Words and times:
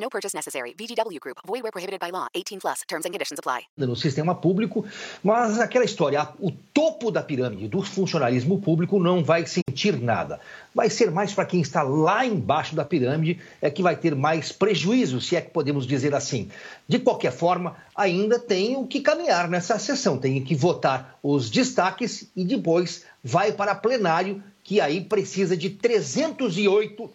No 0.00 0.08
purchase 0.08 0.34
necessary. 0.34 0.74
VGW 0.78 1.18
Group. 1.20 1.38
Void 1.46 1.62
where 1.62 1.72
prohibited 1.72 2.00
by 2.00 2.10
law. 2.10 2.28
18 2.34 2.60
plus. 2.60 2.82
Terms 2.88 3.04
and 3.04 3.12
conditions 3.12 3.38
apply. 3.38 3.62
no 3.76 3.96
sistema 3.96 4.34
público, 4.34 4.84
mas 5.22 5.58
aquela 5.58 5.84
história, 5.84 6.28
o 6.38 6.50
topo 6.50 7.10
da 7.10 7.22
pirâmide 7.22 7.68
do 7.68 7.82
funcionalismo 7.82 8.60
público 8.60 8.98
não 8.98 9.24
vai 9.24 9.46
sentir 9.46 9.98
nada. 10.00 10.40
Vai 10.74 10.90
ser 10.90 11.10
mais 11.10 11.32
para 11.32 11.46
quem 11.46 11.60
está 11.60 11.82
lá 11.82 12.24
embaixo 12.24 12.74
da 12.74 12.84
pirâmide 12.84 13.40
é 13.60 13.70
que 13.70 13.82
vai 13.82 13.96
ter 13.96 14.14
mais 14.14 14.52
prejuízo, 14.52 15.20
se 15.20 15.36
é 15.36 15.40
que 15.40 15.50
podemos 15.50 15.86
dizer 15.86 16.14
assim. 16.14 16.50
De 16.86 16.98
qualquer 16.98 17.32
forma, 17.32 17.76
ainda 17.94 18.38
tem 18.38 18.76
o 18.76 18.86
que 18.86 19.00
caminhar 19.00 19.48
nessa 19.48 19.78
sessão, 19.78 20.18
tem 20.18 20.42
que 20.42 20.54
votar 20.54 21.18
os 21.22 21.50
destaques 21.50 22.28
e 22.36 22.44
depois 22.44 23.04
vai 23.22 23.52
para 23.52 23.74
plenário, 23.74 24.42
que 24.62 24.80
aí 24.80 25.00
precisa 25.00 25.56
de 25.56 25.70
308 25.70 27.10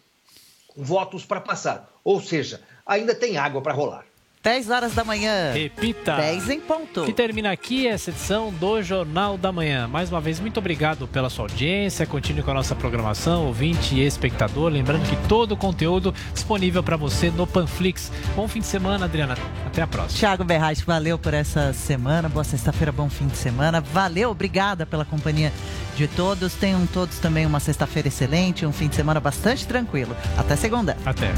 votos 0.75 1.25
para 1.25 1.39
passar. 1.39 1.89
Ou 2.03 2.19
seja, 2.19 2.61
ainda 2.85 3.15
tem 3.15 3.37
água 3.37 3.61
para 3.61 3.73
rolar. 3.73 4.05
10 4.43 4.69
horas 4.71 4.93
da 4.93 5.05
manhã. 5.05 5.53
Repita. 5.53 6.17
10 6.17 6.49
em 6.49 6.59
ponto. 6.59 7.05
Que 7.05 7.13
termina 7.13 7.49
aqui 7.49 7.87
essa 7.87 8.09
edição 8.09 8.51
do 8.51 8.83
Jornal 8.83 9.37
da 9.37 9.53
Manhã. 9.53 9.87
Mais 9.87 10.11
uma 10.11 10.19
vez, 10.19 10.37
muito 10.37 10.57
obrigado 10.57 11.07
pela 11.07 11.29
sua 11.29 11.45
audiência. 11.45 12.05
Continue 12.05 12.43
com 12.43 12.51
a 12.51 12.55
nossa 12.55 12.75
programação, 12.75 13.45
ouvinte 13.47 13.95
e 13.95 14.05
espectador. 14.05 14.69
Lembrando 14.69 15.09
que 15.09 15.15
todo 15.29 15.53
o 15.53 15.57
conteúdo 15.57 16.13
disponível 16.33 16.83
para 16.83 16.97
você 16.97 17.31
no 17.31 17.47
Panflix. 17.47 18.11
Bom 18.35 18.45
fim 18.45 18.59
de 18.59 18.65
semana, 18.65 19.05
Adriana. 19.05 19.37
Até 19.65 19.81
a 19.81 19.87
próxima. 19.87 20.19
Thiago 20.19 20.43
Berrais, 20.43 20.81
valeu 20.81 21.17
por 21.17 21.33
essa 21.33 21.71
semana. 21.71 22.27
Boa 22.27 22.43
sexta-feira, 22.43 22.91
bom 22.91 23.09
fim 23.09 23.27
de 23.27 23.37
semana. 23.37 23.79
Valeu, 23.79 24.29
obrigada 24.29 24.85
pela 24.85 25.05
companhia 25.05 25.53
de 25.95 26.05
todos. 26.05 26.53
Tenham 26.55 26.85
todos 26.85 27.17
também 27.17 27.45
uma 27.45 27.61
sexta-feira 27.61 28.09
excelente, 28.09 28.65
um 28.65 28.73
fim 28.73 28.89
de 28.89 28.95
semana 28.95 29.21
bastante 29.21 29.65
tranquilo. 29.65 30.13
Até 30.37 30.57
segunda. 30.57 30.97
Até. 31.05 31.31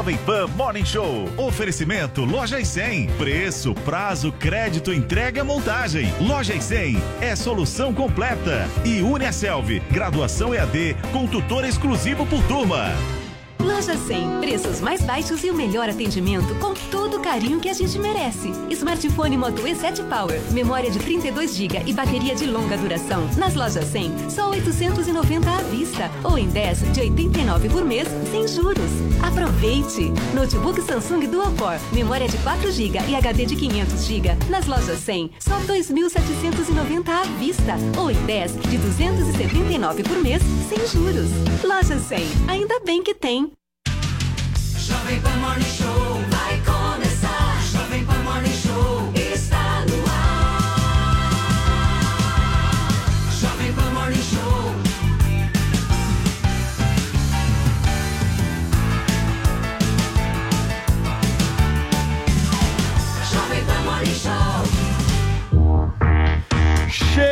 Jovem 0.00 0.16
Pan 0.16 0.46
Morning 0.56 0.84
Show. 0.86 1.28
Oferecimento 1.36 2.24
Loja 2.24 2.58
e 2.58 2.64
100. 2.64 3.08
Preço, 3.18 3.74
prazo, 3.74 4.32
crédito, 4.32 4.94
entrega, 4.94 5.44
montagem. 5.44 6.10
Loja 6.18 6.54
e 6.54 6.62
100 6.62 6.96
é 7.20 7.36
solução 7.36 7.92
completa. 7.92 8.66
E 8.82 9.02
Uniaselv, 9.02 9.78
graduação 9.90 10.54
EAD 10.54 10.96
com 11.12 11.26
tutor 11.26 11.66
exclusivo 11.66 12.24
por 12.24 12.42
turma. 12.44 12.86
Loja 13.80 13.96
100, 13.96 14.40
preços 14.40 14.78
mais 14.82 15.00
baixos 15.00 15.42
e 15.42 15.48
o 15.48 15.54
melhor 15.54 15.88
atendimento 15.88 16.54
com 16.56 16.74
todo 16.90 17.16
o 17.16 17.20
carinho 17.22 17.58
que 17.58 17.68
a 17.70 17.72
gente 17.72 17.98
merece. 17.98 18.52
Smartphone 18.68 19.38
Moto 19.38 19.62
E7 19.62 20.06
Power, 20.06 20.38
memória 20.52 20.90
de 20.90 20.98
32 20.98 21.56
GB 21.56 21.84
e 21.86 21.94
bateria 21.94 22.34
de 22.34 22.44
longa 22.44 22.76
duração. 22.76 23.26
Nas 23.38 23.54
lojas 23.54 23.86
100, 23.86 24.28
só 24.28 24.50
890 24.50 25.50
à 25.50 25.62
vista 25.62 26.10
ou 26.22 26.36
em 26.36 26.46
10 26.50 26.92
de 26.92 27.00
89 27.00 27.70
por 27.70 27.82
mês 27.82 28.06
sem 28.30 28.46
juros. 28.46 28.90
Aproveite! 29.22 30.12
Notebook 30.34 30.82
Samsung 30.82 31.26
Dual 31.26 31.50
Core, 31.52 31.80
memória 31.90 32.28
de 32.28 32.36
4 32.36 32.70
GB 32.70 32.98
e 33.08 33.16
HD 33.16 33.46
de 33.46 33.56
500 33.56 34.04
GB. 34.04 34.28
Nas 34.50 34.66
lojas 34.66 34.98
100, 34.98 35.30
só 35.38 35.58
2.790 35.60 37.08
à 37.08 37.22
vista 37.38 37.76
ou 37.98 38.10
em 38.10 38.26
10 38.26 38.60
de 38.60 38.76
279 38.76 40.02
por 40.02 40.18
mês 40.18 40.42
sem 40.68 40.86
juros. 40.86 41.30
Loja 41.64 41.98
100, 41.98 42.18
ainda 42.46 42.78
bem 42.80 43.02
que 43.02 43.14
tem. 43.14 43.50
Jovem 44.90 45.22
Pan 45.22 45.99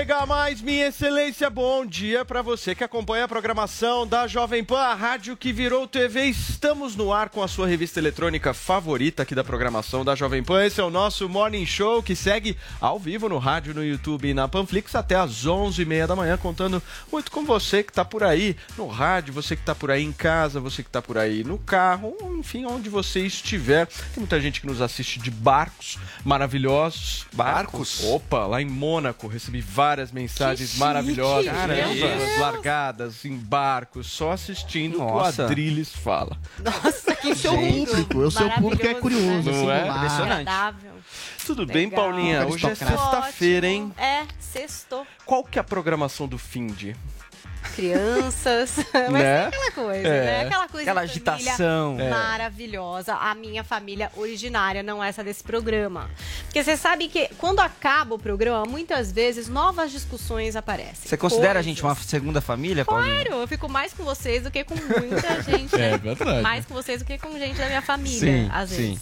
Chega 0.09 0.25
mais, 0.25 0.63
minha 0.63 0.87
excelência. 0.87 1.51
Bom 1.51 1.85
dia 1.85 2.25
para 2.25 2.41
você 2.41 2.75
que 2.75 2.83
acompanha 2.83 3.25
a 3.25 3.29
programação 3.29 4.07
da 4.07 4.27
Jovem 4.27 4.65
Pan, 4.65 4.79
a 4.79 4.95
rádio 4.95 5.37
que 5.37 5.53
virou 5.53 5.87
TV. 5.87 6.25
Estamos 6.25 6.97
no 6.97 7.13
ar 7.13 7.29
com 7.29 7.43
a 7.43 7.47
sua 7.47 7.67
revista 7.67 8.01
eletrônica 8.01 8.55
favorita 8.55 9.23
aqui 9.23 9.35
da 9.35 9.45
programação 9.45 10.07
da 10.07 10.15
Jovem 10.15 10.43
Pan. 10.43 10.65
Esse 10.65 10.81
é 10.81 10.83
o 10.83 10.89
nosso 10.89 11.29
Morning 11.29 11.67
Show 11.67 12.03
que 12.03 12.17
segue 12.17 12.57
ao 12.81 12.99
vivo 12.99 13.29
no 13.29 13.37
rádio, 13.37 13.75
no 13.75 13.85
YouTube 13.85 14.29
e 14.29 14.33
na 14.33 14.49
Panflix 14.49 14.95
até 14.95 15.15
às 15.15 15.45
11h30 15.45 16.07
da 16.07 16.17
manhã, 16.17 16.39
contando 16.39 16.83
muito 17.13 17.31
com 17.31 17.45
você 17.45 17.83
que 17.83 17.91
está 17.91 18.03
por 18.03 18.25
aí 18.25 18.57
no 18.79 18.87
rádio, 18.87 19.35
você 19.35 19.55
que 19.57 19.63
está 19.63 19.75
por 19.75 19.91
aí 19.91 20.03
em 20.03 20.13
casa, 20.13 20.59
você 20.59 20.83
que 20.83 20.89
está 20.89 21.03
por 21.03 21.19
aí 21.19 21.45
no 21.45 21.59
carro, 21.59 22.17
enfim, 22.39 22.65
onde 22.65 22.89
você 22.89 23.27
estiver. 23.27 23.85
Tem 23.85 24.23
muita 24.23 24.41
gente 24.41 24.63
que 24.63 24.67
nos 24.67 24.81
assiste 24.81 25.19
de 25.19 25.31
barcos 25.31 25.99
maravilhosos. 26.25 27.27
Barcos? 27.35 28.03
Opa, 28.05 28.47
lá 28.47 28.63
em 28.63 28.67
Mônaco, 28.67 29.29
recebi 29.29 29.61
várias 29.61 29.98
mensagens 30.13 30.71
chique, 30.71 30.81
maravilhosas. 30.81 31.53
Caramba, 31.53 31.95
Deus. 31.95 32.41
largadas 32.41 33.25
em 33.25 33.37
barcos, 33.37 34.07
só 34.07 34.33
assistindo 34.33 34.99
Nossa. 34.99 35.31
o 35.31 35.35
que 35.35 35.41
o 35.41 35.45
Adrilles 35.45 35.93
fala. 35.93 36.39
Nossa, 36.59 37.15
que 37.15 37.35
seu 37.35 37.53
público. 37.53 38.19
O 38.19 38.31
seu 38.31 38.51
público 38.51 38.87
é 38.87 38.95
curioso. 38.95 39.51
Não 39.51 39.71
é? 39.71 39.89
Impressionante. 39.89 40.51
Tudo 41.45 41.67
bem, 41.67 41.89
Legal. 41.89 42.05
Paulinha? 42.05 42.47
Hoje 42.47 42.67
é 42.67 42.75
sexta-feira, 42.75 43.67
hein? 43.67 43.93
É, 43.97 44.25
sextou. 44.39 45.07
Qual 45.25 45.43
que 45.43 45.59
é 45.59 45.61
a 45.61 45.65
programação 45.65 46.29
do 46.29 46.39
Finde? 46.39 46.95
Crianças. 47.79 48.77
Mas 48.93 49.13
Né? 49.13 49.39
tem 49.51 49.61
aquela 49.61 49.71
coisa, 49.71 50.09
É. 50.09 50.25
né? 50.25 50.41
Aquela 50.47 50.69
coisa 50.69 50.83
Aquela 50.91 51.01
agitação. 51.03 51.97
É. 52.01 52.11
maravilhosa. 52.11 53.15
A 53.15 53.35
minha 53.35 53.63
família 53.63 54.11
originária 54.17 54.83
não 54.83 55.03
é 55.03 55.09
essa 55.09 55.23
desse 55.23 55.45
programa. 55.45 56.11
Porque 56.45 56.63
você 56.65 56.77
sabe 56.77 57.09
que 57.09 57.29
quando 57.39 57.61
acaba 57.61 58.15
o 58.15 58.19
programa, 58.19 58.65
muitas 58.67 59.13
vezes 59.13 59.49
novas 59.49 59.93
discussões 59.93 60.57
aparecem. 60.57 61.07
Você 61.09 61.17
considera 61.17 61.51
a 61.51 61.55
Coisas. 61.55 61.65
gente 61.67 61.83
uma 61.83 61.95
segunda 61.95 62.41
família, 62.41 62.85
Paulinho? 62.85 63.25
Claro, 63.25 63.41
eu 63.43 63.49
fico 63.49 63.69
mais 63.69 63.93
com 63.93 64.03
vocês 64.05 64.43
do 64.43 64.51
que 64.51 64.65
com 64.65 64.75
muita 64.75 65.43
gente. 65.43 65.75
É 65.77 65.91
né? 65.93 65.99
verdade. 65.99 66.43
Mais 66.43 66.65
com 66.67 66.75
vocês 66.75 66.99
do 67.01 67.05
que 67.05 67.17
com 67.19 67.31
gente 67.39 67.57
da 67.57 67.67
minha 67.67 67.83
família, 67.83 68.19
Sim, 68.19 68.49
às 68.53 68.71
sim. 68.71 68.99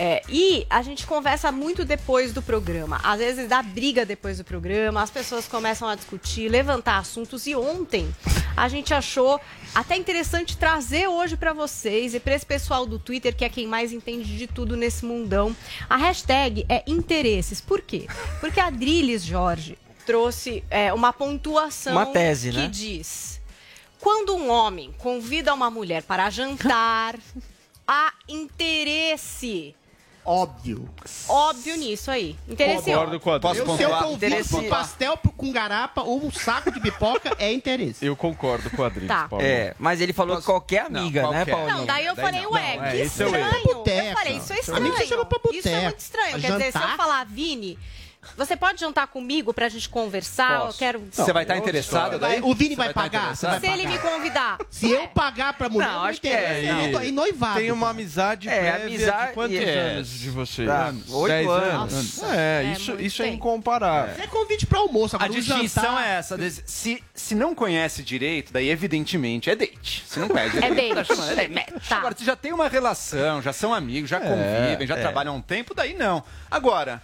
É, 0.00 0.22
e 0.28 0.64
a 0.70 0.80
gente 0.80 1.04
conversa 1.04 1.50
muito 1.50 1.84
depois 1.84 2.32
do 2.32 2.40
programa. 2.40 3.00
Às 3.02 3.18
vezes 3.18 3.48
dá 3.48 3.60
briga 3.60 4.06
depois 4.06 4.38
do 4.38 4.44
programa, 4.44 5.02
as 5.02 5.10
pessoas 5.10 5.48
começam 5.48 5.88
a 5.88 5.96
discutir, 5.96 6.48
levantar 6.48 6.98
assuntos. 6.98 7.48
E 7.48 7.56
ontem 7.56 8.08
a 8.56 8.68
gente 8.68 8.94
achou 8.94 9.40
até 9.74 9.96
interessante 9.96 10.56
trazer 10.56 11.08
hoje 11.08 11.36
para 11.36 11.52
vocês 11.52 12.14
e 12.14 12.20
para 12.20 12.32
esse 12.36 12.46
pessoal 12.46 12.86
do 12.86 12.96
Twitter, 12.96 13.34
que 13.34 13.44
é 13.44 13.48
quem 13.48 13.66
mais 13.66 13.92
entende 13.92 14.38
de 14.38 14.46
tudo 14.46 14.76
nesse 14.76 15.04
mundão. 15.04 15.54
A 15.90 15.96
hashtag 15.96 16.64
é 16.68 16.84
interesses. 16.86 17.60
Por 17.60 17.80
quê? 17.80 18.06
Porque 18.38 18.60
a 18.60 18.70
Drilis 18.70 19.24
Jorge 19.24 19.76
trouxe 20.06 20.62
é, 20.70 20.94
uma 20.94 21.12
pontuação 21.12 21.94
Uma 21.94 22.06
tese, 22.06 22.52
que 22.52 22.56
né? 22.56 22.68
diz: 22.68 23.40
quando 24.00 24.36
um 24.36 24.48
homem 24.48 24.94
convida 24.96 25.52
uma 25.52 25.68
mulher 25.68 26.04
para 26.04 26.30
jantar, 26.30 27.18
há 27.84 28.12
interesse. 28.28 29.74
Óbvio. 30.28 30.86
Óbvio 31.26 31.76
nisso 31.78 32.10
aí. 32.10 32.36
Interesse 32.46 32.94
óbvio. 32.94 33.18
Eu, 33.24 33.76
se 33.76 33.82
eu 33.82 33.90
convido 33.96 34.48
pro 34.48 34.64
pastel 34.64 35.16
com 35.16 35.50
garapa 35.50 36.02
ou 36.02 36.22
um 36.22 36.30
saco 36.30 36.70
de 36.70 36.78
pipoca, 36.80 37.34
é 37.38 37.50
interesse. 37.50 38.04
Eu 38.04 38.14
concordo 38.14 38.68
com 38.70 38.82
a 38.82 38.86
Adrilles, 38.88 39.08
Tá. 39.08 39.26
É, 39.40 39.74
mas 39.78 40.02
ele 40.02 40.12
falou 40.12 40.36
que 40.36 40.42
qualquer 40.42 40.84
amiga, 40.84 41.22
Não, 41.22 41.30
né, 41.30 41.46
qualquer. 41.46 41.52
Paulinho? 41.52 41.78
Não, 41.78 41.86
daí 41.86 42.04
eu 42.04 42.14
falei, 42.14 42.46
ué, 42.46 42.76
Não, 42.76 42.84
é, 42.84 42.90
que 42.90 42.96
esse 42.98 43.22
é 43.22 43.26
estranho. 43.26 43.54
eu 43.68 43.74
Boteca. 43.74 44.16
falei, 44.16 44.36
isso 44.36 44.52
é 44.52 44.58
estranho. 44.58 44.92
você 44.92 45.06
chama 45.06 45.24
pra 45.24 45.38
Isso 45.50 45.68
é 45.68 45.80
muito 45.82 45.98
estranho. 46.00 46.40
Quer 46.40 46.52
dizer, 46.52 46.72
se 46.72 46.78
eu 46.78 46.88
falar 46.96 47.24
Vini, 47.24 47.78
Você 48.36 48.56
pode 48.56 48.80
jantar 48.80 49.06
comigo 49.08 49.52
pra 49.52 49.68
gente 49.68 49.88
conversar? 49.88 50.66
Eu 50.66 50.72
quero. 50.74 51.02
Você 51.10 51.32
vai 51.32 51.42
estar 51.44 51.56
interessado 51.56 52.18
daí? 52.18 52.40
O 52.42 52.54
Vini 52.54 52.70
Você 52.70 52.76
vai 52.76 52.88
estar 52.88 53.00
pagar? 53.02 53.36
Você 53.36 53.46
vai 53.46 53.60
Se 53.60 53.66
ele 53.66 53.86
me 53.86 53.98
convidar. 53.98 54.58
Se 54.70 54.90
eu 54.90 55.08
pagar 55.08 55.52
pra 55.54 55.68
mulher, 55.68 55.86
Não, 55.88 55.94
não, 55.94 56.04
acho 56.04 56.20
que 56.20 56.28
é. 56.28 56.62
interessa. 56.62 57.04
E 57.04 57.12
noivado. 57.12 57.58
Tem 57.58 57.72
uma 57.72 57.90
amizade 57.90 58.48
É, 58.48 58.58
prévia 58.60 58.86
amizade- 58.86 59.26
de 59.28 59.32
quantos 59.34 59.56
é. 59.58 59.80
anos 59.80 60.08
de 60.10 60.30
vocês? 60.30 60.68
Tá, 60.68 60.94
oito 61.10 61.28
Dez 61.28 61.48
anos. 61.48 61.92
Nossa, 62.18 62.36
É, 62.36 62.64
É, 62.64 62.72
isso, 62.72 62.90
muito 62.92 63.04
isso 63.04 63.22
é 63.22 63.28
incomparável. 63.28 64.22
É 64.22 64.26
convite 64.26 64.66
pra 64.66 64.78
almoço. 64.78 65.16
A 65.16 65.18
Agora, 65.24 65.32
um 65.32 65.34
distinção 65.42 65.82
jantar- 65.84 66.06
é 66.06 66.10
essa. 66.18 66.38
Se, 66.66 67.02
se 67.14 67.34
não 67.34 67.54
conhece 67.54 68.02
direito, 68.02 68.52
daí 68.52 68.68
evidentemente 68.70 69.50
é 69.50 69.56
date. 69.56 70.04
Se 70.06 70.18
não 70.18 70.28
conhece 70.28 70.58
É 70.58 70.70
date. 70.70 70.94
tá 71.06 71.32
é 71.42 71.48
date. 71.48 71.88
Tá. 71.88 71.96
Agora, 71.98 72.14
se 72.16 72.24
já 72.24 72.36
tem 72.36 72.52
uma 72.52 72.68
relação, 72.68 73.42
já 73.42 73.52
são 73.52 73.72
amigos, 73.74 74.08
já 74.10 74.20
convivem, 74.20 74.86
já 74.86 74.96
é. 74.96 75.00
trabalham 75.00 75.34
há 75.34 75.36
um 75.36 75.40
tempo, 75.42 75.74
daí 75.74 75.94
não. 75.94 76.22
Agora, 76.50 77.02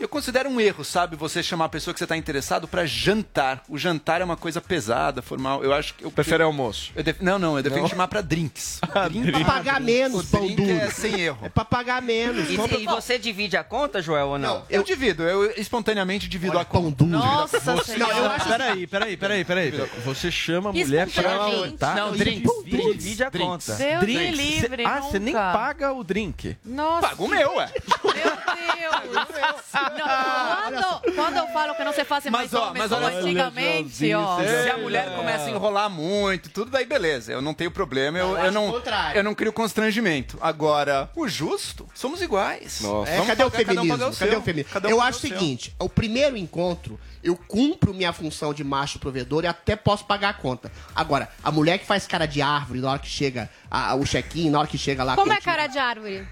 eu 0.00 0.08
considero 0.08 0.48
um 0.48 0.60
erro, 0.60 0.84
sabe, 0.84 1.14
você 1.16 1.42
chamar 1.42 1.66
a 1.66 1.68
pessoa 1.68 1.92
que 1.94 1.98
você 1.98 2.04
está 2.04 2.16
interessado 2.16 2.66
para 2.66 2.84
jantar. 2.86 3.62
O 3.68 3.76
jantar 3.78 4.20
é 4.20 4.24
uma 4.24 4.36
coisa 4.36 4.60
pesada, 4.60 5.20
formal. 5.22 5.62
Eu 5.62 5.72
acho 5.72 5.94
que 5.94 6.04
eu 6.04 6.10
Prefere 6.10 6.42
almoço? 6.42 6.90
eu 6.96 7.02
def- 7.02 7.20
Não, 7.20 7.38
não, 7.38 7.56
eu 7.56 7.62
defendo 7.62 7.82
Não? 7.82 7.88
chamar 7.88 8.08
para 8.08 8.20
drinks. 8.20 8.80
drink. 9.10 9.30
Pra 9.32 9.44
pagar 9.44 9.80
menos, 9.80 10.24
O 10.26 10.30
pão 10.30 10.40
drink 10.46 10.56
duro. 10.56 10.70
é 10.80 10.90
sem 10.90 11.20
erro. 11.20 11.38
É 11.42 11.48
pra 11.48 11.64
pagar 11.64 12.00
menos. 12.02 12.50
E, 12.50 12.56
Compra- 12.56 12.78
e 12.78 12.84
você 12.86 13.18
divide 13.18 13.56
a 13.56 13.62
conta, 13.64 14.00
Joel, 14.02 14.28
ou 14.28 14.38
não? 14.38 14.64
Eu 14.70 14.82
divido, 14.82 15.22
eu 15.22 15.50
espontaneamente 15.56 16.28
divido 16.28 16.58
a 16.58 16.64
Pão 16.64 16.84
conta. 16.84 17.04
duro. 17.04 17.10
Nossa 17.18 17.60
Você, 17.60 17.92
Senhora. 17.92 18.14
não, 18.14 18.24
eu 18.24 18.30
acho... 18.30 18.48
Peraí, 18.48 18.86
peraí, 18.86 19.16
peraí, 19.16 19.44
peraí. 19.44 19.70
Você 20.04 20.30
chama 20.30 20.70
a 20.70 20.72
mulher 20.72 21.08
pra 21.08 21.22
Espontaneamente. 21.22 21.70
jantar? 21.70 21.96
Não, 21.96 22.12
drinks. 22.12 22.50
Divide 22.64 23.24
a 23.24 23.30
conta. 23.30 23.74
Deus 23.74 24.00
Drinks. 24.00 24.36
livre, 24.38 24.84
Ah, 24.86 25.00
você 25.00 25.18
nem 25.18 25.34
paga 25.34 25.92
o 25.92 26.02
drink. 26.04 26.56
Nossa, 26.64 27.08
Paga 27.08 27.22
o 27.22 27.28
meu, 27.28 27.56
ué. 27.56 27.70
meu 28.04 28.12
Deus. 28.14 29.89
Não, 29.94 31.00
quando, 31.00 31.14
quando 31.14 31.36
eu 31.36 31.46
falo 31.48 31.74
que 31.74 31.84
não 31.84 31.92
se 31.92 32.04
faz 32.04 32.24
mais 32.26 32.50
Mas, 32.50 32.54
ó, 32.60 32.68
homens 32.68 32.78
mas 32.78 32.90
como 32.92 33.04
olha- 33.06 33.18
antigamente, 33.20 34.14
ó. 34.14 34.38
Se 34.40 34.70
a 34.70 34.76
mulher 34.78 35.14
começa 35.16 35.44
a 35.46 35.50
enrolar 35.50 35.90
muito, 35.90 36.48
tudo 36.50 36.70
daí 36.70 36.84
beleza. 36.84 37.32
Eu 37.32 37.42
não 37.42 37.54
tenho 37.54 37.70
problema, 37.70 38.18
eu, 38.18 38.36
Eu 38.36 38.52
não, 38.52 38.70
o 38.70 38.82
eu 39.14 39.24
não 39.24 39.34
crio 39.34 39.52
constrangimento. 39.52 40.38
Agora, 40.40 41.10
o 41.14 41.26
justo, 41.28 41.86
somos 41.94 42.22
iguais. 42.22 42.80
Nossa. 42.80 43.10
É, 43.10 43.14
Vamos 43.14 43.28
cadê 43.28 43.44
o 43.44 43.50
pagar- 43.50 43.64
cada 43.64 43.80
um 43.80 43.84
feminismo? 43.84 44.08
o 44.12 44.16
cadê 44.16 44.36
o 44.36 44.42
feminismo? 44.42 44.72
Cada 44.72 44.88
um 44.88 44.90
eu 44.90 45.00
acho 45.00 45.18
o 45.18 45.18
o 45.18 45.20
seguinte: 45.20 45.74
o 45.78 45.88
primeiro 45.88 46.36
encontro, 46.36 46.98
eu 47.22 47.36
cumpro 47.36 47.92
minha 47.92 48.12
função 48.12 48.54
de 48.54 48.64
macho 48.64 48.98
provedor 48.98 49.44
e 49.44 49.46
até 49.46 49.76
posso 49.76 50.04
pagar 50.06 50.30
a 50.30 50.34
conta. 50.34 50.70
Agora, 50.94 51.28
a 51.42 51.50
mulher 51.50 51.78
que 51.78 51.86
faz 51.86 52.06
cara 52.06 52.26
de 52.26 52.40
árvore 52.40 52.80
na 52.80 52.90
hora 52.90 52.98
que 52.98 53.08
chega 53.08 53.50
a- 53.70 53.94
o 53.94 54.04
check-in, 54.04 54.50
na 54.50 54.58
hora 54.60 54.68
que 54.68 54.78
chega 54.78 55.02
lá. 55.04 55.14
Como 55.16 55.32
é 55.32 55.40
cara 55.40 55.66
de 55.66 55.78
árvore? 55.78 56.26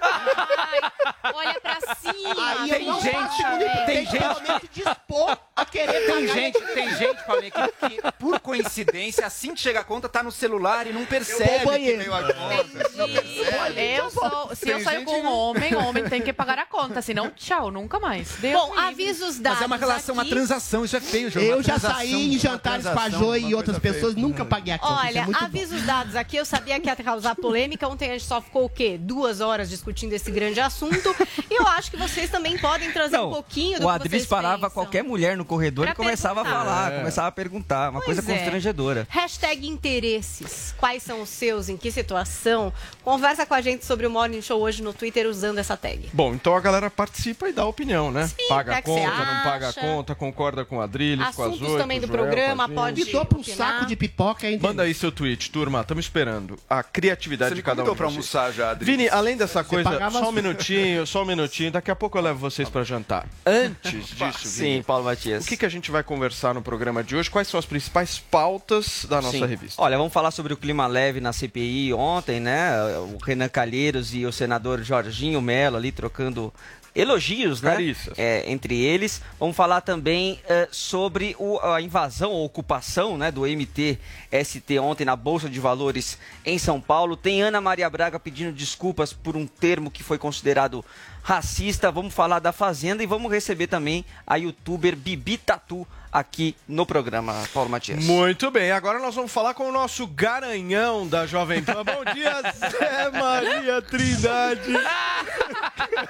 Ai, 0.00 1.32
olha 1.34 1.60
pra 1.60 1.80
cima. 1.96 2.50
Aí 2.62 2.68
Tem 2.70 3.00
gente- 3.00 3.36
tem 3.58 3.86
tem 3.86 4.06
gente- 4.06 4.42
menos 4.42 4.62
dispor 4.72 5.36
a 5.56 5.64
querer 5.64 6.06
Tem 6.06 6.26
gente, 6.28 6.60
tem 6.60 6.96
gente, 6.96 7.22
que, 7.24 7.88
que, 8.00 8.12
por 8.18 8.40
coincidência, 8.40 9.24
assim 9.26 9.54
que 9.54 9.60
chega 9.60 9.80
a 9.80 9.84
conta, 9.84 10.08
tá 10.08 10.22
no 10.22 10.32
celular 10.32 10.86
e 10.86 10.92
não 10.92 11.04
percebe 11.06 11.60
que 11.78 11.96
veio 11.96 12.12
a 12.14 12.22
conta. 12.22 12.64
Não 12.96 13.08
percebe. 13.08 13.80
Eu 13.96 14.10
sou, 14.10 14.50
se 14.54 14.68
eu 14.68 14.76
Tem 14.76 14.84
saio 14.84 14.98
gente- 15.00 15.08
com 15.10 15.20
um 15.20 15.32
homem, 15.32 15.74
o 15.74 15.84
homem 15.86 16.04
tem 16.08 16.20
que 16.20 16.32
pagar 16.32 16.58
a 16.58 16.66
conta, 16.66 17.00
senão 17.00 17.30
tchau, 17.30 17.70
nunca 17.70 18.00
mais. 18.00 18.32
Deus 18.38 18.54
Bom, 18.60 18.70
me 18.70 18.76
livre. 18.76 18.88
avisos 18.88 19.38
dados. 19.38 19.58
Mas 19.60 19.62
é 19.62 19.66
uma 19.66 19.76
relação, 19.76 20.12
uma 20.14 20.22
aqui. 20.22 20.30
transação, 20.30 20.84
isso 20.84 20.96
é 20.96 21.00
feio, 21.00 21.30
João. 21.30 21.44
Eu 21.44 21.56
uma 21.58 21.62
já 21.62 21.72
transação, 21.74 21.96
saí 21.98 22.12
em 22.12 22.30
uma 22.30 22.38
jantares 22.38 22.84
com 22.84 22.90
a 22.90 22.92
transação, 22.94 23.18
Joy 23.20 23.38
uma 23.40 23.50
e 23.50 23.54
outras 23.54 23.78
coisa 23.78 23.94
pessoas, 23.94 24.14
nunca 24.16 24.44
paguei 24.44 24.74
a 24.74 24.78
conta. 24.78 24.92
isso 24.94 25.02
é 25.02 25.08
Olha, 25.08 25.24
muito 25.24 25.44
avisos 25.44 25.82
dados 25.82 26.16
aqui, 26.16 26.36
eu 26.36 26.44
sabia 26.44 26.80
que 26.80 26.88
ia 26.88 26.96
causar 26.96 27.34
polêmica. 27.36 27.86
Ontem 27.88 28.10
a 28.10 28.12
gente 28.14 28.24
só 28.24 28.40
ficou 28.40 28.64
o 28.64 28.68
quê? 28.68 28.98
Duas 29.00 29.40
horas 29.40 29.68
discutindo 29.70 30.12
esse 30.12 30.30
grande 30.30 30.60
assunto. 30.60 31.14
E 31.50 31.54
eu 31.60 31.66
acho 31.68 31.90
que 31.90 31.96
vocês 31.96 32.30
também 32.30 32.58
podem 32.58 32.90
trazer 32.92 33.18
um 33.18 33.30
pouquinho 33.30 33.78
do 33.78 33.86
o 33.86 33.88
que 33.90 33.94
Adris 33.94 34.10
vocês 34.10 34.26
parava 34.26 34.54
pensam. 34.62 34.70
qualquer 34.70 35.02
mulher 35.04 35.36
no 35.36 35.43
corredor 35.44 35.84
Pra 35.86 35.92
e 35.92 35.96
começava 35.96 36.42
perguntar. 36.42 36.60
a 36.60 36.64
falar, 36.64 36.92
É. 36.92 36.98
começava 36.98 37.28
a 37.28 37.32
perguntar. 37.32 37.90
Uma 37.90 38.00
coisa 38.00 38.22
Pois 38.22 38.34
é. 38.34 38.38
constrangedora. 38.40 39.06
Hashtag 39.10 39.66
interesses. 39.68 40.74
Quais 40.78 41.02
são 41.02 41.22
os 41.22 41.28
seus? 41.28 41.68
Em 41.68 41.76
que 41.76 41.90
situação? 41.90 42.72
Conversa 43.02 43.44
com 43.46 43.54
a 43.54 43.60
gente 43.60 43.84
sobre 43.84 44.06
o 44.06 44.10
Morning 44.10 44.40
Show 44.42 44.60
hoje 44.60 44.82
no 44.82 44.92
Twitter 44.92 45.26
usando 45.26 45.58
essa 45.58 45.76
tag. 45.76 46.08
Bom, 46.12 46.34
então 46.34 46.54
a 46.56 46.60
galera 46.60 46.90
participa 46.90 47.48
e 47.48 47.52
dá 47.52 47.64
opinião, 47.66 48.10
né? 48.10 48.30
paga 48.48 48.72
o 48.72 48.74
a 48.74 48.76
que 48.76 48.82
conta, 48.82 49.10
você 49.10 49.24
não 49.24 49.42
paga 49.44 49.68
a 49.68 49.72
conta, 49.72 50.14
concorda 50.14 50.64
com 50.64 50.80
a 50.80 50.84
Adrilles, 50.84 51.34
com 51.34 51.42
as 51.42 51.48
Assuntos 51.48 51.68
oito, 51.68 51.78
também 51.78 52.00
do 52.00 52.06
Joel, 52.06 52.18
programa, 52.18 52.66
com 52.68 52.72
a 52.72 52.74
pode- 52.74 52.96
gente. 53.02 53.12
Convidou 53.12 53.24
pra 53.26 53.38
um 53.38 53.44
saco 53.44 53.86
de 53.86 53.96
pipoca 53.96 54.46
ainda. 54.46 54.66
Manda 54.68 54.82
aí 54.82 54.94
seu 54.94 55.10
tweet, 55.10 55.50
turma. 55.50 55.80
Estamos 55.80 56.04
esperando 56.04 56.58
a 56.68 56.82
criatividade 56.82 57.50
Você 57.50 57.54
de 57.56 57.60
me 57.60 57.64
cada 57.64 57.82
um. 57.90 57.94
pra 57.94 58.06
almoçar 58.06 58.52
já, 58.52 58.70
Adri. 58.70 58.84
Vini, 58.84 59.08
além 59.08 59.36
dessa 59.36 59.62
coisa, 59.64 59.90
pagava 59.90 60.18
só 60.18 60.28
um 60.28 60.32
minutinho, 60.32 61.06
só 61.06 61.22
um 61.22 61.26
minutinho. 61.26 61.70
Daqui 61.72 61.90
a 61.90 61.96
pouco 61.96 62.16
eu 62.18 62.22
levo 62.22 62.38
vocês 62.38 62.68
pra 62.68 62.82
jantar. 62.84 63.26
Antes 63.44 64.08
disso, 64.08 64.14
Vini, 64.16 64.76
Sim, 64.78 64.82
Paulo 64.86 65.04
Matias. 65.04 65.33
O 65.42 65.44
que, 65.44 65.56
que 65.56 65.66
a 65.66 65.68
gente 65.68 65.90
vai 65.90 66.02
conversar 66.02 66.54
no 66.54 66.62
programa 66.62 67.02
de 67.04 67.16
hoje? 67.16 67.30
Quais 67.30 67.48
são 67.48 67.58
as 67.58 67.66
principais 67.66 68.18
pautas 68.18 69.06
da 69.08 69.20
nossa 69.22 69.38
Sim. 69.38 69.46
revista? 69.46 69.80
Olha, 69.82 69.96
vamos 69.96 70.12
falar 70.12 70.30
sobre 70.30 70.52
o 70.52 70.56
clima 70.56 70.86
leve 70.86 71.20
na 71.20 71.32
CPI 71.32 71.92
ontem, 71.94 72.40
né? 72.40 72.72
O 72.98 73.18
Renan 73.24 73.48
Calheiros 73.48 74.14
e 74.14 74.24
o 74.26 74.32
senador 74.32 74.82
Jorginho 74.82 75.40
Melo 75.40 75.76
ali 75.76 75.90
trocando 75.92 76.52
elogios, 76.94 77.60
né? 77.60 77.76
É, 78.16 78.44
entre 78.50 78.78
eles. 78.80 79.20
Vamos 79.40 79.56
falar 79.56 79.80
também 79.80 80.38
eh, 80.48 80.68
sobre 80.70 81.34
o- 81.40 81.58
a 81.58 81.80
invasão 81.82 82.30
ou 82.30 82.44
ocupação 82.44 83.18
né, 83.18 83.32
do 83.32 83.44
MT-ST 83.44 84.78
ontem 84.78 85.04
na 85.04 85.16
Bolsa 85.16 85.48
de 85.48 85.58
Valores 85.58 86.16
em 86.44 86.56
São 86.56 86.80
Paulo. 86.80 87.16
Tem 87.16 87.42
Ana 87.42 87.60
Maria 87.60 87.90
Braga 87.90 88.20
pedindo 88.20 88.52
desculpas 88.52 89.12
por 89.12 89.36
um 89.36 89.44
termo 89.44 89.90
que 89.90 90.04
foi 90.04 90.18
considerado 90.18 90.84
racista. 91.24 91.90
Vamos 91.90 92.12
falar 92.12 92.38
da 92.38 92.52
Fazenda 92.52 93.02
e 93.02 93.06
vamos 93.06 93.32
receber 93.32 93.66
também 93.66 94.04
a 94.26 94.36
youtuber 94.36 94.94
Bibi 94.94 95.38
Tatu 95.38 95.86
aqui 96.12 96.54
no 96.68 96.86
programa, 96.86 97.34
Paulo 97.52 97.70
Matias. 97.70 98.04
Muito 98.04 98.48
bem, 98.50 98.70
agora 98.70 99.00
nós 99.00 99.14
vamos 99.16 99.32
falar 99.32 99.54
com 99.54 99.68
o 99.68 99.72
nosso 99.72 100.06
garanhão 100.06 101.08
da 101.08 101.26
Jovem 101.26 101.64
Pan. 101.64 101.82
Bom 101.82 102.04
dia, 102.14 102.40
Zé 102.52 103.10
Maria 103.10 103.82
Trindade. 103.82 104.60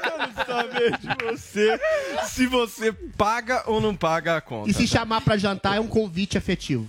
Quero 0.03 0.47
saber 0.47 0.99
de 0.99 1.09
você 1.25 1.81
se 2.25 2.47
você 2.47 2.93
paga 2.93 3.63
ou 3.67 3.81
não 3.81 3.95
paga 3.97 4.37
a 4.37 4.41
conta. 4.41 4.69
E 4.69 4.75
se 4.75 4.87
chamar 4.87 5.23
pra 5.23 5.39
jantar 5.39 5.77
é 5.77 5.81
um 5.81 5.89
convite 5.89 6.37
afetivo. 6.37 6.87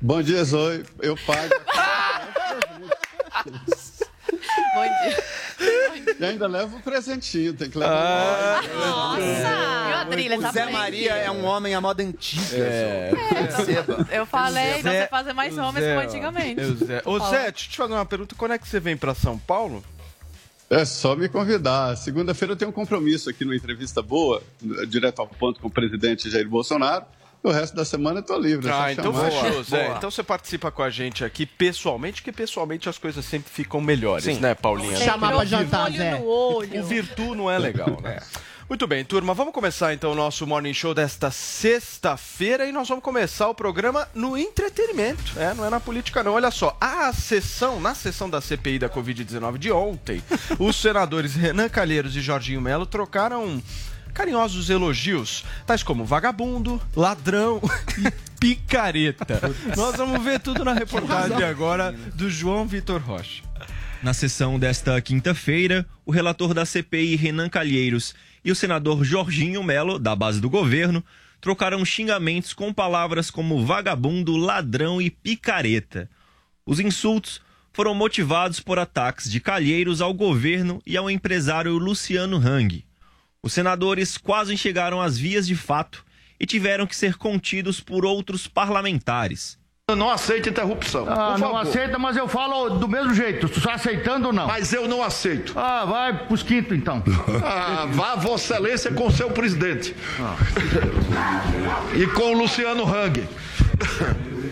Bom 0.00 0.22
dia, 0.22 0.42
Zoe. 0.44 0.84
Eu 1.00 1.16
pago. 1.26 1.52
Bom 4.74 4.82
dia. 4.82 5.33
E 6.20 6.24
ainda 6.24 6.46
levo 6.46 6.76
um 6.76 6.80
presentinho, 6.80 7.54
tem 7.54 7.68
que 7.68 7.78
Ah, 7.82 8.60
levar. 8.62 8.86
Nossa! 8.86 9.20
Eu, 9.90 9.96
Adrilha, 9.96 10.38
O 10.38 10.42
tá 10.42 10.52
Zé 10.52 10.64
bem. 10.64 10.72
Maria 10.72 11.12
é 11.14 11.30
um 11.30 11.44
homem 11.44 11.74
à 11.74 11.80
moda 11.80 12.02
antiga. 12.02 12.56
É. 12.56 13.12
Perceba. 13.32 14.06
Eu 14.12 14.26
falei, 14.26 14.74
não 14.82 14.82
Zé- 14.92 14.98
sei 15.00 15.06
fazer 15.08 15.32
mais 15.32 15.56
homens 15.58 15.84
Zé, 15.84 15.94
como 15.94 16.06
antigamente. 16.08 16.60
Ô, 16.60 16.74
Zé, 16.84 17.02
Ô. 17.04 17.18
Zé, 17.18 17.50
deixa 17.50 17.66
eu 17.66 17.70
te 17.70 17.76
fazer 17.76 17.92
uma 17.94 18.06
pergunta. 18.06 18.34
Quando 18.36 18.52
é 18.52 18.58
que 18.58 18.68
você 18.68 18.78
vem 18.78 18.96
pra 18.96 19.14
São 19.14 19.38
Paulo? 19.38 19.82
É 20.70 20.84
só 20.84 21.14
me 21.16 21.28
convidar. 21.28 21.96
Segunda-feira 21.96 22.52
eu 22.52 22.56
tenho 22.56 22.70
um 22.70 22.74
compromisso 22.74 23.28
aqui 23.30 23.44
numa 23.44 23.56
entrevista 23.56 24.00
boa, 24.02 24.42
direto 24.88 25.20
ao 25.20 25.26
ponto 25.26 25.60
com 25.60 25.68
o 25.68 25.70
presidente 25.70 26.30
Jair 26.30 26.48
Bolsonaro. 26.48 27.04
O 27.44 27.50
resto 27.50 27.76
da 27.76 27.84
semana 27.84 28.20
eu 28.20 28.22
tô 28.22 28.38
livre. 28.38 28.66
é 28.68 28.72
Ah, 28.72 28.90
então 28.90 29.12
fechou, 29.12 29.62
Zé. 29.62 29.84
Boa. 29.84 29.98
Então 29.98 30.10
você 30.10 30.22
participa 30.22 30.70
com 30.70 30.82
a 30.82 30.88
gente 30.88 31.22
aqui 31.22 31.44
pessoalmente, 31.44 32.22
que 32.22 32.32
pessoalmente 32.32 32.88
as 32.88 32.96
coisas 32.96 33.22
sempre 33.22 33.52
ficam 33.52 33.82
melhores, 33.82 34.24
Sim. 34.24 34.40
né, 34.40 34.54
Paulinha? 34.54 34.96
Chamar 34.96 35.34
pra 35.34 35.44
jantar, 35.44 35.90
no 35.90 35.96
Zé. 35.98 36.16
O 36.16 36.62
Virtu 36.82 37.34
não 37.34 37.50
é 37.50 37.58
legal, 37.58 38.00
né? 38.02 38.18
Muito 38.66 38.86
bem, 38.86 39.04
turma, 39.04 39.34
vamos 39.34 39.52
começar 39.52 39.92
então 39.92 40.12
o 40.12 40.14
nosso 40.14 40.46
Morning 40.46 40.72
Show 40.72 40.94
desta 40.94 41.30
sexta-feira 41.30 42.66
e 42.66 42.72
nós 42.72 42.88
vamos 42.88 43.04
começar 43.04 43.46
o 43.50 43.54
programa 43.54 44.08
no 44.14 44.38
entretenimento, 44.38 45.38
é, 45.38 45.52
não 45.52 45.66
é 45.66 45.70
na 45.70 45.78
política 45.78 46.22
não. 46.22 46.32
Olha 46.32 46.50
só, 46.50 46.74
a 46.80 47.12
sessão, 47.12 47.78
na 47.78 47.94
sessão 47.94 48.28
da 48.30 48.40
CPI 48.40 48.78
da 48.78 48.88
Covid-19 48.88 49.58
de 49.58 49.70
ontem, 49.70 50.22
os 50.58 50.76
senadores 50.76 51.34
Renan 51.34 51.68
Calheiros 51.68 52.16
e 52.16 52.22
Jorginho 52.22 52.62
Melo 52.62 52.86
trocaram 52.86 53.62
carinhosos 54.14 54.70
elogios, 54.70 55.44
tais 55.66 55.82
como 55.82 56.04
vagabundo, 56.04 56.80
ladrão 56.96 57.60
e 57.98 58.10
picareta. 58.38 59.40
Nós 59.76 59.96
vamos 59.96 60.22
ver 60.22 60.38
tudo 60.38 60.64
na 60.64 60.72
reportagem 60.72 61.42
agora 61.42 61.92
do 62.14 62.30
João 62.30 62.66
Vitor 62.66 63.02
Rocha. 63.02 63.42
Na 64.02 64.14
sessão 64.14 64.58
desta 64.58 65.00
quinta-feira, 65.00 65.84
o 66.06 66.12
relator 66.12 66.54
da 66.54 66.64
CPI, 66.64 67.16
Renan 67.16 67.48
Calheiros, 67.48 68.14
e 68.44 68.52
o 68.52 68.54
senador 68.54 69.02
Jorginho 69.02 69.62
Melo, 69.62 69.98
da 69.98 70.14
base 70.14 70.40
do 70.40 70.50
governo, 70.50 71.02
trocaram 71.40 71.84
xingamentos 71.84 72.52
com 72.52 72.72
palavras 72.72 73.30
como 73.30 73.64
vagabundo, 73.64 74.36
ladrão 74.36 75.00
e 75.00 75.10
picareta. 75.10 76.08
Os 76.66 76.78
insultos 76.78 77.40
foram 77.72 77.94
motivados 77.94 78.60
por 78.60 78.78
ataques 78.78 79.30
de 79.30 79.40
Calheiros 79.40 80.00
ao 80.00 80.14
governo 80.14 80.80
e 80.86 80.96
ao 80.96 81.10
empresário 81.10 81.76
Luciano 81.76 82.36
Hang. 82.36 82.84
Os 83.44 83.52
senadores 83.52 84.16
quase 84.16 84.56
chegaram 84.56 85.02
às 85.02 85.18
vias 85.18 85.46
de 85.46 85.54
fato 85.54 86.02
e 86.40 86.46
tiveram 86.46 86.86
que 86.86 86.96
ser 86.96 87.16
contidos 87.16 87.78
por 87.78 88.06
outros 88.06 88.48
parlamentares. 88.48 89.58
Eu 89.90 89.96
não 89.96 90.08
aceito 90.08 90.48
interrupção. 90.48 91.04
Ah, 91.06 91.36
não 91.36 91.54
aceita, 91.54 91.98
mas 91.98 92.16
eu 92.16 92.26
falo 92.26 92.78
do 92.78 92.88
mesmo 92.88 93.12
jeito. 93.12 93.46
Tu 93.50 93.58
está 93.58 93.74
aceitando 93.74 94.28
ou 94.28 94.32
não? 94.32 94.46
Mas 94.46 94.72
eu 94.72 94.88
não 94.88 95.02
aceito. 95.02 95.52
Ah, 95.58 95.84
vai 95.84 96.26
pros 96.26 96.42
quinto 96.42 96.74
então. 96.74 97.02
Ah, 97.44 97.86
vá 97.90 98.14
Vossa 98.14 98.54
Excelência 98.54 98.90
com 98.92 99.10
seu 99.10 99.30
presidente. 99.30 99.94
Ah. 100.18 100.36
E 101.94 102.06
com 102.06 102.32
o 102.32 102.38
Luciano 102.38 102.84
Hang. 102.84 103.28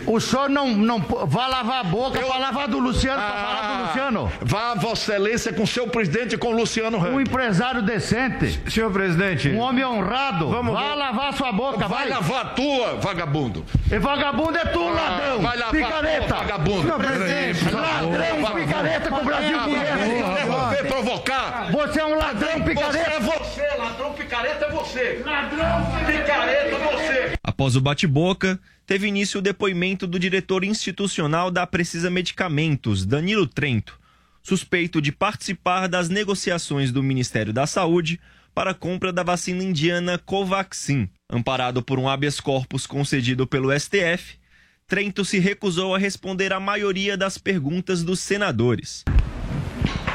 O 0.05 0.19
senhor 0.19 0.49
não, 0.49 0.67
não 0.69 0.99
vai 0.99 1.49
lavar 1.49 1.79
a 1.81 1.83
boca 1.83 2.19
pra 2.19 2.37
lavar 2.37 2.67
do 2.67 2.79
Luciano, 2.79 3.21
pra 3.21 3.31
falar 3.31 3.61
do 3.77 3.83
Luciano. 3.87 4.31
Vá 4.41 4.73
Vossa 4.75 5.13
Excelência 5.13 5.53
com 5.53 5.65
seu 5.65 5.87
presidente 5.87 6.35
e 6.35 6.37
com 6.37 6.47
o 6.49 6.51
Luciano 6.51 6.97
Hang. 6.97 7.15
Um 7.15 7.21
empresário 7.21 7.81
decente. 7.81 8.59
Senhor 8.69 8.91
presidente. 8.91 9.49
Um 9.49 9.59
homem 9.59 9.83
honrado. 9.85 10.49
Vamos- 10.49 10.73
vai 10.73 10.95
lavar 10.95 11.33
sua 11.33 11.51
boca, 11.51 11.87
Vai 11.87 12.07
vai. 12.07 12.09
lavar 12.09 12.41
a 12.41 12.45
tua, 12.49 12.95
vagabundo. 12.95 13.65
E 13.91 13.97
vagabundo 13.99 14.57
é 14.57 14.65
tu, 14.65 14.81
Ah, 14.87 14.91
ladrão. 14.91 15.41
vai 15.41 15.57
lavar 15.57 15.71
picareta. 15.71 16.23
a 16.23 16.27
tua, 16.27 16.37
vagabundo. 16.37 16.81
Senhor 16.83 16.97
presidente. 16.99 17.69
Ladrão, 17.73 18.53
picareta 18.55 19.09
com 19.09 19.15
o 19.15 19.23
Brasil 19.23 19.59
conhece. 19.59 20.83
Provocar. 20.87 21.67
Você 21.71 21.99
é 21.99 22.05
um 22.05 22.15
ladrão, 22.17 22.61
picareta. 22.61 23.09
Você 23.09 23.15
é 23.15 23.19
você, 23.19 23.77
ladrão 23.77 24.13
picareta 24.13 24.65
é 24.65 24.69
você. 24.71 25.23
Ladrão 25.25 25.85
picareta 26.05 26.75
é 26.75 26.91
você. 26.91 27.33
Após 27.53 27.75
o 27.75 27.81
bate-boca, 27.81 28.59
teve 28.83 29.05
início 29.05 29.37
o 29.37 29.41
depoimento 29.41 30.07
do 30.07 30.17
diretor 30.17 30.63
institucional 30.63 31.51
da 31.51 31.67
Precisa 31.67 32.09
Medicamentos, 32.09 33.05
Danilo 33.05 33.45
Trento, 33.45 33.99
suspeito 34.41 34.99
de 34.99 35.11
participar 35.11 35.87
das 35.87 36.09
negociações 36.09 36.91
do 36.91 37.03
Ministério 37.03 37.53
da 37.53 37.67
Saúde 37.67 38.19
para 38.55 38.71
a 38.71 38.73
compra 38.73 39.13
da 39.13 39.21
vacina 39.21 39.63
indiana 39.63 40.17
Covaxin. 40.17 41.07
Amparado 41.29 41.83
por 41.83 41.99
um 41.99 42.09
habeas 42.09 42.39
corpus 42.39 42.87
concedido 42.87 43.45
pelo 43.45 43.69
STF, 43.71 44.39
Trento 44.87 45.23
se 45.23 45.37
recusou 45.37 45.93
a 45.93 45.99
responder 45.99 46.51
a 46.51 46.59
maioria 46.59 47.15
das 47.15 47.37
perguntas 47.37 48.01
dos 48.01 48.19
senadores. 48.19 49.05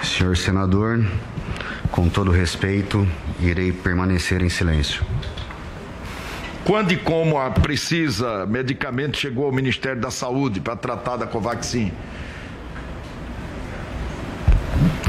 Senhor 0.03 0.37
senador, 0.37 1.07
com 1.93 2.09
todo 2.09 2.33
respeito, 2.33 3.07
irei 3.39 3.73
permanecer 3.73 4.43
em 4.43 4.49
silêncio. 4.49 5.07
Quando 6.69 6.93
e 6.93 6.99
como 6.99 7.39
a 7.39 7.51
Precisa 7.51 8.45
Medicamento 8.45 9.17
chegou 9.17 9.47
ao 9.47 9.53
Ministério 9.53 10.03
da 10.03 10.11
Saúde 10.11 10.61
para 10.61 10.77
tratar 10.77 11.17
da 11.17 11.27
Covaxin? 11.27 11.91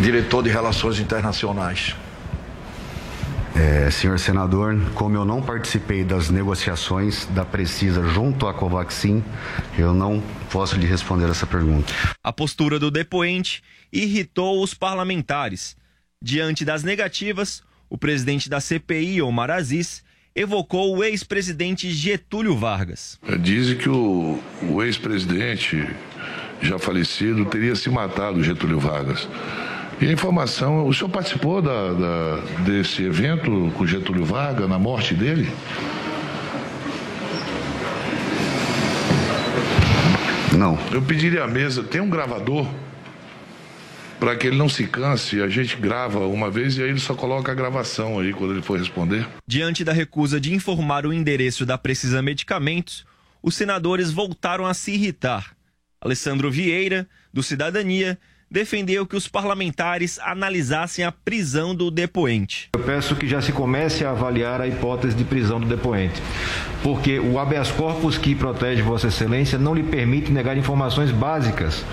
Diretor 0.02 0.42
de 0.42 0.50
Relações 0.50 1.02
Internacionais. 1.02 1.98
É, 3.54 3.92
senhor 3.92 4.18
senador, 4.20 4.80
como 4.96 5.18
eu 5.18 5.26
não 5.26 5.42
participei 5.42 6.06
das 6.06 6.30
negociações 6.30 7.26
da 7.26 7.44
Precisa 7.44 8.08
junto 8.08 8.48
à 8.48 8.54
Covaxin, 8.54 9.22
eu 9.78 9.94
não 9.94 10.24
posso 10.50 10.78
lhe 10.78 10.88
responder 10.88 11.30
essa 11.30 11.46
pergunta. 11.46 11.94
A 12.24 12.32
postura 12.32 12.80
do 12.80 12.90
depoente 12.90 13.62
irritou 13.92 14.64
os 14.64 14.74
parlamentares. 14.74 15.76
Diante 16.22 16.64
das 16.64 16.84
negativas, 16.84 17.62
o 17.90 17.98
presidente 17.98 18.50
da 18.50 18.62
CPI, 18.62 19.22
Omar 19.22 19.52
Aziz, 19.52 20.08
evocou 20.40 20.96
o 20.98 21.04
ex-presidente 21.04 21.92
Getúlio 21.92 22.56
Vargas. 22.56 23.20
Dizem 23.42 23.76
que 23.78 23.90
o, 23.90 24.40
o 24.70 24.82
ex-presidente, 24.82 25.86
já 26.62 26.80
falecido, 26.80 27.44
teria 27.46 27.76
se 27.76 27.90
matado, 27.90 28.42
Getúlio 28.42 28.80
Vargas. 28.80 29.28
E 30.00 30.08
a 30.08 30.12
informação, 30.14 30.88
o 30.88 30.94
senhor 30.94 31.10
participou 31.10 31.62
da, 31.62 31.92
da- 31.92 32.38
desse 32.66 33.04
evento 33.04 33.70
com 33.78 33.86
Getúlio 33.86 34.24
Vargas, 34.24 34.70
na 34.70 34.80
morte 34.80 35.14
dele? 35.14 35.52
Não. 40.58 40.78
Eu 40.92 41.02
pediria 41.02 41.44
à 41.44 41.48
mesa, 41.48 41.84
tem 41.84 42.00
um 42.00 42.10
gravador 42.10 42.66
para 44.20 44.36
que 44.36 44.48
ele 44.48 44.58
não 44.58 44.68
se 44.68 44.86
canse. 44.86 45.42
A 45.42 45.48
gente 45.48 45.78
grava 45.78 46.20
uma 46.28 46.52
vez 46.52 46.78
e 46.78 46.84
aí 46.84 46.90
ele 46.90 47.00
só 47.00 47.16
coloca 47.16 47.52
a 47.52 47.56
gravação 47.56 48.20
aí 48.20 48.34
quando 48.34 48.54
ele 48.54 48.62
for 48.62 48.78
responder. 48.78 49.26
Diante 49.48 49.84
da 49.84 49.94
recusa 49.94 50.40
de 50.40 50.54
informar 50.54 51.06
o 51.06 51.14
endereço 51.14 51.66
da 51.66 51.78
Precisa 51.78 52.22
Medicamentos, 52.22 53.06
os 53.42 53.56
senadores 53.56 54.12
voltaram 54.12 54.66
a 54.66 54.74
se 54.74 54.92
irritar. 54.92 55.56
Alessandro 56.02 56.52
Vieira, 56.52 57.08
do 57.34 57.44
Cidadania, 57.44 58.18
defendeu 58.52 59.06
que 59.06 59.16
os 59.16 59.28
parlamentares 59.28 60.18
analisassem 60.20 61.06
a 61.06 61.12
prisão 61.12 61.76
do 61.76 61.92
depoente. 61.92 62.70
Eu 62.76 62.84
peço 62.84 63.16
que 63.16 63.28
já 63.28 63.42
se 63.42 63.52
comece 63.52 64.04
a 64.04 64.12
avaliar 64.12 64.60
a 64.60 64.68
hipótese 64.68 65.16
de 65.16 65.24
prisão 65.24 65.60
do 65.60 65.68
depoente, 65.68 66.20
porque 66.82 67.20
o 67.20 67.38
habeas 67.38 67.70
corpus 67.70 68.18
que 68.18 68.34
protege 68.34 68.82
Vossa 68.82 69.08
Excelência 69.08 69.60
não 69.60 69.76
lhe 69.76 69.84
permite 69.84 70.32
negar 70.32 70.58
informações 70.58 71.12
básicas. 71.12 71.86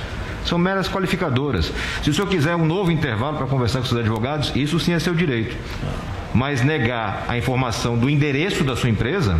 São 0.47 0.59
meras 0.59 0.88
qualificadoras. 0.88 1.73
Se 2.03 2.11
o 2.11 2.15
senhor 2.15 2.29
quiser 2.29 2.55
um 2.55 2.65
novo 2.65 2.91
intervalo 2.91 3.37
para 3.37 3.47
conversar 3.47 3.81
com 3.81 3.87
seus 3.87 4.00
advogados, 4.00 4.55
isso 4.55 4.79
sim 4.79 4.93
é 4.93 4.99
seu 4.99 5.15
direito. 5.15 5.57
Mas 6.33 6.62
negar 6.62 7.25
a 7.29 7.37
informação 7.37 7.99
do 7.99 8.09
endereço 8.09 8.62
da 8.62 8.76
sua 8.76 8.88
empresa 8.88 9.37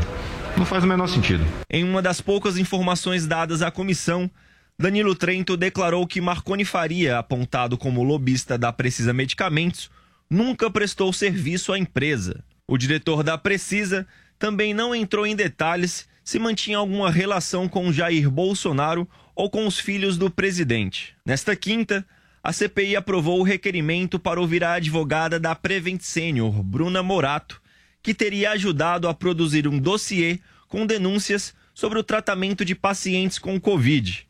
não 0.57 0.67
faz 0.67 0.83
o 0.83 0.87
menor 0.87 1.07
sentido. 1.07 1.47
Em 1.71 1.85
uma 1.85 2.03
das 2.03 2.21
poucas 2.21 2.59
informações 2.59 3.27
dadas 3.27 3.63
à 3.63 3.71
comissão, 3.71 4.31
Danilo 4.79 5.15
Trento 5.15 5.57
declarou 5.57 6.07
que 6.07 6.21
Marconi 6.21 6.65
Faria, 6.65 7.19
apontado 7.19 7.79
como 7.79 8.03
lobista 8.03 8.59
da 8.59 8.73
Precisa 8.73 9.13
Medicamentos, 9.13 9.91
nunca 10.29 10.71
prestou 10.71 11.13
serviço 11.13 11.73
à 11.73 11.79
empresa. 11.79 12.43
O 12.67 12.77
diretor 12.77 13.23
da 13.23 13.39
Precisa 13.39 14.07
também 14.39 14.75
não 14.75 14.95
entrou 14.95 15.27
em 15.27 15.37
detalhes 15.37 16.09
se 16.27 16.41
mantinha 16.41 16.79
alguma 16.79 17.09
relação 17.09 17.69
com 17.69 17.93
Jair 17.93 18.29
Bolsonaro 18.29 19.09
ou 19.37 19.51
com 19.51 19.67
os 19.67 19.79
filhos 19.79 20.17
do 20.17 20.31
presidente. 20.31 21.15
Nesta 21.25 21.55
quinta, 21.55 22.05
a 22.43 22.53
CPI 22.53 22.97
aprovou 22.97 23.39
o 23.39 23.45
requerimento 23.45 24.19
para 24.19 24.41
ouvir 24.41 24.65
a 24.65 24.73
advogada 24.73 25.39
da 25.39 25.55
Prevent 25.55 26.01
Senior, 26.01 26.63
Bruna 26.63 27.03
Morato, 27.03 27.61
que 28.03 28.15
teria 28.15 28.53
ajudado 28.53 29.07
a 29.07 29.15
produzir 29.15 29.69
um 29.69 29.79
dossiê 29.79 30.39
com 30.69 30.87
denúncias 30.87 31.55
sobre 31.75 31.99
o 31.99 32.05
tratamento 32.05 32.65
de 32.65 32.75
pacientes 32.75 33.39
com 33.39 33.61
Covid. 33.61 34.27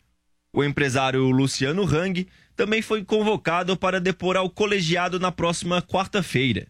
O 0.53 0.65
empresário 0.65 1.31
Luciano 1.31 1.85
Hang 1.85 2.27
também 2.57 2.83
foi 2.83 3.05
convocado 3.05 3.77
para 3.77 4.01
depor 4.01 4.37
ao 4.37 4.51
colegiado 4.51 5.21
na 5.21 5.31
próxima 5.31 5.81
quarta-feira. 5.83 6.67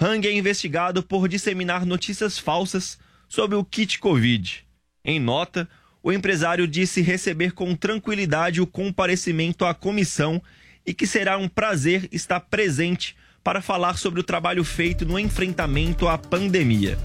Hang 0.00 0.26
é 0.26 0.32
investigado 0.32 1.02
por 1.02 1.28
disseminar 1.28 1.84
notícias 1.84 2.38
falsas 2.38 2.98
sobre 3.28 3.56
o 3.56 3.64
kit 3.64 3.98
Covid. 3.98 4.64
Em 5.04 5.18
nota, 5.18 5.68
o 6.08 6.12
empresário 6.12 6.66
disse 6.66 7.02
receber 7.02 7.52
com 7.52 7.76
tranquilidade 7.76 8.62
o 8.62 8.66
comparecimento 8.66 9.66
à 9.66 9.74
comissão 9.74 10.42
e 10.86 10.94
que 10.94 11.06
será 11.06 11.36
um 11.36 11.46
prazer 11.46 12.08
estar 12.10 12.40
presente 12.40 13.14
para 13.44 13.60
falar 13.60 13.98
sobre 13.98 14.18
o 14.18 14.22
trabalho 14.22 14.64
feito 14.64 15.04
no 15.04 15.18
enfrentamento 15.18 16.08
à 16.08 16.16
pandemia. 16.16 16.98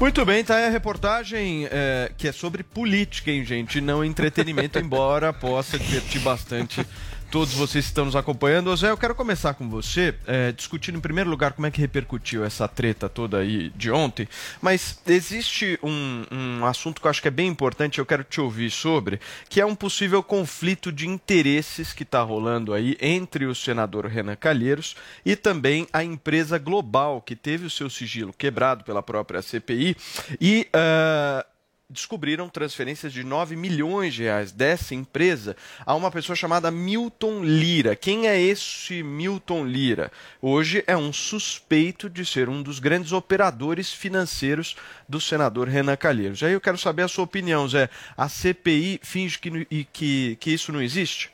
Muito 0.00 0.24
bem, 0.24 0.42
tá 0.42 0.56
aí 0.56 0.64
a 0.64 0.68
reportagem 0.68 1.68
é, 1.70 2.10
que 2.18 2.26
é 2.26 2.32
sobre 2.32 2.64
política, 2.64 3.30
hein, 3.30 3.44
gente? 3.44 3.80
Não 3.80 4.04
entretenimento, 4.04 4.80
embora 4.82 5.32
possa 5.32 5.78
divertir 5.78 6.20
bastante 6.20 6.84
todos 7.30 7.52
vocês 7.54 7.84
que 7.84 7.90
estão 7.90 8.04
nos 8.04 8.16
acompanhando. 8.16 8.74
Zé, 8.76 8.90
eu 8.90 8.96
quero 8.96 9.14
começar 9.14 9.54
com 9.54 9.68
você, 9.68 10.14
é, 10.26 10.52
discutindo 10.52 10.96
em 10.96 11.00
primeiro 11.00 11.28
lugar 11.28 11.52
como 11.52 11.66
é 11.66 11.70
que 11.70 11.80
repercutiu 11.80 12.44
essa 12.44 12.66
treta 12.66 13.08
toda 13.08 13.38
aí 13.38 13.70
de 13.70 13.90
ontem. 13.90 14.28
Mas 14.62 14.98
existe 15.06 15.78
um, 15.82 16.24
um 16.30 16.64
assunto 16.64 17.00
que 17.00 17.06
eu 17.06 17.10
acho 17.10 17.20
que 17.20 17.28
é 17.28 17.30
bem 17.30 17.48
importante, 17.48 17.98
eu 17.98 18.06
quero 18.06 18.24
te 18.24 18.40
ouvir 18.40 18.70
sobre, 18.70 19.20
que 19.48 19.60
é 19.60 19.66
um 19.66 19.74
possível 19.74 20.22
conflito 20.22 20.90
de 20.90 21.06
interesses 21.06 21.92
que 21.92 22.02
está 22.02 22.22
rolando 22.22 22.72
aí 22.72 22.96
entre 23.00 23.44
o 23.46 23.54
senador 23.54 24.06
Renan 24.06 24.36
Calheiros 24.36 24.96
e 25.24 25.36
também 25.36 25.86
a 25.92 26.02
empresa 26.02 26.58
Global, 26.58 27.20
que 27.20 27.36
teve 27.36 27.66
o 27.66 27.70
seu 27.70 27.90
sigilo 27.90 28.32
quebrado 28.32 28.84
pela 28.84 29.02
própria 29.02 29.42
CPI 29.42 29.96
e. 30.40 30.66
ah, 30.72 31.44
descobriram 31.90 32.50
transferências 32.50 33.14
de 33.14 33.24
9 33.24 33.56
milhões 33.56 34.12
de 34.12 34.24
reais 34.24 34.52
dessa 34.52 34.94
empresa 34.94 35.56
a 35.86 35.94
uma 35.94 36.10
pessoa 36.10 36.36
chamada 36.36 36.70
Milton 36.70 37.42
Lira. 37.42 37.96
Quem 37.96 38.28
é 38.28 38.38
esse 38.38 39.02
Milton 39.02 39.64
Lira? 39.64 40.12
Hoje 40.42 40.84
é 40.86 40.94
um 40.94 41.14
suspeito 41.14 42.10
de 42.10 42.26
ser 42.26 42.50
um 42.50 42.62
dos 42.62 42.78
grandes 42.78 43.12
operadores 43.12 43.90
financeiros 43.90 44.76
do 45.08 45.18
senador 45.18 45.66
Renan 45.66 45.96
Calheiros. 45.96 46.42
Aí 46.42 46.52
eu 46.52 46.60
quero 46.60 46.76
saber 46.76 47.04
a 47.04 47.08
sua 47.08 47.24
opinião, 47.24 47.66
Zé. 47.66 47.88
A 48.14 48.28
CPI 48.28 49.00
finge 49.02 49.38
que, 49.38 49.86
que, 49.90 50.36
que 50.36 50.50
isso 50.50 50.70
não 50.70 50.82
existe? 50.82 51.30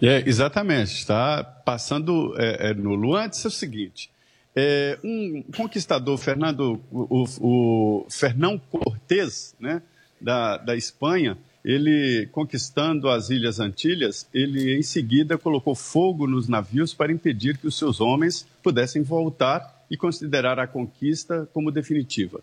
É, 0.00 0.22
exatamente. 0.28 0.92
Está 0.92 1.42
passando 1.42 2.36
é, 2.38 2.70
é, 2.70 2.74
no 2.74 2.94
Luan. 2.94 3.24
Antes 3.24 3.44
é 3.44 3.48
o 3.48 3.50
seguinte: 3.50 4.10
é, 4.56 4.98
um 5.04 5.44
conquistador, 5.54 6.16
Fernando, 6.16 6.80
o, 6.90 7.24
o, 7.40 8.06
Fernão 8.08 8.58
Cortés, 8.58 9.54
né, 9.60 9.82
da, 10.18 10.56
da 10.56 10.74
Espanha, 10.74 11.36
ele 11.62 12.26
conquistando 12.32 13.10
as 13.10 13.28
Ilhas 13.28 13.60
Antilhas, 13.60 14.26
ele 14.32 14.74
em 14.74 14.82
seguida 14.82 15.36
colocou 15.36 15.74
fogo 15.74 16.26
nos 16.26 16.48
navios 16.48 16.94
para 16.94 17.12
impedir 17.12 17.58
que 17.58 17.66
os 17.66 17.76
seus 17.76 18.00
homens 18.00 18.46
pudessem 18.62 19.02
voltar 19.02 19.84
e 19.90 19.96
considerar 19.96 20.58
a 20.58 20.66
conquista 20.66 21.46
como 21.52 21.70
definitiva. 21.70 22.40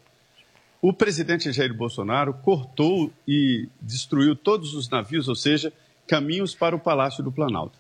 o 0.82 0.94
presidente 0.94 1.52
Jair 1.52 1.74
Bolsonaro 1.74 2.34
cortou 2.34 3.12
e 3.28 3.70
destruiu 3.82 4.36
todos 4.36 4.76
os 4.76 4.90
navios, 4.90 5.28
ou 5.30 5.36
seja, 5.36 5.74
caminhos 6.06 6.54
para 6.54 6.76
o 6.76 6.80
Palácio 6.80 7.24
do 7.24 7.32
Planalto. 7.32 7.80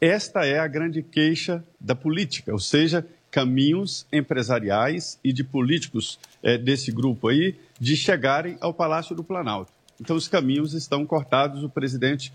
Esta 0.00 0.46
é 0.46 0.58
a 0.58 0.66
grande 0.66 1.02
queixa 1.02 1.64
da 1.80 1.94
política, 1.94 2.52
ou 2.52 2.58
seja, 2.58 3.06
caminhos 3.38 4.06
empresariais 4.12 5.18
e 5.24 5.32
de 5.32 5.42
políticos 5.42 6.20
eh, 6.40 6.56
desse 6.56 6.92
grupo 6.92 7.26
aí 7.26 7.56
de 7.80 7.96
chegarem 7.96 8.56
ao 8.60 8.72
Palácio 8.72 9.12
do 9.16 9.24
Planalto. 9.24 9.72
Então, 10.00 10.14
os 10.14 10.28
caminhos 10.28 10.72
estão 10.72 11.04
cortados, 11.04 11.64
o 11.64 11.68
presidente 11.68 12.32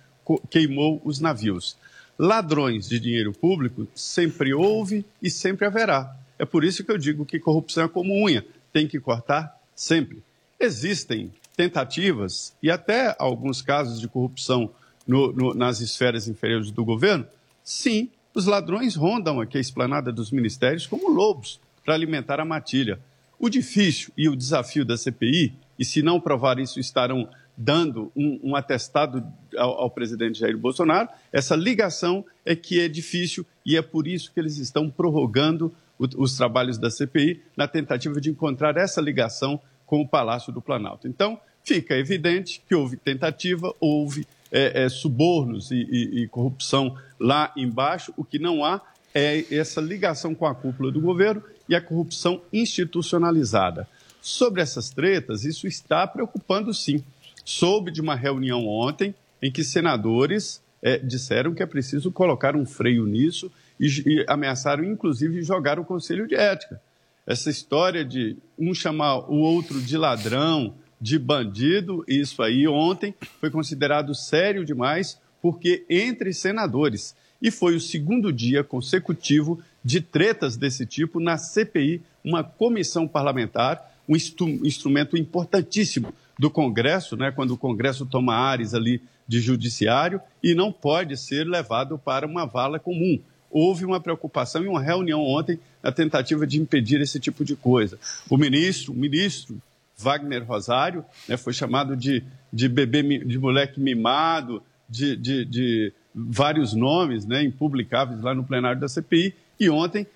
queimou 0.49 1.01
os 1.05 1.21
navios. 1.21 1.77
Ladrões 2.17 2.89
de 2.89 2.99
dinheiro 2.99 3.31
público 3.31 3.87
sempre 3.95 4.53
houve 4.53 5.05
e 5.21 5.29
sempre 5.29 5.65
haverá. 5.65 6.13
É 6.37 6.43
por 6.43 6.65
isso 6.65 6.83
que 6.83 6.91
eu 6.91 6.97
digo 6.97 7.25
que 7.25 7.39
corrupção 7.39 7.85
é 7.85 7.87
como 7.87 8.13
unha, 8.25 8.45
tem 8.73 8.85
que 8.85 8.99
cortar 8.99 9.57
sempre. 9.73 10.21
Existem 10.59 11.31
tentativas 11.55 12.53
e 12.61 12.69
até 12.69 13.15
alguns 13.17 13.61
casos 13.61 14.01
de 14.01 14.07
corrupção 14.09 14.69
no- 15.07 15.31
no- 15.31 15.53
nas 15.53 15.79
esferas 15.79 16.27
inferiores 16.27 16.71
do 16.71 16.83
governo? 16.83 17.25
Sim, 17.63 18.09
os 18.33 18.45
ladrões 18.45 18.95
rondam 18.95 19.39
aqui 19.41 19.57
a 19.57 19.61
esplanada 19.61 20.11
dos 20.11 20.31
ministérios 20.31 20.85
como 20.87 21.09
lobos 21.09 21.59
para 21.83 21.93
alimentar 21.93 22.39
a 22.39 22.45
matilha. 22.45 22.99
O 23.39 23.49
difícil 23.49 24.11
e 24.17 24.27
o 24.29 24.35
desafio 24.35 24.83
da 24.85 24.97
CPI, 24.97 25.53
e 25.77 25.85
se 25.85 26.01
não 26.01 26.19
provar 26.19 26.59
isso, 26.59 26.79
estarão 26.79 27.27
dando 27.57 28.11
um, 28.15 28.39
um 28.43 28.55
atestado 28.55 29.25
ao, 29.57 29.81
ao 29.81 29.89
presidente 29.89 30.39
Jair 30.39 30.57
Bolsonaro, 30.57 31.09
essa 31.31 31.55
ligação 31.55 32.23
é 32.45 32.55
que 32.55 32.79
é 32.79 32.87
difícil 32.87 33.45
e 33.65 33.75
é 33.75 33.81
por 33.81 34.07
isso 34.07 34.31
que 34.33 34.39
eles 34.39 34.57
estão 34.57 34.89
prorrogando 34.89 35.73
o- 35.97 36.07
os 36.23 36.37
trabalhos 36.37 36.77
da 36.77 36.89
CPI 36.89 37.41
na 37.57 37.67
tentativa 37.67 38.19
de 38.21 38.29
encontrar 38.29 38.77
essa 38.77 39.01
ligação 39.01 39.59
com 39.85 40.01
o 40.01 40.07
Palácio 40.07 40.53
do 40.53 40.61
Planalto. 40.61 41.07
Então, 41.07 41.39
fica 41.63 41.95
evidente 41.97 42.61
que 42.67 42.75
houve 42.75 42.95
tentativa, 42.95 43.73
houve 43.79 44.25
é, 44.51 44.83
é, 44.83 44.89
subornos 44.89 45.71
e, 45.71 45.75
e- 45.75 46.23
e 46.23 46.27
corrupção 46.27 46.95
lá 47.19 47.51
embaixo. 47.55 48.13
O 48.17 48.23
que 48.23 48.39
não 48.39 48.63
há 48.63 48.81
é 49.13 49.43
essa 49.53 49.81
ligação 49.81 50.33
com 50.35 50.45
a 50.45 50.53
cúpula 50.55 50.91
do 50.91 51.01
governo 51.01 51.41
e 51.67 51.75
a 51.75 51.81
corrupção 51.81 52.41
institucionalizada. 52.53 53.87
Sobre 54.21 54.61
essas 54.61 54.89
tretas, 54.89 55.45
isso 55.45 55.67
está 55.67 56.05
preocupando 56.05 56.73
sim. 56.73 57.03
Soube 57.45 57.91
de 57.91 58.01
uma 58.01 58.15
reunião 58.15 58.67
ontem 58.67 59.15
em 59.41 59.51
que 59.51 59.63
senadores 59.63 60.61
eh, 60.83 60.97
disseram 60.97 61.53
que 61.53 61.63
é 61.63 61.65
preciso 61.65 62.11
colocar 62.11 62.55
um 62.55 62.65
freio 62.65 63.05
nisso 63.05 63.51
e, 63.79 63.87
e 64.05 64.25
ameaçaram, 64.27 64.83
inclusive, 64.83 65.41
jogar 65.41 65.79
o 65.79 65.85
Conselho 65.85 66.27
de 66.27 66.35
Ética. 66.35 66.81
Essa 67.25 67.49
história 67.49 68.03
de 68.03 68.35
um 68.57 68.73
chamar 68.73 69.29
o 69.31 69.35
outro 69.37 69.79
de 69.81 69.97
ladrão, 69.97 70.73
de 70.99 71.17
bandido, 71.17 72.03
isso 72.07 72.41
aí 72.41 72.67
ontem 72.67 73.13
foi 73.39 73.49
considerado 73.49 74.13
sério 74.13 74.65
demais, 74.65 75.17
porque 75.41 75.85
entre 75.89 76.33
senadores. 76.33 77.15
E 77.41 77.49
foi 77.49 77.75
o 77.75 77.79
segundo 77.79 78.33
dia 78.33 78.63
consecutivo 78.63 79.61
de 79.83 80.01
tretas 80.01 80.57
desse 80.57 80.85
tipo 80.85 81.19
na 81.19 81.37
CPI, 81.37 82.01
uma 82.23 82.43
comissão 82.43 83.07
parlamentar, 83.07 83.95
um 84.07 84.15
instru- 84.15 84.65
instrumento 84.65 85.15
importantíssimo 85.15 86.13
do 86.37 86.49
Congresso, 86.49 87.15
né, 87.15 87.31
quando 87.31 87.51
o 87.51 87.57
Congresso 87.57 88.05
toma 88.05 88.33
áreas 88.33 88.73
ali 88.73 89.01
de 89.27 89.39
judiciário 89.39 90.19
e 90.43 90.55
não 90.55 90.71
pode 90.71 91.15
ser 91.15 91.45
levado 91.45 91.97
para 91.97 92.27
uma 92.27 92.45
vala 92.45 92.79
comum. 92.79 93.19
Houve 93.49 93.85
uma 93.85 93.99
preocupação 93.99 94.63
e 94.63 94.67
uma 94.67 94.81
reunião 94.81 95.21
ontem 95.21 95.59
na 95.81 95.91
tentativa 95.91 96.45
de 96.45 96.59
impedir 96.59 96.99
esse 97.01 97.19
tipo 97.19 97.45
de 97.45 97.55
coisa. 97.55 97.97
O 98.29 98.37
ministro, 98.37 98.91
o 98.91 98.95
ministro 98.95 99.61
Wagner 99.99 100.43
Rosário, 100.45 101.03
né, 101.27 101.35
foi 101.37 101.53
chamado 101.53 101.95
de, 101.95 102.23
de 102.51 102.69
bebê, 102.69 103.03
de 103.19 103.37
moleque 103.37 103.79
mimado, 103.79 104.63
de, 104.87 105.15
de- 105.15 105.45
de 105.45 105.93
vários 106.15 106.73
nomes 106.73 107.25
né, 107.25 107.43
impublicáveis 107.43 108.21
lá 108.21 108.33
no 108.33 108.43
plenário 108.43 108.79
da 108.79 108.87
CPI. 108.87 109.33
E 109.59 109.69
ontem, 109.69 110.07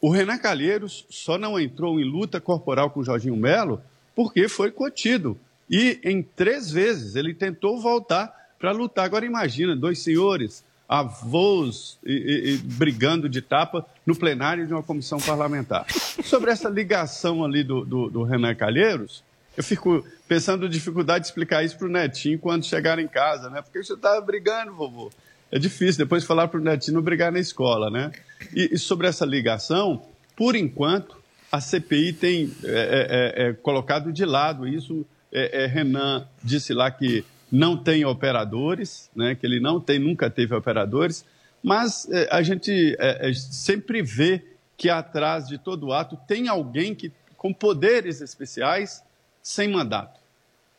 o 0.00 0.10
Renan 0.10 0.38
Calheiros 0.38 1.04
só 1.10 1.38
não 1.38 1.58
entrou 1.60 2.00
em 2.00 2.04
luta 2.04 2.40
corporal 2.40 2.90
com 2.90 3.00
o 3.00 3.04
Jorginho 3.04 3.36
Melo 3.36 3.80
porque 4.14 4.48
foi 4.48 4.70
contido. 4.70 5.38
E 5.70 6.00
em 6.02 6.22
três 6.22 6.70
vezes 6.70 7.16
ele 7.16 7.34
tentou 7.34 7.80
voltar 7.80 8.32
para 8.58 8.72
lutar. 8.72 9.04
Agora 9.04 9.26
imagina, 9.26 9.76
dois 9.76 9.98
senhores, 9.98 10.64
avós, 10.88 11.98
e- 12.04 12.54
e- 12.54 12.58
brigando 12.58 13.28
de 13.28 13.40
tapa 13.40 13.84
no 14.04 14.14
plenário 14.14 14.66
de 14.66 14.72
uma 14.72 14.82
comissão 14.82 15.18
parlamentar. 15.18 15.86
Sobre 16.24 16.50
essa 16.50 16.68
ligação 16.68 17.44
ali 17.44 17.64
do, 17.64 17.84
do, 17.84 18.10
do 18.10 18.22
Renan 18.22 18.54
Calheiros, 18.54 19.22
eu 19.56 19.64
fico 19.64 20.04
pensando 20.28 20.68
dificuldade 20.68 21.22
de 21.24 21.28
explicar 21.28 21.64
isso 21.64 21.76
para 21.76 21.86
o 21.86 21.90
Netinho 21.90 22.38
quando 22.38 22.64
chegar 22.64 22.98
em 22.98 23.08
casa, 23.08 23.48
né? 23.50 23.62
Porque 23.62 23.82
você 23.82 23.94
estava 23.94 24.20
brigando, 24.20 24.72
vovô. 24.74 25.10
É 25.50 25.58
difícil 25.58 25.98
depois 25.98 26.24
falar 26.24 26.48
para 26.48 26.60
o 26.60 26.62
Netinho 26.62 26.96
não 26.96 27.02
brigar 27.02 27.32
na 27.32 27.38
escola, 27.38 27.90
né? 27.90 28.12
E, 28.54 28.70
e 28.74 28.78
sobre 28.78 29.06
essa 29.06 29.24
ligação, 29.24 30.02
por 30.36 30.54
enquanto, 30.54 31.16
a 31.50 31.60
CPI 31.60 32.12
tem 32.12 32.52
é, 32.64 33.34
é, 33.36 33.48
é, 33.48 33.52
colocado 33.54 34.12
de 34.12 34.24
lado 34.24 34.68
isso. 34.68 35.06
É, 35.32 35.64
é, 35.64 35.66
Renan 35.66 36.26
disse 36.42 36.72
lá 36.72 36.90
que 36.90 37.24
não 37.50 37.76
tem 37.76 38.04
operadores, 38.04 39.10
né? 39.14 39.34
Que 39.34 39.46
ele 39.46 39.60
não 39.60 39.80
tem, 39.80 39.98
nunca 39.98 40.28
teve 40.28 40.54
operadores, 40.54 41.24
mas 41.62 42.08
é, 42.10 42.28
a 42.30 42.42
gente 42.42 42.96
é, 42.98 43.28
é, 43.28 43.34
sempre 43.34 44.02
vê 44.02 44.44
que 44.76 44.88
atrás 44.88 45.48
de 45.48 45.58
todo 45.58 45.92
ato 45.92 46.16
tem 46.28 46.48
alguém 46.48 46.94
que 46.94 47.10
com 47.36 47.52
poderes 47.52 48.20
especiais 48.20 49.02
sem 49.42 49.68
mandato. 49.68 50.20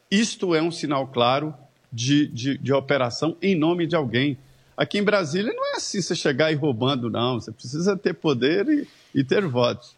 Isto 0.10 0.56
é 0.56 0.62
um 0.62 0.72
sinal 0.72 1.08
claro 1.08 1.54
de, 1.92 2.28
de, 2.28 2.58
de 2.58 2.74
operação 2.74 3.36
em 3.42 3.56
nome 3.56 3.88
de 3.88 3.96
alguém. 3.96 4.38
Aqui 4.76 5.00
em 5.00 5.04
Brasília 5.04 5.52
não 5.54 5.74
é 5.74 5.78
assim 5.78 6.02
você 6.02 6.16
chegar 6.16 6.52
e 6.52 6.56
roubando, 6.56 7.10
não. 7.10 7.40
Você 7.40 7.52
precisa 7.52 7.98
ter 7.98 8.14
poder 8.14 8.68
e, 8.70 8.88
e 9.14 9.24
ter 9.24 9.46
votos. 9.46 9.97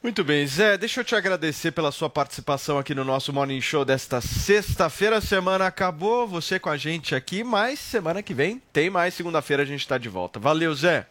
Muito 0.00 0.22
bem, 0.22 0.46
Zé, 0.46 0.78
deixa 0.78 1.00
eu 1.00 1.04
te 1.04 1.16
agradecer 1.16 1.72
pela 1.72 1.90
sua 1.90 2.08
participação 2.08 2.78
aqui 2.78 2.94
no 2.94 3.04
nosso 3.04 3.32
Morning 3.32 3.60
Show 3.60 3.84
desta 3.84 4.20
sexta-feira. 4.20 5.16
A 5.16 5.20
semana 5.20 5.66
acabou, 5.66 6.26
você 6.26 6.56
com 6.56 6.70
a 6.70 6.76
gente 6.76 7.16
aqui, 7.16 7.42
mas 7.42 7.80
semana 7.80 8.22
que 8.22 8.32
vem 8.32 8.62
tem 8.72 8.88
mais. 8.88 9.14
Segunda-feira 9.14 9.64
a 9.64 9.66
gente 9.66 9.80
está 9.80 9.98
de 9.98 10.08
volta. 10.08 10.38
Valeu, 10.38 10.72
Zé. 10.72 11.08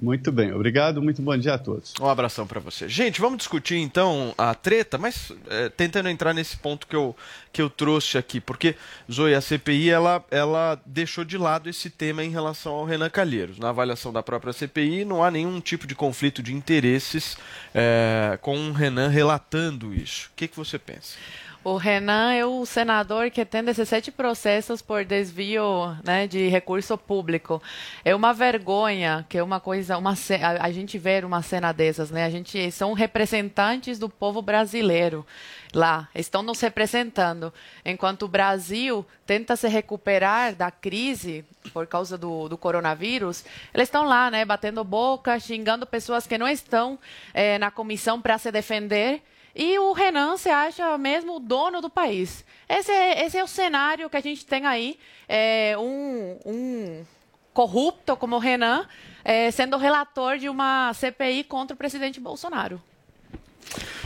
Muito 0.00 0.30
bem, 0.30 0.52
obrigado, 0.52 1.02
muito 1.02 1.20
bom 1.20 1.36
dia 1.36 1.54
a 1.54 1.58
todos. 1.58 1.92
Um 2.00 2.08
abração 2.08 2.46
para 2.46 2.60
você. 2.60 2.88
Gente, 2.88 3.20
vamos 3.20 3.38
discutir 3.38 3.76
então 3.76 4.32
a 4.38 4.54
treta, 4.54 4.96
mas 4.96 5.32
é, 5.50 5.68
tentando 5.68 6.08
entrar 6.08 6.32
nesse 6.32 6.56
ponto 6.56 6.86
que 6.86 6.94
eu, 6.94 7.16
que 7.52 7.60
eu 7.60 7.68
trouxe 7.68 8.16
aqui, 8.16 8.40
porque, 8.40 8.76
Zoe, 9.10 9.34
a 9.34 9.40
CPI 9.40 9.90
ela, 9.90 10.24
ela 10.30 10.80
deixou 10.86 11.24
de 11.24 11.36
lado 11.36 11.68
esse 11.68 11.90
tema 11.90 12.22
em 12.22 12.30
relação 12.30 12.74
ao 12.74 12.84
Renan 12.84 13.10
Calheiros. 13.10 13.58
Na 13.58 13.70
avaliação 13.70 14.12
da 14.12 14.22
própria 14.22 14.52
CPI, 14.52 15.04
não 15.04 15.24
há 15.24 15.32
nenhum 15.32 15.60
tipo 15.60 15.84
de 15.84 15.96
conflito 15.96 16.42
de 16.44 16.54
interesses 16.54 17.36
é, 17.74 18.38
com 18.40 18.56
o 18.56 18.72
Renan 18.72 19.08
relatando 19.08 19.92
isso. 19.92 20.28
O 20.28 20.36
que, 20.36 20.46
que 20.46 20.56
você 20.56 20.78
pensa? 20.78 21.16
O 21.64 21.76
Renan 21.76 22.32
é 22.32 22.46
o 22.46 22.64
senador 22.64 23.30
que 23.30 23.44
tem 23.44 23.64
17 23.64 24.12
processos 24.12 24.80
por 24.80 25.04
desvio 25.04 25.96
né, 26.04 26.26
de 26.26 26.48
recurso 26.48 26.96
público. 26.96 27.60
É 28.04 28.14
uma 28.14 28.32
vergonha 28.32 29.26
que 29.28 29.36
é 29.36 29.42
uma 29.42 29.58
coisa, 29.58 29.98
uma 29.98 30.12
a, 30.12 30.66
a 30.66 30.70
gente 30.70 30.96
ver 30.98 31.24
uma 31.24 31.42
cena 31.42 31.72
dessas, 31.72 32.10
né? 32.10 32.24
A 32.24 32.30
gente 32.30 32.70
são 32.70 32.92
representantes 32.92 33.98
do 33.98 34.08
povo 34.08 34.40
brasileiro 34.40 35.26
lá, 35.74 36.08
estão 36.14 36.42
nos 36.42 36.60
representando, 36.60 37.52
enquanto 37.84 38.22
o 38.22 38.28
Brasil 38.28 39.04
tenta 39.26 39.56
se 39.56 39.68
recuperar 39.68 40.54
da 40.54 40.70
crise 40.70 41.44
por 41.74 41.86
causa 41.86 42.16
do, 42.16 42.48
do 42.48 42.56
coronavírus, 42.56 43.44
eles 43.74 43.88
estão 43.88 44.04
lá, 44.04 44.30
né, 44.30 44.44
batendo 44.44 44.82
boca, 44.82 45.38
xingando 45.38 45.86
pessoas 45.86 46.26
que 46.26 46.38
não 46.38 46.48
estão 46.48 46.98
eh, 47.34 47.58
na 47.58 47.70
comissão 47.70 48.20
para 48.20 48.38
se 48.38 48.50
defender. 48.50 49.22
E 49.58 49.76
o 49.76 49.92
Renan 49.92 50.36
se 50.36 50.48
acha 50.48 50.96
mesmo 50.96 51.34
o 51.34 51.40
dono 51.40 51.80
do 51.80 51.90
país. 51.90 52.44
Esse 52.68 52.92
é, 52.92 53.26
esse 53.26 53.36
é 53.36 53.42
o 53.42 53.48
cenário 53.48 54.08
que 54.08 54.16
a 54.16 54.20
gente 54.20 54.46
tem 54.46 54.64
aí. 54.64 54.96
É, 55.28 55.74
um, 55.76 56.38
um 56.46 57.04
corrupto 57.52 58.16
como 58.16 58.36
o 58.36 58.38
Renan 58.38 58.86
é, 59.24 59.50
sendo 59.50 59.76
relator 59.76 60.38
de 60.38 60.48
uma 60.48 60.92
CPI 60.94 61.42
contra 61.42 61.74
o 61.74 61.76
presidente 61.76 62.20
Bolsonaro. 62.20 62.80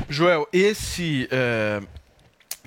Joel, 0.09 0.49
esse 0.55 1.29
é, 1.31 1.83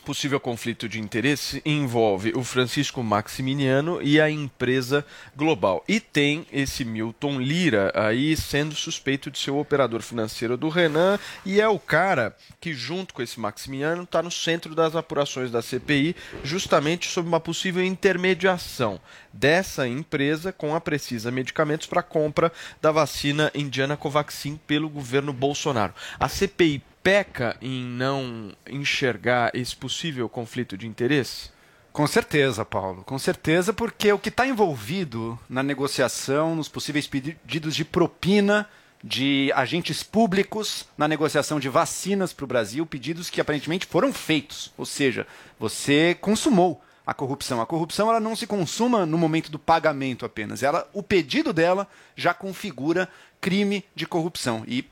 possível 0.06 0.40
conflito 0.40 0.88
de 0.88 1.02
interesse 1.02 1.62
envolve 1.66 2.32
o 2.36 2.44
Francisco 2.44 3.02
Maximiliano 3.02 4.00
e 4.02 4.22
a 4.22 4.30
empresa 4.30 5.04
global. 5.36 5.84
E 5.88 6.00
tem 6.00 6.46
esse 6.54 6.86
Milton 6.86 7.42
Lira 7.42 7.92
aí 7.96 8.38
sendo 8.38 8.76
suspeito 8.76 9.32
de 9.32 9.40
ser 9.40 9.50
o 9.50 9.58
operador 9.58 10.04
financeiro 10.04 10.56
do 10.56 10.70
Renan 10.70 11.20
e 11.44 11.60
é 11.60 11.68
o 11.68 11.80
cara 11.80 12.36
que, 12.62 12.72
junto 12.72 13.16
com 13.16 13.24
esse 13.24 13.40
Maximiliano, 13.40 14.04
está 14.04 14.22
no 14.22 14.30
centro 14.30 14.76
das 14.76 14.96
apurações 14.96 15.50
da 15.50 15.62
CPI, 15.62 16.16
justamente 16.44 17.10
sobre 17.10 17.28
uma 17.28 17.40
possível 17.40 17.84
intermediação 17.84 19.02
dessa 19.34 19.88
empresa 19.88 20.54
com 20.54 20.76
a 20.76 20.80
Precisa 20.80 21.32
Medicamentos 21.32 21.88
para 21.88 22.04
compra 22.04 22.52
da 22.80 22.92
vacina 22.92 23.52
indiana 23.56 23.98
Covaxin 23.98 24.60
pelo 24.68 24.88
governo 24.88 25.34
Bolsonaro. 25.34 25.94
A 26.20 26.30
CPI 26.30 26.84
peca 27.06 27.56
em 27.62 27.84
não 27.84 28.52
enxergar 28.68 29.52
esse 29.54 29.76
possível 29.76 30.28
conflito 30.28 30.76
de 30.76 30.88
interesse? 30.88 31.52
Com 31.94 32.08
certeza, 32.08 32.66
Paulo. 32.66 33.04
Com 33.04 33.20
certeza, 33.20 33.72
porque 33.72 34.12
o 34.12 34.18
que 34.18 34.30
está 34.30 34.48
envolvido 34.48 35.38
na 35.48 35.62
negociação, 35.62 36.56
nos 36.56 36.68
possíveis 36.68 37.06
pedidos 37.06 37.76
de 37.76 37.86
propina 37.86 38.68
de 39.04 39.52
agentes 39.54 40.02
públicos 40.02 40.88
na 40.98 41.08
negociação 41.08 41.60
de 41.60 41.70
vacinas 41.70 42.34
para 42.34 42.44
o 42.44 42.48
Brasil, 42.48 42.88
pedidos 42.88 43.30
que 43.30 43.40
aparentemente 43.40 43.86
foram 43.86 44.12
feitos. 44.12 44.74
Ou 44.76 44.84
seja, 44.84 45.28
você 45.60 46.18
consumou 46.20 46.84
a 47.06 47.14
corrupção. 47.14 47.62
A 47.62 47.68
corrupção 47.68 48.10
ela 48.10 48.20
não 48.20 48.36
se 48.36 48.48
consuma 48.48 49.06
no 49.06 49.18
momento 49.18 49.52
do 49.52 49.60
pagamento 49.60 50.26
apenas. 50.26 50.64
Ela, 50.64 50.90
o 50.92 51.04
pedido 51.04 51.54
dela 51.54 51.88
já 52.16 52.34
configura 52.34 53.08
crime 53.40 53.86
de 53.94 54.08
corrupção. 54.08 54.64
E 54.68 54.84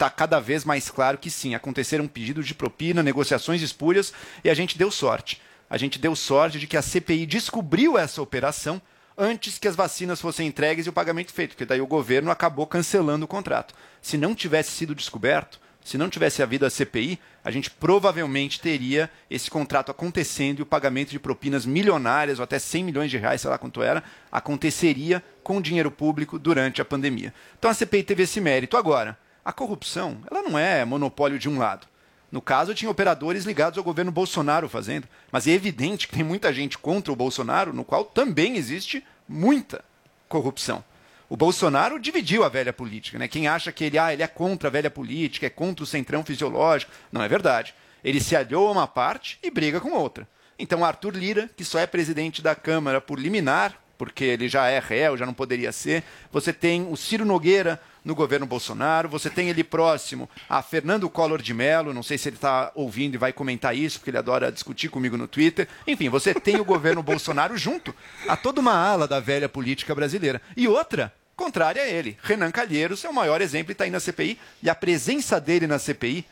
está 0.00 0.08
cada 0.08 0.40
vez 0.40 0.64
mais 0.64 0.88
claro 0.88 1.18
que 1.18 1.30
sim, 1.30 1.54
aconteceram 1.54 2.08
pedidos 2.08 2.46
de 2.46 2.54
propina, 2.54 3.02
negociações 3.02 3.60
espúrias 3.60 4.14
e 4.42 4.48
a 4.48 4.54
gente 4.54 4.78
deu 4.78 4.90
sorte. 4.90 5.42
A 5.68 5.76
gente 5.76 5.98
deu 5.98 6.16
sorte 6.16 6.58
de 6.58 6.66
que 6.66 6.76
a 6.76 6.82
CPI 6.82 7.26
descobriu 7.26 7.98
essa 7.98 8.22
operação 8.22 8.80
antes 9.16 9.58
que 9.58 9.68
as 9.68 9.76
vacinas 9.76 10.18
fossem 10.18 10.48
entregues 10.48 10.86
e 10.86 10.88
o 10.88 10.92
pagamento 10.92 11.32
feito, 11.32 11.50
porque 11.50 11.66
daí 11.66 11.82
o 11.82 11.86
governo 11.86 12.30
acabou 12.30 12.66
cancelando 12.66 13.26
o 13.26 13.28
contrato. 13.28 13.74
Se 14.00 14.16
não 14.16 14.34
tivesse 14.34 14.70
sido 14.70 14.94
descoberto, 14.94 15.60
se 15.84 15.98
não 15.98 16.08
tivesse 16.08 16.42
havido 16.42 16.64
a 16.64 16.70
CPI, 16.70 17.20
a 17.44 17.50
gente 17.50 17.70
provavelmente 17.70 18.58
teria 18.58 19.10
esse 19.30 19.50
contrato 19.50 19.90
acontecendo 19.90 20.60
e 20.60 20.62
o 20.62 20.66
pagamento 20.66 21.10
de 21.10 21.18
propinas 21.18 21.66
milionárias, 21.66 22.38
ou 22.38 22.44
até 22.44 22.58
100 22.58 22.84
milhões 22.84 23.10
de 23.10 23.18
reais, 23.18 23.42
sei 23.42 23.50
lá 23.50 23.58
quanto 23.58 23.82
era, 23.82 24.02
aconteceria 24.32 25.22
com 25.42 25.60
dinheiro 25.60 25.90
público 25.90 26.38
durante 26.38 26.80
a 26.80 26.86
pandemia. 26.86 27.34
Então 27.58 27.70
a 27.70 27.74
CPI 27.74 28.02
teve 28.02 28.22
esse 28.22 28.40
mérito. 28.40 28.78
Agora, 28.78 29.18
a 29.50 29.52
corrupção, 29.52 30.18
ela 30.30 30.42
não 30.42 30.58
é 30.58 30.84
monopólio 30.84 31.38
de 31.38 31.48
um 31.48 31.58
lado. 31.58 31.86
No 32.30 32.40
caso, 32.40 32.74
tinha 32.74 32.90
operadores 32.90 33.44
ligados 33.44 33.76
ao 33.76 33.84
governo 33.84 34.12
Bolsonaro 34.12 34.68
fazendo. 34.68 35.08
Mas 35.32 35.46
é 35.48 35.50
evidente 35.50 36.06
que 36.06 36.14
tem 36.14 36.22
muita 36.22 36.52
gente 36.52 36.78
contra 36.78 37.12
o 37.12 37.16
Bolsonaro, 37.16 37.72
no 37.72 37.84
qual 37.84 38.04
também 38.04 38.56
existe 38.56 39.04
muita 39.28 39.84
corrupção. 40.28 40.84
O 41.28 41.36
Bolsonaro 41.36 41.98
dividiu 41.98 42.44
a 42.44 42.48
velha 42.48 42.72
política. 42.72 43.18
Né? 43.18 43.26
Quem 43.26 43.48
acha 43.48 43.72
que 43.72 43.84
ele, 43.84 43.98
ah, 43.98 44.12
ele 44.12 44.22
é 44.22 44.28
contra 44.28 44.68
a 44.68 44.70
velha 44.70 44.90
política, 44.90 45.46
é 45.46 45.50
contra 45.50 45.82
o 45.82 45.86
centrão 45.86 46.24
fisiológico, 46.24 46.92
não 47.10 47.22
é 47.22 47.28
verdade. 47.28 47.74
Ele 48.02 48.20
se 48.20 48.36
aliou 48.36 48.68
a 48.68 48.72
uma 48.72 48.86
parte 48.86 49.38
e 49.42 49.50
briga 49.50 49.80
com 49.80 49.90
outra. 49.92 50.26
Então, 50.58 50.84
Arthur 50.84 51.16
Lira, 51.16 51.50
que 51.56 51.64
só 51.64 51.78
é 51.78 51.86
presidente 51.86 52.40
da 52.42 52.54
Câmara 52.54 53.00
por 53.00 53.18
liminar, 53.18 53.76
porque 54.00 54.24
ele 54.24 54.48
já 54.48 54.66
é 54.66 54.78
réu, 54.78 55.14
já 55.14 55.26
não 55.26 55.34
poderia 55.34 55.70
ser. 55.72 56.02
Você 56.32 56.54
tem 56.54 56.88
o 56.90 56.96
Ciro 56.96 57.22
Nogueira 57.22 57.78
no 58.02 58.14
governo 58.14 58.46
Bolsonaro, 58.46 59.10
você 59.10 59.28
tem 59.28 59.50
ele 59.50 59.62
próximo 59.62 60.26
a 60.48 60.62
Fernando 60.62 61.06
Collor 61.10 61.42
de 61.42 61.52
Mello, 61.52 61.92
não 61.92 62.02
sei 62.02 62.16
se 62.16 62.30
ele 62.30 62.36
está 62.36 62.72
ouvindo 62.74 63.16
e 63.16 63.18
vai 63.18 63.30
comentar 63.30 63.76
isso, 63.76 63.98
porque 63.98 64.08
ele 64.08 64.16
adora 64.16 64.50
discutir 64.50 64.88
comigo 64.88 65.18
no 65.18 65.28
Twitter. 65.28 65.68
Enfim, 65.86 66.08
você 66.08 66.32
tem 66.32 66.56
o 66.56 66.64
governo 66.64 67.02
Bolsonaro 67.04 67.58
junto 67.58 67.94
a 68.26 68.38
toda 68.38 68.58
uma 68.58 68.72
ala 68.72 69.06
da 69.06 69.20
velha 69.20 69.50
política 69.50 69.94
brasileira. 69.94 70.40
E 70.56 70.66
outra, 70.66 71.12
contrária 71.36 71.82
a 71.82 71.86
ele. 71.86 72.16
Renan 72.22 72.50
Calheiros 72.50 73.04
é 73.04 73.08
o 73.10 73.14
maior 73.14 73.42
exemplo 73.42 73.70
e 73.70 73.74
está 73.74 73.84
aí 73.84 73.90
na 73.90 74.00
CPI, 74.00 74.38
e 74.62 74.70
a 74.70 74.74
presença 74.74 75.38
dele 75.38 75.66
na 75.66 75.78
CPI, 75.78 76.24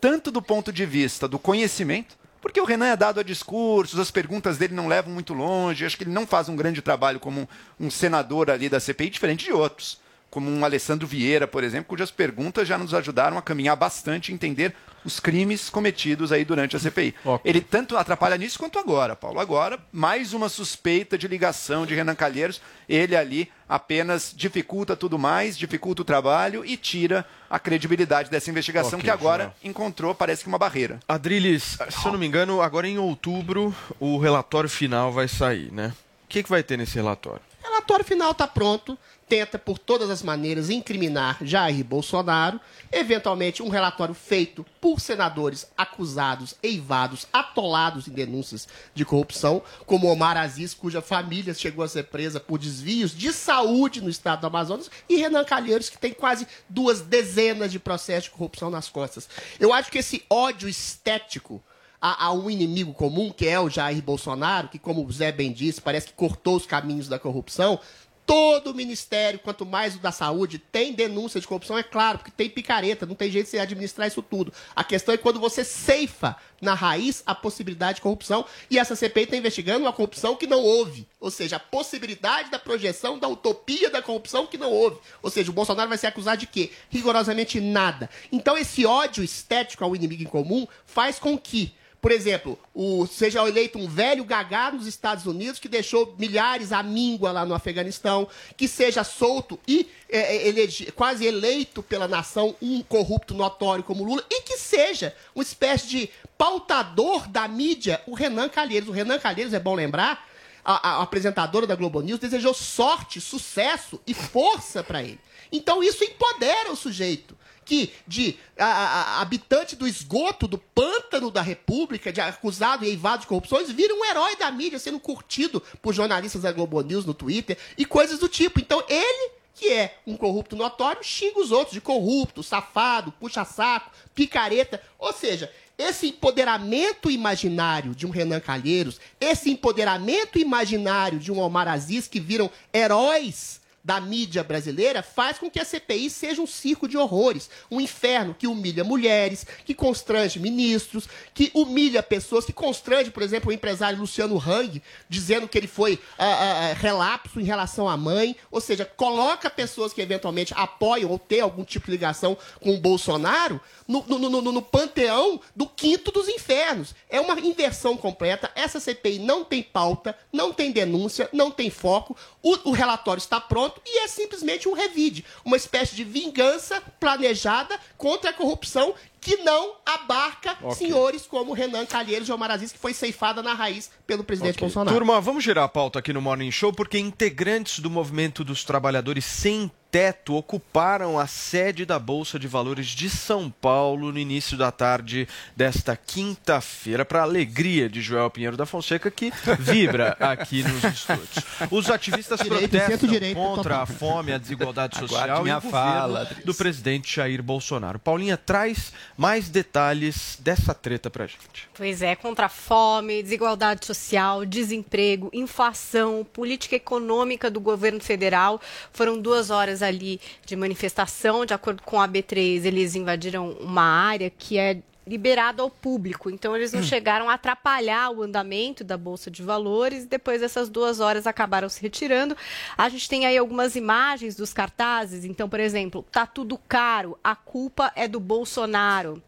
tanto 0.00 0.32
do 0.32 0.42
ponto 0.42 0.72
de 0.72 0.84
vista 0.84 1.28
do 1.28 1.38
conhecimento, 1.38 2.16
porque 2.44 2.60
o 2.60 2.64
Renan 2.66 2.88
é 2.88 2.96
dado 2.96 3.20
a 3.20 3.22
discursos, 3.22 3.98
as 3.98 4.10
perguntas 4.10 4.58
dele 4.58 4.74
não 4.74 4.86
levam 4.86 5.10
muito 5.10 5.32
longe, 5.32 5.86
acho 5.86 5.96
que 5.96 6.04
ele 6.04 6.10
não 6.10 6.26
faz 6.26 6.46
um 6.46 6.54
grande 6.54 6.82
trabalho 6.82 7.18
como 7.18 7.48
um 7.80 7.90
senador 7.90 8.50
ali 8.50 8.68
da 8.68 8.78
CPI, 8.78 9.08
diferente 9.08 9.46
de 9.46 9.52
outros 9.52 10.03
como 10.34 10.50
um 10.50 10.64
Alessandro 10.64 11.06
Vieira, 11.06 11.46
por 11.46 11.62
exemplo, 11.62 11.90
cujas 11.90 12.10
perguntas 12.10 12.66
já 12.66 12.76
nos 12.76 12.92
ajudaram 12.92 13.38
a 13.38 13.42
caminhar 13.42 13.76
bastante 13.76 14.32
e 14.32 14.34
entender 14.34 14.74
os 15.04 15.20
crimes 15.20 15.70
cometidos 15.70 16.32
aí 16.32 16.44
durante 16.44 16.74
a 16.74 16.78
CPI. 16.80 17.14
Okay. 17.24 17.50
Ele 17.50 17.60
tanto 17.60 17.96
atrapalha 17.96 18.36
nisso 18.36 18.58
quanto 18.58 18.78
agora, 18.78 19.16
Paulo. 19.16 19.40
Agora, 19.40 19.78
mais 19.90 20.34
uma 20.34 20.48
suspeita 20.48 21.16
de 21.16 21.26
ligação 21.26 21.86
de 21.86 21.94
Renan 21.94 22.14
Calheiros. 22.14 22.60
Ele 22.88 23.16
ali 23.16 23.50
apenas 23.68 24.32
dificulta 24.36 24.94
tudo 24.94 25.18
mais, 25.18 25.56
dificulta 25.56 26.02
o 26.02 26.04
trabalho 26.04 26.64
e 26.64 26.76
tira 26.76 27.24
a 27.48 27.58
credibilidade 27.58 28.30
dessa 28.30 28.50
investigação 28.50 28.98
okay, 28.98 29.04
que 29.04 29.10
agora 29.10 29.44
João. 29.44 29.54
encontrou, 29.64 30.14
parece 30.14 30.42
que 30.42 30.48
uma 30.48 30.58
barreira. 30.58 31.00
Adriles, 31.08 31.78
se 31.88 32.06
eu 32.06 32.12
não 32.12 32.18
me 32.18 32.26
engano, 32.26 32.60
agora 32.60 32.86
em 32.86 32.98
outubro 32.98 33.74
o 33.98 34.18
relatório 34.18 34.68
final 34.68 35.10
vai 35.10 35.28
sair, 35.28 35.72
né? 35.72 35.92
O 36.24 36.28
que, 36.28 36.42
que 36.42 36.50
vai 36.50 36.62
ter 36.62 36.76
nesse 36.76 36.96
relatório? 36.96 37.42
O 37.62 37.66
relatório 37.66 38.04
final 38.04 38.32
está 38.32 38.46
pronto 38.46 38.98
tenta, 39.28 39.58
por 39.58 39.78
todas 39.78 40.10
as 40.10 40.22
maneiras, 40.22 40.70
incriminar 40.70 41.38
Jair 41.42 41.84
Bolsonaro. 41.84 42.60
Eventualmente, 42.90 43.62
um 43.62 43.68
relatório 43.68 44.14
feito 44.14 44.64
por 44.80 45.00
senadores 45.00 45.66
acusados, 45.76 46.54
eivados, 46.62 47.26
atolados 47.32 48.08
em 48.08 48.12
denúncias 48.12 48.68
de 48.94 49.04
corrupção, 49.04 49.62
como 49.86 50.08
Omar 50.08 50.36
Aziz, 50.36 50.74
cuja 50.74 51.00
família 51.00 51.54
chegou 51.54 51.84
a 51.84 51.88
ser 51.88 52.04
presa 52.04 52.38
por 52.38 52.58
desvios 52.58 53.16
de 53.16 53.32
saúde 53.32 54.00
no 54.00 54.10
estado 54.10 54.40
do 54.40 54.46
Amazonas, 54.46 54.90
e 55.08 55.16
Renan 55.16 55.44
Calheiros, 55.44 55.88
que 55.88 55.98
tem 55.98 56.12
quase 56.12 56.46
duas 56.68 57.00
dezenas 57.00 57.72
de 57.72 57.78
processos 57.78 58.24
de 58.24 58.30
corrupção 58.30 58.70
nas 58.70 58.88
costas. 58.88 59.28
Eu 59.58 59.72
acho 59.72 59.90
que 59.90 59.98
esse 59.98 60.22
ódio 60.28 60.68
estético 60.68 61.62
a, 62.06 62.30
um 62.34 62.50
inimigo 62.50 62.92
comum, 62.92 63.32
que 63.32 63.48
é 63.48 63.58
o 63.58 63.70
Jair 63.70 64.02
Bolsonaro, 64.02 64.68
que, 64.68 64.78
como 64.78 65.02
o 65.02 65.10
Zé 65.10 65.32
bem 65.32 65.50
disse, 65.50 65.80
parece 65.80 66.08
que 66.08 66.12
cortou 66.12 66.56
os 66.56 66.66
caminhos 66.66 67.08
da 67.08 67.18
corrupção, 67.18 67.80
Todo 68.26 68.70
o 68.70 68.74
ministério, 68.74 69.38
quanto 69.38 69.66
mais 69.66 69.96
o 69.96 69.98
da 69.98 70.10
saúde, 70.10 70.58
tem 70.58 70.94
denúncia 70.94 71.38
de 71.38 71.46
corrupção, 71.46 71.76
é 71.76 71.82
claro, 71.82 72.18
porque 72.18 72.30
tem 72.30 72.48
picareta, 72.48 73.04
não 73.04 73.14
tem 73.14 73.30
jeito 73.30 73.44
de 73.44 73.50
você 73.50 73.58
administrar 73.58 74.08
isso 74.08 74.22
tudo. 74.22 74.52
A 74.74 74.82
questão 74.82 75.14
é 75.14 75.18
quando 75.18 75.38
você 75.38 75.62
ceifa 75.62 76.34
na 76.58 76.72
raiz 76.72 77.22
a 77.26 77.34
possibilidade 77.34 77.96
de 77.96 78.00
corrupção, 78.00 78.46
e 78.70 78.78
essa 78.78 78.96
CPI 78.96 79.24
está 79.24 79.36
investigando 79.36 79.84
uma 79.84 79.92
corrupção 79.92 80.36
que 80.36 80.46
não 80.46 80.62
houve. 80.62 81.06
Ou 81.20 81.30
seja, 81.30 81.56
a 81.56 81.60
possibilidade 81.60 82.50
da 82.50 82.58
projeção 82.58 83.18
da 83.18 83.28
utopia 83.28 83.90
da 83.90 84.00
corrupção 84.00 84.46
que 84.46 84.56
não 84.56 84.72
houve. 84.72 84.96
Ou 85.22 85.30
seja, 85.30 85.50
o 85.50 85.54
Bolsonaro 85.54 85.90
vai 85.90 85.98
ser 85.98 86.06
acusado 86.06 86.38
de 86.38 86.46
quê? 86.46 86.70
Rigorosamente 86.88 87.60
nada. 87.60 88.08
Então, 88.32 88.56
esse 88.56 88.86
ódio 88.86 89.22
estético 89.22 89.84
ao 89.84 89.94
inimigo 89.94 90.22
em 90.22 90.26
comum 90.26 90.66
faz 90.86 91.18
com 91.18 91.36
que 91.36 91.74
por 92.04 92.12
exemplo, 92.12 92.58
o, 92.74 93.06
seja 93.06 93.48
eleito 93.48 93.78
um 93.78 93.88
velho 93.88 94.26
gagá 94.26 94.70
nos 94.70 94.86
Estados 94.86 95.24
Unidos 95.24 95.58
que 95.58 95.70
deixou 95.70 96.14
milhares 96.18 96.70
à 96.70 96.82
míngua 96.82 97.32
lá 97.32 97.46
no 97.46 97.54
Afeganistão, 97.54 98.28
que 98.58 98.68
seja 98.68 99.02
solto 99.02 99.58
e 99.66 99.88
é, 100.10 100.46
elege, 100.46 100.92
quase 100.92 101.24
eleito 101.24 101.82
pela 101.82 102.06
nação 102.06 102.54
um 102.60 102.82
corrupto 102.82 103.32
notório 103.32 103.82
como 103.82 104.04
Lula, 104.04 104.22
e 104.28 104.42
que 104.42 104.58
seja 104.58 105.16
uma 105.34 105.42
espécie 105.42 105.88
de 105.88 106.10
pautador 106.36 107.26
da 107.26 107.48
mídia, 107.48 108.02
o 108.06 108.14
Renan 108.14 108.50
Calheiros. 108.50 108.90
O 108.90 108.92
Renan 108.92 109.18
Calheiros, 109.18 109.54
é 109.54 109.58
bom 109.58 109.74
lembrar, 109.74 110.28
a, 110.62 110.96
a 110.96 111.02
apresentadora 111.02 111.66
da 111.66 111.74
Globo 111.74 112.02
News 112.02 112.20
desejou 112.20 112.52
sorte, 112.52 113.18
sucesso 113.18 113.98
e 114.06 114.12
força 114.12 114.84
para 114.84 115.02
ele. 115.02 115.20
Então 115.50 115.82
isso 115.82 116.04
empodera 116.04 116.70
o 116.70 116.76
sujeito 116.76 117.34
que 117.64 117.92
de 118.06 118.36
a, 118.58 118.64
a, 118.64 119.20
habitante 119.20 119.76
do 119.76 119.86
esgoto, 119.86 120.46
do 120.46 120.58
pântano 120.58 121.30
da 121.30 121.42
República, 121.42 122.12
de 122.12 122.20
acusado 122.20 122.84
e 122.84 122.88
eivado 122.88 123.22
de 123.22 123.26
corrupções, 123.26 123.70
vira 123.70 123.94
um 123.94 124.04
herói 124.04 124.36
da 124.36 124.50
mídia, 124.50 124.78
sendo 124.78 125.00
curtido 125.00 125.62
por 125.80 125.94
jornalistas 125.94 126.42
da 126.42 126.52
Globo 126.52 126.80
News 126.82 127.04
no 127.04 127.14
Twitter 127.14 127.56
e 127.78 127.84
coisas 127.84 128.18
do 128.18 128.28
tipo. 128.28 128.60
Então 128.60 128.82
ele 128.88 129.32
que 129.54 129.72
é 129.72 129.98
um 130.04 130.16
corrupto 130.16 130.56
notório, 130.56 131.02
xinga 131.04 131.38
os 131.38 131.52
outros 131.52 131.74
de 131.74 131.80
corrupto, 131.80 132.42
safado, 132.42 133.12
puxa-saco, 133.12 133.90
picareta. 134.12 134.82
Ou 134.98 135.12
seja, 135.12 135.50
esse 135.78 136.08
empoderamento 136.08 137.08
imaginário 137.10 137.94
de 137.94 138.06
um 138.06 138.10
Renan 138.10 138.40
Calheiros, 138.40 139.00
esse 139.20 139.50
empoderamento 139.50 140.38
imaginário 140.38 141.20
de 141.20 141.30
um 141.30 141.38
Omar 141.38 141.68
Aziz, 141.68 142.08
que 142.08 142.18
viram 142.18 142.50
heróis 142.72 143.60
da 143.84 144.00
mídia 144.00 144.42
brasileira 144.42 145.02
faz 145.02 145.38
com 145.38 145.50
que 145.50 145.60
a 145.60 145.64
CPI 145.64 146.08
seja 146.08 146.40
um 146.40 146.46
circo 146.46 146.88
de 146.88 146.96
horrores, 146.96 147.50
um 147.70 147.80
inferno 147.80 148.34
que 148.34 148.46
humilha 148.46 148.82
mulheres, 148.82 149.46
que 149.64 149.74
constrange 149.74 150.40
ministros, 150.40 151.06
que 151.34 151.50
humilha 151.54 152.02
pessoas, 152.02 152.46
que 152.46 152.52
constrange, 152.52 153.10
por 153.10 153.22
exemplo, 153.22 153.50
o 153.50 153.52
empresário 153.52 153.98
Luciano 153.98 154.38
Hang, 154.38 154.82
dizendo 155.08 155.46
que 155.46 155.58
ele 155.58 155.66
foi 155.66 156.00
ah, 156.18 156.24
ah, 156.24 156.70
ah, 156.70 156.72
relapso 156.72 157.38
em 157.38 157.44
relação 157.44 157.88
à 157.88 157.96
mãe, 157.96 158.34
ou 158.50 158.60
seja, 158.60 158.84
coloca 158.84 159.50
pessoas 159.50 159.92
que 159.92 160.00
eventualmente 160.00 160.54
apoiam 160.56 161.10
ou 161.10 161.18
têm 161.18 161.40
algum 161.40 161.64
tipo 161.64 161.86
de 161.86 161.92
ligação 161.92 162.36
com 162.60 162.74
o 162.74 162.80
Bolsonaro 162.80 163.60
no, 163.86 164.02
no, 164.06 164.18
no, 164.18 164.52
no 164.52 164.62
panteão 164.62 165.40
do 165.54 165.66
quinto 165.66 166.10
dos 166.10 166.28
infernos. 166.28 166.94
É 167.10 167.20
uma 167.20 167.38
inversão 167.38 167.96
completa. 167.96 168.50
Essa 168.54 168.80
CPI 168.80 169.18
não 169.18 169.44
tem 169.44 169.62
pauta, 169.62 170.16
não 170.32 170.52
tem 170.52 170.72
denúncia, 170.72 171.28
não 171.32 171.50
tem 171.50 171.68
foco. 171.68 172.16
O, 172.44 172.68
o 172.68 172.72
relatório 172.72 173.18
está 173.18 173.40
pronto 173.40 173.80
e 173.86 174.00
é 174.00 174.06
simplesmente 174.06 174.68
um 174.68 174.74
revide, 174.74 175.24
uma 175.42 175.56
espécie 175.56 175.96
de 175.96 176.04
vingança 176.04 176.78
planejada 177.00 177.80
contra 177.96 178.28
a 178.28 178.34
corrupção 178.34 178.94
que 179.24 179.38
não 179.38 179.76
abarca 179.86 180.54
Ok. 180.62 180.74
senhores 180.74 181.26
como 181.26 181.54
Renan 181.54 181.86
Calheiros 181.86 182.28
e 182.28 182.32
Omar 182.32 182.50
Aziz, 182.50 182.70
que 182.70 182.78
foi 182.78 182.92
ceifada 182.92 183.42
na 183.42 183.54
raiz 183.54 183.90
pelo 184.06 184.22
presidente 184.22 184.60
Bolsonaro. 184.60 184.94
Turma, 184.94 185.18
vamos 185.18 185.42
girar 185.42 185.64
a 185.64 185.68
pauta 185.68 185.98
aqui 185.98 186.12
no 186.12 186.20
Morning 186.20 186.50
Show, 186.50 186.74
porque 186.74 186.98
integrantes 186.98 187.78
do 187.78 187.88
movimento 187.88 188.44
dos 188.44 188.64
trabalhadores 188.64 189.24
sem 189.24 189.70
teto 189.90 190.34
ocuparam 190.34 191.20
a 191.20 191.26
sede 191.28 191.86
da 191.86 192.00
Bolsa 192.00 192.36
de 192.36 192.48
Valores 192.48 192.88
de 192.88 193.08
São 193.08 193.48
Paulo 193.48 194.10
no 194.10 194.18
início 194.18 194.56
da 194.58 194.72
tarde 194.72 195.28
desta 195.54 195.96
quinta-feira, 195.96 197.04
para 197.04 197.22
alegria 197.22 197.88
de 197.88 198.02
Joel 198.02 198.28
Pinheiro 198.28 198.56
da 198.56 198.66
Fonseca, 198.66 199.08
que 199.08 199.32
vibra 199.60 200.16
aqui 200.18 200.64
nos 200.64 200.82
estúdios. 200.82 201.44
Os 201.70 201.88
ativistas 201.90 202.40
Direito, 202.40 202.62
protestam 202.70 202.90
centro-direito, 202.90 203.36
contra 203.36 203.82
a 203.82 203.86
fome, 203.86 204.32
a 204.32 204.38
desigualdade 204.38 204.98
social 204.98 205.40
e 205.40 205.42
minha 205.44 205.58
o 205.58 205.60
fala, 205.60 206.28
do 206.44 206.52
presidente 206.52 207.14
Jair 207.14 207.40
Bolsonaro. 207.40 208.00
Paulinha, 208.00 208.36
traz 208.36 208.92
mais 209.16 209.48
detalhes 209.48 210.38
dessa 210.40 210.74
treta 210.74 211.10
pra 211.10 211.26
gente. 211.26 211.68
Pois 211.74 212.02
é, 212.02 212.14
contra 212.16 212.46
a 212.46 212.48
fome, 212.48 213.22
desigualdade 213.22 213.86
social, 213.86 214.44
desemprego, 214.44 215.30
inflação, 215.32 216.26
política 216.32 216.76
econômica 216.76 217.50
do 217.50 217.60
governo 217.60 218.00
federal. 218.00 218.60
Foram 218.92 219.20
duas 219.20 219.50
horas 219.50 219.82
ali 219.82 220.20
de 220.44 220.56
manifestação. 220.56 221.46
De 221.46 221.54
acordo 221.54 221.82
com 221.82 222.00
a 222.00 222.08
B3, 222.08 222.64
eles 222.64 222.94
invadiram 222.94 223.52
uma 223.60 223.82
área 223.82 224.30
que 224.30 224.58
é 224.58 224.78
liberado 225.06 225.62
ao 225.62 225.70
público. 225.70 226.30
Então, 226.30 226.56
eles 226.56 226.72
não 226.72 226.82
chegaram 226.82 227.28
a 227.28 227.34
atrapalhar 227.34 228.10
o 228.10 228.22
andamento 228.22 228.82
da 228.82 228.96
Bolsa 228.96 229.30
de 229.30 229.42
Valores. 229.42 230.06
Depois 230.06 230.40
dessas 230.40 230.68
duas 230.68 231.00
horas, 231.00 231.26
acabaram 231.26 231.68
se 231.68 231.80
retirando. 231.82 232.36
A 232.76 232.88
gente 232.88 233.08
tem 233.08 233.26
aí 233.26 233.36
algumas 233.36 233.76
imagens 233.76 234.34
dos 234.34 234.52
cartazes. 234.52 235.24
Então, 235.24 235.48
por 235.48 235.60
exemplo, 235.60 236.04
tá 236.10 236.26
tudo 236.26 236.58
caro, 236.68 237.18
a 237.22 237.34
culpa 237.34 237.92
é 237.94 238.08
do 238.08 238.18
Bolsonaro. 238.18 239.22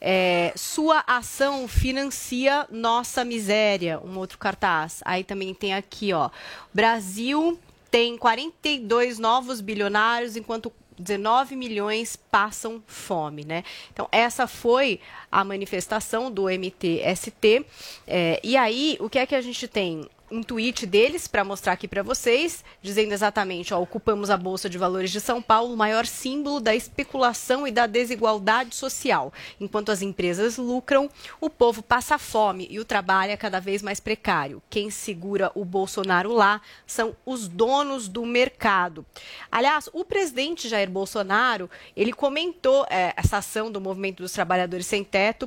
É, 0.00 0.52
sua 0.54 1.02
ação 1.06 1.66
financia 1.66 2.66
nossa 2.70 3.24
miséria. 3.24 3.98
Um 4.04 4.18
outro 4.18 4.36
cartaz. 4.36 5.00
Aí 5.04 5.24
também 5.24 5.54
tem 5.54 5.72
aqui, 5.72 6.12
ó. 6.12 6.28
Brasil 6.72 7.58
tem 7.90 8.18
42 8.18 9.20
novos 9.20 9.60
bilionários, 9.60 10.36
enquanto 10.36 10.72
19 10.98 11.56
milhões 11.56 12.16
passam 12.16 12.82
fome, 12.86 13.44
né? 13.44 13.64
Então, 13.92 14.08
essa 14.12 14.46
foi 14.46 15.00
a 15.30 15.44
manifestação 15.44 16.30
do 16.30 16.48
MTST. 16.48 17.66
É, 18.06 18.40
e 18.42 18.56
aí, 18.56 18.96
o 19.00 19.08
que 19.08 19.18
é 19.18 19.26
que 19.26 19.34
a 19.34 19.40
gente 19.40 19.66
tem? 19.66 20.08
Um 20.30 20.42
tweet 20.42 20.86
deles 20.86 21.28
para 21.28 21.44
mostrar 21.44 21.72
aqui 21.74 21.86
para 21.86 22.02
vocês, 22.02 22.64
dizendo 22.80 23.12
exatamente: 23.12 23.74
ó, 23.74 23.80
ocupamos 23.80 24.30
a 24.30 24.36
Bolsa 24.38 24.70
de 24.70 24.78
Valores 24.78 25.10
de 25.10 25.20
São 25.20 25.40
Paulo, 25.42 25.74
o 25.74 25.76
maior 25.76 26.06
símbolo 26.06 26.60
da 26.60 26.74
especulação 26.74 27.66
e 27.68 27.70
da 27.70 27.86
desigualdade 27.86 28.74
social. 28.74 29.32
Enquanto 29.60 29.92
as 29.92 30.00
empresas 30.00 30.56
lucram, 30.56 31.10
o 31.40 31.50
povo 31.50 31.82
passa 31.82 32.18
fome 32.18 32.66
e 32.70 32.80
o 32.80 32.84
trabalho 32.86 33.32
é 33.32 33.36
cada 33.36 33.60
vez 33.60 33.82
mais 33.82 34.00
precário. 34.00 34.62
Quem 34.70 34.90
segura 34.90 35.52
o 35.54 35.64
Bolsonaro 35.64 36.32
lá 36.32 36.60
são 36.86 37.14
os 37.26 37.46
donos 37.46 38.08
do 38.08 38.24
mercado. 38.24 39.04
Aliás, 39.52 39.90
o 39.92 40.04
presidente 40.06 40.68
Jair 40.70 40.88
Bolsonaro 40.90 41.68
ele 41.94 42.14
comentou 42.14 42.86
eh, 42.88 43.12
essa 43.14 43.36
ação 43.36 43.70
do 43.70 43.80
Movimento 43.80 44.22
dos 44.22 44.32
Trabalhadores 44.32 44.86
Sem 44.86 45.04
Teto 45.04 45.46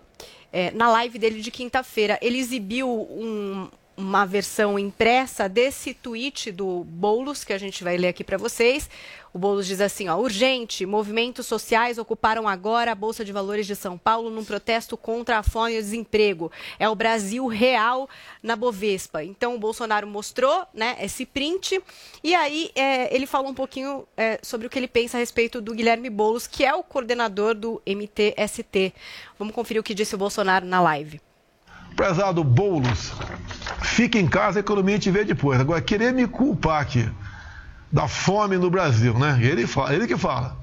eh, 0.53 0.69
na 0.71 0.87
live 0.91 1.17
dele 1.17 1.41
de 1.41 1.49
quinta-feira. 1.49 2.19
Ele 2.21 2.37
exibiu 2.37 2.87
um- 2.87 3.67
uma 3.97 4.25
versão 4.25 4.77
impressa 4.77 5.49
desse 5.49 5.91
tweet 5.91 6.51
do 6.51 6.83
Boulos, 6.83 7.43
que 7.43 7.51
a 7.51 7.57
gente 7.57 7.83
vai 7.83 7.97
ler 7.97 8.09
aqui 8.09 8.23
para 8.23 8.37
vocês. 8.37 8.87
O 9.33 9.39
Boulos 9.39 9.65
diz 9.65 9.81
assim, 9.81 10.07
ó, 10.07 10.15
urgente, 10.17 10.85
movimentos 10.85 11.47
sociais 11.47 11.97
ocuparam 11.97 12.47
agora 12.47 12.91
a 12.91 12.95
Bolsa 12.95 13.25
de 13.25 13.31
Valores 13.31 13.65
de 13.65 13.75
São 13.75 13.97
Paulo 13.97 14.29
num 14.29 14.45
protesto 14.45 14.95
contra 14.95 15.39
a 15.39 15.43
fome 15.43 15.73
e 15.73 15.79
o 15.79 15.81
desemprego. 15.81 16.51
É 16.77 16.87
o 16.87 16.95
Brasil 16.95 17.47
real 17.47 18.07
na 18.41 18.55
Bovespa. 18.55 19.23
Então, 19.23 19.55
o 19.55 19.59
Bolsonaro 19.59 20.05
mostrou 20.05 20.65
né, 20.73 20.95
esse 21.01 21.25
print 21.25 21.81
e 22.23 22.35
aí 22.35 22.69
é, 22.75 23.13
ele 23.13 23.25
falou 23.25 23.49
um 23.49 23.55
pouquinho 23.55 24.07
é, 24.15 24.39
sobre 24.43 24.67
o 24.67 24.69
que 24.69 24.77
ele 24.77 24.87
pensa 24.87 25.17
a 25.17 25.19
respeito 25.19 25.59
do 25.59 25.73
Guilherme 25.73 26.09
Boulos, 26.09 26.45
que 26.45 26.63
é 26.63 26.73
o 26.73 26.83
coordenador 26.83 27.55
do 27.55 27.81
MTST. 27.85 28.93
Vamos 29.39 29.55
conferir 29.55 29.81
o 29.81 29.83
que 29.83 29.95
disse 29.95 30.13
o 30.13 30.19
Bolsonaro 30.19 30.65
na 30.65 30.79
live. 30.79 31.19
Prezado 31.97 32.43
Boulos, 32.43 33.11
fique 33.81 34.19
em 34.19 34.27
casa, 34.27 34.59
a 34.59 34.61
economia 34.61 34.93
gente 34.93 35.09
vê 35.09 35.25
depois. 35.25 35.59
Agora, 35.59 35.81
querer 35.81 36.13
me 36.13 36.27
culpar 36.27 36.79
aqui 36.79 37.09
da 37.91 38.07
fome 38.07 38.55
no 38.55 38.69
Brasil, 38.69 39.17
né? 39.17 39.39
Ele, 39.41 39.65
fala, 39.65 39.95
ele 39.95 40.05
que 40.05 40.15
fala. 40.15 40.55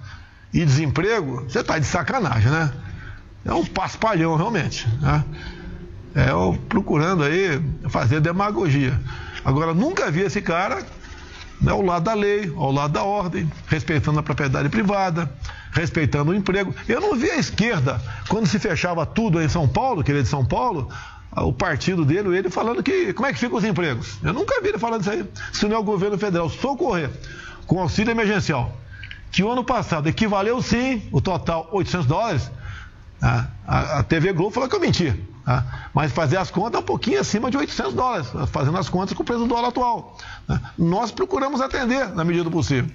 E 0.52 0.64
desemprego, 0.64 1.42
você 1.42 1.58
está 1.58 1.76
de 1.76 1.86
sacanagem, 1.86 2.48
né? 2.48 2.72
É 3.44 3.52
um 3.52 3.66
paspalhão, 3.66 4.36
realmente. 4.36 4.86
Né? 5.00 5.24
É 6.14 6.30
eu 6.30 6.56
procurando 6.68 7.24
aí 7.24 7.60
fazer 7.88 8.20
demagogia. 8.20 8.96
Agora, 9.44 9.74
nunca 9.74 10.12
vi 10.12 10.20
esse 10.20 10.40
cara 10.40 10.86
né, 11.60 11.72
ao 11.72 11.82
lado 11.82 12.04
da 12.04 12.14
lei, 12.14 12.52
ao 12.56 12.70
lado 12.70 12.92
da 12.92 13.02
ordem, 13.02 13.50
respeitando 13.66 14.20
a 14.20 14.22
propriedade 14.22 14.68
privada, 14.68 15.28
respeitando 15.72 16.30
o 16.30 16.34
emprego. 16.34 16.72
Eu 16.88 17.00
não 17.00 17.16
vi 17.16 17.28
a 17.28 17.36
esquerda, 17.36 18.00
quando 18.28 18.46
se 18.46 18.60
fechava 18.60 19.04
tudo 19.04 19.42
em 19.42 19.48
São 19.48 19.66
Paulo, 19.66 20.04
que 20.04 20.12
ele 20.12 20.20
é 20.20 20.22
de 20.22 20.28
São 20.28 20.44
Paulo, 20.44 20.88
o 21.36 21.52
partido 21.52 22.04
dele, 22.04 22.36
ele 22.36 22.50
falando 22.50 22.82
que 22.82 23.12
como 23.12 23.26
é 23.26 23.32
que 23.32 23.38
ficam 23.38 23.58
os 23.58 23.64
empregos. 23.64 24.18
Eu 24.22 24.32
nunca 24.32 24.60
vi 24.60 24.68
ele 24.68 24.78
falando 24.78 25.00
isso 25.02 25.10
aí. 25.10 25.24
Se 25.52 25.66
não 25.66 25.76
é 25.76 25.78
o 25.78 25.82
governo 25.84 26.16
federal 26.18 26.48
socorrer 26.48 27.10
com 27.66 27.80
auxílio 27.80 28.10
emergencial, 28.10 28.72
que 29.32 29.42
o 29.42 29.50
ano 29.50 29.64
passado 29.64 30.08
equivaleu 30.08 30.60
sim, 30.62 31.02
o 31.10 31.20
total 31.20 31.68
800 31.72 32.06
dólares, 32.06 32.50
a, 33.20 33.46
a- 33.66 33.98
a 33.98 34.02
TV 34.02 34.32
Globo 34.32 34.50
falou 34.50 34.68
que 34.68 34.76
eu 34.76 34.80
menti. 34.80 35.12
tá? 35.44 35.88
Mas 35.94 36.12
fazer 36.12 36.36
as 36.36 36.50
contas 36.50 36.74
é 36.78 36.82
um 36.82 36.86
pouquinho 36.86 37.20
acima 37.20 37.50
de 37.50 37.56
800 37.56 37.94
dólares, 37.94 38.28
fazendo 38.52 38.76
as 38.78 38.88
contas 38.88 39.16
com 39.16 39.22
o 39.22 39.26
preço 39.26 39.40
do 39.40 39.46
dólar 39.48 39.68
atual. 39.68 40.18
né? 40.48 40.60
Nós 40.78 41.10
procuramos 41.10 41.60
atender 41.60 42.08
na 42.14 42.22
medida 42.24 42.44
do 42.44 42.50
possível. 42.50 42.90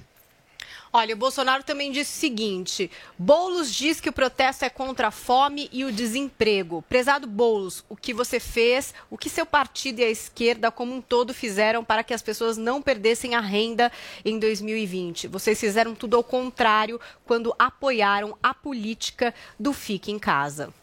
Olha, 0.92 1.14
o 1.14 1.18
Bolsonaro 1.18 1.62
também 1.62 1.92
disse 1.92 2.16
o 2.16 2.20
seguinte: 2.20 2.90
Boulos 3.16 3.72
diz 3.72 4.00
que 4.00 4.08
o 4.08 4.12
protesto 4.12 4.64
é 4.64 4.70
contra 4.70 5.06
a 5.08 5.12
fome 5.12 5.68
e 5.72 5.84
o 5.84 5.92
desemprego. 5.92 6.82
Prezado 6.88 7.28
Boulos, 7.28 7.84
o 7.88 7.94
que 7.94 8.12
você 8.12 8.40
fez, 8.40 8.92
o 9.08 9.16
que 9.16 9.30
seu 9.30 9.46
partido 9.46 10.00
e 10.00 10.04
a 10.04 10.10
esquerda 10.10 10.68
como 10.70 10.92
um 10.92 11.00
todo 11.00 11.32
fizeram 11.32 11.84
para 11.84 12.02
que 12.02 12.12
as 12.12 12.22
pessoas 12.22 12.56
não 12.56 12.82
perdessem 12.82 13.36
a 13.36 13.40
renda 13.40 13.92
em 14.24 14.36
2020? 14.40 15.28
Vocês 15.28 15.60
fizeram 15.60 15.94
tudo 15.94 16.16
ao 16.16 16.24
contrário 16.24 17.00
quando 17.24 17.54
apoiaram 17.56 18.36
a 18.42 18.52
política 18.52 19.32
do 19.60 19.72
Fique 19.72 20.10
em 20.10 20.18
Casa. 20.18 20.74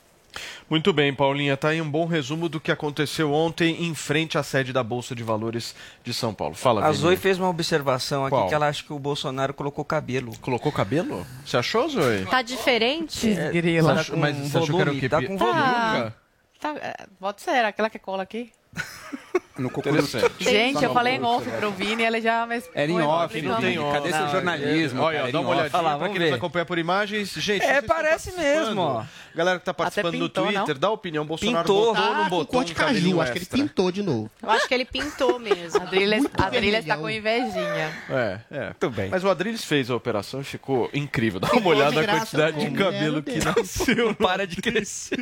Muito 0.69 0.91
bem, 0.91 1.13
Paulinha. 1.13 1.55
Tá 1.55 1.69
aí 1.69 1.81
um 1.81 1.89
bom 1.89 2.05
resumo 2.05 2.49
do 2.49 2.59
que 2.59 2.71
aconteceu 2.71 3.31
ontem 3.33 3.83
em 3.85 3.95
frente 3.95 4.37
à 4.37 4.43
sede 4.43 4.73
da 4.73 4.83
Bolsa 4.83 5.15
de 5.15 5.23
Valores 5.23 5.75
de 6.03 6.13
São 6.13 6.33
Paulo. 6.33 6.55
Fala, 6.55 6.85
A. 6.85 6.91
Zoe 6.91 7.15
fez 7.17 7.37
uma 7.39 7.49
observação 7.49 8.25
aqui 8.25 8.35
Qual? 8.35 8.47
que 8.47 8.53
ela 8.55 8.67
acha 8.67 8.83
que 8.83 8.93
o 8.93 8.99
Bolsonaro 8.99 9.53
colocou 9.53 9.85
cabelo. 9.85 10.33
Colocou 10.41 10.71
cabelo? 10.71 11.25
Você 11.45 11.57
achou, 11.57 11.87
Zoe? 11.89 12.25
Tá 12.25 12.41
diferente? 12.41 13.29
É, 13.31 13.51
Você 13.51 13.81
tá 13.81 14.11
com 14.11 14.17
mas 14.17 14.37
você 14.37 14.57
achou 14.57 14.75
que 14.75 14.81
era 14.81 14.91
o 14.91 14.99
quê? 14.99 15.09
Tá 15.09 15.21
com 15.25 15.37
volume. 15.37 16.13
Tá, 16.59 16.75
é, 16.81 17.05
pode 17.19 17.41
ser, 17.41 17.63
aquela 17.63 17.89
que 17.89 17.99
cola 17.99 18.23
aqui. 18.23 18.51
No 19.57 19.69
cocô 19.69 19.89
Interessante. 19.89 20.31
Gente, 20.39 20.83
eu 20.83 20.93
falei 20.93 21.15
em 21.15 21.23
off 21.23 21.49
pro 21.49 21.71
Vini, 21.71 22.03
ele 22.03 22.21
já 22.21 22.45
me 22.45 22.61
Era 22.73 22.91
em 22.91 23.01
off, 23.01 23.41
não 23.41 23.59
tem 23.59 23.79
off. 23.79 23.93
Cadê 23.93 24.13
seu 24.13 24.27
jornalismo? 24.29 25.01
Olha, 25.01 25.19
cara? 25.19 25.31
dá 25.31 25.39
uma 25.39 25.49
olhadinha 25.49 25.71
Olha 25.73 25.81
lá, 25.81 25.89
pra 25.89 25.97
vamos 25.99 26.17
quem 26.17 26.27
nos 26.27 26.37
acompanha 26.37 26.65
por 26.65 26.77
imagens. 26.77 27.29
Gente, 27.33 27.65
É, 27.65 27.81
parece 27.81 28.31
mesmo, 28.37 28.81
ó. 28.81 29.03
Galera 29.35 29.59
que 29.59 29.65
tá 29.65 29.73
participando 29.73 30.09
Até 30.09 30.17
no 30.17 30.27
pintou, 30.29 30.43
Twitter, 30.45 30.67
não? 30.75 30.79
dá 30.79 30.89
opinião. 30.89 31.25
Bolsonaro 31.25 31.63
Pintou. 31.63 31.85
botou 31.85 31.89
ou 31.89 31.95
Tá 31.95 32.17
não 32.23 32.29
botou 32.29 32.61
um 32.61 32.63
de 32.63 32.73
caju, 32.73 33.21
acho 33.21 33.31
que 33.31 33.37
ele 33.37 33.45
pintou 33.45 33.91
de 33.91 34.01
novo. 34.03 34.31
Eu 34.41 34.49
acho 34.49 34.67
que 34.67 34.73
ele 34.73 34.85
pintou 34.85 35.37
mesmo. 35.39 35.79
A 35.79 35.83
Adriles, 35.87 36.21
Muito 36.21 36.87
tá 36.87 36.97
com 36.97 37.09
invejinha. 37.09 37.93
É, 38.09 38.39
é. 38.49 38.73
Tudo 38.79 38.95
bem. 38.95 39.09
Mas 39.09 39.23
o 39.23 39.29
Adriles 39.29 39.63
fez 39.63 39.91
a 39.91 39.95
operação 39.95 40.41
e 40.41 40.43
ficou 40.43 40.89
incrível. 40.93 41.39
Dá 41.39 41.51
uma 41.51 41.69
olhada 41.69 42.01
na 42.01 42.19
quantidade 42.19 42.59
de 42.59 42.71
cabelo 42.75 43.21
que 43.21 43.37
nasceu. 43.43 44.15
Para 44.15 44.47
de 44.47 44.55
crescer. 44.55 45.17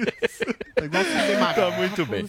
Tá 1.55 1.71
muito 1.71 2.05
bem. 2.05 2.25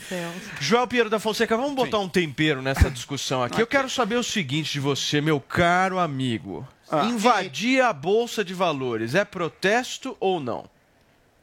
João 0.60 0.86
Pinheiro 0.88 1.10
da 1.10 1.18
Fonseca, 1.18 1.56
vamos 1.56 1.75
botar 1.76 1.98
um 1.98 2.08
tempero 2.08 2.62
nessa 2.62 2.90
discussão 2.90 3.42
aqui. 3.42 3.60
Eu 3.60 3.66
quero 3.66 3.88
saber 3.88 4.16
o 4.16 4.22
seguinte 4.22 4.72
de 4.72 4.80
você, 4.80 5.20
meu 5.20 5.40
caro 5.40 5.98
amigo. 5.98 6.66
Ah. 6.90 7.04
Invadir 7.04 7.82
a 7.82 7.92
Bolsa 7.92 8.44
de 8.44 8.54
Valores 8.54 9.14
é 9.14 9.24
protesto 9.24 10.16
ou 10.20 10.40
não? 10.40 10.68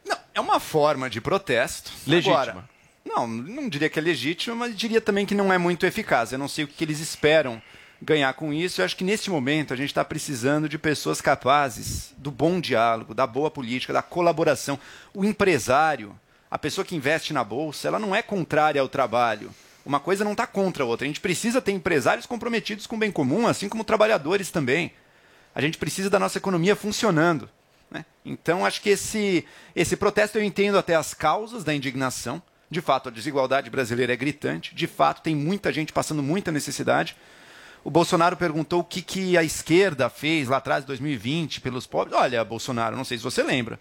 Não, 0.05 0.17
é 0.33 0.39
uma 0.39 0.59
forma 0.59 1.09
de 1.09 1.21
protesto. 1.21 1.91
Legítima. 2.07 2.41
Agora, 2.41 2.69
não, 3.05 3.27
não 3.27 3.69
diria 3.69 3.89
que 3.89 3.99
é 3.99 4.01
legítima, 4.01 4.55
mas 4.55 4.75
diria 4.75 5.01
também 5.01 5.25
que 5.25 5.35
não 5.35 5.51
é 5.51 5.57
muito 5.57 5.85
eficaz. 5.85 6.31
Eu 6.31 6.39
não 6.39 6.47
sei 6.47 6.65
o 6.65 6.67
que 6.67 6.83
eles 6.83 6.99
esperam 6.99 7.61
ganhar 8.01 8.33
com 8.33 8.53
isso. 8.53 8.81
Eu 8.81 8.85
acho 8.85 8.95
que 8.95 9.03
neste 9.03 9.29
momento 9.29 9.73
a 9.73 9.77
gente 9.77 9.89
está 9.89 10.03
precisando 10.03 10.67
de 10.67 10.77
pessoas 10.77 11.21
capazes 11.21 12.13
do 12.17 12.31
bom 12.31 12.59
diálogo, 12.59 13.13
da 13.13 13.27
boa 13.27 13.49
política, 13.51 13.93
da 13.93 14.01
colaboração. 14.01 14.79
O 15.13 15.23
empresário, 15.23 16.17
a 16.49 16.57
pessoa 16.57 16.85
que 16.85 16.95
investe 16.95 17.33
na 17.33 17.43
bolsa, 17.43 17.87
ela 17.87 17.99
não 17.99 18.15
é 18.15 18.21
contrária 18.21 18.81
ao 18.81 18.89
trabalho. 18.89 19.53
Uma 19.85 19.99
coisa 19.99 20.23
não 20.23 20.31
está 20.31 20.47
contra 20.47 20.83
a 20.83 20.85
outra. 20.85 21.05
A 21.05 21.07
gente 21.07 21.19
precisa 21.19 21.61
ter 21.61 21.71
empresários 21.71 22.25
comprometidos 22.25 22.87
com 22.87 22.95
o 22.95 22.99
bem 22.99 23.11
comum, 23.11 23.47
assim 23.47 23.67
como 23.67 23.83
trabalhadores 23.83 24.49
também. 24.49 24.93
A 25.53 25.61
gente 25.61 25.77
precisa 25.77 26.09
da 26.09 26.19
nossa 26.19 26.37
economia 26.37 26.75
funcionando. 26.75 27.49
né? 27.91 28.05
Então, 28.25 28.65
acho 28.65 28.81
que 28.81 28.89
esse, 28.89 29.45
esse 29.75 29.95
protesto 29.97 30.37
eu 30.37 30.43
entendo 30.43 30.77
até 30.77 30.95
as 30.95 31.13
causas 31.13 31.63
da 31.63 31.73
indignação. 31.73 32.41
De 32.69 32.81
fato, 32.81 33.09
a 33.09 33.11
desigualdade 33.11 33.69
brasileira 33.69 34.13
é 34.13 34.15
gritante. 34.15 34.73
De 34.73 34.87
fato, 34.87 35.21
tem 35.21 35.35
muita 35.35 35.71
gente 35.71 35.93
passando 35.93 36.23
muita 36.23 36.51
necessidade. 36.51 37.15
O 37.83 37.91
Bolsonaro 37.91 38.37
perguntou 38.37 38.79
o 38.79 38.83
que, 38.83 39.01
que 39.01 39.37
a 39.37 39.43
esquerda 39.43 40.09
fez 40.09 40.47
lá 40.47 40.57
atrás, 40.57 40.85
em 40.85 40.87
2020, 40.87 41.59
pelos 41.59 41.85
pobres. 41.85 42.17
Olha, 42.17 42.43
Bolsonaro, 42.43 42.95
não 42.95 43.03
sei 43.03 43.17
se 43.17 43.23
você 43.23 43.43
lembra. 43.43 43.77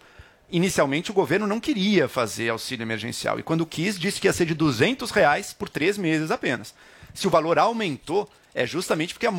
Inicialmente, 0.51 1.09
o 1.09 1.13
governo 1.13 1.47
não 1.47 1.59
queria 1.59 2.07
fazer 2.07 2.49
auxílio 2.49 2.83
emergencial. 2.83 3.39
E 3.39 3.43
quando 3.43 3.65
quis, 3.65 3.97
disse 3.97 4.21
que 4.21 4.27
ia 4.27 4.33
ser 4.33 4.45
de 4.45 4.53
200 4.53 5.09
reais 5.11 5.53
por 5.53 5.67
três 5.69 5.97
meses 5.97 6.29
apenas. 6.29 6.73
Se 7.13 7.27
o 7.27 7.29
valor 7.29 7.57
aumentou, 7.57 8.29
é 8.53 8.65
justamente 8.65 9.13
porque 9.13 9.27
a, 9.27 9.31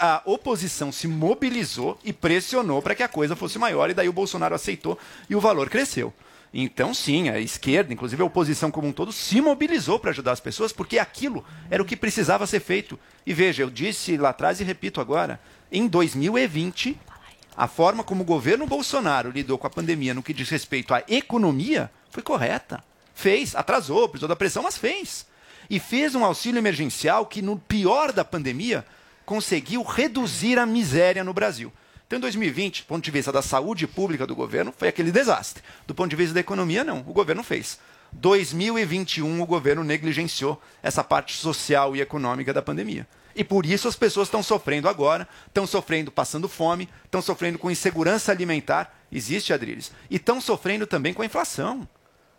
a 0.00 0.22
oposição 0.24 0.92
se 0.92 1.08
mobilizou 1.08 1.98
e 2.04 2.12
pressionou 2.12 2.80
para 2.80 2.94
que 2.94 3.02
a 3.02 3.08
coisa 3.08 3.34
fosse 3.34 3.58
maior. 3.58 3.90
E 3.90 3.94
daí 3.94 4.08
o 4.08 4.12
Bolsonaro 4.12 4.54
aceitou 4.54 4.98
e 5.28 5.34
o 5.34 5.40
valor 5.40 5.68
cresceu. 5.68 6.12
Então, 6.54 6.92
sim, 6.92 7.30
a 7.30 7.40
esquerda, 7.40 7.94
inclusive 7.94 8.22
a 8.22 8.26
oposição 8.26 8.70
como 8.70 8.86
um 8.86 8.92
todo, 8.92 9.10
se 9.10 9.40
mobilizou 9.40 9.98
para 9.98 10.10
ajudar 10.10 10.32
as 10.32 10.40
pessoas, 10.40 10.70
porque 10.70 10.98
aquilo 10.98 11.42
era 11.70 11.82
o 11.82 11.86
que 11.86 11.96
precisava 11.96 12.46
ser 12.46 12.60
feito. 12.60 12.98
E 13.26 13.32
veja, 13.32 13.62
eu 13.62 13.70
disse 13.70 14.18
lá 14.18 14.28
atrás 14.28 14.60
e 14.60 14.64
repito 14.64 15.00
agora: 15.00 15.40
em 15.70 15.88
2020, 15.88 16.98
a 17.56 17.68
forma 17.68 18.02
como 18.02 18.22
o 18.22 18.26
governo 18.26 18.66
Bolsonaro 18.66 19.30
lidou 19.30 19.58
com 19.58 19.66
a 19.66 19.70
pandemia 19.70 20.14
no 20.14 20.22
que 20.22 20.32
diz 20.32 20.48
respeito 20.48 20.94
à 20.94 21.02
economia 21.08 21.90
foi 22.10 22.22
correta. 22.22 22.82
Fez, 23.14 23.54
atrasou, 23.54 24.08
precisou 24.08 24.28
da 24.28 24.36
pressão, 24.36 24.62
mas 24.62 24.76
fez. 24.76 25.26
E 25.68 25.78
fez 25.78 26.14
um 26.14 26.24
auxílio 26.24 26.58
emergencial 26.58 27.26
que, 27.26 27.42
no 27.42 27.58
pior 27.58 28.12
da 28.12 28.24
pandemia, 28.24 28.84
conseguiu 29.24 29.82
reduzir 29.82 30.58
a 30.58 30.66
miséria 30.66 31.22
no 31.22 31.32
Brasil. 31.32 31.72
Então, 32.06 32.18
em 32.18 32.20
2020, 32.20 32.82
do 32.82 32.86
ponto 32.86 33.04
de 33.04 33.10
vista 33.10 33.32
da 33.32 33.40
saúde 33.40 33.86
pública 33.86 34.26
do 34.26 34.34
governo, 34.34 34.74
foi 34.76 34.88
aquele 34.88 35.10
desastre. 35.10 35.62
Do 35.86 35.94
ponto 35.94 36.10
de 36.10 36.16
vista 36.16 36.34
da 36.34 36.40
economia, 36.40 36.84
não. 36.84 37.00
O 37.00 37.12
governo 37.12 37.42
fez. 37.42 37.78
2021, 38.12 39.40
o 39.40 39.46
governo 39.46 39.82
negligenciou 39.82 40.60
essa 40.82 41.02
parte 41.02 41.34
social 41.34 41.96
e 41.96 42.00
econômica 42.00 42.52
da 42.52 42.60
pandemia. 42.60 43.06
E 43.34 43.42
por 43.42 43.64
isso 43.64 43.88
as 43.88 43.96
pessoas 43.96 44.28
estão 44.28 44.42
sofrendo 44.42 44.88
agora, 44.88 45.28
estão 45.46 45.66
sofrendo 45.66 46.10
passando 46.10 46.48
fome, 46.48 46.88
estão 47.04 47.22
sofrendo 47.22 47.58
com 47.58 47.70
insegurança 47.70 48.32
alimentar, 48.32 48.94
existe, 49.10 49.52
Adriles, 49.52 49.92
e 50.10 50.16
estão 50.16 50.40
sofrendo 50.40 50.86
também 50.86 51.14
com 51.14 51.22
a 51.22 51.26
inflação. 51.26 51.88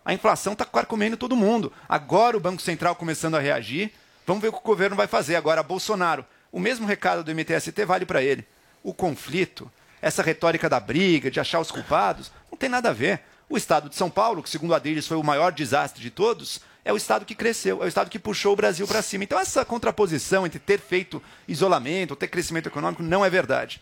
A 0.06 0.14
inflação 0.14 0.54
está 0.54 0.66
carcomendo 0.66 1.16
todo 1.16 1.36
mundo. 1.36 1.72
Agora 1.88 2.36
o 2.36 2.40
Banco 2.40 2.62
Central 2.62 2.96
começando 2.96 3.36
a 3.36 3.40
reagir. 3.40 3.92
Vamos 4.28 4.42
ver 4.42 4.50
o 4.50 4.54
que 4.54 4.60
o 4.60 4.62
governo 4.62 4.96
vai 4.96 5.08
fazer. 5.08 5.36
Agora, 5.36 5.64
Bolsonaro, 5.64 6.26
o 6.52 6.60
mesmo 6.60 6.86
recado 6.86 7.24
do 7.24 7.32
MTST 7.34 7.86
vale 7.86 8.06
para 8.06 8.22
ele. 8.22 8.46
O 8.84 8.94
conflito, 8.94 9.72
essa 10.02 10.22
retórica 10.22 10.70
da 10.70 10.80
briga, 10.80 11.32
de 11.32 11.40
achar 11.40 11.60
os 11.60 11.72
culpados, 11.72 12.32
não 12.52 12.58
tem 12.58 12.70
nada 12.70 12.90
a 12.90 12.94
ver. 12.94 13.22
O 13.50 13.58
estado 13.58 13.90
de 13.90 13.96
São 13.96 14.10
Paulo, 14.10 14.44
que 14.44 14.50
segundo 14.50 14.74
Adriles 14.74 15.08
foi 15.08 15.18
o 15.18 15.24
maior 15.24 15.52
desastre 15.52 16.02
de 16.02 16.10
todos, 16.10 16.60
é 16.86 16.91
o 16.91 16.98
estado 16.98 17.26
que 17.26 17.36
cresceu, 17.36 17.82
é 17.82 17.86
o 17.86 17.88
estado 17.88 18.10
que 18.10 18.19
puxou 18.19 18.54
o 18.54 18.56
Brasil 18.56 18.88
para 18.88 19.02
cima. 19.02 19.24
Então, 19.24 19.39
essa 19.39 19.63
contraposição 19.63 20.46
entre 20.46 20.60
ter 20.60 20.80
feito 20.80 21.22
isolamento 21.48 22.15
ter 22.15 22.28
crescimento 22.28 22.67
econômico 22.67 23.02
não 23.02 23.24
é 23.24 23.30
verdade. 23.30 23.82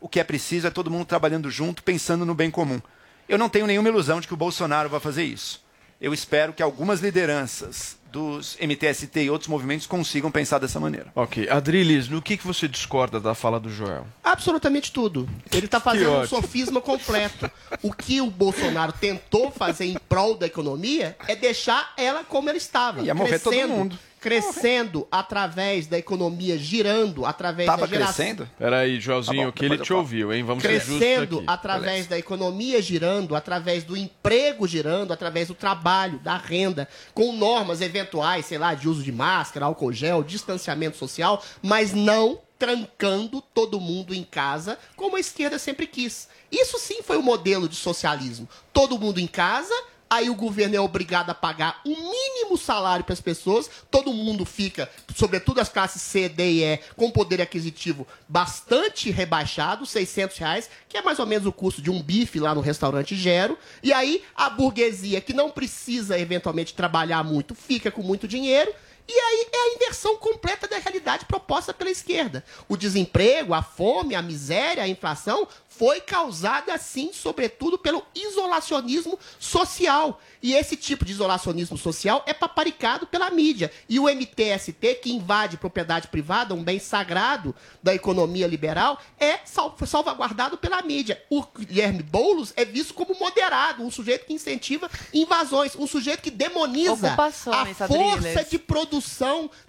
O 0.00 0.08
que 0.08 0.20
é 0.20 0.24
preciso 0.24 0.66
é 0.66 0.70
todo 0.70 0.90
mundo 0.90 1.06
trabalhando 1.06 1.50
junto, 1.50 1.82
pensando 1.82 2.26
no 2.26 2.34
bem 2.34 2.50
comum. 2.50 2.80
Eu 3.28 3.38
não 3.38 3.48
tenho 3.48 3.66
nenhuma 3.66 3.88
ilusão 3.88 4.20
de 4.20 4.28
que 4.28 4.34
o 4.34 4.36
Bolsonaro 4.36 4.90
vai 4.90 5.00
fazer 5.00 5.24
isso. 5.24 5.64
Eu 6.00 6.12
espero 6.12 6.52
que 6.52 6.62
algumas 6.62 7.00
lideranças 7.00 7.96
dos 8.14 8.56
MTST 8.60 9.24
e 9.24 9.28
outros 9.28 9.48
movimentos 9.48 9.88
consigam 9.88 10.30
pensar 10.30 10.60
dessa 10.60 10.78
maneira. 10.78 11.08
Ok. 11.16 11.48
Adriles, 11.48 12.08
no 12.08 12.22
que, 12.22 12.36
que 12.36 12.46
você 12.46 12.68
discorda 12.68 13.18
da 13.18 13.34
fala 13.34 13.58
do 13.58 13.68
Joel? 13.68 14.06
Absolutamente 14.22 14.92
tudo. 14.92 15.28
Ele 15.50 15.66
está 15.66 15.80
fazendo 15.80 16.20
um 16.20 16.26
sofisma 16.28 16.80
completo. 16.80 17.50
O 17.82 17.92
que 17.92 18.20
o 18.20 18.30
Bolsonaro 18.30 18.92
tentou 18.92 19.50
fazer 19.50 19.86
em 19.86 19.96
prol 20.08 20.36
da 20.36 20.46
economia 20.46 21.16
é 21.26 21.34
deixar 21.34 21.92
ela 21.96 22.22
como 22.22 22.48
ela 22.48 22.56
estava. 22.56 23.02
Ia 23.02 23.16
morrer 23.16 23.40
todo 23.40 23.56
mundo. 23.66 23.98
Crescendo 24.24 25.06
através 25.12 25.86
da 25.86 25.98
economia 25.98 26.56
girando, 26.58 27.26
através 27.26 27.66
Tava 27.66 27.82
da 27.82 27.86
geração. 27.86 28.14
crescendo? 28.14 28.48
Peraí, 28.58 28.98
Joelzinho, 29.00 29.38
Tá 29.40 29.46
bom, 29.46 29.52
que 29.52 29.64
ele 29.66 29.78
te 29.78 29.88
falo. 29.88 30.00
ouviu, 30.00 30.32
hein? 30.32 30.42
Vamos 30.42 30.62
ser 30.62 30.80
justos 30.80 30.96
crescendo 30.98 31.36
aqui. 31.38 31.44
através 31.46 32.06
da 32.06 32.18
economia 32.18 32.80
girando, 32.80 33.36
através 33.36 33.84
do 33.84 33.96
emprego 33.96 34.66
girando, 34.66 35.12
através 35.12 35.48
do 35.48 35.54
trabalho, 35.54 36.18
da 36.20 36.36
renda, 36.36 36.88
com 37.12 37.32
normas 37.32 37.80
eventuais, 37.80 38.46
sei 38.46 38.58
lá, 38.58 38.74
de 38.74 38.88
uso 38.88 39.02
de 39.02 39.12
máscara, 39.12 39.66
álcool 39.66 39.92
gel, 39.92 40.22
distanciamento 40.22 40.96
social, 40.96 41.42
mas 41.62 41.92
não 41.92 42.40
trancando 42.58 43.42
todo 43.52 43.78
mundo 43.80 44.14
em 44.14 44.22
casa, 44.24 44.78
como 44.96 45.16
a 45.16 45.20
esquerda 45.20 45.58
sempre 45.58 45.86
quis. 45.86 46.28
Isso 46.50 46.78
sim 46.78 47.02
foi 47.02 47.16
o 47.18 47.22
modelo 47.22 47.68
de 47.68 47.74
socialismo. 47.76 48.48
Todo 48.72 48.98
mundo 48.98 49.18
em 49.18 49.26
casa, 49.26 49.74
aí 50.14 50.30
o 50.30 50.34
governo 50.34 50.76
é 50.76 50.80
obrigado 50.80 51.30
a 51.30 51.34
pagar 51.34 51.80
o 51.84 51.90
mínimo 51.90 52.56
salário 52.56 53.04
para 53.04 53.12
as 53.12 53.20
pessoas, 53.20 53.68
todo 53.90 54.12
mundo 54.12 54.44
fica, 54.44 54.88
sobretudo 55.14 55.60
as 55.60 55.68
classes 55.68 56.02
C, 56.02 56.28
D 56.28 56.44
e 56.44 56.64
E, 56.64 56.78
com 56.96 57.10
poder 57.10 57.40
aquisitivo 57.40 58.06
bastante 58.28 59.10
rebaixado, 59.10 59.84
600 59.84 60.38
reais, 60.38 60.70
que 60.88 60.96
é 60.96 61.02
mais 61.02 61.18
ou 61.18 61.26
menos 61.26 61.46
o 61.46 61.52
custo 61.52 61.82
de 61.82 61.90
um 61.90 62.02
bife 62.02 62.38
lá 62.38 62.54
no 62.54 62.60
restaurante 62.60 63.16
Gero, 63.16 63.58
e 63.82 63.92
aí 63.92 64.22
a 64.36 64.48
burguesia, 64.48 65.20
que 65.20 65.32
não 65.32 65.50
precisa 65.50 66.18
eventualmente 66.18 66.74
trabalhar 66.74 67.24
muito, 67.24 67.54
fica 67.54 67.90
com 67.90 68.02
muito 68.02 68.28
dinheiro, 68.28 68.72
e 69.06 69.12
aí 69.12 69.46
é 69.52 69.56
a 69.58 69.74
inversão 69.74 70.16
completa 70.16 70.66
da 70.66 70.78
realidade 70.78 71.24
proposta 71.26 71.74
pela 71.74 71.90
esquerda. 71.90 72.44
O 72.68 72.76
desemprego, 72.76 73.52
a 73.52 73.62
fome, 73.62 74.14
a 74.14 74.22
miséria, 74.22 74.82
a 74.82 74.88
inflação 74.88 75.46
foi 75.68 76.00
causada, 76.00 76.76
sim, 76.78 77.10
sobretudo 77.12 77.76
pelo 77.76 78.02
isolacionismo 78.14 79.18
social. 79.38 80.20
E 80.42 80.54
esse 80.54 80.76
tipo 80.76 81.04
de 81.04 81.12
isolacionismo 81.12 81.76
social 81.76 82.22
é 82.26 82.32
paparicado 82.34 83.06
pela 83.06 83.30
mídia. 83.30 83.70
E 83.88 83.98
o 83.98 84.04
MTST, 84.08 84.94
que 85.02 85.10
invade 85.12 85.56
propriedade 85.56 86.08
privada, 86.08 86.54
um 86.54 86.62
bem 86.62 86.78
sagrado 86.78 87.54
da 87.82 87.94
economia 87.94 88.46
liberal, 88.46 88.98
é 89.18 89.38
sal- 89.44 89.74
salvaguardado 89.86 90.56
pela 90.56 90.80
mídia. 90.82 91.20
O 91.28 91.42
Guilherme 91.42 92.02
Boulos 92.02 92.52
é 92.56 92.64
visto 92.64 92.94
como 92.94 93.18
moderado, 93.18 93.82
um 93.82 93.90
sujeito 93.90 94.26
que 94.26 94.32
incentiva 94.32 94.88
invasões, 95.12 95.74
um 95.76 95.86
sujeito 95.86 96.22
que 96.22 96.30
demoniza 96.30 96.92
Ocupações, 97.08 97.80
a 97.80 97.88
força 97.88 98.14
Adriles. 98.28 98.50
de 98.50 98.58
produção 98.58 98.93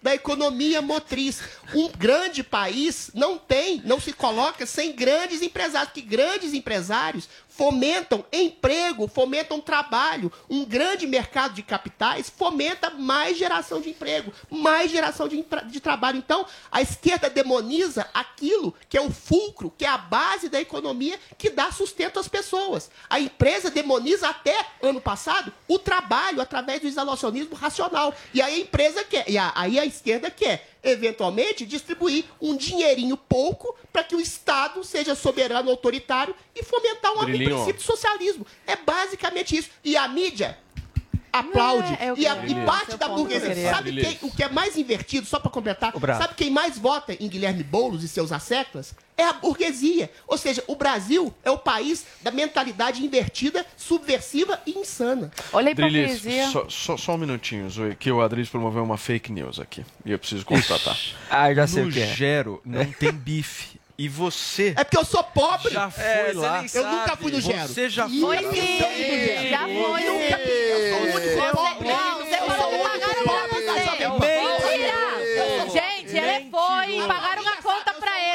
da 0.01 0.13
economia 0.13 0.81
motriz. 0.81 1.41
Um 1.73 1.89
grande 1.89 2.43
país 2.43 3.11
não 3.13 3.37
tem, 3.37 3.81
não 3.85 3.99
se 3.99 4.13
coloca 4.13 4.65
sem 4.65 4.93
grandes 4.93 5.41
empresários, 5.41 5.89
porque 5.89 6.01
grandes 6.01 6.53
empresários 6.53 7.27
fomentam 7.55 8.25
emprego, 8.31 9.07
fomentam 9.07 9.61
trabalho. 9.61 10.31
Um 10.49 10.65
grande 10.65 11.07
mercado 11.07 11.53
de 11.53 11.63
capitais 11.63 12.29
fomenta 12.29 12.89
mais 12.89 13.37
geração 13.37 13.79
de 13.79 13.89
emprego, 13.89 14.31
mais 14.49 14.91
geração 14.91 15.27
de, 15.27 15.43
de 15.67 15.79
trabalho. 15.79 16.17
Então, 16.17 16.45
a 16.71 16.81
esquerda 16.81 17.29
demoniza 17.29 18.07
aquilo 18.13 18.73
que 18.89 18.97
é 18.97 19.01
o 19.01 19.09
fulcro, 19.11 19.73
que 19.77 19.85
é 19.85 19.87
a 19.87 19.97
base 19.97 20.49
da 20.49 20.59
economia 20.59 21.17
que 21.37 21.49
dá 21.49 21.71
sustento 21.71 22.19
às 22.19 22.27
pessoas. 22.27 22.91
A 23.09 23.19
empresa 23.19 23.71
demoniza 23.71 24.27
até 24.27 24.67
ano 24.81 24.99
passado 24.99 25.53
o 25.67 25.79
trabalho 25.79 26.41
através 26.41 26.81
do 26.81 26.87
isolacionismo 26.87 27.55
racional. 27.55 28.13
E 28.33 28.41
aí 28.41 28.55
a 28.55 28.59
empresa 28.59 29.03
quer, 29.03 29.29
e 29.29 29.37
aí 29.37 29.79
a 29.79 29.85
esquerda 29.85 30.29
quer 30.29 30.74
eventualmente 30.85 31.65
distribuir 31.65 32.25
um 32.39 32.55
dinheirinho 32.55 33.17
pouco 33.17 33.75
para 33.91 34.03
que 34.03 34.15
o 34.15 34.21
Estado 34.21 34.83
seja 34.83 35.15
soberano, 35.15 35.69
autoritário 35.69 36.35
e 36.55 36.63
fomentar 36.63 37.11
um 37.13 37.25
princípio 37.25 37.73
de 37.73 37.83
socialismo. 37.83 38.45
É 38.67 38.75
basicamente 38.75 39.57
isso. 39.57 39.69
E 39.83 39.97
a 39.97 40.07
mídia 40.07 40.57
aplaude. 41.39 41.97
É, 41.99 42.07
é 42.07 42.13
e, 42.17 42.27
a, 42.27 42.45
e 42.45 42.65
parte 42.65 42.93
é 42.93 42.97
da 42.97 43.07
burguesia. 43.07 43.69
Sabe 43.69 43.91
quem, 43.91 44.17
o 44.21 44.31
que 44.31 44.43
é 44.43 44.49
mais 44.49 44.77
invertido, 44.77 45.25
só 45.25 45.39
para 45.39 45.51
completar? 45.51 45.93
Sabe 46.17 46.33
quem 46.35 46.49
mais 46.49 46.77
vota 46.77 47.13
em 47.13 47.27
Guilherme 47.27 47.63
Boulos 47.63 48.03
e 48.03 48.07
seus 48.07 48.31
asseclas? 48.31 48.93
É 49.17 49.23
a 49.23 49.33
burguesia. 49.33 50.11
Ou 50.27 50.37
seja, 50.37 50.63
o 50.67 50.75
Brasil 50.75 51.33
é 51.43 51.49
o 51.49 51.57
país 51.57 52.05
da 52.21 52.31
mentalidade 52.31 53.03
invertida, 53.03 53.65
subversiva 53.77 54.59
e 54.65 54.71
insana. 54.77 55.31
Olha 55.53 55.71
a 55.71 55.73
Drilis, 55.73 56.17
hipocrisia. 56.17 56.47
só, 56.49 56.69
só, 56.69 56.97
só 56.97 57.15
um 57.15 57.17
minutinho, 57.17 57.69
Zoe, 57.69 57.95
que 57.95 58.11
o 58.11 58.21
Adriles 58.21 58.49
promoveu 58.49 58.83
uma 58.83 58.97
fake 58.97 59.31
news 59.31 59.59
aqui. 59.59 59.85
E 60.05 60.11
eu 60.11 60.19
preciso 60.19 60.45
constatar. 60.45 60.97
Ah, 61.29 61.53
já 61.53 61.67
sei 61.67 61.83
no 61.83 61.89
o 61.89 61.91
que 61.91 62.01
é. 62.01 62.07
Gero 62.07 62.61
não 62.63 62.85
tem 62.85 63.11
bife. 63.11 63.79
E 63.97 64.09
você 64.09 64.73
É 64.77 64.83
porque 64.83 64.97
eu 64.97 65.05
sou 65.05 65.23
pobre. 65.23 65.73
já 65.73 65.89
foi 65.89 66.03
É, 66.03 66.33
você 66.33 66.39
lá. 66.39 66.65
Eu 66.73 66.87
nunca 66.91 67.15
fui 67.15 67.31
no 67.31 67.39
Gero. 67.41 67.67
Você 67.67 67.89
já 67.89 68.09
foi 68.09 68.19
Foi 68.19 68.41
lá. 68.41 68.51
sim, 68.51 69.49
já 69.49 69.59
foi 69.59 70.03
Nunca 70.03 70.37
sim. 70.37 70.51
Eu 70.51 70.95
sou 71.59 71.65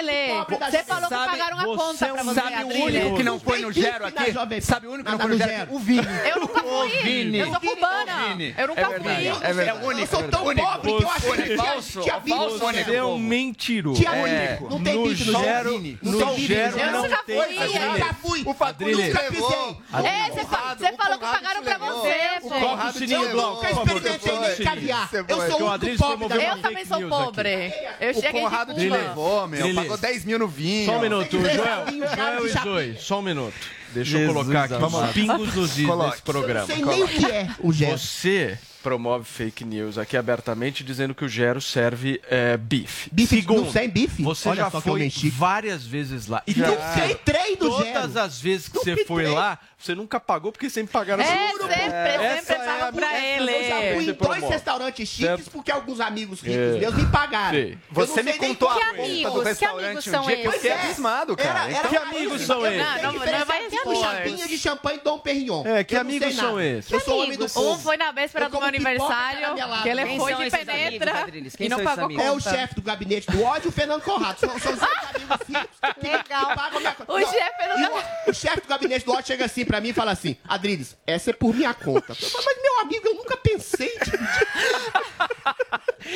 Lelê. 0.01 0.29
Você 0.71 0.83
falou 0.85 1.09
que 1.09 1.15
pagaram 1.15 1.59
a 1.59 1.65
conta 1.65 2.07
é 2.07 2.13
pra 2.13 2.23
você. 2.23 2.41
Sabe 2.41 2.65
o 2.65 2.85
único 2.85 3.17
que 3.17 3.23
não 3.23 3.41
foi 3.41 3.61
no 3.61 3.73
Gero 3.73 4.07
aqui? 4.07 4.61
Sabe 4.61 4.87
o 4.87 4.93
único 4.93 5.05
que 5.05 5.13
não 5.13 5.21
foi 5.21 5.31
no 5.31 5.39
Gero? 5.39 5.75
O 5.75 5.79
Vini. 5.79 6.07
Eu 6.29 6.41
nunca 6.41 6.63
fui. 6.63 7.37
Eu 7.37 7.47
sou 7.47 7.61
cubana. 7.61 8.53
Eu 8.57 8.69
nunca 8.69 8.81
é 8.81 8.85
fui. 8.85 9.63
É, 9.63 9.69
é 9.69 9.75
o 9.75 9.87
único. 9.87 10.01
Eu 10.01 10.07
sou 10.07 10.29
tão 10.29 10.45
pobre 10.45 10.97
que 10.97 11.03
eu 11.03 11.11
acho 11.11 11.33
que 11.33 11.53
é 11.53 11.57
falso. 11.57 12.01
Vini. 12.25 12.85
Você 12.85 12.95
é 12.95 13.05
um 13.05 13.19
mentiroso. 13.19 14.01
Tinha 14.01 14.13
único. 14.13 14.71
Não 14.71 14.83
tem 14.83 15.03
Vini 15.03 15.25
no 15.25 15.41
Gero. 15.41 15.81
No 16.03 16.39
Gero 16.39 16.79
não 16.93 17.25
tem. 17.25 17.37
Eu 17.37 17.99
já 17.99 18.15
fui. 18.15 18.43
O 18.47 18.55
Padrilha. 18.55 19.07
Nunca 19.07 19.23
pisei. 19.25 19.77
Você 20.79 20.93
falou 20.97 21.19
que 21.19 21.27
pagaram 21.27 21.63
pra 21.63 21.79
você, 21.79 22.15
pô. 22.43 22.89
O 22.89 22.93
sininho, 22.93 23.31
Glauco. 23.31 23.67
Eu 23.67 23.71
experimentei 23.71 24.65
caviar. 24.65 25.11
Eu 25.13 25.37
sou 25.51 25.63
o 25.63 25.71
único 25.71 25.99
pobre. 25.99 26.29
da 26.29 26.35
minha 26.35 26.55
vida. 26.55 26.57
Eu 26.57 26.63
também 26.63 26.85
sou 26.85 27.09
pobre. 27.09 27.73
Eu 28.01 28.15
cheguei 28.15 28.33
de 28.33 28.51
Cuba. 28.51 28.97
Levou, 28.97 29.49
meu, 29.49 29.67
pagou 29.91 29.99
10 29.99 30.25
mil 30.25 30.39
no 30.39 30.49
vinho. 30.49 30.87
Só 30.87 30.99
um 30.99 31.01
minuto, 31.01 31.31
Joel. 31.31 31.87
Joel 32.17 32.47
e 32.47 32.49
Zoe, 32.51 32.97
só 32.99 33.19
um 33.19 33.23
minuto. 33.23 33.55
Deixa 33.93 34.11
Jesus, 34.19 34.29
eu 34.29 34.35
colocar 34.35 34.65
aqui 34.65 34.75
vamos 34.75 35.03
os 35.03 35.13
pingos 35.13 35.53
dos 35.53 35.79
is 35.79 35.87
desse 35.87 36.23
programa. 36.23 36.67
Não 36.67 36.75
sei 36.75 36.85
nem 36.85 37.03
o 37.03 37.09
que 37.09 37.27
é 37.27 37.49
o 37.59 37.73
Gero. 37.73 37.99
Você 37.99 38.59
promove 38.83 39.25
fake 39.25 39.65
news 39.65 39.99
aqui 39.99 40.17
abertamente, 40.17 40.83
dizendo 40.85 41.15
que 41.15 41.25
o 41.25 41.29
Gero 41.29 41.61
serve 41.61 42.21
é, 42.31 42.57
bife. 42.57 43.11
Bife 43.13 43.37
Segundo, 43.37 43.65
não 43.65 43.73
sem 43.73 43.89
bife? 43.89 44.23
Você 44.23 44.49
Olha 44.49 44.63
já 44.63 44.71
foi 44.71 45.11
várias 45.33 45.85
vezes 45.85 46.27
lá. 46.27 46.43
E 46.47 46.55
não 46.55 46.77
sei 46.95 47.15
trem 47.17 47.57
do 47.57 47.69
Todas 47.69 48.13
Gero. 48.13 48.21
as 48.21 48.41
vezes 48.41 48.69
que 48.69 48.77
não 48.77 48.85
você 48.85 49.05
foi 49.05 49.25
trem. 49.25 49.35
lá 49.35 49.59
você 49.81 49.95
nunca 49.95 50.21
pagou 50.21 50.53
porque 50.53 50.69
sempre 50.69 50.93
pagaram 50.93 51.23
é, 51.23 51.53
juro, 51.53 51.67
sempre, 51.67 51.81
é, 51.81 52.43
sempre 52.43 52.67
pagam 52.67 52.89
é 52.89 52.93
pra 52.93 53.19
ele. 53.19 53.51
Eu 53.51 53.65
já 53.65 53.77
fui 53.77 54.07
é. 54.07 54.11
em 54.11 54.13
dois 54.13 54.45
restaurantes 54.45 55.09
chiques 55.09 55.49
porque 55.49 55.73
alguns 55.73 56.01
amigos 56.01 56.43
ricos 56.43 56.77
é. 56.77 56.79
meus 56.79 56.95
me 56.95 57.07
pagaram. 57.07 57.59
Você 57.91 58.23
me 58.23 58.35
contou 58.35 58.69
a 58.69 58.75
conta 58.75 58.91
amigos, 58.91 59.33
do 59.33 59.41
restaurante 59.41 60.11
um 60.11 60.23
dia 60.23 60.37
que 60.37 60.47
eu 60.47 60.53
fiquei 60.53 60.73
abismado, 60.73 61.35
cara. 61.35 61.89
Que 61.89 61.97
amigos 61.97 62.43
são 62.43 62.67
esses? 62.67 62.79
Não, 63.03 63.13
não, 63.15 63.25
não 63.25 63.47
vai 63.47 63.67
expor. 63.67 63.97
Champinha 63.97 64.49
de 64.49 64.59
champanhe 64.59 65.01
Dom 65.03 65.19
Perignon. 65.19 65.67
É, 65.67 65.83
que 65.83 65.97
amigos 65.97 66.35
são 66.35 66.61
esses? 66.61 66.93
Eu 66.93 67.01
sou 67.01 67.23
homem 67.23 67.39
do 67.39 67.49
povo. 67.49 67.73
Um 67.73 67.79
foi 67.79 67.97
na 67.97 68.13
véspera 68.13 68.51
do 68.51 68.59
meu 68.59 68.69
aniversário, 68.69 69.55
que 69.83 69.89
ele 69.89 70.19
foi 70.19 70.35
de 70.35 70.51
penetra 70.51 71.27
e 71.59 71.69
não 71.71 71.83
pagou 71.83 72.11
conta. 72.11 72.23
É 72.23 72.31
o 72.31 72.39
chefe 72.39 72.75
do 72.75 72.83
gabinete 72.83 73.31
do 73.31 73.43
ódio, 73.43 73.71
o 73.71 73.73
Fernando 73.73 74.03
Conrado. 74.03 74.39
São 74.39 74.55
os 74.55 74.63
Legal. 76.03 76.57
O 77.09 77.21
chefe 77.21 77.61
o 78.27 78.35
chefe 78.35 78.61
do 78.63 78.69
gabinete 78.69 79.05
do 79.05 79.13
ódio 79.13 79.27
chega 79.27 79.45
assim 79.45 79.65
pra 79.65 79.81
mim 79.81 79.89
e 79.89 79.93
fala 79.93 80.13
assim: 80.13 80.37
Adriles, 80.49 80.97
essa 81.07 81.31
é 81.31 81.33
por 81.33 81.55
minha 81.55 81.75
conta. 81.75 82.15
Falo, 82.15 82.45
mas, 82.45 82.63
meu 82.63 82.81
amigo, 82.81 83.09
eu 83.09 83.15
nunca 83.15 83.37
pensei. 83.37 83.89
De... 83.89 84.13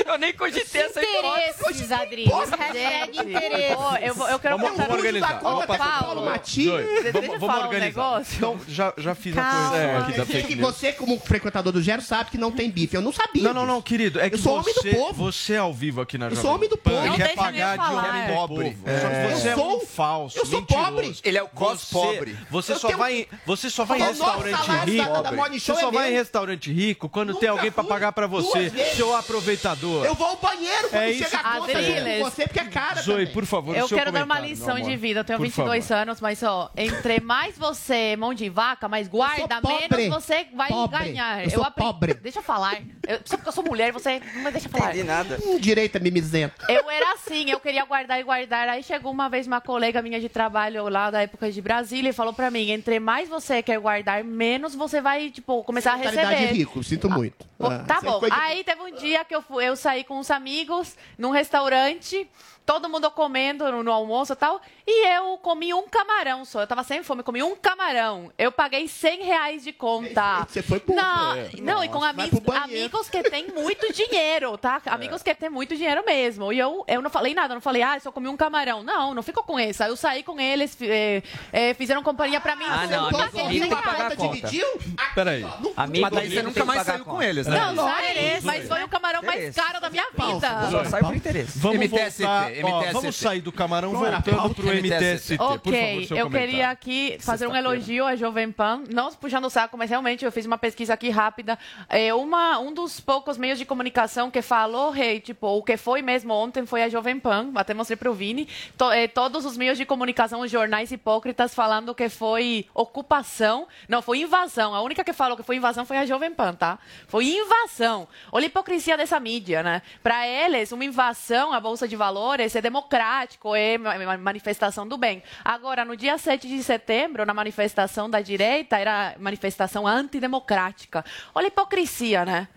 eu 0.07 0.19
nem 0.19 0.33
cogitei 0.33 0.83
essa 0.83 1.01
Interesses, 1.03 1.93
Adriles. 1.93 2.33
Hashtag 2.51 3.19
interesses. 3.19 3.77
Eu, 4.03 4.29
eu 4.29 4.39
quero 4.39 4.59
Vamos, 4.59 4.71
contar 4.71 4.87
vamos 4.87 4.99
organizar. 4.99 5.41
Paulo 5.41 6.25
Mati. 6.25 6.67
Vamos, 6.67 7.33
eu 7.33 7.39
vamos 7.39 7.65
organizar. 7.65 7.77
um 7.77 7.81
negócio. 7.81 8.37
Então, 8.37 8.61
já, 8.69 8.93
já 8.97 9.15
fiz 9.15 9.37
a 9.37 9.43
coisa. 9.43 9.77
É, 9.77 9.97
aqui 9.99 10.13
da 10.13 10.27
que 10.43 10.55
você, 10.57 10.93
como 10.93 11.19
frequentador 11.19 11.73
do 11.73 11.83
Gero, 11.83 12.03
sabe 12.03 12.31
que 12.31 12.39
não 12.39 12.51
tem 12.51 12.71
bife. 12.71 12.95
Eu 12.95 13.03
não 13.03 13.13
sabia. 13.13 13.43
Não, 13.43 13.55
não, 13.55 13.67
não, 13.67 13.83
querido. 13.83 14.21
É 14.21 14.31
que 14.31 14.39
sou 14.39 14.59
homem 14.59 14.75
do 14.75 14.83
povo. 14.91 15.25
você 15.25 15.55
é 15.55 15.59
ao 15.59 15.73
vivo 15.73 16.01
aqui 16.01 16.19
na 16.19 16.29
Eu 16.29 16.37
sou 16.37 16.55
homem 16.55 16.69
do 16.69 16.77
povo. 16.77 17.07
Não 17.07 17.17
quer 17.17 17.35
pagar 17.35 17.79
de 17.79 17.95
homem 17.95 18.23
é. 18.23 18.35
pobre. 18.35 18.79
É, 18.85 18.94
é. 18.95 19.29
Você 19.35 19.49
eu 19.49 19.53
é 19.53 19.55
sou 19.55 19.71
é 19.71 19.75
um 19.75 19.81
falso. 19.87 20.39
Eu 20.39 20.47
sou 20.47 20.61
mentiroso. 20.61 20.87
pobre. 20.87 21.17
Ele 21.25 21.39
é 21.39 21.43
o 21.43 21.47
é 21.47 21.49
cos 21.49 21.85
pobre. 21.91 22.39
Você 22.51 22.75
só, 22.75 22.89
tenho... 22.89 22.99
vai, 22.99 23.29
você 23.47 23.71
só 23.71 23.85
vai 23.85 24.01
em 24.01 24.05
restaurante 24.05 24.71
rico. 24.87 25.13
Da, 25.13 25.23
da 25.23 25.31
você 25.31 25.73
é 25.73 25.75
só 25.75 25.91
vai 25.91 26.11
em 26.11 26.15
restaurante 26.15 26.73
rico 26.73 27.09
quando 27.09 27.29
Nunca 27.29 27.41
tem 27.41 27.49
alguém 27.49 27.71
para 27.71 27.85
pagar 27.85 28.13
para 28.13 28.27
você. 28.27 28.71
Seu 28.95 29.15
aproveitador. 29.15 30.05
Eu 30.05 30.15
vou 30.15 30.27
ao 30.27 30.37
banheiro 30.37 30.89
quando 30.89 31.03
é 31.03 31.11
isso. 31.11 31.25
chega 31.25 31.39
a 31.39 31.61
conta 31.61 31.73
você, 32.21 32.45
porque 32.45 32.61
é 32.61 32.65
cara 32.65 33.03
Zoe, 33.03 33.27
por 33.27 33.45
favor, 33.45 33.77
Eu 33.77 33.89
quero 33.89 34.13
dar 34.13 34.25
uma 34.25 34.41
lição 34.41 34.81
de 34.81 34.97
vida. 34.97 35.21
Eu 35.21 35.25
tenho 35.25 35.39
22 35.39 35.91
anos, 35.91 36.21
mas 36.21 36.43
ó, 36.43 36.71
entre 36.77 37.21
mais 37.21 37.57
você 37.57 38.17
mão 38.17 38.35
de 38.35 38.49
vaca, 38.49 38.89
mais 38.89 39.09
guarda, 39.09 39.61
menos 39.61 40.15
você 40.15 40.47
vai 40.55 40.71
ganhar. 40.89 41.45
Eu, 41.45 41.51
sou 41.51 41.71
pobre. 41.71 42.15
Deixa 42.15 42.39
eu 42.39 42.43
falar. 42.43 42.83
Só 43.25 43.37
porque 43.37 43.49
eu 43.49 43.53
sou 43.53 43.65
mulher, 43.65 43.93
você 43.93 44.21
não 44.35 44.45
me 44.45 44.51
deixa 44.51 44.69
falar. 44.69 44.85
Não 44.85 44.91
entendi 44.91 45.05
nada. 45.05 45.39
Hum, 45.45 45.59
direita 45.59 45.99
mimizenta. 45.99 46.67
Eu 46.69 46.91
era 46.91 47.15
assim, 47.15 47.51
eu 47.51 47.61
queria 47.61 47.85
guardar 47.85 48.21
e 48.21 48.23
guardar, 48.23 48.69
aí 48.69 48.83
chegou 48.85 49.11
uma 49.11 49.29
vez 49.29 49.47
uma 49.47 49.61
colega 49.61 50.01
minha 50.03 50.21
de 50.21 50.29
trabalho 50.29 50.89
lá 50.89 51.11
da 51.11 51.23
época 51.23 51.51
de 51.51 51.61
Brasília 51.61 52.11
e 52.11 52.13
falou 52.13 52.33
para 52.33 52.51
mim: 52.51 52.71
entre 52.71 53.01
mais 53.01 53.29
você 53.29 53.63
quer 53.63 53.79
guardar, 53.79 54.23
menos 54.23 54.75
você 54.75 55.01
vai, 55.01 55.31
tipo, 55.31 55.65
começar 55.65 55.99
Sim, 55.99 56.07
a 56.07 56.11
receber. 56.11 56.53
rico, 56.53 56.85
sinto 56.85 57.09
ah, 57.09 57.11
muito. 57.11 57.47
Ah, 57.59 57.85
tá 57.87 57.99
é 58.03 58.05
bom. 58.05 58.21
Coisa... 58.21 58.35
Aí 58.39 58.63
teve 58.63 58.83
um 58.83 58.95
dia 58.95 59.25
que 59.25 59.35
eu, 59.35 59.43
fui, 59.43 59.67
eu 59.67 59.75
saí 59.75 60.05
com 60.05 60.19
uns 60.19 60.31
amigos 60.31 60.97
num 61.19 61.31
restaurante 61.31 62.29
todo 62.67 62.89
mundo 62.89 63.11
comendo 63.11 63.71
no, 63.71 63.83
no 63.83 63.93
almoço 63.93 64.33
e 64.33 64.37
tal. 64.37 64.61
E 64.87 65.07
eu 65.09 65.39
comi 65.39 65.73
um 65.73 65.87
camarão 65.89 66.45
só. 66.45 66.63
Eu 66.63 66.67
tava 66.67 66.83
sem 66.83 67.03
fome, 67.03 67.23
comi 67.23 67.43
um 67.43 67.57
camarão. 67.57 68.33
Eu 68.39 68.51
paguei 68.51 68.89
100 68.89 69.23
reais 69.23 69.65
de 69.65 69.73
conta. 69.73 70.47
Você 70.49 70.63
foi 70.63 70.81
por 70.81 70.95
Não, 70.95 71.35
é. 71.35 71.51
não 71.59 71.75
Nossa, 71.75 71.87
e 71.87 71.89
com 71.89 72.03
amigos, 72.03 72.41
amigos 72.55 73.09
que 73.09 73.23
têm 73.25 73.49
muito 73.49 73.93
dinheiro, 73.93 74.57
tá? 74.59 74.81
É. 74.85 74.91
Amigos 74.91 75.23
que 75.23 75.35
têm 75.35 75.49
muito 75.49 75.77
dinheiro 75.77 76.05
mesmo. 76.05 76.53
E 76.53 76.59
eu, 76.59 76.85
eu 76.87 77.01
não 77.01 77.09
falei 77.09 77.33
nada, 77.35 77.53
eu 77.53 77.55
não 77.55 77.61
falei, 77.61 77.83
ah, 77.83 77.97
eu 77.97 78.01
só 78.01 78.13
comi 78.13 78.29
um 78.29 78.37
camarão. 78.37 78.83
Não, 78.83 79.15
não 79.15 79.23
ficou 79.23 79.43
com 79.43 79.59
esse. 79.59 79.83
Aí 79.83 79.89
eu 79.89 79.97
saí 79.97 80.23
com 80.23 80.39
eles, 80.39 80.77
é, 80.83 81.23
é, 81.53 81.75
fizeram 81.75 82.03
companhia 82.03 82.41
pra 82.41 82.55
mim. 82.55 82.65
Ah, 82.69 82.87
não, 82.87 83.07
amigo, 83.07 83.23
amigo 83.23 83.67
tem 83.67 83.77
que 83.77 83.83
pagar 83.83 84.13
a 84.13 84.17
conta. 84.17 84.35
Dividiu? 84.35 84.67
Peraí. 85.15 85.47
Amigo, 85.77 86.03
mas 86.03 86.17
aí 86.17 86.31
você 86.31 86.43
nunca 86.43 86.65
mais 86.65 86.83
saiu 86.83 87.05
com 87.05 87.23
eles, 87.23 87.47
né? 87.47 87.59
Não, 87.59 87.77
só 87.77 88.01
eles, 88.01 88.45
mas 88.45 88.69
foi 88.69 88.83
o 88.85 88.89
camarão 88.89 89.21
é 89.23 89.27
mais 89.27 89.55
caro 89.55 89.81
da 89.81 89.91
minha 89.91 90.07
vida. 90.11 90.71
Só 90.71 90.85
saiu 90.85 91.07
por 91.07 91.17
interesse. 91.17 91.59
Vamos 91.59 91.89
voltar 91.89 92.54
MTST. 92.63 92.93
vamos 92.93 93.17
sair 93.17 93.41
do 93.41 93.53
camarão 93.53 93.93
voltando 93.93 94.55
pro 94.55 94.69
MTST. 94.69 95.37
Ok, 95.39 96.09
eu 96.11 96.31
queria 96.31 96.71
aqui 96.71 97.17
fazer 97.21 97.47
um 97.47 97.55
elogio 97.55 98.07
à 98.07 98.17
Jovem 98.17 98.51
Pan, 98.51 98.85
não 98.93 99.13
puxando 99.13 99.45
o 99.47 99.51
saco, 99.51 99.77
mas 99.77 99.91
realmente 99.91 100.25
eu 100.25 100.33
fiz 100.33 100.47
uma 100.47 100.59
pesquisa 100.59 100.95
aqui 100.95 101.11
rápida. 101.11 101.59
É 101.89 102.13
uma, 102.15 102.59
um 102.59 102.73
dos 102.73 103.01
poucos 103.01 103.39
meios 103.39 103.59
de 103.59 103.65
comunicação 103.65 104.31
que 104.31 104.43
falou, 104.43 104.91
rei, 104.91 105.15
hey, 105.15 105.21
tipo, 105.21 105.47
o 105.47 105.63
que 105.63 105.77
foi 105.77 106.03
mesmo 106.03 106.33
ontem 106.35 106.67
foi 106.67 106.83
a 106.83 106.89
Jovem 106.89 107.19
Pan, 107.19 107.51
até 107.55 107.75
mostrei 107.75 107.97
pro 107.97 108.13
Vini. 108.13 108.49
To, 108.77 108.91
é, 108.91 109.09
todos 109.09 109.45
os 109.45 109.57
meios 109.57 109.79
de 109.79 109.85
comunicação, 109.85 110.41
os 110.41 110.51
jornais 110.51 110.93
hipócritas 110.93 111.55
falando 111.55 111.95
que 111.95 112.09
foi 112.09 112.67
ocupação, 112.75 113.67
não, 113.89 114.03
foi 114.03 114.19
invasão. 114.19 114.75
A 114.75 114.83
única 114.83 115.05
que 115.05 115.13
falou 115.13 115.37
que 115.37 115.43
foi 115.43 115.57
invasão 115.57 115.85
foi 115.85 115.97
a 115.97 116.07
Jovem 116.07 116.33
Pan, 116.33 116.55
tá? 116.55 116.79
Foi 117.07 117.25
invasão. 117.25 118.09
Olha 118.33 118.45
a 118.45 118.49
hipocrisia 118.49 118.97
dessa 118.97 119.19
mídia, 119.19 119.63
né? 119.63 119.83
Para 120.03 120.27
eles, 120.27 120.73
uma 120.73 120.85
invasão 120.85 121.53
à 121.53 121.61
Bolsa 121.61 121.87
de 121.89 121.97
Valores 121.97 122.44
isso 122.47 122.59
é 122.59 122.63
democrático, 122.63 123.55
é 123.55 123.79
manifestação 124.19 124.87
do 124.87 124.97
bem. 124.97 125.23
Agora, 125.45 125.85
no 125.85 125.97
dia 125.97 126.19
7 126.19 126.49
de 126.49 126.63
setembro, 126.63 127.25
na 127.25 127.35
manifestação 127.35 128.09
da 128.09 128.21
direita, 128.21 128.79
era 128.79 129.15
manifestação 129.19 129.87
antidemocrática. 129.87 131.05
Olha 131.35 131.47
a 131.47 131.49
hipocrisia, 131.49 132.25
né? 132.25 132.49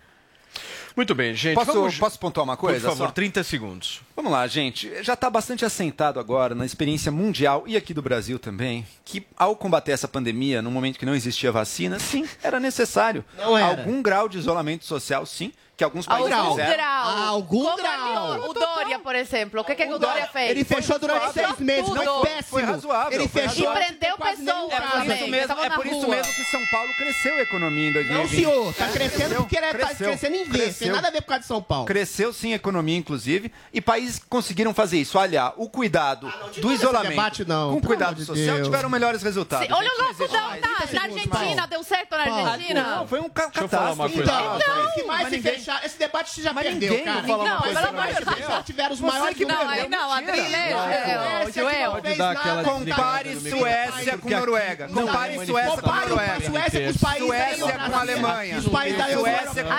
Muito 0.96 1.14
bem, 1.14 1.36
gente. 1.36 1.54
Posso, 1.54 1.74
vamos... 1.74 1.98
posso 2.00 2.20
pontuar 2.20 2.44
uma 2.44 2.58
coisa? 2.58 2.80
Por 2.80 2.96
favor, 2.96 3.08
só? 3.08 3.12
30 3.12 3.44
segundos. 3.44 4.02
Vamos 4.16 4.32
lá, 4.32 4.48
gente. 4.48 4.92
Já 5.04 5.14
está 5.14 5.30
bastante 5.30 5.64
assentado 5.64 6.20
agora 6.20 6.56
na 6.56 6.66
experiência 6.66 7.12
mundial 7.12 7.66
e 7.68 7.78
aqui 7.78 7.94
do 7.94 8.02
Brasil 8.02 8.40
também, 8.40 8.84
que 9.06 9.26
ao 9.38 9.56
combater 9.56 9.92
essa 9.92 10.08
pandemia, 10.08 10.60
no 10.60 10.72
momento 10.72 10.98
que 10.98 11.06
não 11.06 11.14
existia 11.14 11.52
vacina, 11.52 12.00
sim, 12.00 12.28
era 12.42 12.60
necessário. 12.60 13.24
Não 13.38 13.56
era. 13.56 13.68
Algum 13.68 14.02
grau 14.02 14.28
de 14.28 14.40
isolamento 14.40 14.86
social, 14.86 15.24
sim, 15.28 15.54
que 15.78 15.84
alguns 15.84 16.08
países 16.08 16.34
fizeram. 16.34 16.74
Grau. 16.74 17.28
Algum 17.28 17.68
ah, 17.68 17.76
grau. 17.76 18.34
É 18.34 18.40
o, 18.40 18.50
o 18.50 18.54
dólar 18.54 18.77
Dória, 18.88 19.00
por 19.00 19.16
exemplo. 19.16 19.62
O 19.62 19.64
que, 19.64 19.76
que 19.76 19.84
o 19.84 20.00
Dória, 20.00 20.08
Dória 20.08 20.28
fez? 20.28 20.52
Ele 20.52 20.64
fechou 20.64 21.00
durante 21.00 21.34
fechou 21.34 21.56
seis 21.56 21.60
meses, 21.60 21.86
tudo. 21.86 22.04
não 22.04 22.22
péssimo. 22.22 22.44
Foi 22.44 22.64
razoável. 22.64 23.20
Ele 23.20 23.28
fechou. 23.28 23.72
E 23.72 23.76
prendeu 23.76 24.18
pessoas. 24.18 24.72
É 24.72 24.82
por, 24.82 25.06
isso 25.06 25.28
mesmo, 25.28 25.60
é 25.60 25.70
por 25.70 25.86
isso 25.86 26.08
mesmo 26.08 26.34
que 26.34 26.44
São 26.46 26.66
Paulo 26.72 26.94
cresceu 26.98 27.36
a 27.36 27.42
economia 27.42 27.90
em 27.90 27.94
2020. 27.94 28.22
Não, 28.22 28.30
senhor. 28.30 28.70
Está 28.72 28.88
crescendo 28.88 29.18
cresceu, 29.18 29.38
porque 29.42 29.58
ele 29.58 29.66
está 29.66 29.96
crescendo 29.96 30.36
em 30.36 30.44
vez. 30.46 30.78
Tem 30.78 30.92
nada 30.92 31.08
a 31.08 31.12
ver 31.12 31.22
por 31.22 31.28
causa 31.28 31.42
de 31.42 31.48
São 31.48 31.62
Paulo. 31.62 31.86
Cresceu 31.86 32.34
sim 32.34 32.54
a 32.54 32.56
economia, 32.56 32.98
inclusive. 32.98 33.52
E 33.74 33.82
países 33.82 34.20
conseguiram 34.30 34.74
fazer 34.74 34.98
isso. 34.98 35.18
Olha, 35.18 35.54
o 35.58 35.70
cuidado 35.70 36.28
ah, 36.28 36.40
não, 36.40 36.62
do 36.62 36.72
isolamento 36.72 37.10
debate, 37.10 37.46
não. 37.46 37.74
com 37.74 37.88
cuidado 37.88 38.24
social 38.24 38.56
Deus. 38.56 38.68
tiveram 38.68 38.90
melhores 38.90 39.22
resultados. 39.22 39.68
Olha 39.70 39.92
o 39.92 40.02
lockdown 40.04 40.62
tá, 40.62 40.88
na 40.94 41.02
Argentina. 41.04 41.68
Deu 41.68 41.84
certo 41.84 42.12
na 42.12 42.24
Argentina? 42.24 42.84
Não, 42.84 43.08
foi 43.08 43.20
um 43.20 43.30
catástrofe. 43.30 44.20
Então, 44.20 44.60
que 44.94 45.04
mais 45.04 45.30
se 45.30 45.42
fechar. 45.42 45.86
Esse 45.86 45.98
debate 45.98 46.42
já 46.42 46.54
perdeu, 46.54 47.04
cara. 47.04 47.22
Não, 47.22 47.62
pelo 47.62 47.78
amor 47.78 48.08
de 48.08 48.74
Deus 48.74 48.77
tiveram 48.78 48.94
os 48.94 49.02
maiores 49.02 49.36
que 49.36 49.46
Não, 49.46 49.68
aí 49.68 49.90
não, 49.90 50.12
a 50.12 50.22
é, 50.22 51.52
Joel. 51.52 51.68
É, 51.68 51.82
é, 51.82 51.90
Pode 51.90 52.16
dar 52.16 52.32
aquela 52.32 52.64
Compare 52.64 53.40
Suécia 53.40 54.18
com 54.20 54.30
Noruega. 54.30 54.88
Compare 54.88 55.46
Suécia 55.46 55.82
com 55.82 55.92
Noruega. 55.92 56.46
Suécia 56.46 56.84
com 56.84 56.90
os 56.90 56.98
países 56.98 57.28
Suécia 57.28 57.74
com 57.74 57.96
a 57.96 58.00
Alemanha. 58.00 58.58
Os 58.60 58.68
países 58.68 58.98
da 58.98 59.08
Suécia 59.08 59.64
com 59.64 59.70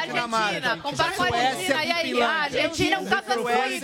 Compare 0.82 1.16
com 1.16 1.22
a 1.22 1.26
Argentina. 1.26 1.84
E 1.84 1.92
aí, 1.92 2.22
a 2.22 2.30
Argentina 2.30 2.96
é 2.96 2.98
um 2.98 3.06
capa 3.06 3.34
do 3.36 3.44
né? 3.44 3.78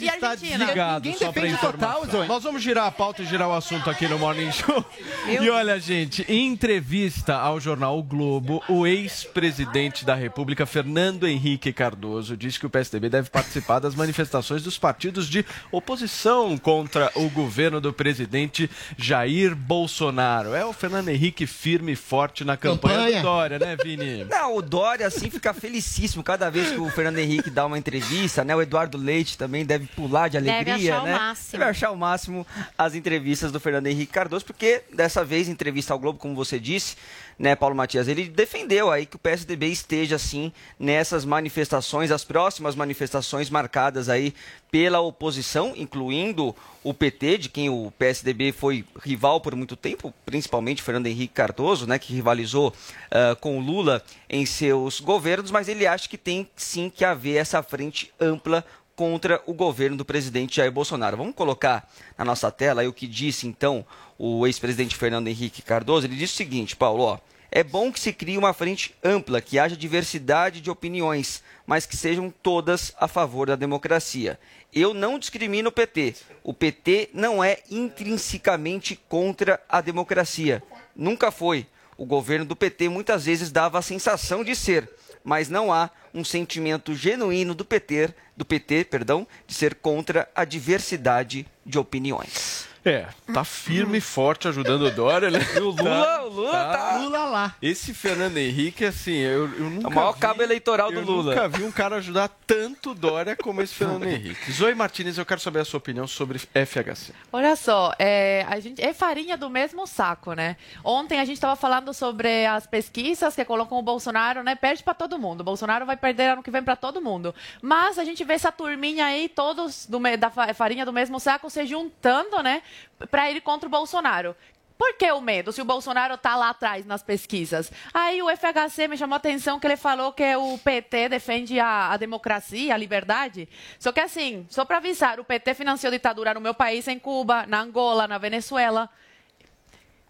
E 0.00 0.08
a 0.08 0.28
Argentina. 0.28 0.66
Ninguém 0.96 1.18
depende 1.18 1.56
total, 1.58 2.06
Zoe. 2.06 2.26
Nós 2.26 2.42
vamos 2.42 2.62
girar 2.62 2.86
a 2.86 2.90
pauta 2.90 3.22
e 3.22 3.26
girar 3.26 3.48
o 3.48 3.52
assunto 3.52 3.88
aqui 3.88 4.08
no 4.08 4.18
Morning 4.18 4.50
Show. 4.50 4.84
E 5.26 5.48
olha, 5.48 5.78
gente, 5.78 6.24
em 6.28 6.48
entrevista 6.48 7.36
ao 7.36 7.60
jornal 7.60 7.98
o 7.98 8.02
Globo, 8.02 8.62
o 8.68 8.86
ex-presidente 8.86 10.04
da 10.04 10.14
República, 10.14 10.66
Fernando 10.66 11.28
Henrique 11.28 11.72
Cardoso, 11.72 12.36
disse 12.36 12.58
que 12.58 12.66
o 12.66 12.70
PSDB 12.70 13.08
deve 13.08 13.30
participar 13.30 13.78
das 13.78 13.94
manifestações 13.94 14.31
dos 14.40 14.78
partidos 14.78 15.28
de 15.28 15.44
oposição 15.70 16.56
contra 16.56 17.10
o 17.14 17.28
governo 17.28 17.80
do 17.80 17.92
presidente 17.92 18.70
Jair 18.96 19.54
Bolsonaro. 19.54 20.54
É 20.54 20.64
o 20.64 20.72
Fernando 20.72 21.08
Henrique 21.08 21.46
firme 21.46 21.92
e 21.92 21.96
forte 21.96 22.44
na 22.44 22.56
campanha, 22.56 22.96
Campanha. 22.96 23.18
do 23.18 23.22
Dória, 23.22 23.58
né, 23.58 23.76
Vini? 23.82 24.24
Não, 24.30 24.56
o 24.56 24.62
Dória, 24.62 25.06
assim, 25.06 25.28
fica 25.30 25.52
felicíssimo 25.52 26.22
cada 26.22 26.50
vez 26.50 26.70
que 26.70 26.80
o 26.80 26.88
Fernando 26.90 27.18
Henrique 27.18 27.50
dá 27.50 27.66
uma 27.66 27.76
entrevista, 27.78 28.42
né? 28.44 28.56
O 28.56 28.62
Eduardo 28.62 28.96
Leite 28.96 29.36
também 29.36 29.64
deve 29.64 29.86
pular 29.86 30.28
de 30.28 30.40
Deve 30.40 30.50
alegria, 30.50 30.94
achar 30.94 31.02
o 31.02 31.06
né? 31.06 31.12
máximo. 31.14 31.58
Deve 31.58 31.64
achar 31.70 31.90
o 31.90 31.96
máximo 31.96 32.46
as 32.76 32.94
entrevistas 32.94 33.52
do 33.52 33.60
Fernando 33.60 33.86
Henrique 33.86 34.12
Cardoso, 34.12 34.44
porque 34.44 34.82
dessa 34.94 35.24
vez, 35.24 35.48
entrevista 35.48 35.92
ao 35.92 35.98
Globo, 35.98 36.18
como 36.18 36.34
você 36.34 36.58
disse, 36.58 36.96
né, 37.38 37.56
Paulo 37.56 37.74
Matias, 37.74 38.08
ele 38.08 38.28
defendeu 38.28 38.90
aí 38.90 39.06
que 39.06 39.16
o 39.16 39.18
PSDB 39.18 39.66
esteja, 39.68 40.16
assim, 40.16 40.52
nessas 40.78 41.24
manifestações, 41.24 42.10
as 42.10 42.24
próximas 42.24 42.74
manifestações 42.74 43.50
marcadas 43.50 44.08
aí 44.08 44.34
pela 44.70 45.00
oposição, 45.00 45.74
incluindo 45.76 46.54
o 46.82 46.94
PT, 46.94 47.38
de 47.38 47.48
quem 47.48 47.68
o 47.68 47.92
PSDB 47.98 48.52
foi 48.52 48.84
rival 49.02 49.40
por 49.40 49.54
muito 49.54 49.76
tempo, 49.76 50.12
principalmente 50.24 50.82
Fernando 50.82 51.06
Henrique 51.06 51.34
Cardoso, 51.34 51.86
né, 51.86 51.98
que 51.98 52.14
rivalizou 52.14 52.72
ah, 53.10 53.36
com 53.40 53.60
Lula 53.60 54.02
em 54.28 54.46
seus 54.46 54.98
governos, 55.00 55.50
mas 55.50 55.68
ele 55.68 55.86
acha 55.86 56.08
que 56.08 56.16
tem 56.16 56.48
sim 56.56 56.90
que 56.90 57.04
haver 57.04 57.36
essa 57.36 57.62
frente 57.62 58.12
ampla 58.18 58.64
contra 58.94 59.42
o 59.46 59.54
governo 59.54 59.96
do 59.96 60.04
presidente 60.04 60.56
Jair 60.56 60.70
Bolsonaro. 60.70 61.16
Vamos 61.16 61.34
colocar 61.34 61.88
na 62.16 62.24
nossa 62.24 62.50
tela 62.50 62.86
o 62.86 62.92
que 62.92 63.06
disse 63.06 63.46
então 63.46 63.84
o 64.24 64.46
ex-presidente 64.46 64.94
Fernando 64.94 65.26
Henrique 65.26 65.62
Cardoso. 65.62 66.06
Ele 66.06 66.14
disse 66.14 66.34
o 66.34 66.36
seguinte, 66.36 66.76
Paulo, 66.76 67.02
ó, 67.02 67.18
é 67.50 67.64
bom 67.64 67.90
que 67.90 67.98
se 67.98 68.12
crie 68.12 68.38
uma 68.38 68.52
frente 68.52 68.94
ampla, 69.02 69.40
que 69.40 69.58
haja 69.58 69.76
diversidade 69.76 70.60
de 70.60 70.70
opiniões, 70.70 71.42
mas 71.66 71.86
que 71.86 71.96
sejam 71.96 72.32
todas 72.40 72.94
a 73.00 73.08
favor 73.08 73.48
da 73.48 73.56
democracia. 73.56 74.38
Eu 74.72 74.94
não 74.94 75.18
discrimino 75.18 75.70
o 75.70 75.72
PT. 75.72 76.14
O 76.44 76.54
PT 76.54 77.10
não 77.12 77.42
é 77.42 77.58
intrinsecamente 77.68 78.94
contra 79.08 79.60
a 79.68 79.80
democracia. 79.80 80.62
Nunca 80.94 81.32
foi. 81.32 81.66
O 81.98 82.06
governo 82.06 82.44
do 82.44 82.54
PT 82.54 82.88
muitas 82.88 83.24
vezes 83.24 83.50
dava 83.50 83.80
a 83.80 83.82
sensação 83.82 84.44
de 84.44 84.54
ser, 84.54 84.88
mas 85.24 85.48
não 85.48 85.72
há 85.72 85.90
um 86.14 86.24
sentimento 86.24 86.94
genuíno 86.94 87.56
do 87.56 87.64
PT, 87.64 88.14
do 88.36 88.44
PT, 88.44 88.84
perdão, 88.84 89.26
de 89.48 89.54
ser 89.54 89.74
contra 89.74 90.30
a 90.32 90.44
diversidade 90.44 91.44
de 91.66 91.76
opiniões. 91.76 92.70
É, 92.84 93.06
tá 93.32 93.44
firme 93.44 93.98
e 93.98 94.00
forte 94.00 94.48
ajudando 94.48 94.82
o 94.82 94.90
Dória. 94.90 95.30
Né? 95.30 95.38
E 95.54 95.58
o 95.60 95.70
Lula- 95.70 96.22
o 96.24 96.28
Lula 96.28 96.50
tá- 96.52 96.96
Lula 96.98 97.24
lá. 97.26 97.54
Esse 97.62 97.94
Fernando 97.94 98.36
Henrique, 98.38 98.84
assim, 98.84 99.14
eu, 99.18 99.42
eu 99.54 99.70
nunca 99.70 99.86
É 99.86 99.90
o 99.90 99.94
maior 99.94 100.12
vi- 100.14 100.20
cabo 100.20 100.42
eleitoral 100.42 100.90
do 100.90 100.98
eu 100.98 101.04
Lula. 101.04 101.34
nunca 101.34 101.48
vi 101.48 101.62
um 101.62 101.70
cara 101.70 101.96
ajudar 101.96 102.28
tanto 102.44 102.90
o 102.90 102.94
Dória 102.94 103.36
como 103.36 103.62
esse 103.62 103.72
Fernando 103.74 104.04
Henrique. 104.08 104.50
Zoe 104.50 104.74
Martinez, 104.74 105.16
eu 105.16 105.24
quero 105.24 105.40
saber 105.40 105.60
a 105.60 105.64
sua 105.64 105.78
opinião 105.78 106.06
sobre 106.08 106.40
FHC. 106.40 107.12
Olha 107.32 107.54
só, 107.54 107.92
é, 107.98 108.44
a 108.48 108.58
gente, 108.58 108.82
é 108.82 108.92
farinha 108.92 109.36
do 109.36 109.48
mesmo 109.48 109.86
saco, 109.86 110.32
né? 110.32 110.56
Ontem 110.82 111.20
a 111.20 111.24
gente 111.24 111.36
estava 111.36 111.54
falando 111.54 111.94
sobre 111.94 112.44
as 112.46 112.66
pesquisas 112.66 113.34
que 113.36 113.44
colocam 113.44 113.78
o 113.78 113.82
Bolsonaro, 113.82 114.42
né? 114.42 114.56
Perde 114.56 114.82
para 114.82 114.94
todo 114.94 115.18
mundo. 115.18 115.42
O 115.42 115.44
Bolsonaro 115.44 115.86
vai 115.86 115.96
perder 115.96 116.32
ano 116.32 116.42
que 116.42 116.50
vem 116.50 116.62
para 116.62 116.74
todo 116.74 117.00
mundo. 117.00 117.32
Mas 117.60 117.96
a 117.98 118.04
gente 118.04 118.24
vê 118.24 118.34
essa 118.34 118.50
turminha 118.50 119.06
aí, 119.06 119.28
todos 119.28 119.86
do, 119.86 120.00
da 120.18 120.30
fa- 120.30 120.52
farinha 120.52 120.84
do 120.84 120.92
mesmo 120.92 121.20
saco, 121.20 121.48
se 121.48 121.64
juntando, 121.64 122.42
né? 122.42 122.60
Para 123.10 123.30
ir 123.30 123.40
contra 123.40 123.66
o 123.66 123.70
Bolsonaro. 123.70 124.36
Por 124.82 124.94
que 124.94 125.12
o 125.12 125.20
medo, 125.20 125.52
se 125.52 125.62
o 125.62 125.64
Bolsonaro 125.64 126.16
tá 126.16 126.34
lá 126.34 126.50
atrás 126.50 126.84
nas 126.84 127.04
pesquisas? 127.04 127.70
Aí 127.94 128.20
o 128.20 128.26
FHC 128.28 128.88
me 128.88 128.96
chamou 128.96 129.14
a 129.14 129.18
atenção 129.18 129.60
que 129.60 129.66
ele 129.68 129.76
falou 129.76 130.12
que 130.12 130.34
o 130.34 130.58
PT 130.58 131.08
defende 131.08 131.60
a, 131.60 131.92
a 131.92 131.96
democracia, 131.96 132.74
a 132.74 132.76
liberdade. 132.76 133.48
Só 133.78 133.92
que 133.92 134.00
assim, 134.00 134.44
só 134.50 134.64
para 134.64 134.78
avisar, 134.78 135.20
o 135.20 135.24
PT 135.24 135.54
financiou 135.54 135.92
ditadura 135.92 136.34
no 136.34 136.40
meu 136.40 136.52
país, 136.52 136.88
em 136.88 136.98
Cuba, 136.98 137.46
na 137.46 137.60
Angola, 137.60 138.08
na 138.08 138.18
Venezuela. 138.18 138.90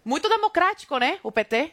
Muito 0.03 0.27
democrático, 0.27 0.97
né, 0.97 1.19
o 1.21 1.31
PT? 1.31 1.71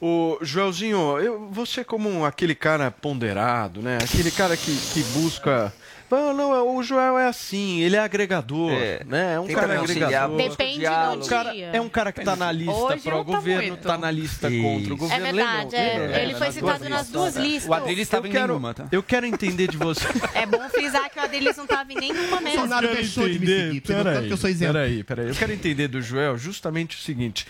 O 0.00 0.38
Joelzinho, 0.40 1.18
eu, 1.18 1.50
você 1.50 1.82
como 1.82 2.24
aquele 2.24 2.54
cara 2.54 2.90
ponderado, 2.90 3.82
né? 3.82 3.98
Aquele 4.00 4.30
cara 4.30 4.56
que, 4.56 4.74
que 4.92 5.02
busca... 5.12 5.72
Não, 6.10 6.34
não, 6.34 6.76
o 6.76 6.82
Joel 6.82 7.18
é 7.18 7.28
assim, 7.28 7.80
ele 7.80 7.94
é 7.96 8.00
agregador, 8.00 8.72
É. 8.72 9.02
né? 9.06 9.34
É 9.34 9.40
um 9.40 9.46
Tenta 9.46 9.60
cara 9.60 9.80
agregador. 9.80 10.34
o 10.34 10.36
Depende 10.36 10.74
do 10.74 10.80
diálogo. 10.80 11.26
Cara- 11.28 11.52
dia. 11.52 11.70
é 11.72 11.80
um 11.80 11.88
cara 11.88 12.12
que 12.12 12.20
tá 12.24 12.34
na 12.36 12.50
lista 12.50 12.72
não 12.72 12.88
tá 12.88 13.22
governo, 13.22 13.68
muito. 13.68 13.82
tá 13.86 13.96
na 13.98 14.10
lista 14.10 14.50
contra 14.50 14.58
o 14.58 14.80
Isso. 14.80 14.96
governo. 14.96 15.26
É 15.26 15.32
verdade, 15.32 15.76
Lembram? 15.76 16.14
é. 16.16 16.22
Ele 16.24 16.34
foi 16.34 16.52
citado 16.52 16.78
duas 16.78 16.90
nas 16.90 17.08
duas 17.10 17.36
listas. 17.36 17.70
O 17.70 17.74
Adriles 17.74 18.00
estava 18.02 18.28
em 18.28 18.32
nenhuma, 18.32 18.74
tá? 18.74 18.88
Eu 18.90 19.02
quero 19.02 19.26
entender 19.26 19.68
de 19.68 19.76
você. 19.76 20.00
É 20.34 20.46
bom 20.46 20.68
frisar 20.68 21.08
que 21.10 21.18
o 21.18 21.22
Adelis 21.22 21.56
não 21.56 21.64
estava 21.64 21.92
em 21.92 21.96
nenhuma 21.96 22.40
mesmo. 22.40 22.58
Bolsonaro 22.58 22.88
deixou 22.94 23.28
de 23.28 23.38
me 23.38 23.46
seguir, 23.46 23.80
que 23.80 24.32
eu 24.32 24.36
sou 24.36 24.50
isento. 24.50 24.72
Peraí, 24.72 25.04
peraí. 25.04 25.28
Eu 25.28 25.34
quero 25.34 25.52
entender 25.52 25.88
do 25.88 26.00
Joel 26.02 26.36
justamente 26.36 26.96
o 26.96 27.00
seguinte. 27.00 27.46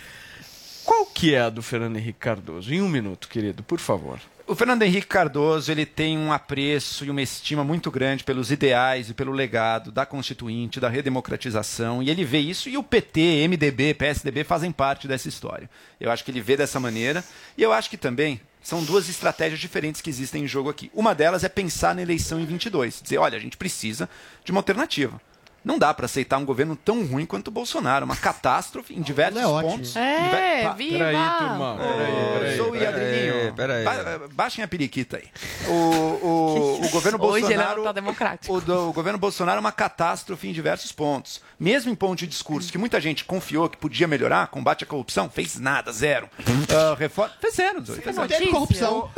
Qual 0.91 1.07
que 1.07 1.37
é 1.37 1.43
a 1.43 1.49
do 1.49 1.63
Fernando 1.63 1.99
Henrique 1.99 2.19
Cardoso? 2.19 2.75
Em 2.75 2.83
um 2.83 2.89
minuto, 2.89 3.29
querido, 3.29 3.63
por 3.63 3.79
favor. 3.79 4.19
O 4.45 4.57
Fernando 4.57 4.83
Henrique 4.83 5.07
Cardoso 5.07 5.71
ele 5.71 5.87
tem 5.87 6.19
um 6.19 6.33
apreço 6.33 7.05
e 7.05 7.11
uma 7.11 7.23
estima 7.23 7.63
muito 7.63 7.93
grande 7.93 8.25
pelos 8.25 8.51
ideais 8.51 9.09
e 9.09 9.15
pelo 9.15 9.31
legado 9.31 9.93
da 9.93 10.05
Constituinte, 10.05 10.81
da 10.81 10.89
redemocratização, 10.89 12.03
e 12.03 12.11
ele 12.11 12.25
vê 12.25 12.41
isso, 12.41 12.69
e 12.69 12.77
o 12.77 12.83
PT, 12.83 13.47
MDB, 13.47 13.95
PSDB 13.95 14.43
fazem 14.43 14.73
parte 14.73 15.07
dessa 15.07 15.29
história. 15.29 15.71
Eu 16.01 16.11
acho 16.11 16.25
que 16.25 16.33
ele 16.33 16.41
vê 16.41 16.57
dessa 16.57 16.81
maneira, 16.81 17.23
e 17.57 17.63
eu 17.63 17.73
acho 17.73 17.89
que 17.89 17.97
também 17.97 18.41
são 18.61 18.83
duas 18.83 19.09
estratégias 19.09 19.61
diferentes 19.61 20.01
que 20.01 20.11
existem 20.11 20.43
em 20.43 20.49
jogo 20.49 20.69
aqui. 20.69 20.91
Uma 20.93 21.15
delas 21.15 21.45
é 21.45 21.49
pensar 21.49 21.95
na 21.95 22.03
eleição 22.03 22.41
em 22.41 22.45
22, 22.45 23.01
dizer, 23.01 23.19
olha, 23.19 23.39
a 23.39 23.41
gente 23.41 23.57
precisa 23.57 24.11
de 24.45 24.51
uma 24.51 24.59
alternativa. 24.59 25.21
Não 25.65 25.79
dá 25.79 25.93
para 25.93 26.07
aceitar 26.07 26.39
um 26.39 26.45
governo 26.45 26.75
tão 26.75 27.05
ruim 27.05 27.27
quanto 27.27 27.49
o 27.49 27.51
Bolsonaro, 27.51 28.05
uma 28.07 28.17
catástrofe 28.17 28.95
em 28.95 29.03
diversos 29.03 29.41
é 29.41 29.45
pontos. 29.45 29.97
É, 29.97 30.73
viva! 30.77 30.99
Peraí, 30.99 31.17
turma. 31.39 31.77
Peraí. 31.79 32.57
Zoe 32.57 32.79
e 32.79 32.87
Adrilinho, 32.87 33.55
peraí. 33.55 33.85
ba- 33.85 34.21
baixem 34.33 34.65
a 34.65 34.69
periquita 34.69 35.19
aí. 35.19 35.29
O, 35.69 35.73
o, 35.73 36.81
o 36.87 36.89
governo 36.91 37.23
Hoje 37.25 37.45
ele 37.45 37.55
Bolsonaro. 37.55 37.77
não 37.79 37.85
tá 37.85 37.93
democrático. 37.93 38.55
o, 38.55 38.61
do- 38.61 38.89
o 38.89 38.93
governo 38.93 39.19
Bolsonaro 39.19 39.59
é 39.59 39.61
uma 39.61 39.73
catástrofe 39.73 40.49
em 40.49 40.53
diversos 40.53 40.93
pontos. 40.93 41.41
Mesmo 41.59 41.93
em 41.93 41.95
ponto 41.95 42.19
de 42.21 42.27
discurso 42.27 42.73
que 42.73 42.79
muita 42.79 42.99
gente 43.01 43.25
confiou 43.25 43.69
que 43.69 43.77
podia 43.77 44.09
melhorar, 44.09 44.47
combate 44.49 44.85
à 44.85 44.87
corrupção, 44.87 45.29
fez 45.29 45.59
nada, 45.59 45.93
zero. 45.93 46.29
Ah, 46.75 46.97
reforma. 46.99 47.35
Fez 47.41 47.55
zero, 47.55 47.85
Zoe. 47.85 48.01
Fez 48.01 48.17
Não 48.17 48.27
zero. 48.27 48.39
teve 48.41 48.51
corrupção. 48.51 49.11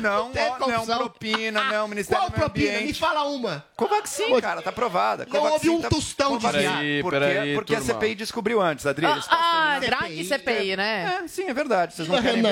Não, 0.00 0.30
Teve 0.30 0.46
ó, 0.48 0.58
não, 0.58 0.66
corrupção. 0.68 0.98
propina, 0.98 1.64
não, 1.64 1.88
Ministério 1.88 2.22
Qual 2.22 2.30
do 2.30 2.36
Meio 2.38 2.44
propina? 2.48 2.70
Me 2.72 2.76
Ambiente. 2.78 3.00
fala 3.00 3.24
uma. 3.24 3.64
Covaxin, 3.76 4.40
cara, 4.40 4.62
tá 4.62 4.70
aprovada. 4.70 5.26
Covaxin 5.26 5.70
um 5.70 5.80
tá- 5.82 5.87
tostão 5.88 6.38
de 6.38 6.46
Covaxin. 6.46 6.68
Peraí, 6.68 7.02
Por 7.02 7.12
quê? 7.12 7.18
peraí, 7.18 7.54
Porque 7.54 7.74
a. 7.74 7.80
CPI 7.80 8.14
descobriu 8.14 8.60
antes, 8.60 8.86
Adriles. 8.86 9.26
Ah, 9.30 9.78
ah 9.78 9.80
CPI, 9.80 10.24
CPI, 10.24 10.76
né? 10.76 11.20
É, 11.24 11.28
sim, 11.28 11.44
é 11.44 11.54
verdade. 11.54 11.94
Vocês 11.94 12.08
não 12.08 12.20
querem. 12.20 12.42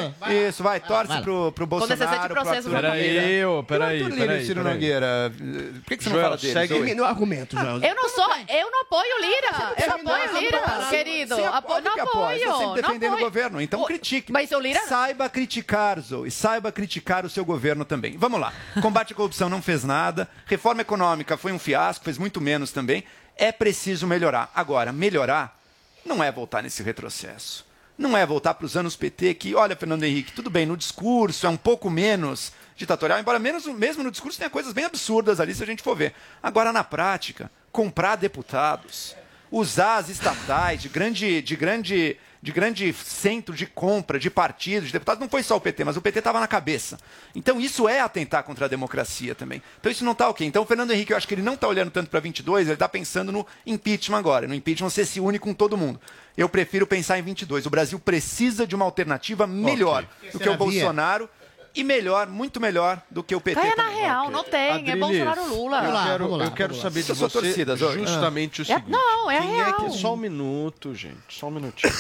Isso, 0.49 0.63
vai, 0.63 0.81
torce 0.81 1.09
vai 1.09 1.23
pro, 1.23 1.53
pro 1.53 1.67
Bolsonaro. 1.67 1.99
17 1.99 2.27
pro 2.27 2.35
processos 2.35 2.75
Arthur. 2.75 2.91
Peraí, 2.91 3.45
ô, 3.45 3.63
peraí, 3.63 4.01
o 4.01 4.05
Arthur 4.05 4.15
Lira 4.15 4.27
peraí, 4.27 4.47
Ciro. 4.47 4.65
Nogueira. 4.65 5.33
Por 5.37 5.83
que, 5.85 5.97
que 5.97 6.05
você 6.05 6.11
não 6.11 6.21
fala 6.21 6.37
deles? 6.37 6.53
segue. 6.53 6.75
Termina 6.75 7.03
o 7.03 7.05
argumento, 7.05 7.59
Joel. 7.59 7.81
Eu 7.83 7.95
não 7.95 8.09
sou, 8.09 8.29
eu 8.49 8.71
não 8.71 8.81
apoio 8.83 9.17
o 9.17 9.21
Lira. 9.21 9.75
Eu 9.85 9.95
apoio 9.95 10.35
o 10.35 10.39
Lira, 10.39 10.63
querido. 10.91 11.37
Sim, 11.37 11.45
Apo- 11.45 11.73
óbvio 11.73 11.85
não 11.85 12.03
apoio. 12.03 12.39
Você 12.39 12.65
sempre 12.65 12.83
defendendo 12.83 13.11
o 13.11 13.15
apoio. 13.15 13.25
governo, 13.27 13.61
então 13.61 13.85
critique. 13.85 14.33
Mas 14.33 14.51
o 14.53 14.59
Lira... 14.59 14.81
Saiba 14.87 15.29
criticar, 15.29 16.01
Zoe. 16.01 16.31
Saiba 16.31 16.73
criticar 16.73 17.25
o 17.25 17.31
seu 17.31 17.45
governo 17.45 17.85
também. 17.85 18.17
Vamos 18.17 18.41
lá. 18.41 18.53
Combate 18.81 19.13
à 19.13 19.17
corrupção 19.17 19.49
não 19.49 19.63
fez 19.63 19.85
nada. 19.85 20.29
Reforma 20.47 20.83
econômica 20.83 21.37
foi 21.37 21.53
um 21.53 21.59
fiasco, 21.59 22.05
fez 22.05 22.19
muito 22.19 22.41
menos 22.41 22.73
também. 22.73 23.05
É 23.37 23.53
preciso 23.53 24.07
melhorar. 24.07 24.51
Agora, 24.55 24.93
melhorar 24.93 25.61
não 26.05 26.23
é 26.23 26.33
voltar 26.33 26.63
nesse 26.63 26.83
retrocesso. 26.83 27.67
Não 27.99 28.17
é 28.17 28.25
voltar 28.27 28.55
para 28.55 28.67
os 28.67 28.77
anos 28.77 28.97
PT 28.97 29.35
que, 29.35 29.55
olha, 29.55 29.77
Fernando 29.77 30.05
Henrique, 30.05 30.33
tudo 30.33 30.51
bem, 30.51 30.67
no 30.67 30.77
discurso 30.77 31.47
é 31.47 31.49
um 31.49 31.57
pouco 31.57 31.91
menos 31.91 32.53
ditatorial, 32.77 33.19
embora 33.19 33.39
menos, 33.39 33.67
mesmo 33.67 34.03
no 34.03 34.11
discurso 34.11 34.39
tenha 34.39 34.51
coisas 34.51 34.73
bem 34.73 34.85
absurdas 34.85 35.41
ali 35.41 35.55
se 35.55 35.63
a 35.63 35.67
gente 35.67 35.83
for 35.83 35.97
ver. 35.97 36.15
Agora, 36.43 36.73
na 36.73 36.85
prática, 36.85 37.51
comprar 37.73 38.17
deputados, 38.17 39.17
usar 39.51 39.97
as 39.97 40.11
estatais 40.11 40.83
de 40.83 40.89
grande, 40.89 41.41
de 41.41 41.57
grande, 41.57 42.19
de 42.43 42.53
grande 42.53 42.93
centro 42.93 43.55
de 43.55 43.67
compra 43.67 44.19
de 44.19 44.31
partidos, 44.31 44.89
de 44.89 44.93
deputados, 44.93 45.21
não 45.21 45.29
foi 45.29 45.43
só 45.43 45.57
o 45.57 45.61
PT, 45.61 45.85
mas 45.85 45.97
o 45.97 46.03
PT 46.03 46.19
estava 46.19 46.41
na 46.41 46.47
cabeça. 46.47 46.99
Então 47.35 47.61
isso 47.61 47.89
é 47.89 48.01
atentar 48.01 48.43
contra 48.45 48.67
a 48.67 48.69
democracia 48.69 49.35
também. 49.35 49.63
Então 49.81 49.91
isso 49.91 50.05
não 50.05 50.13
está 50.13 50.29
ok. 50.29 50.47
Então 50.47 50.63
o 50.63 50.67
Fernando 50.67 50.91
Henrique, 50.91 51.13
eu 51.13 51.17
acho 51.17 51.27
que 51.27 51.35
ele 51.35 51.43
não 51.43 51.55
está 51.55 51.67
olhando 51.67 51.91
tanto 51.91 52.11
para 52.11 52.21
22, 52.21 52.67
ele 52.67 52.75
está 52.75 52.89
pensando 52.89 53.33
no 53.33 53.47
impeachment 53.67 54.19
agora. 54.19 54.47
No 54.47 54.55
impeachment 54.55 54.91
você 54.91 55.05
se 55.05 55.21
une 55.21 55.39
com 55.39 55.55
todo 55.55 55.77
mundo. 55.77 56.01
Eu 56.37 56.49
prefiro 56.49 56.87
pensar 56.87 57.19
em 57.19 57.23
22. 57.23 57.65
O 57.65 57.71
Brasil 57.71 57.99
precisa 57.99 58.67
de 58.67 58.75
uma 58.75 58.85
alternativa 58.85 59.47
melhor 59.47 60.07
do 60.33 60.39
que 60.39 60.49
o. 60.49 60.57
Bolsonaro 60.57 61.29
e 61.77 61.85
melhor, 61.85 62.27
muito 62.29 62.61
melhor 62.61 63.01
do 63.11 63.23
que 63.23 63.35
o 63.35 63.41
PT. 63.41 63.61
Caia 63.61 63.77
na 63.77 63.85
também. 63.85 64.01
real, 64.01 64.31
não 64.31 64.43
tem. 64.45 64.61
É 64.61 64.73
Adriles, 64.73 65.01
Bolsonaro 65.01 65.49
Lula. 65.49 65.85
Eu 65.85 65.93
lá, 65.93 66.05
quero, 66.07 66.31
lá, 66.37 66.45
eu 66.47 66.51
quero 66.53 66.75
saber 66.75 67.03
de 67.03 67.13
você 67.13 67.55
justamente 67.99 68.61
o 68.61 68.63
É- 68.63 68.65
seguinte. 68.65 68.91
não, 68.91 69.31
é 69.31 69.41
quem 69.41 69.61
é 69.61 69.65
real. 69.65 69.75
que 69.75 69.91
só 69.99 70.15
um 70.15 70.17
minuto, 70.17 70.95
gente, 70.95 71.17
só 71.29 71.49
um 71.49 71.51
minutinho. 71.51 71.93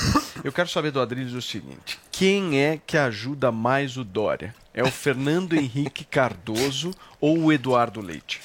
eu 0.43 0.53
quero 0.53 0.69
saber 0.69 0.91
do 0.91 1.01
Adriles 1.01 1.33
o 1.35 1.43
seguinte: 1.43 1.99
quem 2.11 2.61
é 2.61 2.81
que 2.85 2.97
ajuda 2.97 3.53
mais 3.53 3.97
o 3.97 4.05
Dória? 4.05 4.55
É 4.73 4.83
o 4.83 4.91
Fernando 4.91 5.55
Henrique 5.55 6.05
Cardoso 6.11 6.91
ou 7.21 7.39
o 7.39 7.53
Eduardo 7.53 8.01
Leite? 8.01 8.41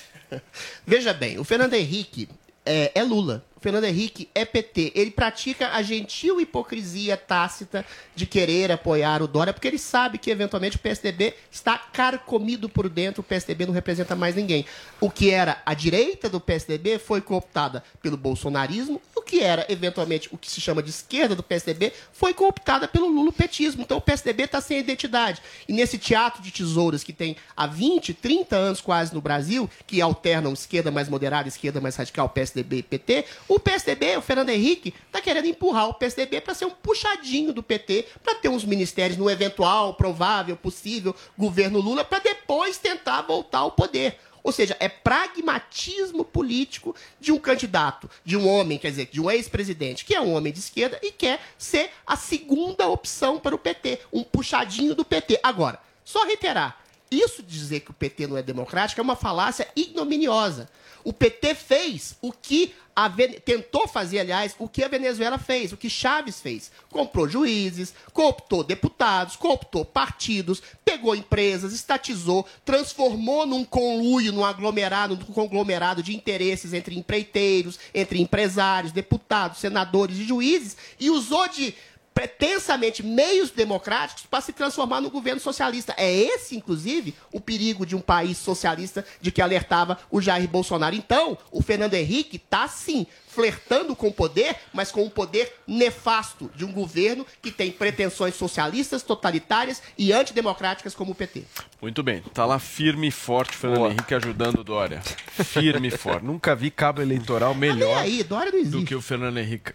Veja 0.85 1.13
bem, 1.13 1.37
o 1.39 1.43
Fernando 1.43 1.73
Henrique 1.73 2.29
é, 2.65 2.91
é 2.95 3.03
Lula. 3.03 3.43
Fernando 3.61 3.83
Henrique 3.83 4.27
é 4.33 4.43
PT. 4.43 4.91
Ele 4.95 5.11
pratica 5.11 5.69
a 5.69 5.83
gentil 5.83 6.41
hipocrisia 6.41 7.15
tácita 7.15 7.85
de 8.15 8.25
querer 8.25 8.71
apoiar 8.71 9.21
o 9.21 9.27
Dória, 9.27 9.53
porque 9.53 9.67
ele 9.67 9.77
sabe 9.77 10.17
que, 10.17 10.31
eventualmente, 10.31 10.77
o 10.77 10.79
PSDB 10.79 11.35
está 11.51 11.77
carcomido 11.77 12.67
por 12.67 12.89
dentro, 12.89 13.21
o 13.21 13.23
PSDB 13.23 13.67
não 13.67 13.73
representa 13.73 14.15
mais 14.15 14.35
ninguém. 14.35 14.65
O 14.99 15.11
que 15.11 15.29
era 15.29 15.61
a 15.63 15.75
direita 15.75 16.27
do 16.27 16.41
PSDB 16.41 16.97
foi 16.97 17.21
cooptada 17.21 17.83
pelo 18.01 18.17
bolsonarismo, 18.17 18.99
que 19.31 19.39
era, 19.39 19.65
eventualmente, 19.69 20.27
o 20.29 20.37
que 20.37 20.51
se 20.51 20.59
chama 20.59 20.83
de 20.83 20.89
esquerda 20.89 21.33
do 21.33 21.41
PSDB 21.41 21.93
foi 22.11 22.33
cooptada 22.33 22.85
pelo 22.85 23.07
lulopetismo. 23.07 23.83
Então, 23.83 23.97
o 23.97 24.01
PSDB 24.01 24.43
está 24.43 24.59
sem 24.59 24.77
identidade. 24.77 25.41
E 25.69 25.71
nesse 25.71 25.97
teatro 25.97 26.43
de 26.43 26.51
tesouras 26.51 27.01
que 27.01 27.13
tem 27.13 27.37
há 27.55 27.65
20, 27.65 28.13
30 28.13 28.57
anos 28.57 28.81
quase 28.81 29.13
no 29.13 29.21
Brasil, 29.21 29.69
que 29.87 30.01
alternam 30.01 30.51
esquerda 30.51 30.91
mais 30.91 31.07
moderada, 31.07 31.47
esquerda 31.47 31.79
mais 31.79 31.95
radical, 31.95 32.27
PSDB 32.27 32.79
e 32.79 32.83
PT, 32.83 33.25
o 33.47 33.57
PSDB, 33.57 34.17
o 34.17 34.21
Fernando 34.21 34.49
Henrique, 34.49 34.93
está 35.07 35.21
querendo 35.21 35.45
empurrar 35.45 35.87
o 35.87 35.93
PSDB 35.93 36.41
para 36.41 36.53
ser 36.53 36.65
um 36.65 36.71
puxadinho 36.71 37.53
do 37.53 37.63
PT, 37.63 38.07
para 38.21 38.35
ter 38.35 38.49
uns 38.49 38.65
ministérios 38.65 39.17
no 39.17 39.29
eventual, 39.29 39.93
provável, 39.93 40.57
possível 40.57 41.15
governo 41.37 41.79
Lula, 41.79 42.03
para 42.03 42.19
depois 42.19 42.77
tentar 42.77 43.21
voltar 43.21 43.59
ao 43.59 43.71
poder. 43.71 44.19
Ou 44.43 44.51
seja, 44.51 44.75
é 44.79 44.89
pragmatismo 44.89 46.23
político 46.25 46.95
de 47.19 47.31
um 47.31 47.39
candidato, 47.39 48.09
de 48.23 48.35
um 48.35 48.47
homem, 48.47 48.77
quer 48.77 48.89
dizer, 48.89 49.09
de 49.11 49.21
um 49.21 49.29
ex-presidente, 49.29 50.05
que 50.05 50.15
é 50.15 50.21
um 50.21 50.33
homem 50.33 50.51
de 50.51 50.59
esquerda 50.59 50.99
e 51.01 51.11
quer 51.11 51.41
ser 51.57 51.91
a 52.05 52.15
segunda 52.15 52.87
opção 52.87 53.39
para 53.39 53.55
o 53.55 53.59
PT, 53.59 53.99
um 54.11 54.23
puxadinho 54.23 54.95
do 54.95 55.05
PT. 55.05 55.39
Agora, 55.43 55.79
só 56.03 56.25
reiterar, 56.25 56.81
isso 57.11 57.43
de 57.43 57.57
dizer 57.57 57.81
que 57.81 57.91
o 57.91 57.93
PT 57.93 58.27
não 58.27 58.37
é 58.37 58.41
democrático 58.41 59.01
é 59.01 59.03
uma 59.03 59.15
falácia 59.15 59.67
ignominiosa. 59.75 60.69
O 61.03 61.13
PT 61.13 61.55
fez 61.55 62.15
o 62.21 62.31
que 62.31 62.73
a 62.95 63.09
tentou 63.43 63.87
fazer, 63.87 64.19
aliás, 64.19 64.55
o 64.59 64.67
que 64.67 64.83
a 64.83 64.87
Venezuela 64.87 65.37
fez, 65.37 65.71
o 65.71 65.77
que 65.77 65.89
Chaves 65.89 66.41
fez. 66.41 66.71
Comprou 66.89 67.27
juízes, 67.27 67.93
cooptou 68.13 68.63
deputados, 68.63 69.35
cooptou 69.35 69.85
partidos, 69.85 70.61
pegou 70.83 71.15
empresas, 71.15 71.73
estatizou, 71.73 72.45
transformou 72.65 73.45
num 73.45 73.63
conluio, 73.63 74.33
num 74.33 74.45
aglomerado, 74.45 75.15
num 75.15 75.33
conglomerado 75.33 76.03
de 76.03 76.15
interesses 76.15 76.73
entre 76.73 76.97
empreiteiros, 76.97 77.79
entre 77.93 78.21
empresários, 78.21 78.91
deputados, 78.91 79.59
senadores 79.59 80.17
e 80.17 80.23
juízes 80.23 80.75
e 80.99 81.09
usou 81.09 81.47
de 81.47 81.73
pretensamente 82.13 83.03
meios 83.03 83.49
democráticos 83.49 84.25
para 84.29 84.41
se 84.41 84.53
transformar 84.53 85.01
no 85.01 85.09
governo 85.09 85.39
socialista. 85.39 85.93
É 85.97 86.11
esse, 86.11 86.55
inclusive, 86.55 87.15
o 87.31 87.39
perigo 87.39 87.85
de 87.85 87.95
um 87.95 88.01
país 88.01 88.37
socialista 88.37 89.05
de 89.19 89.31
que 89.31 89.41
alertava 89.41 89.97
o 90.09 90.21
Jair 90.21 90.47
Bolsonaro. 90.47 90.95
Então, 90.95 91.37
o 91.51 91.61
Fernando 91.61 91.93
Henrique 91.93 92.37
está 92.37 92.67
sim 92.67 93.07
flertando 93.33 93.95
com 93.95 94.07
o 94.07 94.13
poder, 94.13 94.55
mas 94.73 94.91
com 94.91 95.03
um 95.03 95.09
poder 95.09 95.53
nefasto 95.67 96.51
de 96.55 96.65
um 96.65 96.71
governo 96.71 97.25
que 97.41 97.49
tem 97.51 97.71
pretensões 97.71 98.35
socialistas, 98.35 99.01
totalitárias 99.03 99.81
e 99.97 100.11
antidemocráticas 100.11 100.93
como 100.93 101.11
o 101.11 101.15
PT. 101.15 101.43
Muito 101.81 102.03
bem, 102.03 102.21
tá 102.33 102.45
lá 102.45 102.59
firme 102.59 103.07
e 103.07 103.11
forte 103.11 103.55
o 103.55 103.59
Fernando 103.59 103.87
Henrique 103.91 104.13
ajudando 104.13 104.59
o 104.59 104.63
Dória. 104.63 105.01
Firme 105.01 105.87
e 105.87 105.91
forte. 105.91 106.25
Nunca 106.25 106.55
vi 106.55 106.69
cabo 106.69 107.01
eleitoral 107.01 107.55
melhor 107.55 107.97
aí, 107.97 108.23
Dória 108.23 108.51
não 108.51 108.59
existe. 108.59 108.77
do 108.79 108.85
que 108.85 108.93
o 108.95 109.01
Fernando 109.01 109.37
Henrique. 109.37 109.71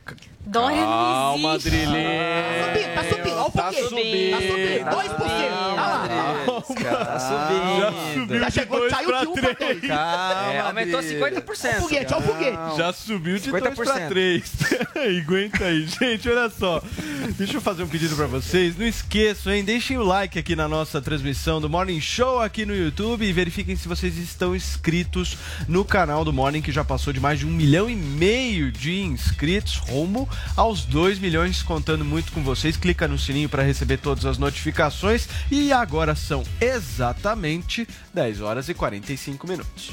Dória 0.48 0.76
não 0.76 0.86
Calma, 0.86 1.54
existe. 1.56 1.76
Adrilene. 1.76 2.94
Tá 2.94 3.02
subindo, 3.04 3.32
olha 3.36 3.42
o 3.46 3.50
Tá 3.50 3.72
foguete. 3.72 3.88
subindo. 3.88 4.30
Tá 4.30 4.40
subindo, 4.40 4.84
Tá 4.84 4.90
2%. 4.90 5.16
Olha 5.26 5.74
lá. 5.74 6.08
Tá 6.46 7.18
subindo. 7.18 7.80
Já 7.80 7.92
subiu 8.14 8.38
Já 8.40 8.48
de 8.48 8.54
chegou, 8.54 8.90
saiu 8.90 9.18
de 9.20 9.26
um 9.26 9.32
pra 9.34 9.54
três. 9.54 9.80
dois. 9.80 9.90
É, 9.92 10.58
aumentou 10.60 11.00
50%. 11.00 11.20
Olha 11.22 11.78
o 11.78 11.82
foguete, 11.82 12.14
olha 12.14 12.22
o 12.22 12.26
foguete. 12.26 12.76
Já 12.76 12.92
subiu 12.92 13.38
de 13.38 13.45
2 13.50 13.62
50%. 13.62 13.74
para 13.74 14.08
3. 14.08 14.50
Peraí, 14.92 15.20
aguenta 15.20 15.64
aí. 15.64 15.86
Gente, 15.86 16.28
olha 16.28 16.50
só. 16.50 16.82
Deixa 17.36 17.54
eu 17.54 17.60
fazer 17.60 17.82
um 17.82 17.88
pedido 17.88 18.16
pra 18.16 18.26
vocês. 18.26 18.76
Não 18.76 18.86
esqueçam, 18.86 19.52
hein? 19.52 19.64
Deixem 19.64 19.98
o 19.98 20.02
like 20.02 20.38
aqui 20.38 20.56
na 20.56 20.68
nossa 20.68 21.00
transmissão 21.00 21.60
do 21.60 21.68
Morning 21.68 22.00
Show 22.00 22.40
aqui 22.40 22.64
no 22.64 22.74
YouTube 22.74 23.24
e 23.24 23.32
verifiquem 23.32 23.76
se 23.76 23.88
vocês 23.88 24.16
estão 24.16 24.54
inscritos 24.54 25.36
no 25.68 25.84
canal 25.84 26.24
do 26.24 26.32
Morning, 26.32 26.62
que 26.62 26.72
já 26.72 26.84
passou 26.84 27.12
de 27.12 27.20
mais 27.20 27.38
de 27.38 27.46
um 27.46 27.50
milhão 27.50 27.88
e 27.90 27.96
meio 27.96 28.70
de 28.72 29.00
inscritos, 29.00 29.76
rumo 29.76 30.28
aos 30.56 30.84
2 30.84 31.18
milhões, 31.18 31.62
contando 31.62 32.04
muito 32.04 32.32
com 32.32 32.42
vocês. 32.42 32.76
Clica 32.76 33.06
no 33.06 33.18
sininho 33.18 33.48
para 33.48 33.62
receber 33.62 33.98
todas 33.98 34.24
as 34.24 34.38
notificações. 34.38 35.28
E 35.50 35.72
agora 35.72 36.14
são 36.14 36.42
exatamente 36.60 37.86
10 38.14 38.40
horas 38.40 38.68
e 38.68 38.74
45 38.74 39.46
minutos. 39.46 39.92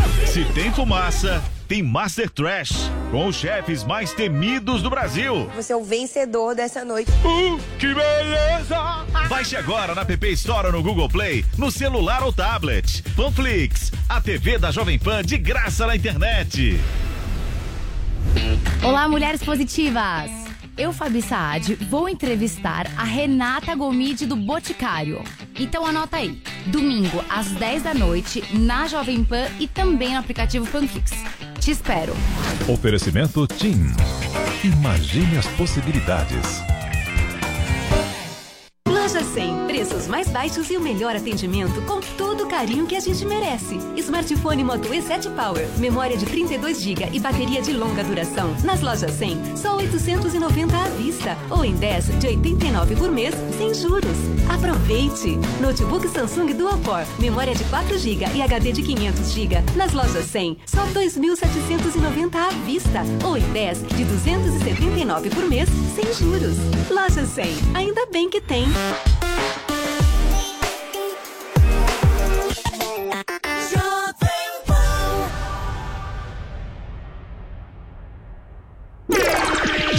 Se 0.31 0.45
tem 0.53 0.71
fumaça, 0.71 1.43
tem 1.67 1.83
Master 1.83 2.29
Trash, 2.29 2.89
com 3.11 3.27
os 3.27 3.35
chefes 3.35 3.83
mais 3.83 4.13
temidos 4.13 4.81
do 4.81 4.89
Brasil. 4.89 5.51
Você 5.57 5.73
é 5.73 5.75
o 5.75 5.83
vencedor 5.83 6.55
dessa 6.55 6.85
noite. 6.85 7.11
Uh, 7.11 7.59
que 7.77 7.87
beleza! 7.93 9.05
Baixe 9.27 9.57
agora 9.57 9.93
na 9.93 10.05
PP 10.05 10.29
Store 10.31 10.67
ou 10.67 10.71
no 10.71 10.81
Google 10.81 11.09
Play, 11.09 11.43
no 11.57 11.69
celular 11.69 12.23
ou 12.23 12.31
tablet. 12.31 13.03
Panflix, 13.13 13.91
a 14.07 14.21
TV 14.21 14.57
da 14.57 14.71
Jovem 14.71 14.97
Pan 14.97 15.21
de 15.21 15.37
graça 15.37 15.85
na 15.85 15.97
internet. 15.97 16.79
Olá, 18.81 19.09
mulheres 19.09 19.43
positivas! 19.43 20.40
Eu, 20.77 20.93
Fabi 20.93 21.21
Saad, 21.21 21.75
vou 21.75 22.07
entrevistar 22.07 22.87
a 22.97 23.03
Renata 23.03 23.75
Gomide 23.75 24.25
do 24.25 24.35
Boticário. 24.35 25.21
Então 25.59 25.85
anota 25.85 26.17
aí, 26.17 26.41
domingo 26.67 27.23
às 27.29 27.47
10 27.51 27.83
da 27.83 27.93
noite, 27.93 28.43
na 28.57 28.87
Jovem 28.87 29.23
Pan 29.23 29.47
e 29.59 29.67
também 29.67 30.13
no 30.13 30.19
aplicativo 30.19 30.65
Panflix. 30.67 31.11
Te 31.59 31.71
espero! 31.71 32.13
Oferecimento 32.67 33.45
TIM. 33.47 33.93
Imagine 34.63 35.37
as 35.37 35.47
possibilidades. 35.47 36.61
Loja 39.31 39.33
100, 39.33 39.67
preços 39.67 40.07
mais 40.07 40.27
baixos 40.27 40.69
e 40.69 40.77
o 40.77 40.81
melhor 40.81 41.15
atendimento 41.15 41.81
com 41.83 42.01
todo 42.17 42.43
o 42.43 42.47
carinho 42.47 42.85
que 42.85 42.95
a 42.95 42.99
gente 42.99 43.25
merece. 43.25 43.77
Smartphone 43.95 44.63
Moto 44.63 44.89
E7 44.89 45.33
Power, 45.33 45.65
memória 45.77 46.17
de 46.17 46.25
32 46.25 46.81
GB 46.81 47.09
e 47.13 47.19
bateria 47.19 47.61
de 47.61 47.71
longa 47.71 48.03
duração. 48.03 48.53
Nas 48.63 48.81
lojas 48.81 49.11
100, 49.11 49.55
só 49.55 49.77
890 49.77 50.75
à 50.75 50.89
vista 50.89 51.37
ou 51.49 51.63
em 51.63 51.73
10 51.75 52.19
de 52.19 52.27
89 52.27 52.95
por 52.95 53.11
mês, 53.11 53.33
sem 53.57 53.73
juros. 53.73 54.17
Aproveite! 54.49 55.37
Notebook 55.61 56.07
Samsung 56.09 56.53
Dual 56.53 56.77
Core, 56.79 57.07
memória 57.19 57.55
de 57.55 57.63
4 57.65 57.97
GB 57.97 58.25
e 58.35 58.41
HD 58.41 58.71
de 58.73 58.83
500 58.83 59.31
GB. 59.31 59.55
Nas 59.75 59.93
lojas 59.93 60.25
100, 60.25 60.57
só 60.65 60.85
2.790 60.87 62.35
à 62.35 62.49
vista 62.65 63.01
ou 63.25 63.37
em 63.37 63.51
10 63.51 63.83
de 63.87 64.03
279 64.03 65.29
por 65.29 65.45
mês, 65.47 65.69
sem 65.95 66.13
juros. 66.13 66.57
Loja 66.89 67.25
100, 67.25 67.45
ainda 67.75 68.05
bem 68.07 68.29
que 68.29 68.41
tem. 68.41 68.65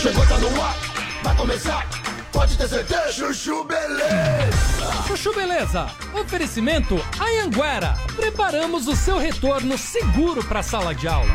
Chegou, 0.02 0.26
tá 0.26 0.38
no 0.38 0.62
ar, 0.62 0.76
vai 1.22 1.36
começar, 1.36 1.86
pode 2.32 2.58
ter 2.58 2.68
certeza. 2.68 3.12
Chuchu 3.12 3.64
Beleza. 3.64 5.02
Chuchu 5.06 5.34
Beleza, 5.34 5.86
oferecimento 6.12 6.96
Anhanguera. 7.20 7.96
Preparamos 8.16 8.88
o 8.88 8.96
seu 8.96 9.18
retorno 9.18 9.78
seguro 9.78 10.42
para 10.42 10.60
a 10.60 10.62
sala 10.62 10.94
de 10.94 11.06
aula. 11.06 11.34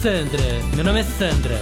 Sandra, 0.00 0.42
meu 0.74 0.84
nome 0.84 1.00
é 1.00 1.04
Sandra. 1.04 1.60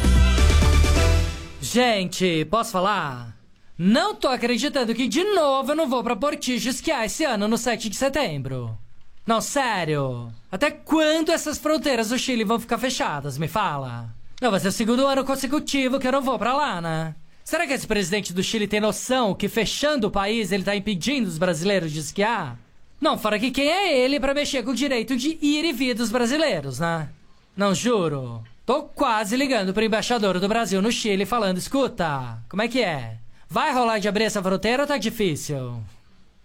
Gente, 1.61 2.45
posso 2.45 2.71
falar? 2.71 3.37
Não 3.77 4.15
tô 4.15 4.29
acreditando 4.29 4.95
que 4.95 5.09
de 5.09 5.25
novo 5.35 5.73
eu 5.73 5.77
não 5.77 5.89
vou 5.89 6.03
pra 6.05 6.15
Portijo 6.15 6.71
esquiar 6.71 7.05
esse 7.05 7.25
ano 7.25 7.49
no 7.49 7.59
7 7.59 7.89
de 7.89 7.97
setembro. 7.97 8.79
Não, 9.27 9.41
sério. 9.41 10.33
Até 10.51 10.71
quando 10.71 11.33
essas 11.33 11.59
fronteiras 11.59 12.11
do 12.11 12.19
Chile 12.19 12.45
vão 12.45 12.61
ficar 12.61 12.79
fechadas? 12.79 13.37
Me 13.39 13.49
fala. 13.49 14.15
Não, 14.41 14.53
vai 14.53 14.61
ser 14.61 14.69
o 14.69 14.73
segundo 14.73 15.07
ano 15.07 15.25
consecutivo 15.25 15.99
que 15.99 16.07
eu 16.07 16.13
não 16.13 16.23
vou 16.23 16.39
pra 16.39 16.55
lá, 16.55 16.81
né? 16.81 17.17
Será 17.43 17.67
que 17.67 17.73
esse 17.73 17.87
presidente 17.87 18.33
do 18.33 18.45
Chile 18.45 18.69
tem 18.69 18.81
noção 18.81 19.35
que 19.35 19.49
fechando 19.49 20.07
o 20.07 20.11
país 20.11 20.53
ele 20.53 20.63
tá 20.63 20.77
impedindo 20.77 21.29
os 21.29 21.37
brasileiros 21.37 21.91
de 21.91 21.99
esquiar? 21.99 22.57
Não, 23.01 23.19
fora 23.19 23.39
que 23.39 23.51
quem 23.51 23.69
é 23.69 23.99
ele 23.99 24.19
pra 24.19 24.35
mexer 24.35 24.63
com 24.63 24.71
o 24.71 24.75
direito 24.75 25.17
de 25.17 25.39
ir 25.41 25.65
e 25.65 25.73
vir 25.73 25.95
dos 25.95 26.11
brasileiros, 26.11 26.79
né? 26.79 27.09
Não, 27.57 27.75
juro. 27.75 28.43
Tô 28.65 28.83
quase 28.83 29.37
ligando 29.37 29.73
pro 29.73 29.85
embaixador 29.85 30.41
do 30.41 30.49
Brasil 30.49 30.83
no 30.83 30.91
Chile 30.91 31.25
falando: 31.25 31.59
escuta, 31.59 32.39
como 32.49 32.63
é 32.63 32.69
que 32.69 32.83
é? 32.83 33.19
Vai 33.49 33.73
rolar 33.73 33.99
de 33.99 34.09
abrir 34.09 34.25
essa 34.25 34.43
fronteira 34.43 34.83
ou 34.83 34.89
tá 34.89 34.99
difícil? 34.99 35.81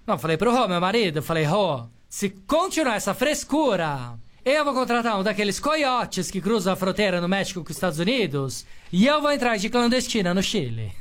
Não, 0.06 0.20
falei 0.20 0.38
pro 0.38 0.54
Rô, 0.54 0.68
meu 0.68 0.80
marido, 0.80 1.22
falei, 1.22 1.46
Rô, 1.46 1.86
se 2.08 2.30
continuar 2.30 2.96
essa 2.96 3.14
frescura, 3.14 4.14
eu 4.44 4.64
vou 4.66 4.74
contratar 4.74 5.20
um 5.20 5.24
daqueles 5.24 5.60
coiotes 5.60 6.30
que 6.30 6.42
cruzam 6.42 6.74
a 6.74 6.76
fronteira 6.76 7.22
no 7.22 7.30
México 7.30 7.64
com 7.64 7.72
os 7.72 7.78
Estados 7.78 8.00
Unidos 8.00 8.66
e 8.92 9.08
eu 9.08 9.22
vou 9.22 9.32
entrar 9.32 9.58
de 9.58 9.70
clandestina 9.70 10.34
no 10.34 10.44
Chile. 10.44 10.92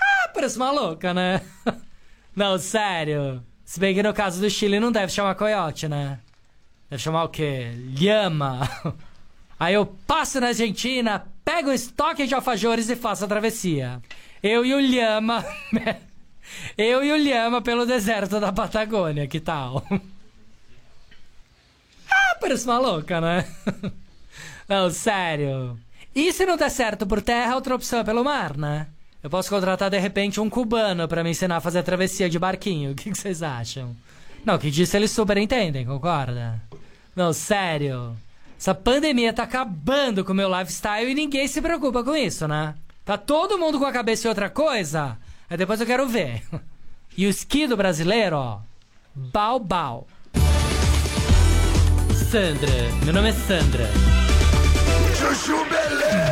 Ah, 0.00 0.28
parece 0.32 0.58
maluca, 0.58 1.12
né? 1.12 1.42
Não, 2.34 2.58
sério. 2.58 3.42
Se 3.68 3.78
bem 3.78 3.94
que 3.94 4.02
no 4.02 4.14
caso 4.14 4.40
do 4.40 4.48
Chile 4.48 4.80
não 4.80 4.90
deve 4.90 5.12
chamar 5.12 5.34
coiote, 5.34 5.86
né? 5.86 6.18
Deve 6.88 7.02
chamar 7.02 7.24
o 7.24 7.28
quê? 7.28 7.70
Lhama. 8.00 8.66
Aí 9.60 9.74
eu 9.74 9.84
passo 10.06 10.40
na 10.40 10.46
Argentina, 10.46 11.26
pego 11.44 11.68
um 11.68 11.74
estoque 11.74 12.26
de 12.26 12.34
alfajores 12.34 12.88
e 12.88 12.96
faço 12.96 13.26
a 13.26 13.28
travessia. 13.28 14.00
Eu 14.42 14.64
e 14.64 14.72
o 14.72 14.80
Lhama. 14.80 15.44
Eu 16.78 17.04
e 17.04 17.12
o 17.12 17.16
Lhama 17.16 17.60
pelo 17.60 17.84
deserto 17.84 18.40
da 18.40 18.50
Patagônia, 18.50 19.28
que 19.28 19.38
tal? 19.38 19.84
Ah, 22.10 22.36
parece 22.40 22.66
maluca, 22.66 23.20
né? 23.20 23.44
Não, 24.66 24.88
sério. 24.88 25.78
E 26.14 26.32
se 26.32 26.46
não 26.46 26.56
der 26.56 26.70
certo 26.70 27.06
por 27.06 27.20
terra, 27.20 27.54
outra 27.54 27.74
opção 27.74 27.98
é 27.98 28.04
pelo 28.04 28.24
mar, 28.24 28.56
né? 28.56 28.86
Eu 29.22 29.28
posso 29.28 29.50
contratar 29.50 29.90
de 29.90 29.98
repente 29.98 30.40
um 30.40 30.48
cubano 30.48 31.08
pra 31.08 31.24
me 31.24 31.30
ensinar 31.30 31.56
a 31.56 31.60
fazer 31.60 31.80
a 31.80 31.82
travessia 31.82 32.28
de 32.30 32.38
barquinho. 32.38 32.92
O 32.92 32.94
que 32.94 33.10
que 33.10 33.18
vocês 33.18 33.42
acham? 33.42 33.96
Não, 34.44 34.58
que 34.58 34.70
disso 34.70 34.96
eles 34.96 35.10
super 35.10 35.36
entendem, 35.36 35.84
concorda? 35.84 36.60
Não, 37.14 37.32
sério. 37.32 38.16
Essa 38.58 38.74
pandemia 38.74 39.32
tá 39.32 39.42
acabando 39.42 40.24
com 40.24 40.32
o 40.32 40.34
meu 40.34 40.48
lifestyle 40.48 41.10
e 41.10 41.14
ninguém 41.14 41.46
se 41.48 41.60
preocupa 41.60 42.02
com 42.02 42.14
isso, 42.14 42.46
né? 42.46 42.74
Tá 43.04 43.16
todo 43.16 43.58
mundo 43.58 43.78
com 43.78 43.84
a 43.84 43.92
cabeça 43.92 44.26
em 44.26 44.30
outra 44.30 44.48
coisa? 44.48 45.16
Aí 45.50 45.56
depois 45.56 45.80
eu 45.80 45.86
quero 45.86 46.06
ver. 46.06 46.42
E 47.16 47.26
o 47.26 47.30
esqui 47.30 47.66
do 47.66 47.76
brasileiro, 47.76 48.36
ó. 48.36 48.60
Bau, 49.12 49.58
bau. 49.58 50.06
Sandra, 52.30 52.70
meu 53.04 53.12
nome 53.12 53.30
é 53.30 53.32
Sandra. 53.32 53.88
Chuchu 55.16 55.64
Beleza! 55.64 56.27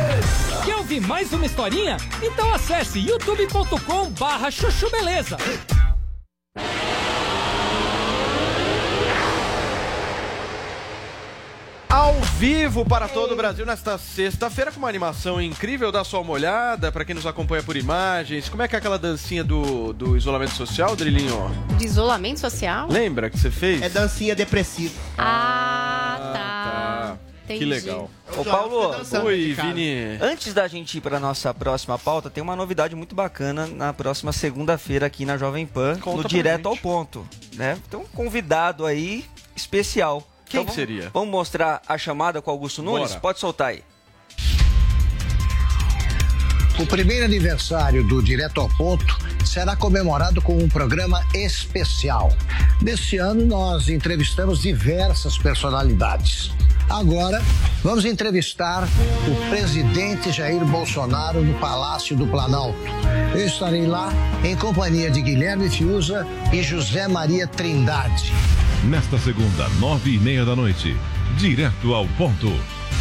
Ouvir 0.87 1.01
mais 1.01 1.33
uma 1.33 1.45
historinha? 1.45 1.97
Então 2.23 2.53
acesse 2.53 2.97
youtube.com 2.97 4.09
barra 4.11 4.49
chuchu 4.49 4.89
beleza. 4.89 5.35
Ao 11.89 12.13
vivo 12.39 12.85
para 12.85 13.09
todo 13.09 13.33
o 13.33 13.35
Brasil 13.35 13.65
nesta 13.65 13.97
sexta-feira 13.97 14.71
com 14.71 14.79
uma 14.79 14.87
animação 14.87 15.41
incrível. 15.41 15.91
Dá 15.91 16.05
só 16.05 16.21
uma 16.21 16.31
olhada 16.31 16.89
para 16.89 17.03
quem 17.03 17.15
nos 17.15 17.25
acompanha 17.25 17.61
por 17.61 17.75
imagens. 17.75 18.47
Como 18.47 18.63
é 18.63 18.67
que 18.69 18.75
é 18.75 18.79
aquela 18.79 18.97
dancinha 18.97 19.43
do, 19.43 19.91
do 19.91 20.15
isolamento 20.15 20.53
social, 20.53 20.95
Drilinho? 20.95 21.51
De 21.77 21.83
isolamento 21.83 22.39
social? 22.39 22.87
Lembra 22.89 23.29
que 23.29 23.37
você 23.37 23.51
fez? 23.51 23.81
É 23.81 23.89
dancinha 23.89 24.33
depressiva. 24.33 24.95
Ah, 25.17 26.31
tá. 26.33 27.26
Entendi. 27.47 27.59
Que 27.59 27.65
legal. 27.65 28.09
Ô 28.35 28.43
Paulo, 28.43 28.91
Oi, 29.25 29.53
Vini. 29.53 30.17
Antes 30.21 30.53
da 30.53 30.67
gente 30.67 30.97
ir 30.97 31.01
para 31.01 31.17
nossa 31.19 31.53
próxima 31.53 31.97
pauta, 31.97 32.29
tem 32.29 32.43
uma 32.43 32.55
novidade 32.57 32.93
muito 32.95 33.15
bacana 33.15 33.65
na 33.65 33.93
próxima 33.93 34.33
segunda-feira 34.33 35.05
aqui 35.05 35.23
na 35.25 35.37
Jovem 35.37 35.65
Pan, 35.65 35.97
Conta 35.99 36.23
no 36.23 36.27
Direto 36.27 36.67
ao 36.67 36.75
Ponto, 36.75 37.25
né? 37.53 37.77
Tem 37.89 37.97
um 37.99 38.03
convidado 38.05 38.85
aí 38.85 39.23
especial. 39.55 40.19
Quem 40.45 40.61
Então, 40.61 40.73
que 40.73 40.77
vamos- 40.81 40.93
seria? 40.95 41.09
Vamos 41.13 41.29
mostrar 41.29 41.81
a 41.87 41.97
chamada 41.97 42.41
com 42.41 42.51
o 42.51 42.53
Augusto 42.53 42.83
Nunes? 42.83 43.09
Bora. 43.09 43.19
Pode 43.21 43.39
soltar 43.39 43.69
aí. 43.69 43.83
O 46.79 46.85
primeiro 46.85 47.25
aniversário 47.25 48.03
do 48.03 48.21
Direto 48.21 48.61
ao 48.61 48.69
Ponto 48.69 49.17
será 49.43 49.75
comemorado 49.75 50.39
com 50.43 50.55
um 50.59 50.69
programa 50.69 51.25
especial. 51.33 52.31
Neste 52.79 53.17
ano, 53.17 53.47
nós 53.47 53.89
entrevistamos 53.89 54.61
diversas 54.61 55.39
personalidades. 55.39 56.51
Agora, 56.87 57.41
vamos 57.83 58.05
entrevistar 58.05 58.87
o 59.27 59.49
presidente 59.49 60.31
Jair 60.31 60.63
Bolsonaro 60.65 61.43
no 61.43 61.55
Palácio 61.55 62.15
do 62.15 62.27
Planalto. 62.27 62.77
Eu 63.33 63.47
estarei 63.47 63.87
lá 63.87 64.13
em 64.43 64.55
companhia 64.55 65.09
de 65.09 65.21
Guilherme 65.21 65.71
Fiuza 65.71 66.27
e 66.53 66.61
José 66.61 67.07
Maria 67.07 67.47
Trindade. 67.47 68.31
Nesta 68.83 69.17
segunda, 69.17 69.67
nove 69.79 70.11
e 70.11 70.19
meia 70.19 70.45
da 70.45 70.55
noite, 70.55 70.95
direto 71.37 71.95
ao 71.95 72.07
ponto. 72.09 72.53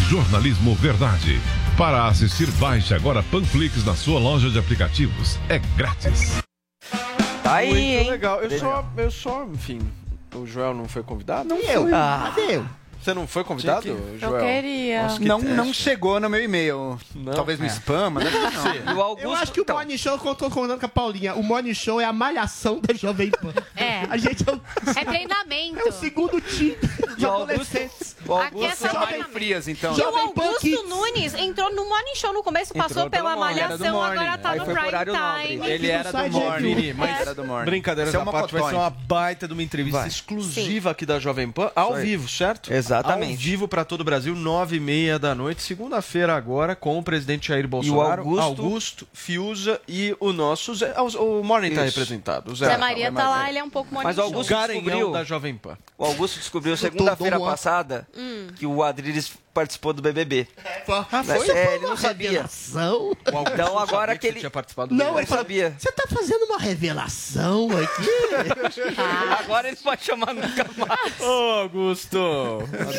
Jornalismo 0.08 0.74
Verdade. 0.76 1.38
Para 1.76 2.06
assistir, 2.06 2.50
baixe 2.52 2.94
agora 2.94 3.22
Panflix 3.22 3.84
na 3.84 3.94
sua 3.94 4.18
loja 4.18 4.48
de 4.48 4.58
aplicativos. 4.58 5.38
É 5.48 5.58
grátis. 5.76 6.42
Tá 7.42 7.56
aí, 7.56 7.68
Muito 7.68 7.80
hein? 8.04 8.10
legal. 8.10 8.40
Eu 8.42 8.48
Legal. 8.48 8.82
só, 8.96 9.02
eu 9.02 9.10
só, 9.10 9.44
enfim. 9.52 9.80
O 10.34 10.46
Joel 10.46 10.74
não 10.74 10.88
foi 10.88 11.02
convidado? 11.02 11.48
Não 11.48 11.58
eu. 11.58 11.94
Ah. 11.94 12.32
Cadê 12.34 12.56
eu? 12.56 12.66
Você 13.06 13.14
não 13.14 13.24
foi 13.28 13.44
convidado, 13.44 13.86
Joel? 14.18 14.44
queria. 14.44 15.02
Nossa, 15.04 15.18
que 15.20 15.24
Não, 15.28 15.38
teste. 15.40 15.54
não 15.54 15.72
chegou 15.72 16.18
no 16.18 16.28
meu 16.28 16.42
e-mail. 16.42 16.98
Talvez 17.36 17.56
no 17.60 17.64
É. 17.64 17.68
spam, 17.68 18.10
mas 18.10 18.24
deve 18.24 18.36
ser. 18.58 18.82
O 18.96 19.00
Augusto, 19.00 19.24
Eu 19.28 19.32
acho 19.32 19.52
que 19.52 19.60
então, 19.60 19.76
o 19.76 19.78
Morning 19.78 19.96
Show, 19.96 20.12
eu 20.14 20.18
tô 20.34 20.34
concordando 20.50 20.80
com 20.80 20.86
a 20.86 20.88
Paulinha, 20.88 21.34
o 21.36 21.42
Morning 21.42 21.72
Show 21.72 22.00
é 22.00 22.04
a 22.04 22.12
malhação 22.12 22.80
da 22.80 22.92
Jovem 22.94 23.30
Pan. 23.30 23.52
É. 23.76 24.02
A 24.10 24.16
gente 24.16 24.42
é 24.48 24.52
o, 24.52 24.60
É 24.98 25.04
treinamento. 25.04 25.78
é 25.86 25.88
o 25.88 25.92
segundo 25.92 26.40
time 26.40 26.76
de 27.16 27.24
o 27.24 27.28
Augusto- 27.30 27.52
adolescentes. 27.52 28.16
o 28.26 28.34
Aqui 28.34 28.56
Augusto 28.56 28.86
é 28.86 28.90
Jovem. 28.90 29.22
Frias, 29.24 29.68
então. 29.68 29.96
E 29.96 30.00
o 30.00 30.16
Augusto. 30.16 30.88
Nunes 30.88 31.34
entrou 31.34 31.70
no 31.74 31.84
Morning 31.88 32.14
Show 32.16 32.32
no 32.32 32.42
começo, 32.42 32.72
Entrou 32.72 32.88
passou 32.88 33.10
pela 33.10 33.36
Morning, 33.36 33.60
malhação, 33.60 34.02
agora 34.02 34.38
tá 34.38 34.50
Aí 34.50 34.58
no 34.58 34.64
prime 34.64 35.56
time. 35.58 35.70
Ele 35.70 35.90
era 35.90 36.10
do 36.12 36.30
Morning. 36.30 36.92
Mas 36.94 37.20
Era 37.20 37.34
do 37.34 37.44
Morning. 37.44 37.66
Brincadeiras 37.70 38.12
Isso 38.14 38.20
é 38.22 38.24
parte, 38.32 38.52
vai 38.52 38.70
ser 38.70 38.76
uma 38.76 38.90
baita 38.90 39.46
de 39.46 39.52
uma 39.52 39.62
entrevista 39.62 40.06
exclusiva 40.08 40.90
aqui 40.90 41.04
da 41.06 41.18
Jovem 41.20 41.50
Pan, 41.50 41.70
ao 41.76 41.94
vivo, 41.94 42.28
certo? 42.28 42.72
Exatamente. 42.98 43.32
Ao 43.32 43.36
vivo 43.38 43.68
para 43.68 43.84
todo 43.84 44.00
o 44.00 44.04
Brasil, 44.04 44.34
nove 44.34 44.76
e 44.76 44.80
meia 44.80 45.18
da 45.18 45.34
noite, 45.34 45.62
segunda-feira 45.62 46.34
agora, 46.34 46.74
com 46.76 46.98
o 46.98 47.02
presidente 47.02 47.48
Jair 47.48 47.66
Bolsonaro, 47.68 48.38
Augusto. 48.40 49.06
Fiuza 49.12 49.80
e 49.88 50.16
o 50.20 50.32
nosso 50.32 50.74
Zé, 50.74 50.94
o 51.00 51.40
o 51.40 51.44
Morning 51.44 51.68
está 51.68 51.82
representado. 51.82 52.52
O 52.52 52.56
Zé 52.56 52.76
Maria 52.76 53.10
tá 53.12 53.28
lá, 53.28 53.48
ele 53.48 53.58
é 53.58 53.64
um 53.64 53.70
pouco 53.70 53.92
Morning 53.92 54.06
Mas 54.06 54.18
o. 54.18 54.22
Augusto 54.22 54.54
descobriu, 54.54 55.12
da 55.12 55.24
Jovem 55.24 55.56
Pan. 55.56 55.76
o 55.98 56.04
Augusto 56.04 56.38
descobriu 56.38 56.76
segunda-feira 56.76 57.38
passada 57.40 58.06
Hum. 58.16 58.48
que 58.56 58.66
o 58.66 58.82
Adriles 58.82 59.32
participou 59.56 59.94
do 59.94 60.02
BBB. 60.02 60.46
Ah, 61.10 61.24
foi? 61.24 61.48
É, 61.50 61.76
ele 61.76 61.86
não 61.86 61.96
sabia. 61.96 62.28
Revelação? 62.30 63.16
Então 63.26 63.42
não 63.56 63.78
agora 63.78 64.12
sabia 64.12 64.18
que 64.18 64.26
ele- 64.26 64.40
tinha 64.40 64.50
participado 64.50 64.88
do 64.88 64.94
Não, 64.94 65.14
BBB. 65.14 65.20
ele 65.22 65.26
sabia. 65.26 65.74
Você 65.78 65.90
tá 65.92 66.04
fazendo 66.12 66.42
uma 66.44 66.58
revelação 66.58 67.68
aqui? 67.70 68.10
Agora 69.40 69.68
ele 69.68 69.76
pode 69.78 70.04
chamar 70.04 70.34
nunca 70.34 70.66
mais. 70.76 71.20
Ô, 71.20 71.52
Augusto! 71.62 72.18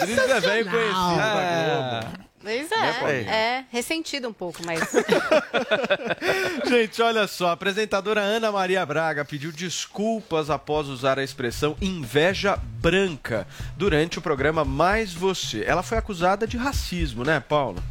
Adriles 0.02 0.18
é 0.30 0.40
velho 0.40 0.70
conhecido 0.72 1.16
da 1.16 1.24
Ah. 1.24 2.00
Globo. 2.04 2.27
Pois 2.48 2.70
Né, 2.70 2.90
é, 2.90 2.94
pai? 2.94 3.16
é, 3.28 3.66
ressentido 3.70 4.30
um 4.30 4.34
pouco, 4.34 4.62
mas 4.66 4.80
Gente, 6.66 7.02
olha 7.02 7.28
só, 7.28 7.50
a 7.50 7.52
apresentadora 7.52 8.22
Ana 8.22 8.52
Maria 8.52 8.86
Braga 8.86 9.26
pediu 9.26 9.52
desculpas 9.52 10.50
após 10.50 10.88
usar 10.88 11.20
a 11.20 11.24
expressão 11.24 11.76
inveja 11.82 12.56
branca 12.80 13.46
durante 13.76 14.18
o 14.18 14.22
programa 14.22 14.64
Mais 14.64 15.14
Você. 15.14 15.64
Ela 15.66 15.84
foi 15.84 15.98
acusada 15.98 16.48
de 16.48 16.56
racismo, 16.56 17.24
né, 17.26 17.40
Paulo? 17.42 17.84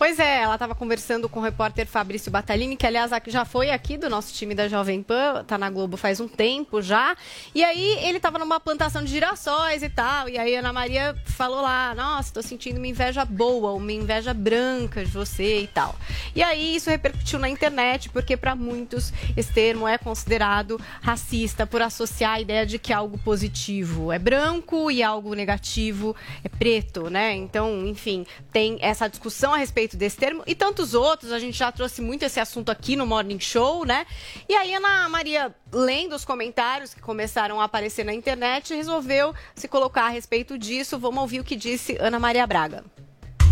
Pois 0.00 0.18
é, 0.18 0.40
ela 0.40 0.54
estava 0.54 0.74
conversando 0.74 1.28
com 1.28 1.40
o 1.40 1.42
repórter 1.42 1.86
Fabrício 1.86 2.32
Batalini, 2.32 2.74
que 2.74 2.86
aliás 2.86 3.10
já 3.26 3.44
foi 3.44 3.70
aqui 3.70 3.98
do 3.98 4.08
nosso 4.08 4.32
time 4.32 4.54
da 4.54 4.66
Jovem 4.66 5.02
Pan, 5.02 5.44
tá 5.46 5.58
na 5.58 5.68
Globo 5.68 5.98
faz 5.98 6.20
um 6.20 6.26
tempo 6.26 6.80
já. 6.80 7.14
E 7.54 7.62
aí 7.62 7.98
ele 8.02 8.16
estava 8.16 8.38
numa 8.38 8.58
plantação 8.58 9.04
de 9.04 9.10
girassóis 9.10 9.82
e 9.82 9.90
tal. 9.90 10.26
E 10.26 10.38
aí 10.38 10.56
a 10.56 10.60
Ana 10.60 10.72
Maria 10.72 11.14
falou 11.26 11.60
lá: 11.60 11.94
Nossa, 11.94 12.32
tô 12.32 12.40
sentindo 12.40 12.78
uma 12.78 12.86
inveja 12.86 13.26
boa, 13.26 13.74
uma 13.74 13.92
inveja 13.92 14.32
branca 14.32 15.04
de 15.04 15.10
você 15.10 15.64
e 15.64 15.66
tal. 15.66 15.94
E 16.34 16.42
aí 16.42 16.76
isso 16.76 16.88
repercutiu 16.88 17.38
na 17.38 17.50
internet, 17.50 18.08
porque 18.08 18.38
para 18.38 18.56
muitos 18.56 19.12
esse 19.36 19.52
termo 19.52 19.86
é 19.86 19.98
considerado 19.98 20.80
racista 21.02 21.66
por 21.66 21.82
associar 21.82 22.36
a 22.36 22.40
ideia 22.40 22.64
de 22.64 22.78
que 22.78 22.94
algo 22.94 23.18
positivo 23.18 24.10
é 24.10 24.18
branco 24.18 24.90
e 24.90 25.02
algo 25.02 25.34
negativo 25.34 26.16
é 26.42 26.48
preto, 26.48 27.10
né? 27.10 27.34
Então, 27.34 27.84
enfim, 27.86 28.24
tem 28.50 28.78
essa 28.80 29.06
discussão 29.06 29.52
a 29.52 29.58
respeito 29.58 29.89
desse 29.96 30.16
termo 30.16 30.42
e 30.46 30.54
tantos 30.54 30.94
outros. 30.94 31.32
A 31.32 31.38
gente 31.38 31.56
já 31.56 31.70
trouxe 31.70 32.00
muito 32.00 32.24
esse 32.24 32.40
assunto 32.40 32.70
aqui 32.70 32.96
no 32.96 33.06
Morning 33.06 33.40
Show, 33.40 33.84
né? 33.84 34.06
E 34.48 34.54
aí, 34.54 34.74
Ana 34.74 35.08
Maria, 35.08 35.54
lendo 35.72 36.14
os 36.14 36.24
comentários 36.24 36.94
que 36.94 37.00
começaram 37.00 37.60
a 37.60 37.64
aparecer 37.64 38.04
na 38.04 38.14
internet, 38.14 38.74
resolveu 38.74 39.34
se 39.54 39.68
colocar 39.68 40.04
a 40.04 40.08
respeito 40.08 40.58
disso. 40.58 40.98
Vamos 40.98 41.20
ouvir 41.20 41.40
o 41.40 41.44
que 41.44 41.56
disse 41.56 41.96
Ana 42.00 42.18
Maria 42.18 42.46
Braga. 42.46 42.84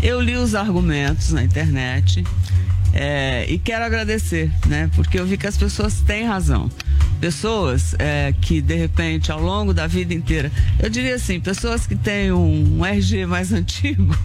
Eu 0.03 0.20
li 0.20 0.36
os 0.36 0.55
argumentos 0.55 1.32
na 1.32 1.43
internet 1.43 2.22
é, 2.93 3.47
e 3.49 3.59
quero 3.59 3.84
agradecer, 3.84 4.51
né? 4.66 4.91
Porque 4.95 5.18
eu 5.18 5.26
vi 5.26 5.36
que 5.36 5.47
as 5.47 5.57
pessoas 5.57 6.01
têm 6.01 6.24
razão. 6.24 6.70
Pessoas 7.20 7.95
é, 7.99 8.32
que, 8.41 8.61
de 8.61 8.74
repente, 8.74 9.32
ao 9.32 9.41
longo 9.41 9.74
da 9.74 9.86
vida 9.86 10.14
inteira, 10.14 10.51
eu 10.78 10.89
diria 10.89 11.16
assim, 11.16 11.41
pessoas 11.41 11.86
que 11.86 11.97
têm 11.97 12.32
um, 12.32 12.78
um 12.78 12.86
RG 12.86 13.26
mais 13.26 13.51
antigo, 13.53 14.16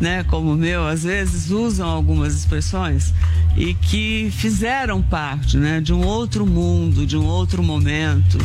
né? 0.00 0.24
Como 0.24 0.52
o 0.52 0.56
meu, 0.56 0.86
às 0.86 1.04
vezes 1.04 1.50
usam 1.50 1.88
algumas 1.88 2.34
expressões 2.34 3.14
e 3.56 3.74
que 3.74 4.30
fizeram 4.36 5.02
parte, 5.02 5.56
né? 5.56 5.80
De 5.80 5.92
um 5.92 6.04
outro 6.04 6.46
mundo, 6.46 7.06
de 7.06 7.16
um 7.16 7.24
outro 7.24 7.62
momento. 7.62 8.38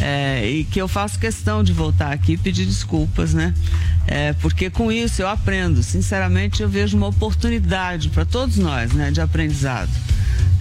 É, 0.00 0.48
e 0.48 0.64
que 0.64 0.80
eu 0.80 0.88
faço 0.88 1.18
questão 1.20 1.62
de 1.62 1.72
voltar 1.72 2.12
aqui 2.12 2.32
e 2.32 2.36
pedir 2.36 2.66
desculpas, 2.66 3.32
né? 3.32 3.54
É, 4.06 4.32
porque 4.34 4.68
com 4.68 4.90
isso 4.92 5.22
eu 5.22 5.28
aprendo. 5.28 5.82
Sinceramente, 5.82 6.62
eu 6.62 6.68
vejo 6.68 6.96
uma 6.96 7.06
oportunidade 7.06 8.08
para 8.10 8.24
todos 8.24 8.53
nós, 8.56 8.92
né, 8.92 9.10
de 9.10 9.20
aprendizado. 9.20 9.90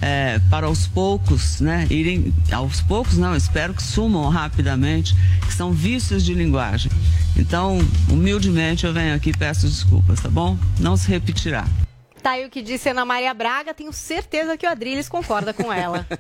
É, 0.02 0.40
para 0.50 0.68
aos 0.68 0.86
poucos, 0.86 1.62
né, 1.62 1.88
irem 1.90 2.34
aos 2.52 2.82
poucos 2.82 3.18
não, 3.18 3.34
espero 3.36 3.74
que 3.74 3.82
sumam 3.82 4.28
rapidamente, 4.28 5.16
que 5.46 5.54
são 5.54 5.72
vícios 5.72 6.26
de 6.26 6.34
linguagem. 6.34 6.92
Então, 7.38 7.80
humildemente 8.10 8.86
eu 8.86 8.94
venho 8.94 9.16
aqui 9.16 9.30
e 9.30 9.38
peço 9.38 9.66
desculpas, 9.66 10.20
tá 10.20 10.30
bom? 10.30 10.58
Não 10.80 10.98
se 10.98 11.08
repetirá. 11.08 11.66
Tá 12.22 12.32
aí 12.32 12.46
o 12.46 12.50
que 12.50 12.62
disse 12.62 12.90
Ana 12.90 13.04
Maria 13.04 13.34
Braga. 13.34 13.74
Tenho 13.74 13.92
certeza 13.92 14.58
que 14.58 14.66
o 14.66 14.70
Adriles 14.70 15.10
concorda 15.10 15.54
com 15.54 15.72
ela. 15.72 16.08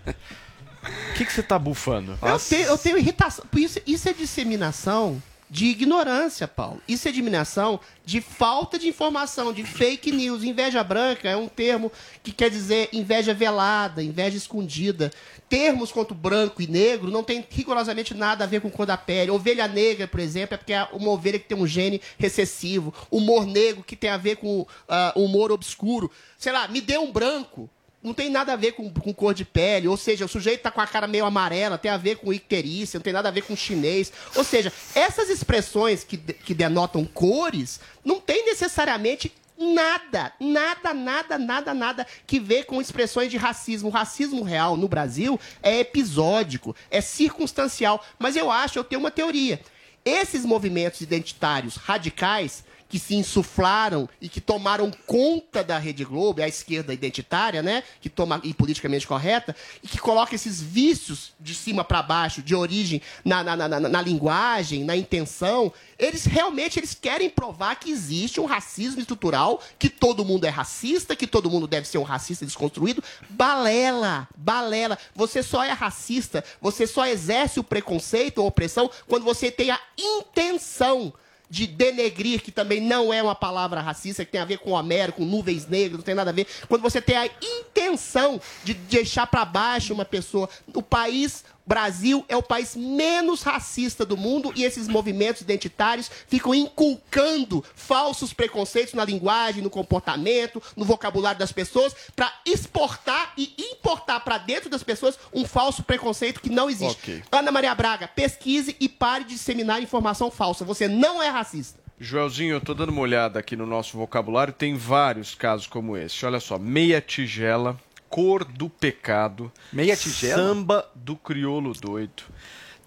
O 0.83 1.13
que, 1.15 1.23
que 1.23 1.31
você 1.31 1.41
tá 1.41 1.57
bufando? 1.57 2.17
Eu 2.21 2.37
tenho, 2.37 2.67
eu 2.67 2.77
tenho 2.77 2.97
irritação. 2.97 3.45
Por 3.49 3.57
Isso, 3.57 3.79
isso 3.87 4.09
é 4.09 4.11
disseminação 4.11 5.23
de 5.53 5.67
ignorância, 5.67 6.47
Paulo. 6.47 6.81
Isso 6.87 7.07
é 7.07 7.11
disseminação 7.11 7.79
de 8.03 8.19
falta 8.19 8.79
de 8.79 8.87
informação, 8.87 9.53
de 9.53 9.63
fake 9.63 10.11
news. 10.11 10.43
Inveja 10.43 10.83
branca 10.83 11.29
é 11.29 11.37
um 11.37 11.47
termo 11.47 11.91
que 12.23 12.31
quer 12.31 12.49
dizer 12.49 12.89
inveja 12.91 13.35
velada, 13.35 14.01
inveja 14.01 14.35
escondida. 14.35 15.11
Termos 15.47 15.91
quanto 15.91 16.15
branco 16.15 16.59
e 16.59 16.65
negro 16.65 17.11
não 17.11 17.23
tem 17.23 17.45
rigorosamente 17.47 18.15
nada 18.15 18.45
a 18.45 18.47
ver 18.47 18.61
com 18.61 18.71
cor 18.71 18.87
da 18.87 18.97
pele. 18.97 19.29
Ovelha 19.29 19.67
negra, 19.67 20.07
por 20.07 20.19
exemplo, 20.19 20.55
é 20.55 20.57
porque 20.57 20.73
é 20.73 20.87
uma 20.91 21.11
ovelha 21.11 21.37
que 21.37 21.47
tem 21.47 21.55
um 21.55 21.67
gene 21.67 22.01
recessivo. 22.17 22.91
Humor 23.11 23.45
negro, 23.45 23.83
que 23.83 23.95
tem 23.95 24.09
a 24.09 24.17
ver 24.17 24.37
com 24.37 24.65
ah, 24.89 25.13
humor 25.15 25.51
obscuro. 25.51 26.09
Sei 26.35 26.51
lá, 26.51 26.67
me 26.67 26.81
dê 26.81 26.97
um 26.97 27.11
branco 27.11 27.69
não 28.03 28.13
tem 28.13 28.29
nada 28.29 28.53
a 28.53 28.55
ver 28.55 28.73
com, 28.73 28.91
com 28.91 29.13
cor 29.13 29.33
de 29.33 29.45
pele, 29.45 29.87
ou 29.87 29.95
seja, 29.95 30.25
o 30.25 30.27
sujeito 30.27 30.61
tá 30.61 30.69
com 30.69 30.81
a 30.81 30.87
cara 30.87 31.07
meio 31.07 31.25
amarela, 31.25 31.77
tem 31.77 31.89
a 31.89 31.97
ver 31.97 32.17
com 32.17 32.33
icterícia, 32.33 32.97
não 32.97 33.03
tem 33.03 33.13
nada 33.13 33.29
a 33.29 33.31
ver 33.31 33.43
com 33.43 33.55
chinês. 33.55 34.11
Ou 34.35 34.43
seja, 34.43 34.71
essas 34.93 35.29
expressões 35.29 36.03
que, 36.03 36.17
que 36.17 36.53
denotam 36.53 37.05
cores 37.05 37.79
não 38.03 38.19
tem 38.19 38.45
necessariamente 38.45 39.31
nada, 39.57 40.33
nada, 40.39 40.93
nada, 40.93 41.37
nada, 41.37 41.73
nada 41.73 42.07
que 42.27 42.39
ver 42.39 42.65
com 42.65 42.81
expressões 42.81 43.31
de 43.31 43.37
racismo. 43.37 43.89
O 43.89 43.91
racismo 43.91 44.43
real 44.43 44.75
no 44.75 44.87
Brasil 44.87 45.39
é 45.61 45.79
episódico, 45.79 46.75
é 46.91 46.99
circunstancial. 46.99 48.03
Mas 48.19 48.35
eu 48.35 48.51
acho, 48.51 48.77
eu 48.77 48.83
tenho 48.83 48.99
uma 48.99 49.11
teoria. 49.11 49.61
Esses 50.03 50.43
movimentos 50.43 50.99
identitários 50.99 51.77
radicais 51.77 52.65
que 52.93 52.99
se 52.99 53.15
insuflaram 53.15 54.07
e 54.21 54.29
que 54.29 54.39
tomaram 54.39 54.91
conta 55.07 55.63
da 55.63 55.79
Rede 55.79 56.05
Globo, 56.05 56.41
é 56.41 56.43
a 56.43 56.47
esquerda 56.47 56.93
identitária, 56.93 57.63
né? 57.63 57.81
Que 57.99 58.07
toma 58.07 58.39
e 58.43 58.53
politicamente 58.53 59.07
correta, 59.07 59.55
e 59.81 59.87
que 59.87 59.97
coloca 59.97 60.35
esses 60.35 60.61
vícios 60.61 61.33
de 61.39 61.55
cima 61.55 61.83
para 61.83 62.03
baixo, 62.03 62.43
de 62.43 62.53
origem 62.53 63.01
na, 63.25 63.43
na, 63.43 63.55
na, 63.55 63.79
na- 63.79 64.01
linguagem, 64.03 64.83
na 64.83 64.95
intenção, 64.95 65.73
eles 65.97 66.25
realmente 66.25 66.77
eles 66.77 66.93
querem 66.93 67.31
provar 67.31 67.77
que 67.77 67.89
existe 67.89 68.39
um 68.39 68.45
racismo 68.45 69.01
estrutural, 69.01 69.59
que 69.79 69.89
todo 69.89 70.23
mundo 70.23 70.45
é 70.45 70.49
racista, 70.49 71.15
que 71.15 71.25
todo 71.25 71.49
mundo 71.49 71.65
deve 71.65 71.87
ser 71.87 71.97
um 71.97 72.03
racista 72.03 72.45
desconstruído. 72.45 73.03
Balela, 73.27 74.29
balela. 74.37 74.99
Você 75.15 75.41
só 75.41 75.63
é 75.63 75.71
racista, 75.71 76.43
você 76.61 76.85
só 76.85 77.07
exerce 77.07 77.59
o 77.59 77.63
preconceito 77.63 78.37
ou 78.37 78.45
opressão 78.45 78.87
quando 79.07 79.23
você 79.23 79.49
tem 79.49 79.71
a 79.71 79.79
intenção 79.97 81.11
de 81.53 81.67
denegrir, 81.67 82.41
que 82.41 82.51
também 82.51 82.81
não 82.81 83.13
é 83.13 83.21
uma 83.21 83.35
palavra 83.35 83.79
racista, 83.79 84.25
que 84.25 84.31
tem 84.31 84.41
a 84.41 84.45
ver 84.45 84.57
com 84.57 84.71
Homero, 84.71 85.13
com 85.13 85.23
nuvens 85.23 85.67
negras, 85.67 85.99
não 85.99 86.03
tem 86.03 86.15
nada 86.15 86.31
a 86.31 86.33
ver. 86.33 86.47
Quando 86.67 86.81
você 86.81 86.99
tem 86.99 87.15
a 87.15 87.27
intenção 87.27 88.41
de 88.63 88.73
deixar 88.73 89.27
para 89.27 89.45
baixo 89.45 89.93
uma 89.93 90.03
pessoa. 90.03 90.49
O 90.73 90.81
país, 90.81 91.45
Brasil, 91.65 92.25
é 92.27 92.35
o 92.35 92.43
país 92.43 92.75
menos 92.75 93.41
racista 93.41 94.05
do 94.05 94.17
mundo 94.17 94.51
e 94.55 94.63
esses 94.63 94.87
movimentos 94.87 95.41
identitários 95.41 96.09
ficam 96.27 96.53
inculcando 96.53 97.63
falsos 97.75 98.33
preconceitos 98.33 98.93
na 98.93 99.05
linguagem, 99.05 99.63
no 99.63 99.69
comportamento, 99.69 100.61
no 100.75 100.85
vocabulário 100.85 101.39
das 101.39 101.51
pessoas, 101.51 101.95
para 102.15 102.31
exportar 102.45 103.33
e 103.37 103.53
importar 103.57 104.19
para 104.19 104.37
dentro 104.37 104.69
das 104.69 104.83
pessoas 104.83 105.17
um 105.33 105.45
falso 105.45 105.83
preconceito 105.83 106.41
que 106.41 106.49
não 106.49 106.69
existe. 106.69 106.97
Ok. 107.01 107.23
Ana 107.31 107.51
Maria 107.51 107.73
Braga, 107.73 108.07
pesquise 108.07 108.75
e 108.79 108.89
pare 108.89 109.23
de 109.23 109.31
disseminar 109.31 109.81
informação 109.81 110.29
falsa. 110.29 110.65
Você 110.65 110.87
não 110.87 111.21
é 111.21 111.29
racista. 111.29 111.83
Joelzinho, 111.99 112.55
eu 112.55 112.61
tô 112.61 112.73
dando 112.73 112.89
uma 112.89 113.01
olhada 113.01 113.39
aqui 113.39 113.55
no 113.55 113.65
nosso 113.65 113.97
vocabulário, 113.97 114.51
tem 114.51 114.75
vários 114.75 115.35
casos 115.35 115.67
como 115.67 115.95
esse. 115.95 116.25
Olha 116.25 116.39
só, 116.39 116.59
meia 116.59 116.99
tigela, 116.99 117.79
cor 118.13 118.45
do 118.45 118.69
pecado, 118.69 119.51
Meia 119.71 119.97
tigela? 119.97 120.35
samba 120.43 120.87
do 120.93 121.15
crioulo 121.15 121.73
doido, 121.73 122.21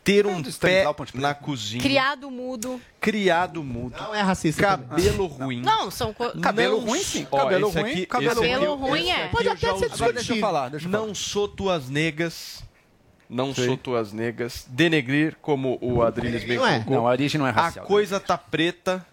ter 0.05 0.25
um 0.25 0.41
pé 0.41 0.85
na 1.15 1.35
cozinha, 1.35 1.83
Criado 1.83 2.31
mudo. 2.31 2.81
criado 3.01 3.65
mudo, 3.65 3.97
Não 4.01 4.15
é 4.15 4.21
racista. 4.21 4.63
cabelo 4.63 5.27
ruim. 5.27 5.63
Não, 5.63 5.91
são. 5.91 6.15
co- 6.15 6.31
Cabelo 6.41 6.81
Não 6.81 6.87
ruim, 6.87 7.03
sim. 7.03 7.27
Ó, 7.31 7.39
Cabelo 7.39 7.69
esse 7.69 7.81
ruim, 7.81 7.91
aqui- 7.91 8.07
cabelo 8.07 8.31
esse 8.31 8.41
Cabelo 8.53 8.73
aqui- 8.75 8.83
ruim 8.83 9.01
esse 9.01 9.11
é. 9.11 9.23
aqui 9.25 9.33
Pode 9.33 9.47
eu 9.47 9.53
até 9.53 9.61
já 9.67 9.69
ser 9.69 9.75
usei. 9.87 9.91
Agora 9.97 10.13
deixa 10.13 10.33
eu 10.35 10.41
falar, 10.41 10.69
deixa 10.69 10.87
eu 10.87 10.91
Não 10.93 11.01
falar. 11.01 11.15
sou 11.17 11.49
tuas 11.49 11.89
negas. 11.89 12.63
Não 13.29 13.53
Sim. 13.53 13.65
sou 13.67 13.77
tuas 13.77 14.13
negas. 14.13 14.65
Denegrir, 14.69 15.37
como 15.43 15.77
o 15.83 16.01
Adriles 16.03 16.45
bem 16.45 16.57
Não 16.59 16.65
é. 16.69 16.75
colocou. 16.75 16.95
Não, 16.99 17.09
a 17.09 17.11
origem 17.11 17.39
não 17.41 17.47
é 17.49 17.51
A 17.51 17.53
racial. 17.55 17.85
coisa 17.85 18.21
tá 18.21 18.39
preta. 18.39 19.05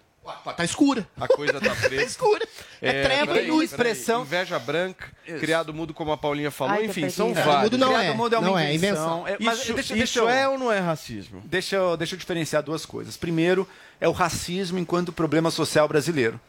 Tá 0.56 0.64
escura. 0.64 1.06
A 1.20 1.28
coisa 1.28 1.60
tá 1.60 1.60
Tá 1.74 1.74
preta. 1.88 2.02
escura. 2.02 2.46
É, 2.80 3.02
treva 3.02 3.26
peraí, 3.34 3.46
e 3.46 3.50
luz. 3.50 3.70
expressão- 3.70 4.22
Inveja 4.22 4.58
branca, 4.58 5.06
criado 5.40 5.72
mudo, 5.74 5.92
como 5.94 6.12
a 6.12 6.16
Paulinha 6.16 6.50
falou. 6.50 6.74
Ai, 6.74 6.86
Enfim, 6.86 7.08
são 7.10 7.26
perdida. 7.26 7.46
vários. 7.46 7.62
mudo 7.64 7.78
não 7.78 7.88
Criado 7.88 8.04
é. 8.04 8.14
mudo 8.14 8.34
é 8.34 8.38
uma 8.38 8.48
Não 8.48 8.58
é, 8.58 8.74
invenção. 8.74 9.20
invenção. 9.20 9.28
É, 9.28 9.36
mas 9.40 9.58
isso 9.58 9.74
deixa, 9.74 9.80
isso 9.80 9.94
deixa 9.94 10.18
eu- 10.20 10.28
é 10.28 10.48
ou 10.48 10.58
não 10.58 10.70
é 10.72 10.78
racismo? 10.78 11.42
Deixa 11.44 11.76
eu, 11.76 11.96
deixa 11.96 12.14
eu 12.14 12.18
diferenciar 12.18 12.62
duas 12.62 12.84
coisas. 12.86 13.16
Primeiro, 13.16 13.68
é 14.00 14.08
o 14.08 14.12
racismo 14.12 14.78
enquanto 14.78 15.12
problema 15.12 15.50
social 15.50 15.86
brasileiro. 15.88 16.40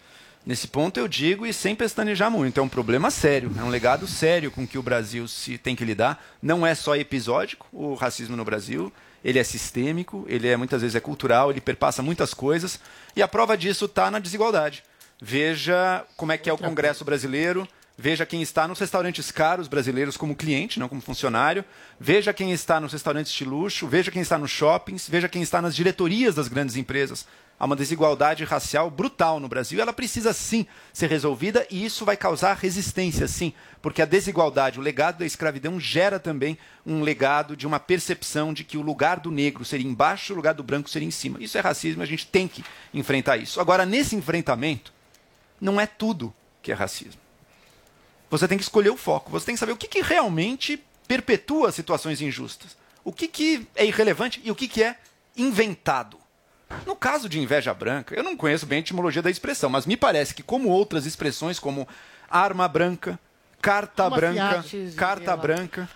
Nesse 0.46 0.68
ponto 0.68 1.00
eu 1.00 1.08
digo 1.08 1.44
e 1.46 1.52
sem 1.52 1.74
pestanejar 1.76 2.30
muito, 2.30 2.60
é 2.60 2.64
um 2.64 2.70
problema 2.70 3.10
sério, 3.10 3.52
é 3.58 3.64
um 3.64 3.70
legado 3.70 4.06
sério 4.06 4.52
com 4.52 4.68
que 4.68 4.78
o 4.78 4.84
Brasil 4.84 5.28
se 5.28 5.58
tem 5.58 5.76
que 5.76 5.84
lidar. 5.84 6.24
Não 6.40 6.66
é 6.68 6.76
só 6.76 6.96
episódico 6.96 7.66
o 7.72 7.96
racismo 7.96 8.36
no 8.38 8.46
Brasil, 8.46 8.94
ele 9.26 9.40
é 9.40 9.44
sistêmico, 9.44 10.24
ele 10.30 10.48
é 10.48 10.56
muitas 10.56 10.84
vezes 10.84 10.96
é 10.96 11.00
cultural, 11.00 11.50
ele 11.50 11.60
perpassa 11.60 12.04
muitas 12.04 12.32
coisas 12.32 12.80
e 13.16 13.24
a 13.24 13.28
prova 13.28 13.58
disso 13.58 13.86
está 13.86 14.12
na 14.12 14.20
desigualdade. 14.20 14.84
Veja 15.20 16.06
como 16.16 16.32
é 16.32 16.38
que 16.38 16.48
é 16.48 16.54
o 16.54 16.58
Congresso 16.60 17.04
brasileiro, 17.04 17.68
veja 17.98 18.26
quem 18.26 18.41
está 18.41 18.68
nos 18.68 18.80
restaurantes 18.80 19.32
caros 19.32 19.68
brasileiros 19.68 20.18
como 20.18 20.36
cliente, 20.36 20.80
não 20.80 20.89
como 20.89 21.02
funcionário, 21.02 21.64
veja 22.00 22.34
quem 22.34 22.52
está 22.52 22.80
nos 22.80 22.91
restaurantes 22.91 23.32
de 23.32 23.46
luxo, 23.46 23.88
veja 23.88 24.12
quem 24.12 24.22
está 24.22 24.38
nos 24.38 24.52
shoppings, 24.52 25.08
veja 25.08 25.30
quem 25.30 25.41
está 25.41 25.62
nas 25.62 25.76
diretorias 25.76 26.36
das 26.36 26.48
grandes 26.48 26.76
empresas. 26.76 27.26
Há 27.58 27.66
uma 27.66 27.76
desigualdade 27.76 28.43
racial 28.43 28.91
brutal 28.91 29.39
no 29.39 29.48
Brasil. 29.48 29.80
Ela 29.80 29.93
precisa 29.93 30.34
sim 30.34 30.68
ser 30.91 31.10
resolvida 31.10 31.66
e 31.72 31.86
isso 31.86 32.04
vai 32.04 32.18
causar 32.18 32.54
resistência, 32.58 33.30
sim, 33.30 33.54
porque 33.82 34.02
a 34.02 34.06
desigualdade, 34.06 34.78
o 34.78 34.84
legado 34.84 35.20
da 35.20 35.26
escravidão 35.26 35.80
gera 35.80 36.20
também 36.20 36.58
um 36.86 37.02
legado 37.02 37.56
de 37.56 37.66
uma 37.66 37.80
percepção 37.80 38.54
de 38.54 38.66
que 38.66 38.78
o 38.78 38.82
lugar 38.82 39.22
do 39.22 39.32
negro 39.32 39.64
seria 39.64 39.88
embaixo, 39.88 40.34
o 40.34 40.36
lugar 40.36 40.54
do 40.54 40.64
branco 40.64 40.89
seria 40.89 41.08
em 41.08 41.12
cima. 41.12 41.41
Isso 41.41 41.58
é 41.58 41.62
racismo, 41.62 42.04
a 42.04 42.06
gente 42.06 42.28
tem 42.28 42.46
que 42.46 42.62
enfrentar 42.93 43.38
isso. 43.38 43.62
Agora, 43.62 43.86
nesse 43.86 44.18
enfrentamento, 44.18 44.91
não 45.62 45.80
é 45.80 45.88
tudo 45.88 46.34
que 46.62 46.74
é 46.74 46.76
racismo. 46.76 47.25
Você 48.30 48.48
tem 48.48 48.58
que 48.58 48.64
escolher 48.64 48.90
o 48.90 48.98
foco. 48.98 49.32
Você 49.32 49.46
tem 49.46 49.56
que 49.56 49.60
saber 49.60 49.72
o 49.72 49.78
que, 49.78 49.88
que 49.88 50.02
realmente 50.02 50.84
perpetua 51.08 51.72
situações 51.72 52.22
injustas. 52.22 52.76
O 53.04 53.12
que, 53.12 53.28
que 53.28 53.68
é 53.76 53.86
irrelevante 53.86 54.42
e 54.44 54.52
o 54.52 54.56
que, 54.56 54.68
que 54.68 54.84
é 54.84 54.98
inventado. 55.38 56.18
No 56.86 56.96
caso 56.96 57.30
de 57.30 57.40
inveja 57.40 57.74
branca, 57.74 58.16
eu 58.16 58.24
não 58.24 58.36
conheço 58.36 58.66
bem 58.66 58.78
a 58.78 58.80
etimologia 58.80 59.22
da 59.22 59.30
expressão, 59.30 59.70
mas 59.70 59.86
me 59.86 59.96
parece 59.96 60.34
que, 60.34 60.42
como 60.42 60.70
outras 60.70 61.06
expressões, 61.06 61.60
como 61.60 61.88
arma 62.30 62.68
branca, 62.68 63.20
carta 63.62 64.08
Uma 64.08 64.16
branca, 64.16 64.66
carta 64.96 65.38
branca, 65.38 65.90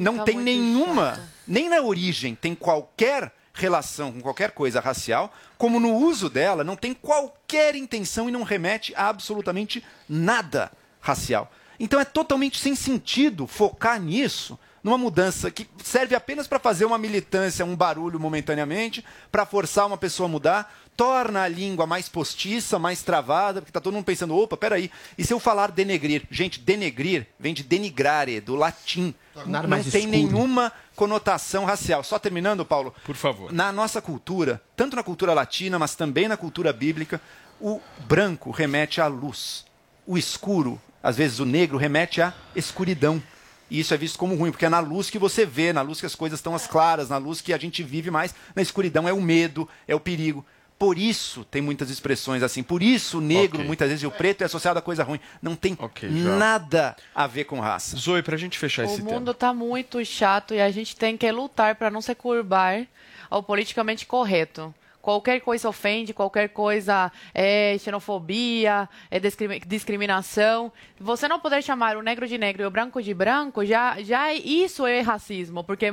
não 0.00 0.18
tá 0.18 0.24
tem 0.24 0.38
nenhuma, 0.38 1.14
chato. 1.14 1.28
nem 1.46 1.68
na 1.68 1.80
origem 1.80 2.34
tem 2.34 2.54
qualquer 2.54 3.32
relação 3.52 4.12
com 4.12 4.20
qualquer 4.20 4.50
coisa 4.50 4.80
racial, 4.80 5.32
como 5.56 5.78
no 5.78 5.94
uso 5.94 6.28
dela 6.28 6.64
não 6.64 6.74
tem 6.74 6.92
qualquer 6.92 7.76
intenção 7.76 8.28
e 8.28 8.32
não 8.32 8.42
remete 8.42 8.92
a 8.96 9.08
absolutamente 9.08 9.84
nada 10.08 10.72
racial. 11.04 11.52
Então 11.78 12.00
é 12.00 12.04
totalmente 12.04 12.58
sem 12.58 12.74
sentido 12.74 13.46
focar 13.46 14.00
nisso, 14.00 14.58
numa 14.82 14.98
mudança 14.98 15.50
que 15.50 15.66
serve 15.82 16.14
apenas 16.14 16.46
para 16.46 16.58
fazer 16.58 16.84
uma 16.84 16.98
militância, 16.98 17.64
um 17.64 17.76
barulho 17.76 18.18
momentaneamente, 18.18 19.04
para 19.30 19.46
forçar 19.46 19.86
uma 19.86 19.96
pessoa 19.96 20.28
a 20.28 20.30
mudar, 20.30 20.74
torna 20.96 21.42
a 21.42 21.48
língua 21.48 21.86
mais 21.86 22.08
postiça, 22.08 22.78
mais 22.78 23.02
travada, 23.02 23.60
porque 23.60 23.70
está 23.70 23.80
todo 23.80 23.94
mundo 23.94 24.04
pensando, 24.04 24.36
opa, 24.36 24.56
peraí, 24.56 24.90
e 25.16 25.24
se 25.24 25.32
eu 25.32 25.40
falar 25.40 25.70
denegrir? 25.70 26.26
Gente, 26.30 26.60
denegrir 26.60 27.26
vem 27.38 27.54
de 27.54 27.62
denigrare, 27.62 28.40
do 28.40 28.54
latim. 28.54 29.14
Tornar 29.32 29.62
não 29.62 29.70
mais 29.70 29.90
tem 29.90 30.04
escuro. 30.04 30.16
nenhuma 30.16 30.72
conotação 30.94 31.64
racial. 31.64 32.04
Só 32.04 32.18
terminando, 32.18 32.64
Paulo. 32.64 32.94
Por 33.04 33.16
favor. 33.16 33.52
Na 33.52 33.72
nossa 33.72 34.00
cultura, 34.00 34.62
tanto 34.76 34.96
na 34.96 35.02
cultura 35.02 35.34
latina, 35.34 35.78
mas 35.78 35.94
também 35.94 36.28
na 36.28 36.36
cultura 36.36 36.72
bíblica, 36.72 37.20
o 37.60 37.80
branco 38.06 38.50
remete 38.50 39.00
à 39.00 39.06
luz. 39.06 39.64
O 40.06 40.18
escuro, 40.18 40.80
às 41.04 41.16
vezes 41.16 41.38
o 41.38 41.44
negro, 41.44 41.76
remete 41.78 42.20
à 42.20 42.32
escuridão. 42.56 43.22
E 43.70 43.78
isso 43.80 43.94
é 43.94 43.96
visto 43.96 44.18
como 44.18 44.34
ruim, 44.34 44.50
porque 44.50 44.66
é 44.66 44.68
na 44.68 44.80
luz 44.80 45.08
que 45.10 45.18
você 45.18 45.46
vê, 45.46 45.72
na 45.72 45.82
luz 45.82 46.00
que 46.00 46.06
as 46.06 46.14
coisas 46.14 46.38
estão 46.38 46.54
as 46.54 46.66
claras, 46.66 47.08
na 47.08 47.16
luz 47.18 47.40
que 47.40 47.52
a 47.52 47.58
gente 47.58 47.82
vive 47.82 48.10
mais. 48.10 48.34
Na 48.56 48.62
escuridão 48.62 49.08
é 49.08 49.12
o 49.12 49.20
medo, 49.22 49.68
é 49.86 49.94
o 49.94 50.00
perigo. 50.00 50.44
Por 50.78 50.98
isso 50.98 51.44
tem 51.44 51.62
muitas 51.62 51.88
expressões 51.88 52.42
assim. 52.42 52.62
Por 52.62 52.82
isso 52.82 53.18
o 53.18 53.20
negro, 53.20 53.58
Ok. 53.58 53.66
muitas 53.66 53.88
vezes, 53.88 54.02
e 54.02 54.06
o 54.06 54.10
preto 54.10 54.42
é 54.42 54.44
associado 54.46 54.78
a 54.78 54.82
coisa 54.82 55.04
ruim. 55.04 55.20
Não 55.40 55.54
tem 55.54 55.76
Joel. 56.00 56.36
nada 56.36 56.96
a 57.14 57.26
ver 57.26 57.44
com 57.44 57.60
raça. 57.60 57.96
Zoe, 57.96 58.22
pra 58.22 58.36
gente 58.36 58.58
fechar 58.58 58.82
O 58.82 58.86
esse 58.86 58.96
tema. 58.96 59.10
mundo 59.12 59.32
tá 59.32 59.54
muito 59.54 60.04
chato 60.04 60.52
e 60.52 60.60
a 60.60 60.70
gente 60.70 60.96
tem 60.96 61.16
que 61.16 61.30
lutar 61.30 61.76
para 61.76 61.90
não 61.90 62.02
se 62.02 62.14
curvar 62.14 62.86
ao 63.30 63.42
politicamente 63.42 64.04
correto. 64.04 64.74
Qualquer 65.04 65.40
coisa 65.40 65.68
ofende, 65.68 66.14
qualquer 66.14 66.48
coisa 66.48 67.12
é 67.34 67.76
xenofobia, 67.78 68.88
é 69.10 69.20
discrimi- 69.20 69.60
discriminação. 69.60 70.72
Você 70.98 71.28
não 71.28 71.38
poder 71.38 71.62
chamar 71.62 71.98
o 71.98 72.02
negro 72.02 72.26
de 72.26 72.38
negro 72.38 72.62
e 72.62 72.66
o 72.66 72.70
branco 72.70 73.02
de 73.02 73.12
branco, 73.12 73.66
já, 73.66 74.00
já 74.00 74.32
isso 74.32 74.86
é 74.86 75.02
racismo, 75.02 75.62
porque 75.62 75.92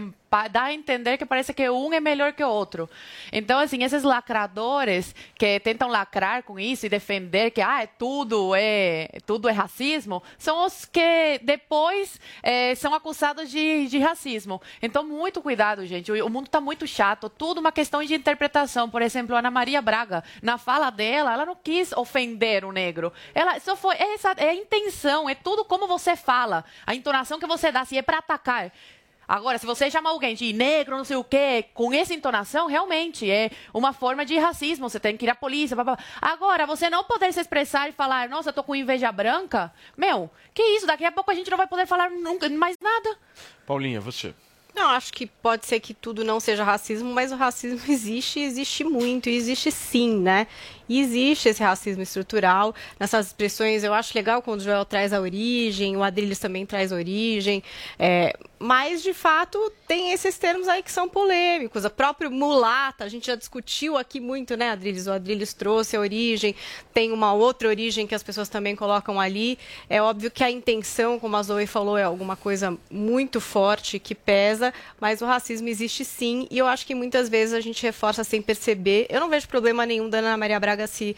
dá 0.49 0.63
a 0.63 0.73
entender 0.73 1.17
que 1.17 1.25
parece 1.25 1.53
que 1.53 1.69
um 1.69 1.93
é 1.93 1.99
melhor 1.99 2.33
que 2.33 2.43
o 2.43 2.49
outro. 2.49 2.89
Então, 3.31 3.59
assim, 3.59 3.83
esses 3.83 4.03
lacradores 4.03 5.13
que 5.35 5.59
tentam 5.59 5.89
lacrar 5.89 6.43
com 6.43 6.59
isso 6.59 6.85
e 6.85 6.89
defender 6.89 7.51
que 7.51 7.61
ah, 7.61 7.83
é 7.83 7.87
tudo 7.87 8.53
é 8.55 9.09
tudo 9.25 9.49
é 9.49 9.51
racismo, 9.51 10.23
são 10.37 10.65
os 10.65 10.85
que 10.85 11.39
depois 11.43 12.19
eh, 12.41 12.75
são 12.75 12.93
acusados 12.93 13.49
de, 13.49 13.87
de 13.87 13.99
racismo. 13.99 14.61
Então, 14.81 15.03
muito 15.03 15.41
cuidado, 15.41 15.85
gente. 15.85 16.11
O, 16.11 16.25
o 16.25 16.29
mundo 16.29 16.45
está 16.45 16.61
muito 16.61 16.87
chato. 16.87 17.29
Tudo 17.29 17.59
uma 17.59 17.71
questão 17.71 18.03
de 18.03 18.13
interpretação. 18.13 18.89
Por 18.89 19.01
exemplo, 19.01 19.35
Ana 19.35 19.51
Maria 19.51 19.81
Braga, 19.81 20.23
na 20.41 20.57
fala 20.57 20.89
dela, 20.89 21.33
ela 21.33 21.45
não 21.45 21.55
quis 21.55 21.91
ofender 21.93 22.63
o 22.63 22.71
negro. 22.71 23.11
Ela 23.33 23.59
só 23.59 23.75
foi 23.75 23.95
essa 23.97 24.31
é 24.37 24.49
a 24.49 24.55
intenção, 24.55 25.29
é 25.29 25.35
tudo 25.35 25.65
como 25.65 25.87
você 25.87 26.15
fala, 26.15 26.63
a 26.85 26.95
entonação 26.95 27.39
que 27.39 27.47
você 27.47 27.71
dá, 27.71 27.85
se 27.85 27.97
é 27.97 28.01
para 28.01 28.19
atacar. 28.19 28.71
Agora, 29.31 29.57
se 29.57 29.65
você 29.65 29.89
chama 29.89 30.09
alguém 30.09 30.35
de 30.35 30.51
negro, 30.51 30.97
não 30.97 31.05
sei 31.05 31.15
o 31.15 31.23
quê, 31.23 31.63
com 31.73 31.93
essa 31.93 32.13
entonação, 32.13 32.67
realmente 32.67 33.31
é 33.31 33.49
uma 33.73 33.93
forma 33.93 34.25
de 34.25 34.37
racismo. 34.37 34.89
Você 34.89 34.99
tem 34.99 35.15
que 35.15 35.25
ir 35.25 35.29
à 35.29 35.35
polícia. 35.35 35.73
Blá, 35.73 35.85
blá. 35.85 35.95
blá. 35.95 36.05
Agora, 36.21 36.67
você 36.67 36.89
não 36.89 37.05
poder 37.05 37.31
se 37.31 37.39
expressar 37.39 37.87
e 37.87 37.93
falar, 37.93 38.27
nossa, 38.27 38.49
eu 38.49 38.53
tô 38.53 38.61
com 38.61 38.75
inveja 38.75 39.09
branca. 39.09 39.73
Meu, 39.95 40.29
que 40.53 40.61
isso? 40.61 40.85
Daqui 40.85 41.05
a 41.05 41.13
pouco 41.13 41.31
a 41.31 41.33
gente 41.33 41.49
não 41.49 41.57
vai 41.57 41.65
poder 41.65 41.85
falar 41.85 42.09
nunca 42.11 42.49
mais 42.49 42.75
nada. 42.81 43.17
Paulinha, 43.65 44.01
você. 44.01 44.35
Não, 44.75 44.89
acho 44.89 45.13
que 45.13 45.27
pode 45.27 45.65
ser 45.65 45.79
que 45.79 45.93
tudo 45.93 46.23
não 46.23 46.39
seja 46.39 46.63
racismo, 46.63 47.13
mas 47.13 47.31
o 47.31 47.35
racismo 47.35 47.79
existe, 47.91 48.39
e 48.39 48.43
existe 48.43 48.83
muito, 48.83 49.29
e 49.29 49.35
existe 49.35 49.71
sim, 49.71 50.19
né? 50.19 50.47
E 50.91 50.99
existe 50.99 51.47
esse 51.47 51.63
racismo 51.63 52.03
estrutural 52.03 52.75
nessas 52.99 53.27
expressões. 53.27 53.81
Eu 53.81 53.93
acho 53.93 54.11
legal 54.13 54.41
quando 54.41 54.59
o 54.59 54.63
Joel 54.65 54.83
traz 54.83 55.13
a 55.13 55.21
origem, 55.21 55.95
o 55.95 56.03
Adriles 56.03 56.37
também 56.37 56.65
traz 56.65 56.91
origem, 56.91 57.63
é, 57.97 58.35
mas 58.59 59.01
de 59.01 59.13
fato 59.13 59.71
tem 59.87 60.11
esses 60.11 60.37
termos 60.37 60.67
aí 60.67 60.83
que 60.83 60.91
são 60.91 61.07
polêmicos. 61.07 61.85
A 61.85 61.89
própria 61.89 62.29
mulata, 62.29 63.05
a 63.05 63.07
gente 63.07 63.27
já 63.27 63.35
discutiu 63.35 63.97
aqui 63.97 64.19
muito, 64.19 64.57
né, 64.57 64.71
Adriles? 64.71 65.07
O 65.07 65.13
Adriles 65.13 65.53
trouxe 65.53 65.95
a 65.95 65.99
origem, 66.01 66.53
tem 66.93 67.13
uma 67.13 67.31
outra 67.31 67.69
origem 67.69 68.05
que 68.05 68.13
as 68.13 68.21
pessoas 68.21 68.49
também 68.49 68.75
colocam 68.75 69.17
ali. 69.17 69.57
É 69.89 70.01
óbvio 70.01 70.29
que 70.29 70.43
a 70.43 70.51
intenção, 70.51 71.17
como 71.17 71.37
a 71.37 71.43
Zoe 71.43 71.67
falou, 71.67 71.97
é 71.97 72.03
alguma 72.03 72.35
coisa 72.35 72.77
muito 72.89 73.39
forte 73.39 73.97
que 73.97 74.13
pesa, 74.13 74.73
mas 74.99 75.21
o 75.21 75.25
racismo 75.25 75.69
existe 75.69 76.03
sim, 76.03 76.47
e 76.51 76.57
eu 76.57 76.67
acho 76.67 76.85
que 76.85 76.93
muitas 76.93 77.29
vezes 77.29 77.53
a 77.53 77.61
gente 77.61 77.81
reforça 77.81 78.25
sem 78.25 78.41
perceber. 78.41 79.07
Eu 79.09 79.21
não 79.21 79.29
vejo 79.29 79.47
problema 79.47 79.85
nenhum 79.85 80.09
da 80.09 80.17
Ana 80.17 80.35
Maria 80.35 80.59
Braga 80.59 80.80
se 80.87 81.15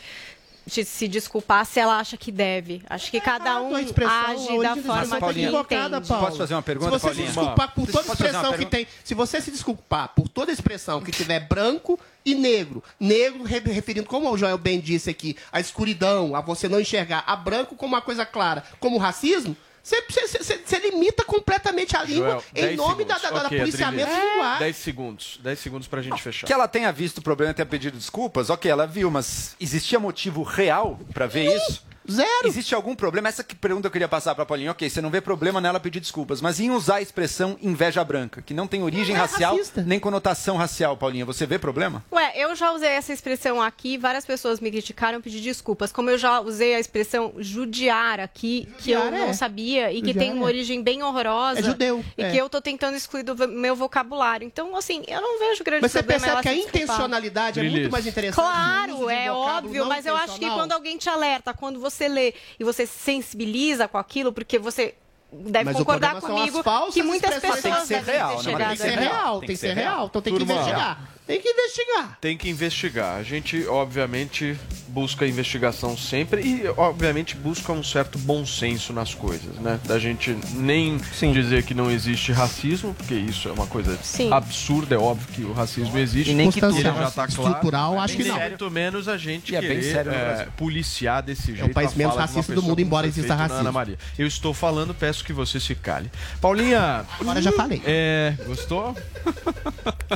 de 0.65 0.85
se 0.85 1.09
desculpar 1.09 1.65
se 1.65 1.77
ela 1.77 1.97
acha 1.99 2.15
que 2.15 2.31
deve. 2.31 2.81
Acho 2.89 3.11
que 3.11 3.19
cada 3.19 3.61
um 3.61 3.75
a 3.75 3.79
age 3.79 3.91
da 3.91 4.75
forma 4.77 5.03
expressão 5.03 5.19
que 5.33 5.41
equivocada, 5.41 5.97
entende. 5.97 6.07
Paulo. 6.07 6.25
Posso 6.25 6.37
fazer 6.37 6.53
uma 6.53 6.61
pergunta, 6.61 6.91
se 6.91 6.99
você 6.99 7.07
Paulinha? 7.07 7.27
se 7.27 7.33
desculpar 7.33 7.73
por 7.73 7.85
toda 7.91 8.07
expressão 8.13 8.53
que 8.53 8.65
tem, 8.65 8.87
se 9.03 9.13
você 9.13 9.41
se 9.41 9.51
desculpar 9.51 10.13
por 10.15 10.29
toda 10.29 10.53
expressão 10.53 11.01
que 11.01 11.11
tiver 11.11 11.41
branco 11.41 11.99
e 12.25 12.33
negro, 12.33 12.81
negro 12.97 13.43
re- 13.43 13.59
referindo 13.59 14.07
como 14.07 14.31
o 14.31 14.37
Joel 14.37 14.57
bem 14.57 14.79
disse 14.79 15.09
aqui, 15.09 15.35
a 15.51 15.59
escuridão, 15.59 16.33
a 16.33 16.39
você 16.39 16.69
não 16.69 16.79
enxergar, 16.79 17.25
a 17.27 17.35
branco 17.35 17.75
como 17.75 17.93
uma 17.95 18.01
coisa 18.01 18.25
clara, 18.25 18.63
como 18.79 18.97
racismo, 18.97 19.57
você, 19.83 20.79
limita 20.79 21.25
completamente 21.25 21.95
a 21.97 22.03
língua 22.03 22.29
Joel, 22.29 22.43
em 22.55 22.61
10 22.61 22.77
nome 22.77 23.03
da, 23.03 23.15
segundos. 23.15 23.21
da, 23.21 23.39
da 23.41 23.47
Ok, 23.47 23.59
policiamento 23.59 24.09
Adriles. 24.09 24.31
linguar. 24.31 24.59
10 24.59 24.75
segundos. 24.77 25.39
10 25.43 25.59
segundos 25.59 25.87
pra 25.89 26.01
gente 26.01 26.21
fechar. 26.21 26.47
Que 26.47 26.53
ela 26.53 26.67
tenha 26.69 26.91
visto 26.91 27.17
o 27.17 27.21
problema 27.21 27.51
e 27.51 27.53
tenha 27.53 27.65
pedido 27.65 27.97
desculpas, 27.97 28.49
ok, 28.49 28.71
ela 28.71 28.87
viu, 28.87 29.11
mas 29.11 29.55
existia 29.59 29.99
motivo 29.99 30.41
real 30.41 30.97
pra 31.13 31.27
ver 31.27 31.53
isso? 31.57 31.83
Zero. 32.09 32.47
Existe 32.47 32.75
algum 32.75 32.95
problema? 32.95 33.29
Essa 33.29 33.43
que 33.43 33.55
pergunta 33.55 33.87
eu 33.87 33.91
queria 33.91 34.07
passar 34.07 34.35
pra 34.35 34.45
Paulinha. 34.45 34.71
Ok, 34.71 34.89
você 34.89 35.01
não 35.01 35.09
vê 35.09 35.21
problema 35.21 35.61
nela 35.61 35.79
pedir 35.79 35.99
desculpas, 35.99 36.41
mas 36.41 36.59
em 36.59 36.69
usar 36.71 36.95
a 36.95 37.01
expressão 37.01 37.57
inveja 37.61 38.03
branca, 38.03 38.41
que 38.41 38.53
não 38.53 38.67
tem 38.67 38.83
origem 38.83 39.15
Não 39.15 39.23
é 39.23 39.25
racial 39.25 39.55
racista. 39.57 39.81
nem 39.81 39.99
conotação 39.99 40.57
racial, 40.57 40.97
Paulinha, 40.97 41.25
você 41.25 41.45
vê 41.45 41.57
problema? 41.57 42.03
Ué, 42.11 42.33
eu 42.35 42.55
já 42.55 42.71
usei 42.71 42.89
essa 42.89 43.13
expressão 43.13 43.61
aqui, 43.61 43.97
várias 43.97 44.25
pessoas 44.25 44.59
me 44.59 44.69
criticaram, 44.69 45.21
pedi 45.21 45.39
desculpas. 45.39 45.91
Como 45.91 46.09
eu 46.09 46.17
já 46.17 46.39
usei 46.41 46.75
a 46.75 46.79
expressão 46.79 47.33
judiar 47.37 48.19
aqui, 48.19 48.67
que 48.79 48.91
eu 48.91 49.03
Judiar, 49.03 49.19
não 49.21 49.29
é. 49.29 49.33
sabia 49.33 49.91
e 49.91 50.01
que 50.01 50.07
Judiar, 50.07 50.25
tem 50.25 50.33
uma 50.33 50.43
é. 50.43 50.47
origem 50.47 50.83
bem 50.83 51.03
horrorosa. 51.03 51.59
É 51.59 51.63
judeu, 51.63 52.03
E 52.17 52.23
é. 52.23 52.31
que 52.31 52.37
eu 52.37 52.49
tô 52.49 52.61
tentando 52.61 52.95
excluir 52.97 53.23
do 53.23 53.47
meu 53.47 53.75
vocabulário. 53.75 54.45
Então, 54.45 54.75
assim, 54.75 55.03
eu 55.07 55.21
não 55.21 55.39
vejo 55.39 55.63
grande 55.63 55.81
Mas 55.81 55.91
você 55.91 56.03
problema 56.03 56.19
percebe 56.19 56.31
ela 56.31 56.41
que 56.41 56.49
a 56.49 56.55
intencionalidade 56.55 57.59
é 57.59 57.63
muito 57.63 57.91
mais 57.91 58.05
interessante. 58.05 58.35
Claro, 58.35 59.09
é 59.09 59.31
óbvio, 59.31 59.85
mas 59.85 60.05
eu 60.05 60.15
acho 60.15 60.37
que 60.39 60.49
quando 60.49 60.71
alguém 60.73 60.97
te 60.97 61.09
alerta, 61.09 61.53
quando 61.53 61.79
você 61.79 61.92
lê 62.07 62.33
e 62.59 62.63
você 62.63 62.85
se 62.85 62.97
sensibiliza 62.99 63.87
com 63.87 63.97
aquilo, 63.97 64.31
porque 64.31 64.57
você 64.59 64.95
deve 65.31 65.65
Mas 65.65 65.77
concordar 65.77 66.19
comigo 66.21 66.63
que 66.91 67.01
muitas 67.01 67.39
pessoas 67.39 67.61
Tem 67.61 67.73
que 67.73 67.85
ser 67.87 68.03
devem 68.03 68.13
real, 68.13 68.43
né? 68.43 68.57
Tem 68.57 68.69
que 68.69 68.77
ser 68.77 68.99
real, 68.99 69.39
tem 69.39 69.49
que 69.49 69.57
ser 69.57 69.73
real, 69.73 70.05
então 70.05 70.21
tem 70.21 70.35
que 70.35 70.43
investigar. 70.43 71.09
Tem 71.25 71.41
que 71.41 71.49
investigar. 71.49 72.17
Tem 72.19 72.37
que 72.37 72.49
investigar. 72.49 73.15
A 73.15 73.23
gente, 73.23 73.65
obviamente, 73.67 74.57
busca 74.89 75.25
investigação 75.25 75.97
sempre 75.97 76.41
e, 76.41 76.67
obviamente, 76.77 77.35
busca 77.35 77.71
um 77.71 77.81
certo 77.81 78.19
bom 78.19 78.45
senso 78.45 78.91
nas 78.91 79.13
coisas, 79.13 79.55
né? 79.55 79.79
Da 79.85 79.97
gente 79.97 80.37
nem 80.55 80.97
dizer 81.33 81.63
que 81.63 81.73
não 81.73 81.89
existe 81.89 82.31
racismo, 82.31 82.93
porque 82.93 83.15
isso 83.15 83.47
é 83.47 83.51
uma 83.51 83.65
coisa 83.65 83.97
Sim. 84.03 84.31
absurda, 84.31 84.95
é 84.95 84.97
óbvio 84.97 85.27
que 85.29 85.43
o 85.43 85.53
racismo 85.53 85.97
existe. 85.97 86.31
E 86.31 86.33
nem 86.35 86.51
que 86.51 86.59
tudo 86.59 86.77
ele 86.77 86.87
é 86.87 86.93
já 86.93 87.09
tá 87.09 87.27
claro. 87.27 87.31
estrutural, 87.31 87.99
acho 87.99 88.17
que 88.17 88.23
não. 88.25 88.39
Muito 88.39 88.69
menos 88.69 89.07
a 89.07 89.17
gente 89.17 89.53
E 89.53 89.55
é 89.55 89.61
bem 89.61 89.69
querer 89.69 89.91
sério 89.91 90.11
é, 90.11 90.47
policiar 90.57 91.23
desse 91.23 91.55
jeito. 91.55 91.73
país 91.73 91.93
a 91.93 91.95
menos 91.95 92.13
fala 92.13 92.27
de 92.27 92.31
uma 92.33 92.35
racista 92.35 92.53
do 92.53 92.61
mundo, 92.61 92.79
embora 92.81 93.07
exista 93.07 93.29
na 93.29 93.35
racismo. 93.35 93.61
Ana 93.61 93.71
Maria. 93.71 93.97
Eu 94.17 94.27
estou 94.27 94.53
falando, 94.53 94.93
peço 94.93 95.13
peço 95.13 95.23
que 95.23 95.33
você 95.33 95.59
se 95.59 95.75
cale. 95.75 96.11
Paulinha. 96.41 97.05
Agora 97.19 97.41
já 97.41 97.51
falei. 97.51 97.81
É. 97.85 98.33
Gostou? 98.45 98.95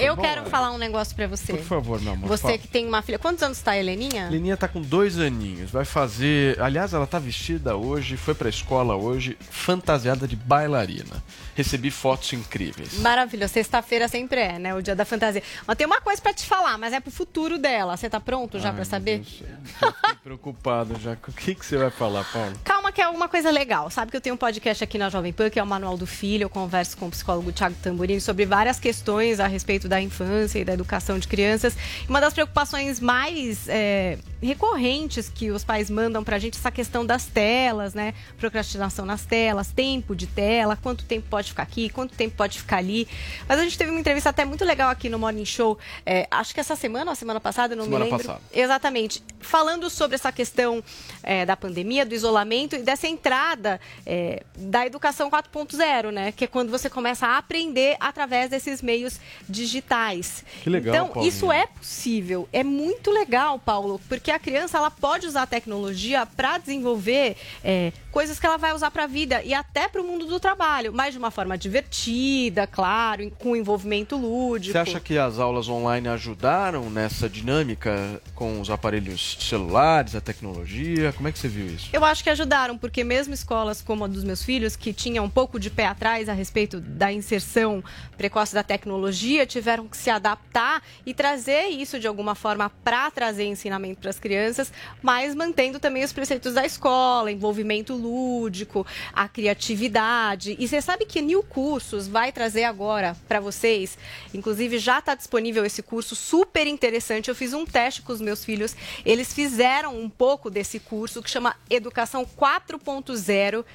Eu 0.01 0.15
Bom, 0.15 0.21
quero 0.21 0.45
falar 0.49 0.71
um 0.71 0.77
negócio 0.77 0.96
pra 1.15 1.27
você. 1.27 1.53
Por 1.53 1.63
favor, 1.63 2.01
meu 2.01 2.13
amor. 2.13 2.27
Você 2.27 2.43
fala. 2.43 2.57
que 2.57 2.67
tem 2.67 2.85
uma 2.85 3.01
filha. 3.01 3.19
Quantos 3.19 3.43
anos 3.43 3.59
tá 3.61 3.71
a 3.71 3.77
Heleninha? 3.77 4.29
Leninha 4.29 4.57
tá 4.57 4.67
com 4.67 4.81
dois 4.81 5.19
aninhos, 5.19 5.71
vai 5.71 5.85
fazer. 5.85 6.59
Aliás, 6.61 6.93
ela 6.93 7.07
tá 7.07 7.19
vestida 7.19 7.75
hoje, 7.75 8.17
foi 8.17 8.33
pra 8.33 8.49
escola 8.49 8.95
hoje, 8.95 9.37
fantasiada 9.49 10.27
de 10.27 10.35
bailarina. 10.35 11.23
Recebi 11.57 11.89
fotos 11.89 12.31
incríveis. 12.33 12.99
Maravilhoso. 12.99 13.51
Sexta-feira 13.51 14.07
sempre 14.07 14.39
é, 14.39 14.59
né? 14.59 14.75
O 14.75 14.81
dia 14.83 14.95
da 14.95 15.03
fantasia. 15.03 15.41
Mas 15.65 15.75
tem 15.75 15.87
uma 15.87 15.99
coisa 15.99 16.21
pra 16.21 16.31
te 16.31 16.45
falar, 16.45 16.77
mas 16.77 16.93
é 16.93 16.99
pro 16.99 17.09
futuro 17.09 17.57
dela. 17.57 17.97
Você 17.97 18.07
tá 18.07 18.19
pronto 18.19 18.59
já 18.59 18.71
meu 18.71 18.85
saber? 18.85 19.21
Deus, 19.21 19.43
já 19.81 19.91
fiquei 19.91 20.15
preocupado 20.23 20.99
já. 20.99 21.13
O 21.13 21.31
que, 21.31 21.55
que 21.55 21.65
você 21.65 21.75
vai 21.75 21.89
falar, 21.89 22.23
Paulo? 22.25 22.53
Calma 22.63 22.91
que 22.91 23.01
é 23.01 23.05
alguma 23.05 23.27
coisa 23.27 23.49
legal. 23.49 23.89
Sabe 23.89 24.11
que 24.11 24.17
eu 24.17 24.21
tenho 24.21 24.35
um 24.35 24.37
podcast 24.37 24.83
aqui 24.83 24.99
na 24.99 25.09
Jovem 25.09 25.33
Pan, 25.33 25.49
que 25.49 25.59
é 25.59 25.63
o 25.63 25.65
Manual 25.65 25.97
do 25.97 26.05
Filho. 26.05 26.43
Eu 26.43 26.49
converso 26.49 26.95
com 26.95 27.07
o 27.07 27.09
psicólogo 27.09 27.51
Thiago 27.51 27.75
Tamburini 27.81 28.21
sobre 28.21 28.45
várias 28.45 28.79
questões 28.79 29.39
a 29.39 29.47
respeito 29.47 29.89
da 29.89 29.99
infância 29.99 30.59
e 30.59 30.63
da 30.63 30.73
educação 30.73 31.17
de 31.17 31.27
crianças. 31.27 31.75
Uma 32.07 32.21
das 32.21 32.33
preocupações 32.33 32.99
mais 32.99 33.67
é, 33.67 34.19
recorrentes 34.41 35.27
que 35.27 35.49
os 35.49 35.63
pais 35.63 35.89
mandam 35.89 36.23
pra 36.23 36.37
gente 36.37 36.55
é 36.55 36.59
essa 36.59 36.69
questão 36.71 37.03
das 37.03 37.25
telas, 37.25 37.95
né? 37.95 38.13
Procrastinação 38.37 39.07
nas 39.07 39.25
telas, 39.25 39.71
tempo 39.71 40.15
de 40.15 40.27
tela, 40.27 40.75
quanto 40.75 41.03
tempo 41.03 41.27
pode 41.27 41.46
ficar 41.49 41.63
aqui, 41.63 41.89
quanto 41.89 42.15
tempo 42.15 42.35
pode 42.35 42.59
ficar 42.59 42.77
ali. 42.77 43.07
Mas 43.47 43.59
a 43.59 43.63
gente 43.63 43.77
teve 43.77 43.91
uma 43.91 43.99
entrevista 43.99 44.29
até 44.29 44.45
muito 44.45 44.63
legal 44.65 44.89
aqui 44.89 45.09
no 45.09 45.17
Morning 45.19 45.45
Show, 45.45 45.77
é, 46.05 46.27
acho 46.31 46.53
que 46.53 46.59
essa 46.59 46.75
semana 46.75 47.11
ou 47.11 47.15
semana 47.15 47.39
passada, 47.39 47.75
não 47.75 47.85
Semana 47.85 48.05
me 48.05 48.11
lembro. 48.11 48.25
passada. 48.25 48.41
Exatamente. 48.53 49.23
Falando 49.39 49.89
sobre 49.89 50.15
essa 50.15 50.31
questão 50.31 50.83
é, 51.23 51.45
da 51.45 51.55
pandemia, 51.55 52.05
do 52.05 52.13
isolamento 52.15 52.75
e 52.75 52.79
dessa 52.79 53.07
entrada 53.07 53.79
é, 54.05 54.43
da 54.57 54.85
educação 54.85 55.29
4.0, 55.29 56.11
né? 56.11 56.31
Que 56.31 56.43
é 56.45 56.47
quando 56.47 56.69
você 56.69 56.89
começa 56.89 57.25
a 57.27 57.37
aprender 57.37 57.95
através 57.99 58.49
desses 58.49 58.81
meios 58.81 59.19
digitais. 59.47 60.43
Que 60.63 60.69
legal, 60.69 60.93
Então, 60.95 61.07
Paulinha. 61.09 61.29
isso 61.29 61.51
é 61.51 61.67
possível. 61.67 62.47
É 62.53 62.63
muito 62.63 63.11
legal, 63.11 63.59
Paulo, 63.59 63.99
porque 64.07 64.31
a 64.31 64.39
criança 64.39 64.77
ela 64.77 64.89
pode 64.91 65.27
usar 65.27 65.43
a 65.43 65.47
tecnologia 65.47 66.25
para 66.25 66.57
desenvolver 66.57 67.35
é, 67.63 67.91
coisas 68.11 68.39
que 68.39 68.45
ela 68.45 68.57
vai 68.57 68.73
usar 68.73 68.91
para 68.91 69.03
a 69.03 69.07
vida 69.07 69.41
e 69.43 69.53
até 69.53 69.87
para 69.87 70.01
o 70.01 70.03
mundo 70.03 70.25
do 70.25 70.39
trabalho, 70.39 70.91
mas 70.93 71.13
de 71.13 71.17
uma 71.19 71.31
forma 71.37 71.55
divertida, 71.55 72.65
claro, 72.65 73.29
com 73.37 73.55
envolvimento 73.55 74.17
lúdico. 74.17 74.71
Você 74.71 74.79
acha 74.79 74.99
que 74.99 75.19
as 75.19 75.37
aulas 75.37 75.69
online 75.69 76.07
ajudaram 76.07 76.89
nessa 76.89 77.29
dinâmica 77.29 78.19
com 78.33 78.59
os 78.59 78.71
aparelhos 78.71 79.37
celulares, 79.39 80.15
a 80.15 80.21
tecnologia? 80.21 81.13
Como 81.13 81.27
é 81.27 81.31
que 81.31 81.37
você 81.37 81.47
viu 81.47 81.67
isso? 81.67 81.89
Eu 81.93 82.03
acho 82.03 82.23
que 82.23 82.31
ajudaram, 82.31 82.75
porque 82.75 83.03
mesmo 83.03 83.35
escolas 83.35 83.83
como 83.83 84.03
a 84.03 84.07
dos 84.07 84.23
meus 84.23 84.43
filhos, 84.43 84.75
que 84.75 84.91
tinham 84.91 85.25
um 85.25 85.29
pouco 85.29 85.59
de 85.59 85.69
pé 85.69 85.85
atrás 85.85 86.27
a 86.27 86.33
respeito 86.33 86.79
da 86.79 87.13
inserção 87.13 87.83
precoce 88.17 88.55
da 88.55 88.63
tecnologia, 88.63 89.45
tiveram 89.45 89.87
que 89.87 89.95
se 89.95 90.09
adaptar 90.09 90.81
e 91.05 91.13
trazer 91.13 91.67
isso 91.67 91.99
de 91.99 92.07
alguma 92.07 92.33
forma 92.33 92.71
para 92.83 93.11
trazer 93.11 93.45
ensinamento 93.45 94.01
para 94.01 94.09
as 94.09 94.19
crianças, 94.19 94.73
mas 95.03 95.35
mantendo 95.35 95.79
também 95.79 96.03
os 96.03 96.11
preceitos 96.11 96.55
da 96.55 96.65
escola, 96.65 97.31
envolvimento 97.31 97.93
lúdico, 97.93 98.87
a 99.13 99.27
criatividade. 99.27 100.55
E 100.57 100.67
você 100.67 100.81
sabe 100.81 101.05
que 101.05 101.26
New 101.27 101.43
Cursos 101.43 102.07
vai 102.07 102.31
trazer 102.31 102.63
agora 102.63 103.15
para 103.27 103.41
vocês, 103.41 103.97
inclusive 104.33 104.79
já 104.79 104.99
está 104.99 105.13
disponível 105.13 105.65
esse 105.65 105.83
curso 105.83 106.15
super 106.15 106.65
interessante. 106.65 107.27
Eu 107.27 107.35
fiz 107.35 107.53
um 107.53 107.65
teste 107.65 108.01
com 108.01 108.13
os 108.13 108.21
meus 108.21 108.45
filhos, 108.45 108.73
eles 109.05 109.33
fizeram 109.33 109.99
um 109.99 110.09
pouco 110.09 110.49
desse 110.49 110.79
curso 110.79 111.21
que 111.21 111.29
chama 111.29 111.57
Educação 111.69 112.25
4.0, 112.25 113.65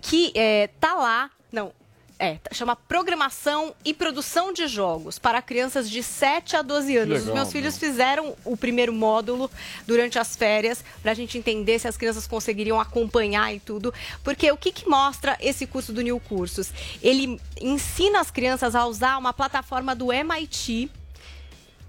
que 0.00 0.32
é, 0.34 0.68
tá 0.80 0.94
lá. 0.94 1.30
Não, 1.52 1.74
é, 2.22 2.38
chama 2.52 2.76
Programação 2.76 3.74
e 3.84 3.92
Produção 3.92 4.52
de 4.52 4.68
Jogos 4.68 5.18
para 5.18 5.42
crianças 5.42 5.90
de 5.90 6.04
7 6.04 6.54
a 6.54 6.62
12 6.62 6.96
anos. 6.96 7.08
legal, 7.14 7.26
Os 7.26 7.34
meus 7.34 7.52
filhos 7.52 7.76
fizeram 7.76 8.36
o 8.44 8.56
primeiro 8.56 8.92
módulo 8.92 9.50
durante 9.88 10.20
as 10.20 10.36
férias 10.36 10.84
para 11.02 11.10
a 11.10 11.14
gente 11.14 11.36
entender 11.36 11.80
se 11.80 11.88
as 11.88 11.96
crianças 11.96 12.24
conseguiriam 12.24 12.80
acompanhar 12.80 13.52
e 13.52 13.58
tudo. 13.58 13.92
Porque 14.22 14.52
o 14.52 14.56
que, 14.56 14.70
que 14.70 14.88
mostra 14.88 15.36
esse 15.40 15.66
curso 15.66 15.92
do 15.92 16.00
New 16.00 16.20
Cursos? 16.20 16.70
Ele 17.02 17.40
ensina 17.60 18.20
as 18.20 18.30
crianças 18.30 18.76
a 18.76 18.86
usar 18.86 19.18
uma 19.18 19.32
plataforma 19.32 19.92
do 19.92 20.12
MIT 20.12 20.92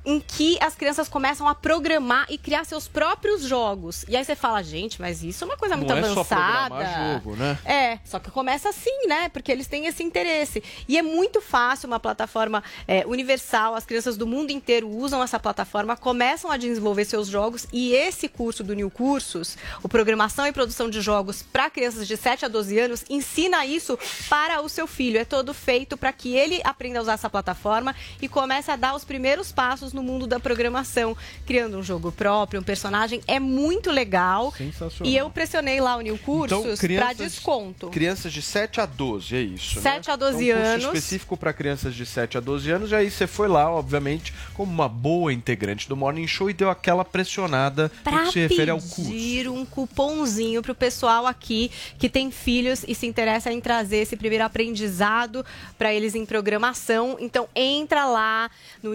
em 0.06 0.20
que 0.20 0.58
as 0.62 0.76
crianças 0.76 1.08
começam 1.08 1.47
a 1.47 1.56
programar 1.56 2.26
e 2.30 2.38
criar 2.38 2.66
seus 2.66 2.88
próprios 2.88 3.43
jogos. 3.43 4.06
E 4.08 4.16
aí 4.18 4.24
você 4.24 4.36
fala, 4.36 4.62
gente, 4.62 4.99
mas 4.99 5.24
isso 5.24 5.43
é 5.43 5.47
uma 5.47 5.58
coisa 5.58 5.78
muito 5.78 5.89
Não 5.89 5.97
é 5.97 6.01
só 6.04 6.12
avançada. 6.12 6.76
programar 6.76 7.14
jogo, 7.14 7.36
né? 7.36 7.58
É, 7.66 7.99
só 8.04 8.20
que 8.20 8.30
começa 8.30 8.70
assim, 8.70 9.08
né? 9.08 9.30
Porque 9.30 9.51
eles 9.51 9.68
têm 9.68 9.86
esse 9.86 10.04
interesse. 10.04 10.62
E 10.88 10.97
é 10.97 11.01
muito 11.01 11.41
fácil, 11.41 11.88
uma 11.88 11.99
plataforma 11.99 12.64
é, 12.88 13.06
universal. 13.06 13.76
As 13.76 13.86
crianças 13.86 14.18
do 14.18 14.28
mundo 14.28 14.51
inteiro 14.51 14.89
usam 14.89 15.24
essa 15.24 15.39
plataforma, 15.39 15.95
começam 15.95 16.51
a 16.51 16.58
desenvolver 16.58 17.06
seus 17.06 17.28
jogos. 17.28 17.66
E 17.72 17.93
esse 17.93 18.28
curso 18.28 18.64
do 18.64 18.74
New 18.74 18.89
Cursos, 18.91 19.58
o 19.82 19.88
Programação 19.88 20.45
e 20.45 20.51
Produção 20.51 20.89
de 20.89 21.01
Jogos 21.01 21.41
para 21.41 21.70
crianças 21.70 22.08
de 22.08 22.18
7 22.18 22.45
a 22.45 22.47
12 22.47 22.78
anos, 22.80 23.06
ensina 23.10 23.66
isso 23.66 23.97
para 24.30 24.62
o 24.62 24.68
seu 24.68 24.86
filho. 24.88 25.20
É 25.20 25.26
todo 25.26 25.54
feito 25.54 25.95
para 25.95 26.12
que 26.12 26.36
ele 26.36 26.62
aprenda 26.64 26.99
a 26.99 27.01
usar 27.01 27.14
essa 27.14 27.30
plataforma 27.30 27.95
e 28.22 28.28
comece 28.28 28.70
a 28.70 28.76
dar 28.76 28.95
os 28.95 29.06
primeiros 29.06 29.51
passos 29.51 29.93
no 29.94 30.04
mundo 30.04 30.28
da 30.28 30.39
programação, 30.39 31.16
criando 31.46 31.78
um 31.78 31.84
jogo 31.84 32.12
próprio, 32.12 32.60
um 32.60 32.64
personagem. 32.64 33.22
É 33.28 33.39
muito 33.39 33.91
legal. 33.91 34.54
Sensacional. 34.58 35.12
E 35.12 35.16
eu 35.18 35.30
pressionei 35.30 35.80
lá 35.80 35.96
o 35.96 36.02
New 36.02 36.18
Cursos 36.18 36.84
Então, 36.84 36.98
para 36.98 37.14
desconto. 37.14 37.89
Crianças 37.89 38.34
de 38.34 38.41
7 38.41 38.82
a 38.82 38.86
12, 38.86 39.36
é 39.36 39.41
isso. 39.41 39.80
7 39.82 40.08
né? 40.08 40.14
a 40.14 40.16
12 40.16 40.44
então, 40.50 40.60
um 40.60 40.66
anos. 40.66 40.86
específico 40.86 41.38
para 41.38 41.54
crianças 41.54 41.96
de 41.96 42.06
7 42.06 42.38
a 42.38 42.41
12 42.41 42.72
anos. 42.72 42.91
E 42.91 42.96
aí 42.96 43.10
você 43.10 43.28
foi 43.28 43.48
lá, 43.48 43.70
obviamente, 43.72 44.34
como 44.54 44.72
uma 44.72 44.89
boa 44.89 45.32
integrante 45.34 45.88
do 45.88 45.96
Morning 45.96 46.28
Show 46.28 46.50
e 46.50 46.54
deu 46.54 46.70
aquela 46.70 47.06
pressionada 47.06 47.91
Pra 48.04 48.26
que 48.26 48.32
se 48.34 48.39
refere 48.39 48.72
ao 48.72 48.80
curso. 48.80 49.04
pedir 49.04 49.50
um 49.50 49.66
cupomzinho 49.66 50.62
pro 50.62 50.76
pessoal 50.76 51.26
aqui 51.26 51.72
que 51.98 52.10
tem 52.10 52.32
filhos 52.32 52.84
e 52.88 52.96
se 52.96 53.06
interessa 53.06 53.52
em 53.52 53.60
trazer 53.62 53.98
esse 53.98 54.16
primeiro 54.16 54.44
aprendizado 54.44 55.46
para 55.78 55.94
eles 55.94 56.16
em 56.16 56.26
programação. 56.26 57.18
Então 57.20 57.48
entra 57.56 58.06
lá 58.06 58.50
no 58.82 58.94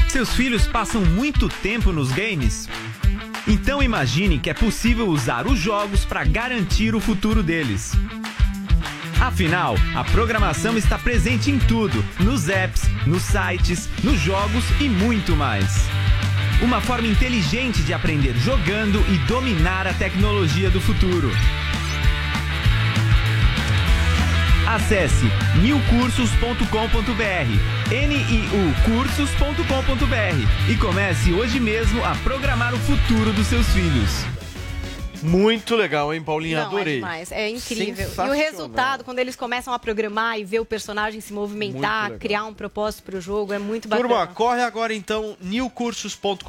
Seus 0.08 0.32
filhos 0.34 0.66
passam 0.66 1.04
muito 1.04 1.48
tempo 1.48 1.92
nos 1.92 2.10
games? 2.10 2.68
Então 3.46 3.82
imagine 3.82 4.38
que 4.38 4.50
é 4.50 4.54
possível 4.54 5.08
usar 5.08 5.46
os 5.46 5.58
jogos 5.58 6.04
para 6.04 6.24
garantir 6.24 6.94
o 6.94 7.00
futuro 7.00 7.42
deles. 7.42 7.92
Afinal, 9.20 9.74
a 9.96 10.04
programação 10.04 10.78
está 10.78 10.98
presente 10.98 11.50
em 11.50 11.58
tudo: 11.58 12.04
nos 12.20 12.48
apps, 12.48 12.82
nos 13.06 13.22
sites, 13.22 13.88
nos 14.02 14.18
jogos 14.20 14.64
e 14.80 14.88
muito 14.88 15.34
mais. 15.34 15.88
Uma 16.60 16.80
forma 16.80 17.06
inteligente 17.06 17.84
de 17.84 17.94
aprender 17.94 18.34
jogando 18.36 18.98
e 19.12 19.18
dominar 19.28 19.86
a 19.86 19.94
tecnologia 19.94 20.68
do 20.68 20.80
futuro. 20.80 21.30
Acesse 24.66 25.30
newcursos.com.br, 25.62 27.90
niucursos.com.br 27.90 30.68
e 30.68 30.76
comece 30.76 31.32
hoje 31.32 31.60
mesmo 31.60 32.04
a 32.04 32.16
programar 32.16 32.74
o 32.74 32.78
futuro 32.78 33.32
dos 33.32 33.46
seus 33.46 33.68
filhos. 33.68 34.37
Muito 35.22 35.74
legal, 35.74 36.14
hein, 36.14 36.22
Paulinha? 36.22 36.60
Não, 36.60 36.66
Adorei. 36.66 36.94
é 36.94 36.96
demais, 36.96 37.32
é 37.32 37.48
incrível. 37.48 38.08
E 38.16 38.28
o 38.28 38.32
resultado, 38.32 39.04
quando 39.04 39.18
eles 39.18 39.34
começam 39.34 39.72
a 39.72 39.78
programar 39.78 40.38
e 40.38 40.44
ver 40.44 40.60
o 40.60 40.64
personagem 40.64 41.20
se 41.20 41.32
movimentar, 41.32 42.12
criar 42.18 42.44
um 42.44 42.54
propósito 42.54 43.02
pro 43.02 43.20
jogo, 43.20 43.52
é 43.52 43.58
muito 43.58 43.88
bacana. 43.88 44.08
Turma, 44.08 44.26
corre 44.28 44.62
agora 44.62 44.94
então, 44.94 45.36
newcursos.com.br, 45.40 46.42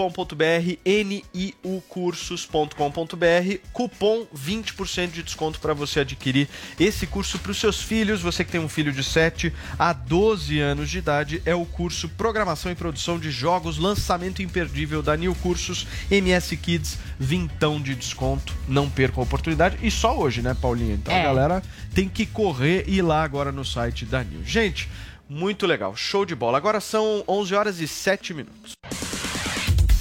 niucursos.com.br, 1.33 3.57
cupom 3.73 4.27
20% 4.35 5.11
de 5.11 5.23
desconto 5.23 5.59
para 5.59 5.73
você 5.73 6.01
adquirir 6.01 6.47
esse 6.79 7.07
curso 7.07 7.39
para 7.39 7.51
os 7.51 7.59
seus 7.59 7.81
filhos. 7.81 8.21
Você 8.21 8.43
que 8.43 8.51
tem 8.51 8.61
um 8.61 8.69
filho 8.69 8.91
de 8.91 9.03
7 9.03 9.53
a 9.77 9.93
12 9.93 10.59
anos 10.59 10.89
de 10.89 10.99
idade, 10.99 11.41
é 11.45 11.55
o 11.55 11.65
curso 11.65 12.09
Programação 12.09 12.71
e 12.71 12.75
Produção 12.75 13.17
de 13.17 13.31
Jogos, 13.31 13.77
lançamento 13.77 14.41
imperdível 14.41 15.01
da 15.01 15.17
New 15.17 15.33
Cursos 15.35 15.87
MS 16.11 16.55
Kids, 16.57 16.97
vintão 17.19 17.81
de 17.81 17.95
desconto. 17.95 18.58
Não 18.67 18.89
perca 18.89 19.19
a 19.19 19.23
oportunidade. 19.23 19.77
E 19.81 19.89
só 19.89 20.17
hoje, 20.17 20.41
né, 20.41 20.55
Paulinha? 20.59 20.93
Então 20.93 21.13
É. 21.13 21.21
a 21.21 21.23
galera 21.23 21.63
tem 21.93 22.07
que 22.07 22.25
correr 22.25 22.83
e 22.87 22.97
ir 22.97 23.01
lá 23.01 23.23
agora 23.23 23.51
no 23.51 23.65
site 23.65 24.05
da 24.05 24.23
New. 24.23 24.43
Gente, 24.43 24.89
muito 25.27 25.65
legal, 25.65 25.95
show 25.95 26.25
de 26.25 26.35
bola. 26.35 26.57
Agora 26.57 26.79
são 26.79 27.23
11 27.27 27.55
horas 27.55 27.79
e 27.79 27.87
7 27.87 28.33
minutos. 28.33 28.73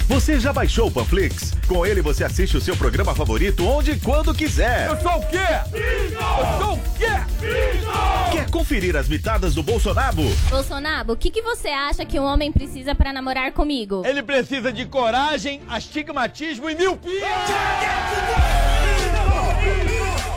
Você 0.09 0.39
já 0.39 0.51
baixou 0.51 0.87
o 0.87 0.91
Panflix? 0.91 1.53
Com 1.67 1.85
ele 1.85 2.01
você 2.01 2.23
assiste 2.23 2.57
o 2.57 2.61
seu 2.61 2.75
programa 2.75 3.13
favorito 3.13 3.63
onde 3.63 3.91
e 3.91 3.99
quando 3.99 4.33
quiser. 4.33 4.87
Eu 4.87 4.99
sou 4.99 5.19
o 5.19 5.27
quê? 5.27 5.37
Eu 5.71 6.65
sou 6.65 6.73
o 6.73 6.79
quê? 6.97 8.31
Quer 8.31 8.49
conferir 8.49 8.95
as 8.95 9.07
mitadas 9.07 9.53
do 9.53 9.61
Bolsonaro? 9.61 10.23
Bolsonaro, 10.49 11.13
o 11.13 11.15
que, 11.15 11.29
que 11.29 11.43
você 11.43 11.67
acha 11.67 12.03
que 12.05 12.19
um 12.19 12.23
homem 12.23 12.51
precisa 12.51 12.95
pra 12.95 13.13
namorar 13.13 13.51
comigo? 13.51 14.01
Ele 14.03 14.23
precisa 14.23 14.73
de 14.73 14.83
coragem, 14.87 15.61
astigmatismo 15.69 16.67
e 16.71 16.73
miopia. 16.73 17.27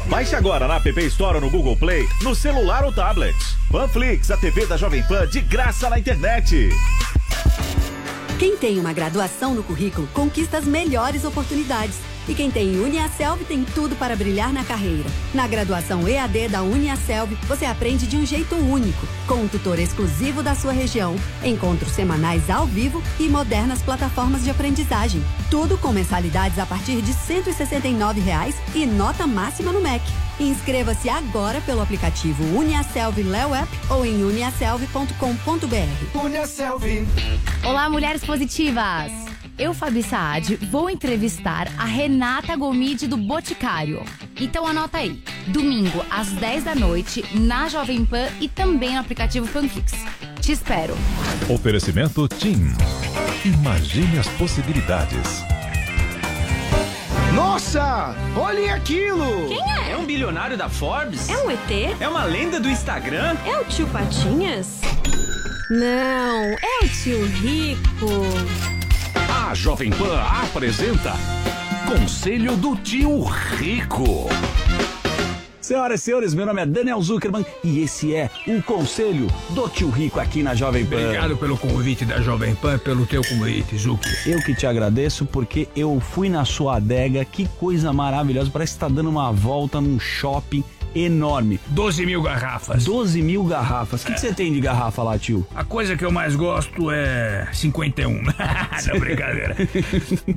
Baixe 0.07 0.37
agora 0.37 0.69
na 0.69 0.77
App 0.77 1.01
Store 1.07 1.37
ou 1.37 1.41
no 1.41 1.51
Google 1.51 1.79
Play, 1.79 2.07
no 2.21 2.35
celular 2.35 2.85
ou 2.85 2.93
tablet. 2.93 3.35
Panflix, 3.71 4.31
a 4.31 4.37
TV 4.37 4.67
da 4.67 4.77
Jovem 4.77 5.03
Pan 5.05 5.27
de 5.27 5.41
graça 5.41 5.89
na 5.89 5.99
internet. 5.99 6.69
Quem 8.43 8.57
tem 8.57 8.81
uma 8.81 8.93
graduação 8.93 9.55
no 9.55 9.63
currículo 9.63 10.09
conquista 10.09 10.59
as 10.59 10.65
melhores 10.65 11.25
oportunidades. 11.25 11.95
E 12.29 12.35
quem 12.35 12.51
tem 12.51 12.79
Uniaselv 12.79 13.45
tem 13.45 13.65
tudo 13.65 13.97
para 13.97 14.15
brilhar 14.15 14.53
na 14.53 14.65
carreira. 14.65 15.09
Na 15.35 15.47
graduação 15.47 16.07
EAD 16.07 16.49
da 16.49 16.63
Uniaselv, 16.63 17.37
você 17.49 17.65
aprende 17.65 18.07
de 18.07 18.17
um 18.17 18.25
jeito 18.25 18.55
único, 18.55 19.07
com 19.27 19.35
um 19.35 19.49
tutor 19.49 19.79
exclusivo 19.79 20.43
da 20.43 20.55
sua 20.55 20.73
região, 20.73 21.17
encontros 21.45 21.93
semanais 21.93 22.49
ao 22.49 22.67
vivo 22.67 23.03
e 23.19 23.29
modernas 23.29 23.83
plataformas 23.83 24.45
de 24.45 24.51
aprendizagem. 24.51 25.23
Tudo 25.51 25.77
com 25.79 25.93
mensalidades 25.93 26.59
a 26.59 26.67
partir 26.67 27.03
de 27.03 27.13
169 27.13 28.21
reais 28.21 28.55
e 28.75 28.87
nota 28.87 29.27
máxima 29.27 29.73
no 29.73 29.81
MEC. 29.81 30.05
Inscreva-se 30.39 31.09
agora 31.09 31.61
pelo 31.61 31.83
aplicativo 31.83 32.43
Uniaselv 32.57 33.23
Léo 33.23 33.55
App 33.55 33.69
ou 33.91 34.05
em 34.05 34.25
uniaselv.com.br. 34.25 36.19
Uniaselv. 36.19 37.07
Olá, 37.65 37.89
mulheres 37.89 38.25
positivas! 38.25 39.32
Eu, 39.59 39.75
Fabi 39.75 40.03
Saad, 40.03 40.57
vou 40.57 40.89
entrevistar 40.89 41.69
a 41.79 41.85
Renata 41.85 42.57
Gomide 42.57 43.07
do 43.07 43.17
Boticário. 43.17 44.03
Então 44.41 44.67
anota 44.67 44.99
aí, 44.99 45.23
domingo 45.47 46.05
às 46.11 46.29
10 46.29 46.65
da 46.65 46.75
noite, 46.75 47.25
na 47.35 47.69
Jovem 47.69 48.05
Pan 48.05 48.29
e 48.41 48.49
também 48.49 48.95
no 48.95 49.01
aplicativo 49.01 49.47
Panflix. 49.49 49.93
Te 50.41 50.53
espero. 50.53 50.95
Oferecimento 51.49 52.27
TIM. 52.29 52.75
Imagine 53.45 54.19
as 54.19 54.29
possibilidades. 54.29 55.45
Nossa! 57.35 58.15
Olhem 58.37 58.71
aquilo! 58.71 59.49
Quem 59.49 59.61
é? 59.61 59.93
É 59.93 59.97
um 59.97 60.05
bilionário 60.05 60.57
da 60.57 60.69
Forbes? 60.69 61.29
É 61.29 61.37
um 61.37 61.51
ET? 61.51 62.01
É 62.01 62.09
uma 62.09 62.25
lenda 62.25 62.59
do 62.59 62.69
Instagram? 62.69 63.37
É 63.47 63.59
o 63.59 63.65
tio 63.65 63.87
Patinhas? 63.89 64.81
Não, 65.71 66.43
é 66.43 66.85
o 66.85 66.89
tio 66.89 67.25
Rico. 67.27 68.82
A 69.35 69.55
Jovem 69.55 69.89
Pan 69.89 70.21
apresenta 70.21 71.15
Conselho 71.89 72.55
do 72.55 72.77
Tio 72.77 73.23
Rico. 73.23 74.29
Senhoras 75.59 76.03
e 76.03 76.05
senhores, 76.05 76.35
meu 76.35 76.45
nome 76.45 76.61
é 76.61 76.67
Daniel 76.67 77.01
Zuckerman 77.01 77.47
e 77.65 77.81
esse 77.81 78.15
é 78.15 78.29
o 78.47 78.63
Conselho 78.63 79.27
do 79.51 79.71
Tio 79.71 79.89
Rico 79.89 80.21
aqui 80.21 80.43
na 80.43 80.55
Jovem 80.55 80.85
Pan. 80.85 80.97
Obrigado 80.97 81.37
pelo 81.39 81.57
convite 81.57 82.05
da 82.05 82.21
Jovem 82.21 82.55
Pan, 82.55 82.79
pelo 82.79 83.07
teu 83.07 83.23
convite, 83.25 83.75
Zuki. 83.79 84.11
Eu 84.27 84.39
que 84.43 84.55
te 84.55 84.67
agradeço 84.67 85.25
porque 85.25 85.67
eu 85.75 85.99
fui 85.99 86.29
na 86.29 86.45
sua 86.45 86.77
adega, 86.77 87.25
que 87.25 87.49
coisa 87.59 87.91
maravilhosa, 87.91 88.51
parece 88.53 88.75
que 88.75 88.81
tá 88.81 88.89
dando 88.89 89.09
uma 89.09 89.33
volta 89.33 89.81
num 89.81 89.99
shopping 89.99 90.63
enorme. 90.95 91.59
12 91.69 92.07
mil 92.07 92.23
garrafas. 92.23 92.85
12 92.85 93.23
mil 93.23 93.45
garrafas. 93.45 94.03
O 94.03 94.07
que 94.07 94.15
que 94.15 94.21
você 94.21 94.33
tem 94.33 94.53
de 94.53 94.61
garrafa 94.61 95.03
lá, 95.03 95.19
tio? 95.19 95.47
A 95.55 95.65
coisa 95.65 95.97
que 95.97 96.05
eu 96.05 96.11
mais 96.13 96.35
gosto 96.37 96.91
é 96.91 97.49
51. 97.53 98.23
Não, 98.93 99.01
brincadeira. 99.01 99.57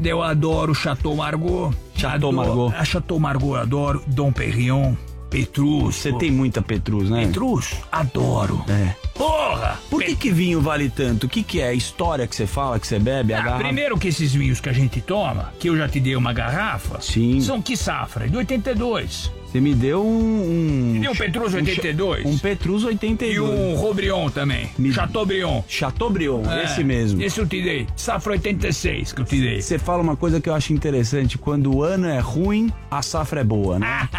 eu 0.03 0.21
adoro 0.23 0.73
Chateau 0.73 1.15
Margaux. 1.15 1.75
Chateau 1.95 2.31
Margaux. 2.31 2.73
A 2.75 2.83
Chateau 2.85 3.19
Margaux 3.19 3.55
eu 3.55 3.61
adoro. 3.61 4.03
Dom 4.07 4.31
Perignon. 4.31 4.93
Petrus. 5.29 5.95
Você 5.95 6.13
tem 6.13 6.31
muita 6.31 6.61
Petrus, 6.61 7.09
né? 7.09 7.25
Petrus? 7.25 7.73
Adoro. 7.91 8.63
É. 8.69 8.95
Porra! 9.15 9.77
Por 9.89 10.01
que 10.03 10.15
que 10.15 10.31
vinho 10.31 10.61
vale 10.61 10.87
tanto? 10.89 11.25
O 11.25 11.29
que 11.29 11.43
que 11.43 11.59
é? 11.59 11.69
A 11.69 11.73
história 11.73 12.25
que 12.27 12.33
você 12.35 12.45
fala, 12.47 12.79
que 12.79 12.87
você 12.87 12.99
bebe? 12.99 13.33
A 13.33 13.39
Ah, 13.39 13.41
garrafa? 13.41 13.63
primeiro 13.63 13.97
que 13.97 14.07
esses 14.07 14.33
vinhos 14.33 14.61
que 14.61 14.69
a 14.69 14.73
gente 14.73 15.01
toma, 15.01 15.51
que 15.59 15.67
eu 15.67 15.75
já 15.75 15.89
te 15.89 15.99
dei 15.99 16.15
uma 16.15 16.31
garrafa, 16.31 17.01
Sim. 17.01 17.41
são 17.41 17.61
que 17.61 17.75
safra? 17.75 18.29
De 18.29 18.37
82. 18.37 19.29
Você 19.55 19.61
me 19.61 19.73
deu 19.73 20.05
um... 20.05 20.91
Me 20.91 20.99
deu 20.99 21.11
um 21.11 21.15
Petrus 21.15 21.53
82. 21.53 22.25
Um 22.25 22.37
Petrus 22.37 22.83
82. 22.83 23.35
E 23.35 23.39
um 23.39 23.75
Robrion 23.75 24.29
também. 24.29 24.69
Chateaubriand. 24.91 25.63
Chateaubriand, 25.65 26.45
É, 26.45 26.65
esse 26.65 26.83
mesmo. 26.83 27.23
Esse 27.23 27.39
eu 27.39 27.47
te 27.47 27.61
dei. 27.61 27.87
Safra 27.95 28.33
86 28.33 29.13
que 29.13 29.21
eu 29.21 29.23
te 29.23 29.39
dei. 29.39 29.61
Você 29.61 29.79
fala 29.79 30.03
uma 30.03 30.17
coisa 30.17 30.41
que 30.41 30.49
eu 30.49 30.53
acho 30.53 30.73
interessante. 30.73 31.37
Quando 31.37 31.73
o 31.73 31.83
ano 31.83 32.05
é 32.05 32.19
ruim, 32.19 32.69
a 32.91 33.01
safra 33.01 33.39
é 33.39 33.43
boa, 33.45 33.79
né? 33.79 34.09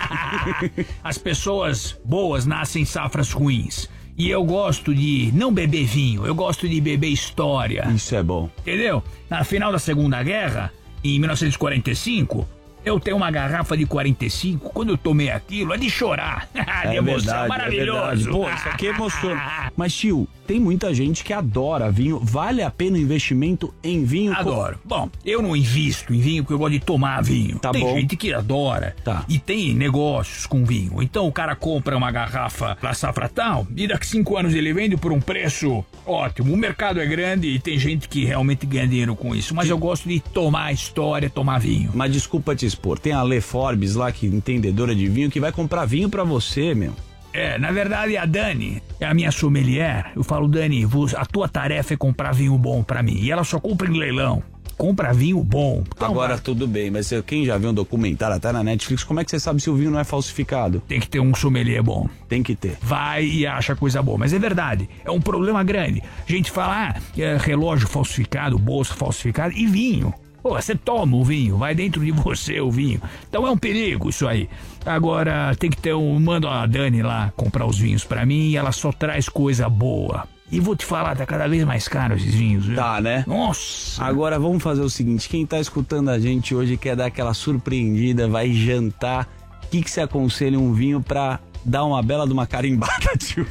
As 1.05 1.19
pessoas 1.19 2.01
boas 2.03 2.47
nascem 2.47 2.81
em 2.81 2.87
safras 2.87 3.31
ruins. 3.31 3.91
E 4.17 4.31
eu 4.31 4.43
gosto 4.43 4.95
de 4.95 5.31
não 5.35 5.53
beber 5.53 5.85
vinho, 5.85 6.25
eu 6.25 6.35
gosto 6.35 6.67
de 6.67 6.81
beber 6.81 7.09
história. 7.09 7.87
Isso 7.95 8.17
é 8.17 8.23
bom. 8.23 8.49
Entendeu? 8.61 9.03
Na 9.29 9.45
final 9.45 9.71
da 9.71 9.79
Segunda 9.79 10.23
Guerra, 10.23 10.73
em 11.05 11.21
1945, 11.21 12.49
eu 12.87 13.01
tenho 13.01 13.17
uma 13.17 13.33
garrafa 13.33 13.77
de 13.77 13.85
45. 13.85 14.71
Quando 14.71 14.91
eu 14.91 14.97
tomei 14.97 15.29
aquilo, 15.29 15.75
é 15.75 15.77
de 15.77 15.91
chorar. 15.91 16.49
de 16.89 16.97
emoção, 16.97 17.49
maravilhoso. 17.49 18.31
Pô, 18.31 18.49
isso 18.49 18.69
aqui 18.69 18.87
é 18.87 18.91
emociona. 18.91 19.73
Mas, 19.77 19.93
tio, 19.93 20.29
tem 20.47 20.61
muita 20.61 20.95
gente 20.95 21.25
que 21.25 21.33
adora 21.33 21.91
vinho. 21.91 22.21
Vale 22.23 22.63
a 22.63 22.71
pena 22.71 22.97
o 22.97 23.01
investimento 23.01 23.75
em 23.83 24.05
vinho? 24.05 24.33
Adoro. 24.33 24.79
Bom, 24.85 25.11
eu 25.25 25.43
não 25.43 25.57
invisto 25.57 26.15
em 26.15 26.21
vinho 26.21 26.45
porque 26.45 26.55
eu 26.55 26.59
gosto 26.59 26.73
de 26.73 26.81
tomar 26.81 27.21
vinho. 27.23 27.59
Tá 27.59 27.73
tem 27.73 27.83
bom. 27.83 27.97
gente 27.97 28.17
que 28.17 28.33
adora. 28.33 28.95
Tá. 29.03 29.25
E 29.29 29.41
tem 29.41 29.75
negócios 29.75 30.47
com 30.47 30.65
vinho. 30.65 31.03
Então 31.03 31.27
o 31.27 31.33
cara 31.33 31.57
compra 31.57 31.97
uma 31.97 32.13
garrafa 32.13 32.79
da 32.81 32.95
safra 32.95 33.29
tal 33.29 33.67
e 33.77 33.89
daqui 33.89 34.07
cinco 34.07 34.37
anos 34.37 34.55
ele 34.55 34.73
vende 34.73 34.97
por 34.97 35.11
um 35.11 35.21
preço 35.21 35.85
ótimo. 36.07 36.55
O 36.55 36.57
mercado 36.57 37.01
é 37.01 37.07
grande 37.07 37.49
e 37.49 37.59
tem 37.59 37.77
gente 37.77 38.09
que 38.09 38.25
realmente 38.25 38.65
ganha 38.65 38.87
dinheiro 38.87 39.17
com 39.17 39.35
isso. 39.35 39.53
Mas 39.55 39.69
eu 39.69 39.77
gosto 39.77 40.09
de 40.09 40.21
tomar 40.21 40.67
a 40.67 40.73
história, 40.73 41.29
tomar 41.29 41.59
vinho. 41.59 41.91
Mas 41.93 42.13
desculpa 42.13 42.55
te 42.55 42.76
expor. 42.77 42.99
Tem 42.99 43.13
a 43.13 43.23
Lê 43.23 43.41
Forbes 43.41 43.95
lá, 43.95 44.13
que 44.13 44.27
é 44.27 44.31
entendedora 44.31 44.95
de 44.95 45.09
vinho, 45.09 45.31
que 45.31 45.41
vai 45.41 45.51
comprar 45.51 45.87
vinho 45.87 46.09
pra 46.09 46.23
você, 46.23 46.75
meu. 46.75 46.93
É, 47.33 47.59
na 47.59 47.71
verdade 47.71 48.17
a 48.17 48.25
Dani 48.25 48.83
é 48.99 49.05
a 49.05 49.13
minha 49.13 49.31
sommelier. 49.31 50.13
Eu 50.15 50.23
falo, 50.23 50.49
Dani, 50.49 50.87
a 51.17 51.27
tua 51.27 51.49
tarefa 51.49 51.95
é 51.95 51.97
comprar 51.97 52.33
vinho 52.33 52.57
bom 52.57 52.83
pra 52.83 53.03
mim. 53.03 53.19
E 53.21 53.31
ela 53.31 53.45
só 53.45 53.61
compra 53.61 53.89
em 53.91 53.99
leilão. 53.99 54.43
Compra 54.77 55.13
vinho 55.13 55.43
bom. 55.43 55.83
Então, 55.95 56.09
Agora 56.09 56.39
tudo 56.39 56.67
bem, 56.67 56.91
mas 56.91 57.11
quem 57.27 57.47
já 57.47 57.57
viu 57.57 57.71
um 57.71 57.75
documentário 57.75 58.37
até 58.37 58.53
na 58.53 58.63
Netflix, 58.63 59.03
como 59.05 59.21
é 59.21 59.25
que 59.25 59.31
você 59.31 59.41
sabe 59.41 59.61
se 59.61 59.71
o 59.71 59.75
vinho 59.75 59.91
não 59.91 59.99
é 59.99 60.05
falsificado? 60.05 60.83
Tem 60.87 61.01
que 61.01 61.09
ter 61.09 61.21
um 61.21 61.35
sommelier 61.35 61.83
bom. 61.83 62.09
Tem 62.29 62.43
que 62.43 62.55
ter. 62.55 62.77
vai 62.83 63.25
e 63.25 63.47
acha 63.47 63.75
coisa 63.75 64.03
boa. 64.03 64.19
Mas 64.19 64.35
é 64.35 64.39
verdade, 64.39 64.89
é 65.03 65.11
um 65.11 65.21
problema 65.21 65.63
grande. 65.65 66.03
A 66.27 66.31
gente 66.31 66.51
fala, 66.51 66.91
ah, 66.91 67.01
é 67.19 67.37
relógio 67.39 67.89
falsificado, 67.89 68.59
bolsa 68.59 68.95
falsificada 68.95 69.55
e 69.55 69.67
vinho. 69.67 70.13
Pô, 70.47 70.55
você 70.55 70.77
toma 70.77 71.17
o 71.17 71.25
vinho, 71.25 71.59
vai 71.59 71.75
dentro 71.75 72.05
de 72.05 72.13
você 72.13 72.61
o 72.61 72.71
vinho. 72.71 73.03
Então 73.29 73.45
é 73.45 73.51
um 73.51 73.59
perigo 73.59 74.11
isso 74.11 74.29
aí. 74.29 74.49
Agora 74.85 75.57
tem 75.57 75.69
que 75.69 75.77
ter 75.77 75.93
um. 75.93 76.21
Mando 76.21 76.47
a 76.47 76.65
Dani 76.67 77.03
lá 77.03 77.33
comprar 77.35 77.67
os 77.67 77.77
vinhos 77.77 78.05
pra 78.05 78.25
mim 78.25 78.51
e 78.51 78.57
ela 78.57 78.71
só 78.71 78.93
traz 78.93 79.29
coisa 79.29 79.69
boa. 79.69 80.23
E 80.53 80.61
vou 80.61 80.77
te 80.77 80.85
falar, 80.85 81.17
tá 81.17 81.27
cada 81.27 81.49
vez 81.49 81.65
mais 81.65 81.89
caro 81.89 82.15
esses 82.15 82.33
vinhos, 82.33 82.65
viu? 82.65 82.77
Tá, 82.77 83.01
né? 83.01 83.25
Nossa! 83.27 84.05
Agora 84.05 84.39
vamos 84.39 84.63
fazer 84.63 84.83
o 84.83 84.89
seguinte: 84.89 85.29
quem 85.29 85.45
tá 85.45 85.59
escutando 85.59 86.11
a 86.11 86.19
gente 86.21 86.55
hoje 86.55 86.77
quer 86.77 86.95
dar 86.95 87.07
aquela 87.07 87.35
surpreendida, 87.35 88.29
vai 88.29 88.53
jantar. 88.53 89.29
O 89.65 89.69
que, 89.69 89.83
que 89.83 89.91
você 89.91 90.03
aconselha 90.03 90.61
um 90.61 90.73
vinho 90.73 91.03
pra 91.03 91.41
dá 91.67 91.85
uma 91.85 92.03
bela 92.03 92.27
de 92.27 92.33
uma 92.33 92.47
carimbada, 92.47 93.11
tio. 93.19 93.47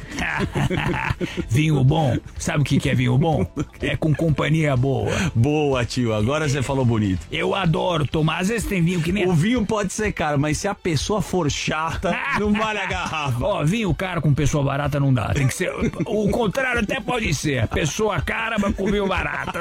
vinho 1.48 1.84
bom. 1.84 2.16
Sabe 2.38 2.62
o 2.62 2.64
que, 2.64 2.88
é 2.88 2.94
vinho 2.94 3.16
bom? 3.18 3.46
É 3.80 3.94
com 3.94 4.14
companhia 4.14 4.76
boa. 4.76 5.12
Boa, 5.34 5.84
tio. 5.84 6.14
Agora 6.14 6.48
você 6.48 6.62
falou 6.62 6.84
bonito. 6.84 7.26
Eu 7.30 7.54
adoro 7.54 8.06
tomar. 8.06 8.38
Às 8.40 8.48
vezes 8.48 8.66
tem 8.66 8.82
vinho 8.82 9.00
que 9.02 9.12
nem. 9.12 9.28
O 9.28 9.34
vinho 9.34 9.64
pode 9.66 9.92
ser 9.92 10.12
caro, 10.12 10.38
mas 10.38 10.58
se 10.58 10.66
a 10.66 10.74
pessoa 10.74 11.20
for 11.20 11.50
chata, 11.50 12.16
não 12.40 12.52
vale 12.52 12.78
a 12.78 12.86
garrafa. 12.86 13.44
Ó, 13.44 13.64
vinho 13.64 13.94
caro 13.94 14.22
com 14.22 14.32
pessoa 14.32 14.64
barata 14.64 14.98
não 14.98 15.12
dá. 15.12 15.32
Tem 15.34 15.46
que 15.46 15.54
ser. 15.54 15.70
O 16.06 16.28
contrário 16.30 16.80
até 16.80 17.00
pode 17.00 17.32
ser. 17.34 17.66
Pessoa 17.68 18.20
cara, 18.20 18.56
mas 18.58 18.74
com 18.74 18.86
vinho 18.90 19.06
barato. 19.06 19.58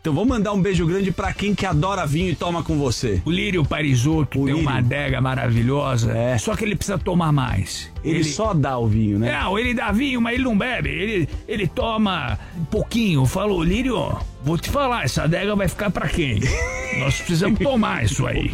Então 0.00 0.12
vou 0.12 0.24
mandar 0.24 0.52
um 0.52 0.60
beijo 0.60 0.86
grande 0.86 1.10
pra 1.10 1.32
quem 1.32 1.54
que 1.54 1.66
adora 1.66 2.06
vinho 2.06 2.30
e 2.30 2.34
toma 2.36 2.62
com 2.62 2.78
você. 2.78 3.20
O 3.24 3.30
Lírio 3.30 3.64
Parisotto 3.64 4.38
tem 4.38 4.46
Lírio. 4.46 4.60
uma 4.60 4.78
adega 4.78 5.20
maravilhosa. 5.20 6.12
É. 6.12 6.38
Só 6.38 6.56
que 6.56 6.64
ele 6.64 6.76
precisa 6.78 6.98
tomar 6.98 7.32
mais. 7.32 7.90
Ele, 8.02 8.24
só 8.24 8.54
dá 8.54 8.78
o 8.78 8.86
vinho, 8.86 9.18
né? 9.18 9.38
Não, 9.40 9.58
ele 9.58 9.74
dá 9.74 9.92
vinho, 9.92 10.20
mas 10.20 10.34
ele 10.34 10.44
não 10.44 10.56
bebe. 10.56 10.88
Ele, 10.88 11.28
ele 11.46 11.66
toma 11.66 12.38
um 12.56 12.64
pouquinho. 12.64 13.26
Falou, 13.26 13.62
Lírio, 13.62 14.16
vou 14.42 14.56
te 14.56 14.70
falar, 14.70 15.04
essa 15.04 15.24
adega 15.24 15.54
vai 15.54 15.68
ficar 15.68 15.90
pra 15.90 16.08
quem? 16.08 16.40
Nós 16.98 17.16
precisamos 17.16 17.58
tomar 17.58 18.04
isso 18.04 18.26
aí. 18.26 18.50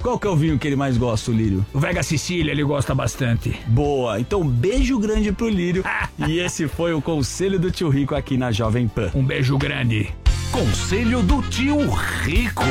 Qual 0.00 0.18
que 0.18 0.26
é 0.26 0.30
o 0.30 0.36
vinho 0.36 0.58
que 0.58 0.66
ele 0.66 0.76
mais 0.76 0.96
gosta, 0.98 1.30
o 1.30 1.34
Lírio? 1.34 1.64
O 1.72 1.78
Vega 1.78 2.02
Sicília 2.02 2.52
ele 2.52 2.62
gosta 2.62 2.94
bastante. 2.94 3.58
Boa, 3.66 4.20
então 4.20 4.46
beijo 4.46 4.98
grande 4.98 5.32
pro 5.32 5.48
Lírio. 5.48 5.84
e 6.28 6.38
esse 6.38 6.68
foi 6.68 6.92
o 6.92 7.00
conselho 7.00 7.58
do 7.58 7.70
tio 7.70 7.88
Rico 7.88 8.14
aqui 8.14 8.36
na 8.36 8.52
Jovem 8.52 8.86
Pan. 8.86 9.10
Um 9.14 9.24
beijo 9.24 9.56
grande. 9.56 10.12
Conselho 10.52 11.22
do 11.22 11.42
tio 11.42 11.78
Rico. 11.88 12.64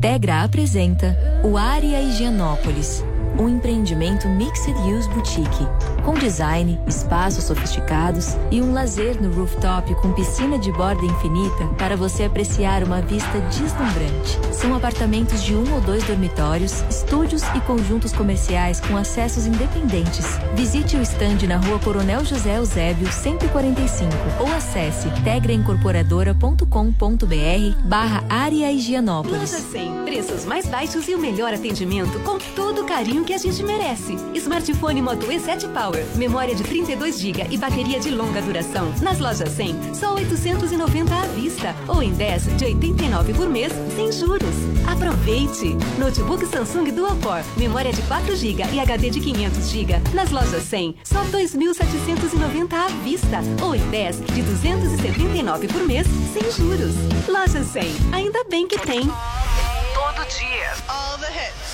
Tegra 0.00 0.42
apresenta 0.42 1.16
o 1.42 1.56
Área 1.56 2.02
Higienópolis, 2.02 3.02
um 3.38 3.48
empreendimento 3.48 4.28
Mixed 4.28 4.76
Use 4.78 5.08
Boutique, 5.08 5.66
com 6.04 6.14
design, 6.14 6.80
espaços 6.86 7.44
sofisticados 7.44 8.36
e 8.50 8.60
um 8.60 8.72
lazer 8.72 9.20
no 9.20 9.32
rooftop 9.32 9.94
com 9.96 10.12
piscina 10.12 10.58
de 10.58 10.70
borda 10.72 11.04
infinita 11.04 11.66
para 11.78 11.96
você 11.96 12.24
apreciar 12.24 12.82
uma 12.82 13.00
vista 13.00 13.40
deslumbrante. 13.40 14.38
São 14.52 14.74
apartamentos 14.74 15.42
de 15.42 15.54
um 15.54 15.74
ou 15.74 15.80
dois 15.80 16.04
dormitórios, 16.04 16.82
estúdios 16.88 17.42
e 17.54 17.60
conjuntos 17.60 18.12
comerciais 18.12 18.80
com 18.80 18.96
acessos 18.96 19.46
independentes. 19.46 20.26
Visite 20.54 20.96
o 20.96 21.02
estande 21.02 21.46
na 21.46 21.56
rua 21.56 21.78
Coronel 21.78 22.24
José 22.24 22.58
Eusébio, 22.58 23.10
145 23.10 24.10
ou 24.40 24.52
acesse 24.54 25.08
tegraincorporadora.com.br 25.22 27.78
barra 27.84 28.24
área 28.28 28.70
Higienópolis. 28.70 29.52
Loja 29.52 29.58
100. 29.58 30.04
Preços 30.04 30.44
mais 30.44 30.66
baixos 30.66 31.08
e 31.08 31.14
o 31.14 31.18
melhor 31.18 31.52
atendimento 31.52 32.18
com 32.20 32.38
todo 32.54 32.84
carinho 32.84 33.23
que 33.24 33.32
a 33.32 33.38
gente 33.38 33.62
merece. 33.62 34.16
Smartphone 34.34 35.00
Moto 35.00 35.26
E7 35.26 35.72
Power, 35.72 36.04
memória 36.16 36.54
de 36.54 36.62
32 36.62 37.18
GB 37.18 37.46
e 37.50 37.56
bateria 37.56 37.98
de 37.98 38.10
longa 38.10 38.40
duração. 38.42 38.92
Nas 39.00 39.18
lojas 39.18 39.48
100, 39.50 39.94
só 39.94 40.14
890 40.14 41.14
à 41.14 41.26
vista 41.28 41.74
ou 41.88 42.02
em 42.02 42.12
10 42.12 42.56
de 42.56 42.64
89 42.66 43.32
por 43.34 43.48
mês, 43.48 43.72
sem 43.96 44.12
juros. 44.12 44.54
Aproveite! 44.86 45.74
Notebook 45.98 46.46
Samsung 46.46 46.92
Dual 46.92 47.16
Core, 47.16 47.44
memória 47.56 47.92
de 47.92 48.02
4 48.02 48.36
GB 48.36 48.62
e 48.72 48.80
HD 48.80 49.10
de 49.10 49.20
500 49.20 49.70
GB. 49.70 49.94
Nas 50.12 50.30
lojas 50.30 50.62
100, 50.64 50.96
só 51.02 51.24
2.790 51.24 52.72
à 52.74 52.88
vista 53.02 53.40
ou 53.62 53.74
em 53.74 53.90
10 53.90 54.20
de 54.20 54.42
279 54.42 55.68
por 55.68 55.86
mês, 55.86 56.06
sem 56.32 56.50
juros. 56.52 56.94
Loja 57.26 57.64
100, 57.64 57.82
ainda 58.12 58.44
bem 58.44 58.68
que 58.68 58.78
tem. 58.78 59.02
Todo 59.94 60.26
dia. 60.28 60.72
All 60.88 61.18
the 61.18 61.30
hits. 61.30 61.73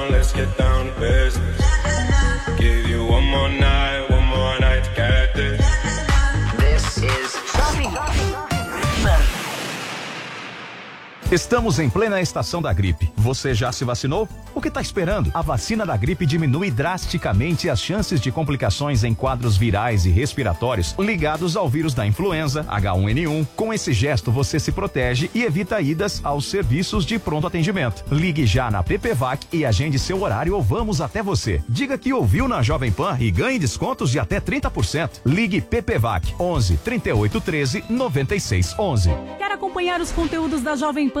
Estamos 11.31 11.79
em 11.79 11.89
plena 11.89 12.19
estação 12.19 12.61
da 12.61 12.73
gripe. 12.73 13.09
Você 13.15 13.53
já 13.53 13.71
se 13.71 13.85
vacinou? 13.85 14.27
O 14.53 14.59
que 14.59 14.67
está 14.67 14.81
esperando? 14.81 15.31
A 15.33 15.41
vacina 15.41 15.85
da 15.85 15.95
gripe 15.95 16.25
diminui 16.25 16.69
drasticamente 16.69 17.69
as 17.69 17.79
chances 17.79 18.19
de 18.19 18.29
complicações 18.33 19.05
em 19.05 19.13
quadros 19.13 19.55
virais 19.55 20.05
e 20.05 20.09
respiratórios 20.09 20.93
ligados 20.99 21.55
ao 21.55 21.69
vírus 21.69 21.93
da 21.93 22.05
influenza 22.05 22.65
H1N1. 22.65 23.47
Com 23.55 23.73
esse 23.73 23.93
gesto, 23.93 24.29
você 24.29 24.59
se 24.59 24.73
protege 24.73 25.31
e 25.33 25.43
evita 25.43 25.79
idas 25.79 26.19
aos 26.21 26.47
serviços 26.49 27.05
de 27.05 27.17
pronto 27.17 27.47
atendimento. 27.47 28.03
Ligue 28.11 28.45
já 28.45 28.69
na 28.69 28.83
PPVAC 28.83 29.47
e 29.53 29.65
agende 29.65 29.97
seu 29.97 30.21
horário 30.21 30.53
ou 30.53 30.61
vamos 30.61 30.99
até 30.99 31.23
você. 31.23 31.63
Diga 31.69 31.97
que 31.97 32.11
ouviu 32.11 32.45
na 32.45 32.61
Jovem 32.61 32.91
Pan 32.91 33.15
e 33.21 33.31
ganhe 33.31 33.57
descontos 33.57 34.11
de 34.11 34.19
até 34.19 34.41
30%. 34.41 35.21
Ligue 35.25 35.61
PPVAC 35.61 36.35
11 36.37 36.75
38 36.75 37.39
13 37.39 37.83
96 37.89 38.75
11. 38.77 39.09
Quer 39.37 39.53
acompanhar 39.53 40.01
os 40.01 40.11
conteúdos 40.11 40.61
da 40.61 40.75
Jovem 40.75 41.07
Pan 41.07 41.20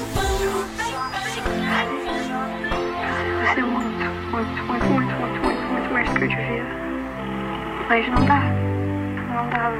eu 6.21 6.27
devia. 6.27 6.63
Mas 7.89 8.07
não 8.09 8.25
dá. 8.25 8.39
Não 9.33 9.49
dá. 9.49 9.71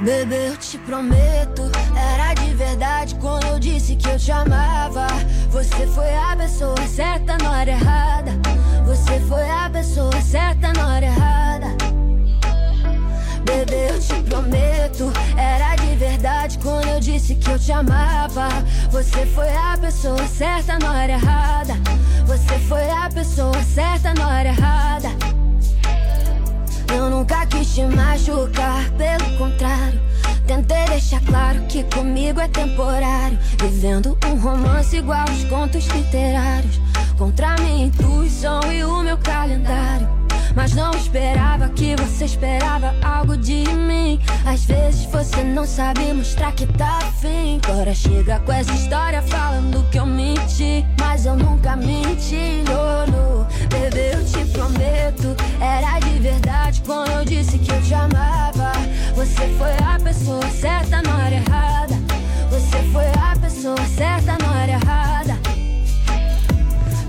Bebê, 0.00 0.48
eu 0.48 0.56
te 0.56 0.78
prometo, 0.78 1.70
era 1.94 2.34
de 2.34 2.54
verdade 2.54 3.14
quando 3.16 3.44
eu 3.44 3.58
disse 3.58 3.96
que 3.96 4.08
eu 4.08 4.18
te 4.18 4.32
amava. 4.32 5.06
Você 5.50 5.86
foi 5.88 6.14
a 6.14 6.36
pessoa 6.36 6.76
certa 6.86 7.36
na 7.38 7.50
hora 7.50 7.70
errada. 7.70 8.32
Você 8.86 9.20
foi 9.20 9.48
a 9.50 9.68
pessoa 9.70 10.20
certa 10.22 10.72
na 10.72 10.94
hora 10.94 11.06
errada. 11.06 11.66
Bebê, 13.44 13.90
eu 13.90 14.00
te 14.00 14.14
prometo, 14.22 15.12
era 15.36 15.76
de 15.76 15.96
verdade 15.96 16.58
quando 16.58 16.88
eu 16.88 17.00
disse 17.00 17.34
que 17.34 17.50
eu 17.50 17.58
te 17.58 17.72
amava. 17.72 18.48
Você 18.90 19.26
foi 19.26 19.48
a 19.48 19.76
pessoa 19.78 20.26
certa 20.28 20.78
na 20.78 20.92
hora 20.92 21.12
errada. 21.12 21.74
Você 22.26 22.58
foi 22.68 22.88
a 22.90 23.08
pessoa 23.12 23.62
certa 23.62 24.14
na 24.14 24.28
hora 24.28 24.48
errada. 24.48 25.39
Eu 26.94 27.08
nunca 27.08 27.46
quis 27.46 27.74
te 27.74 27.82
machucar, 27.84 28.90
pelo 28.92 29.38
contrário. 29.38 30.00
Tentei 30.46 30.84
deixar 30.86 31.20
claro 31.20 31.60
que 31.68 31.84
comigo 31.84 32.40
é 32.40 32.48
temporário. 32.48 33.38
Vivendo 33.60 34.18
um 34.26 34.34
romance 34.36 34.96
igual 34.96 35.20
aos 35.20 35.44
contos 35.44 35.86
literários. 35.86 36.80
Contra 37.16 37.54
minha 37.60 37.86
intuição 37.86 38.60
e 38.72 38.82
o 38.82 39.02
meu 39.02 39.16
calendário. 39.18 40.19
Mas 40.54 40.74
não 40.74 40.90
esperava 40.92 41.68
que 41.70 41.94
você 41.96 42.24
esperava 42.24 42.94
algo 43.02 43.36
de 43.36 43.64
mim. 43.68 44.20
Às 44.44 44.64
vezes 44.64 45.04
você 45.06 45.42
não 45.42 45.66
sabe 45.66 46.12
mostrar 46.12 46.52
que 46.52 46.66
tá 46.66 46.98
afim. 46.98 47.60
Agora 47.68 47.94
chega 47.94 48.40
com 48.40 48.52
essa 48.52 48.72
história 48.72 49.22
falando 49.22 49.88
que 49.90 49.98
eu 49.98 50.06
menti. 50.06 50.84
Mas 50.98 51.26
eu 51.26 51.36
nunca 51.36 51.76
menti, 51.76 52.62
no. 52.66 53.46
Bebê, 53.68 54.14
eu 54.14 54.24
te 54.24 54.44
prometo. 54.50 55.36
Era 55.60 55.98
de 56.00 56.18
verdade 56.18 56.82
quando 56.84 57.10
eu 57.10 57.24
disse 57.24 57.58
que 57.58 57.70
eu 57.70 57.82
te 57.82 57.94
amava. 57.94 58.72
Você 59.14 59.48
foi 59.58 59.72
a 59.86 59.98
pessoa 60.02 60.46
certa 60.50 61.02
na 61.02 61.14
hora 61.14 61.34
errada. 61.34 61.94
Você 62.50 62.78
foi 62.92 63.06
a 63.06 63.36
pessoa 63.40 63.78
certa 63.96 64.36
na 64.38 64.50
hora 64.50 64.72
errada. 64.72 65.38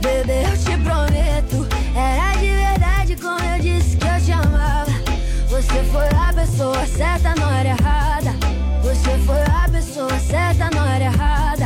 Bebê, 0.01 0.43
eu 0.43 0.57
te 0.57 0.83
prometo. 0.83 1.40
Pessoa 6.51 6.85
certa 6.85 7.33
na 7.35 7.47
hora 7.47 7.69
errada. 7.69 8.31
Você 8.83 9.17
foi 9.25 9.41
a 9.41 9.69
pessoa 9.69 10.19
certa 10.19 10.69
na 10.69 10.83
hora 10.83 11.03
errada. 11.03 11.65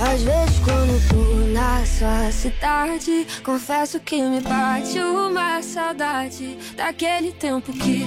Às 0.00 0.22
vezes 0.22 0.58
quando 0.64 1.08
tô 1.08 1.52
na 1.52 1.86
sua 1.86 2.32
cidade 2.32 3.24
Confesso 3.44 4.00
que 4.00 4.20
me 4.20 4.40
bate 4.40 4.98
uma 4.98 5.62
saudade 5.62 6.58
Daquele 6.74 7.30
tempo 7.30 7.72
que 7.72 8.04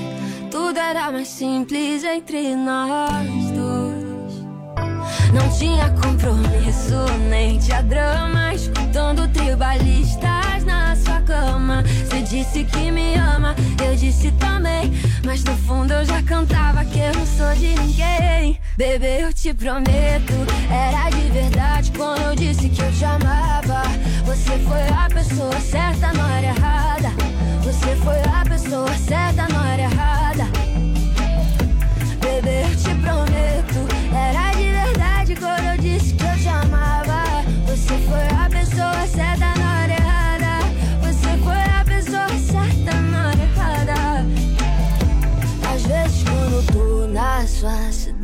tudo 0.52 0.78
era 0.78 1.10
mais 1.10 1.30
simples 1.30 2.04
entre 2.04 2.54
nós 2.54 3.30
dois 3.52 3.95
Não 5.34 5.50
tinha 5.58 5.90
compromisso, 5.90 7.06
nem 7.30 7.58
tinha 7.60 7.82
drama 7.82 8.46
Escutando 8.56 9.28
tribalistas 9.28 10.64
na 10.66 10.96
sua 10.96 11.20
cama. 11.22 11.84
Você 11.84 12.22
disse 12.22 12.64
que 12.64 12.90
me 12.90 13.16
ama, 13.16 13.54
eu 13.86 13.94
disse 13.98 14.32
também. 14.32 14.94
Mas 15.26 15.44
no 15.44 15.58
fundo 15.58 15.92
eu 15.92 16.06
já 16.06 16.24
cantava 16.24 16.86
que 16.86 17.00
eu 17.00 17.14
não 17.14 17.26
sou 17.26 17.54
de 17.56 17.76
ninguém. 17.76 18.58
Bebê, 18.78 19.24
eu 19.24 19.34
te 19.34 19.54
prometo, 19.54 20.34
era 20.72 21.10
de 21.10 21.30
verdade 21.32 21.92
quando 21.98 22.22
eu 22.22 22.36
disse 22.36 22.70
que 22.70 22.82
eu 22.82 22.92
te 22.94 23.04
amava. 23.04 23.84
Você 24.26 24.58
foi 24.60 24.88
a 24.98 25.10
pessoa 25.14 25.60
certa 25.60 26.14
na 26.14 26.24
hora 26.24 26.46
errada. 26.46 27.10
Você 27.62 27.96
foi 27.98 28.22
a 28.22 28.46
pessoa 28.50 28.98
certa 28.98 29.50
na 29.50 29.60
hora 29.60 29.82
errada 29.82 30.55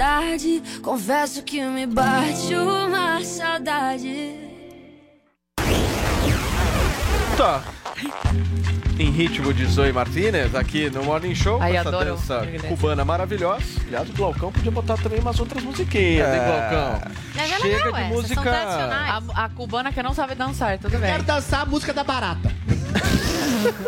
cidade, 0.01 0.63
confesso 0.81 1.43
que 1.43 1.61
me 1.61 1.85
bate 1.85 2.55
uma 2.55 3.23
saudade. 3.23 4.35
Tá. 7.37 7.61
Em 8.97 9.11
ritmo 9.11 9.53
de 9.53 9.65
Zoe 9.65 9.93
Martinez, 9.93 10.55
aqui 10.55 10.89
no 10.89 11.03
Morning 11.03 11.35
Show, 11.35 11.59
Ai, 11.61 11.71
com 11.71 11.77
essa 11.77 11.89
adoro 11.89 12.05
dança 12.05 12.41
cubana 12.67 13.05
maravilhosa. 13.05 13.63
Aliás, 13.87 14.09
o 14.09 14.13
Glaucão 14.13 14.51
podia 14.51 14.71
botar 14.71 14.97
também 14.97 15.19
umas 15.19 15.39
outras 15.39 15.63
musiquinhas, 15.63 16.27
hein, 16.27 16.39
É. 16.39 16.45
Glaucão? 16.47 17.11
É 17.35 17.47
Chega 17.47 17.63
legal, 17.63 17.93
de 17.93 17.99
é, 17.99 18.03
música. 18.07 18.51
A, 18.51 19.45
a 19.45 19.49
cubana 19.49 19.91
que 19.91 20.01
não 20.01 20.13
sabe 20.13 20.33
dançar, 20.33 20.79
tudo 20.79 20.97
bem. 20.97 21.11
Quero 21.11 21.23
dançar 21.23 21.61
a 21.61 21.65
música 21.65 21.93
da 21.93 22.03
barata. 22.03 22.51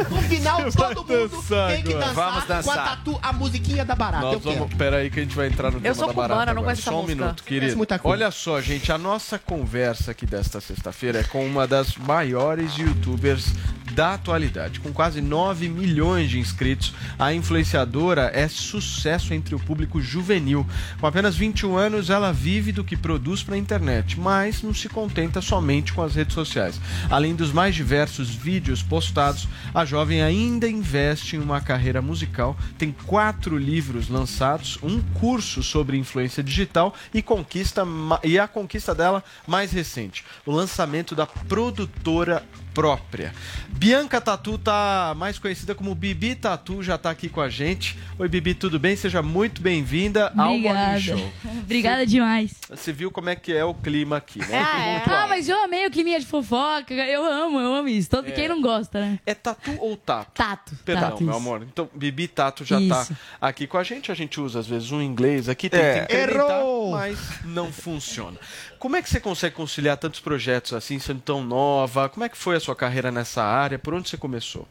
No 0.09 0.21
final, 0.23 0.71
todo 0.71 1.05
mundo 1.07 1.43
tem 1.67 1.83
que 1.83 1.93
dançar, 1.93 2.13
Vamos 2.13 2.43
dançar. 2.45 2.63
com 2.63 2.71
a 2.71 2.83
tatu, 2.83 3.19
a 3.21 3.33
musiquinha 3.33 3.85
da 3.85 3.95
barata. 3.95 4.25
eu 4.25 4.31
Nós 4.33 4.43
quero. 4.43 4.55
vamos. 4.59 4.73
Pera 4.75 4.97
aí 4.97 5.09
que 5.09 5.19
a 5.19 5.23
gente 5.23 5.35
vai 5.35 5.47
entrar 5.47 5.71
no 5.71 5.79
tema 5.79 5.95
sou 5.95 6.07
da 6.07 6.13
cubana, 6.13 6.27
barata 6.35 6.45
não 6.53 6.61
agora. 6.61 6.65
conheço 6.65 6.81
essa 6.81 6.91
Só 6.91 6.97
um 6.97 7.01
música. 7.03 7.21
minuto, 7.23 7.43
Conheço 7.43 7.59
querido. 7.61 7.77
muita 7.77 7.99
coisa. 7.99 8.23
Olha 8.23 8.31
só, 8.31 8.61
gente, 8.61 8.91
a 8.91 8.97
nossa 8.97 9.39
conversa 9.39 10.11
aqui 10.11 10.25
desta 10.25 10.59
sexta-feira 10.61 11.19
é 11.19 11.23
com 11.23 11.45
uma 11.45 11.65
das 11.67 11.95
maiores 11.95 12.75
youtubers 12.77 13.45
da 13.93 14.13
atualidade. 14.13 14.79
Com 14.79 14.91
quase 14.91 15.21
9 15.21 15.69
milhões 15.69 16.29
de 16.29 16.39
inscritos, 16.39 16.93
a 17.17 17.33
influenciadora 17.33 18.31
é 18.33 18.47
sucesso 18.47 19.33
entre 19.33 19.55
o 19.55 19.59
público 19.59 20.01
juvenil. 20.01 20.65
Com 20.99 21.07
apenas 21.07 21.35
21 21.35 21.77
anos, 21.77 22.09
ela 22.09 22.31
vive 22.31 22.71
do 22.71 22.83
que 22.83 22.97
produz 22.97 23.43
para 23.43 23.55
a 23.55 23.57
internet, 23.57 24.19
mas 24.19 24.61
não 24.61 24.73
se 24.73 24.89
contenta 24.89 25.41
somente 25.41 25.93
com 25.93 26.01
as 26.01 26.15
redes 26.15 26.33
sociais. 26.33 26.79
Além 27.09 27.35
dos 27.35 27.51
mais 27.51 27.75
diversos 27.75 28.29
vídeos 28.29 28.81
postados, 28.81 29.47
a 29.73 29.85
jovem 29.85 30.21
ainda 30.21 30.67
investe 30.67 31.35
em 31.35 31.39
uma 31.39 31.61
carreira 31.61 32.01
musical, 32.01 32.57
tem 32.77 32.91
quatro 33.05 33.57
livros 33.57 34.09
lançados, 34.09 34.79
um 34.81 35.01
curso 35.13 35.61
sobre 35.61 35.97
influência 35.97 36.43
digital 36.43 36.93
e 37.13 37.21
conquista 37.21 37.83
e 38.23 38.39
a 38.39 38.47
conquista 38.47 38.95
dela 38.95 39.23
mais 39.47 39.71
recente, 39.71 40.23
o 40.45 40.51
lançamento 40.51 41.15
da 41.15 41.25
produtora 41.25 42.43
própria. 42.73 43.33
Bianca 43.69 44.19
Tatu 44.21 44.57
tá 44.57 45.13
mais 45.15 45.37
conhecida 45.37 45.75
como 45.75 45.93
Bibi 45.93 46.35
Tatu, 46.35 46.81
já 46.81 46.97
tá 46.97 47.09
aqui 47.09 47.29
com 47.29 47.41
a 47.41 47.49
gente. 47.49 47.97
Oi 48.17 48.27
Bibi, 48.27 48.53
tudo 48.53 48.79
bem? 48.79 48.95
Seja 48.95 49.21
muito 49.21 49.61
bem-vinda 49.61 50.31
ao 50.37 50.57
Morning. 50.57 50.99
Show. 51.01 51.33
Obrigada 51.63 52.05
demais. 52.05 52.53
Você 52.69 52.91
viu 52.91 53.11
como 53.11 53.29
é 53.29 53.35
que 53.35 53.53
é 53.53 53.63
o 53.65 53.73
clima 53.73 54.17
aqui, 54.17 54.39
né? 54.39 54.59
Ah, 55.05 55.25
mas 55.27 55.47
eu 55.49 55.61
amei 55.63 55.85
o 55.85 55.91
clima 55.91 56.19
de 56.19 56.25
fofoca. 56.25 56.93
Eu 56.93 57.23
amo, 57.25 57.59
eu 57.59 57.73
amo 57.75 57.87
isso. 57.87 58.09
Todo 58.09 58.27
É. 58.27 58.31
quem 58.31 58.47
não 58.47 58.61
gosta, 58.61 58.99
né? 58.99 59.19
É 59.25 59.33
tatu 59.33 59.71
ou 59.79 59.95
tato? 59.97 60.31
Tato. 60.33 60.75
Perdão, 60.85 61.11
tato, 61.11 61.23
meu 61.23 61.31
isso. 61.33 61.41
amor. 61.41 61.63
Então, 61.63 61.89
Bibi 61.93 62.27
Tato 62.27 62.63
já 62.65 62.79
Isso. 62.79 62.89
tá 62.89 63.07
aqui 63.41 63.67
com 63.67 63.77
a 63.77 63.83
gente. 63.83 64.11
A 64.11 64.15
gente 64.15 64.39
usa, 64.39 64.59
às 64.59 64.67
vezes, 64.67 64.91
um 64.91 65.01
inglês 65.01 65.49
aqui, 65.49 65.69
tenta 65.69 65.83
É. 65.83 66.03
incrementar, 66.03 66.59
Errou! 66.59 66.91
mas 66.91 67.19
não 67.45 67.71
funciona. 67.71 68.37
Como 68.83 68.97
é 68.97 69.01
que 69.01 69.09
você 69.09 69.21
consegue 69.21 69.55
conciliar 69.55 69.95
tantos 69.95 70.19
projetos 70.19 70.73
assim, 70.73 70.99
sendo 70.99 71.21
tão 71.21 71.41
nova? 71.41 72.09
Como 72.09 72.25
é 72.25 72.27
que 72.27 72.37
foi 72.37 72.57
a 72.57 72.59
sua 72.59 72.75
carreira 72.75 73.13
nessa 73.13 73.41
área? 73.41 73.79
Por 73.79 73.93
onde 73.93 74.09
você 74.09 74.17
começou? 74.17 74.67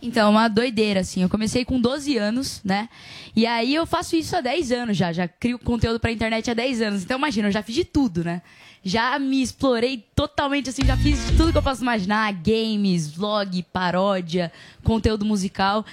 Então, 0.00 0.30
uma 0.30 0.48
doideira, 0.48 1.00
assim. 1.00 1.20
Eu 1.20 1.28
comecei 1.28 1.62
com 1.62 1.78
12 1.78 2.16
anos, 2.16 2.62
né? 2.64 2.88
E 3.36 3.44
aí 3.44 3.74
eu 3.74 3.84
faço 3.84 4.16
isso 4.16 4.34
há 4.34 4.40
10 4.40 4.72
anos 4.72 4.96
já. 4.96 5.12
Já 5.12 5.28
crio 5.28 5.58
conteúdo 5.58 6.00
pra 6.00 6.10
internet 6.10 6.50
há 6.50 6.54
10 6.54 6.80
anos. 6.80 7.02
Então, 7.02 7.18
imagina, 7.18 7.48
eu 7.48 7.52
já 7.52 7.62
fiz 7.62 7.74
de 7.74 7.84
tudo, 7.84 8.24
né? 8.24 8.40
Já 8.82 9.18
me 9.18 9.42
explorei 9.42 10.06
totalmente, 10.14 10.70
assim. 10.70 10.86
Já 10.86 10.96
fiz 10.96 11.26
de 11.26 11.36
tudo 11.36 11.52
que 11.52 11.58
eu 11.58 11.62
posso 11.62 11.82
imaginar. 11.82 12.32
Games, 12.32 13.10
vlog, 13.10 13.62
paródia, 13.64 14.50
conteúdo 14.82 15.26
musical. 15.26 15.84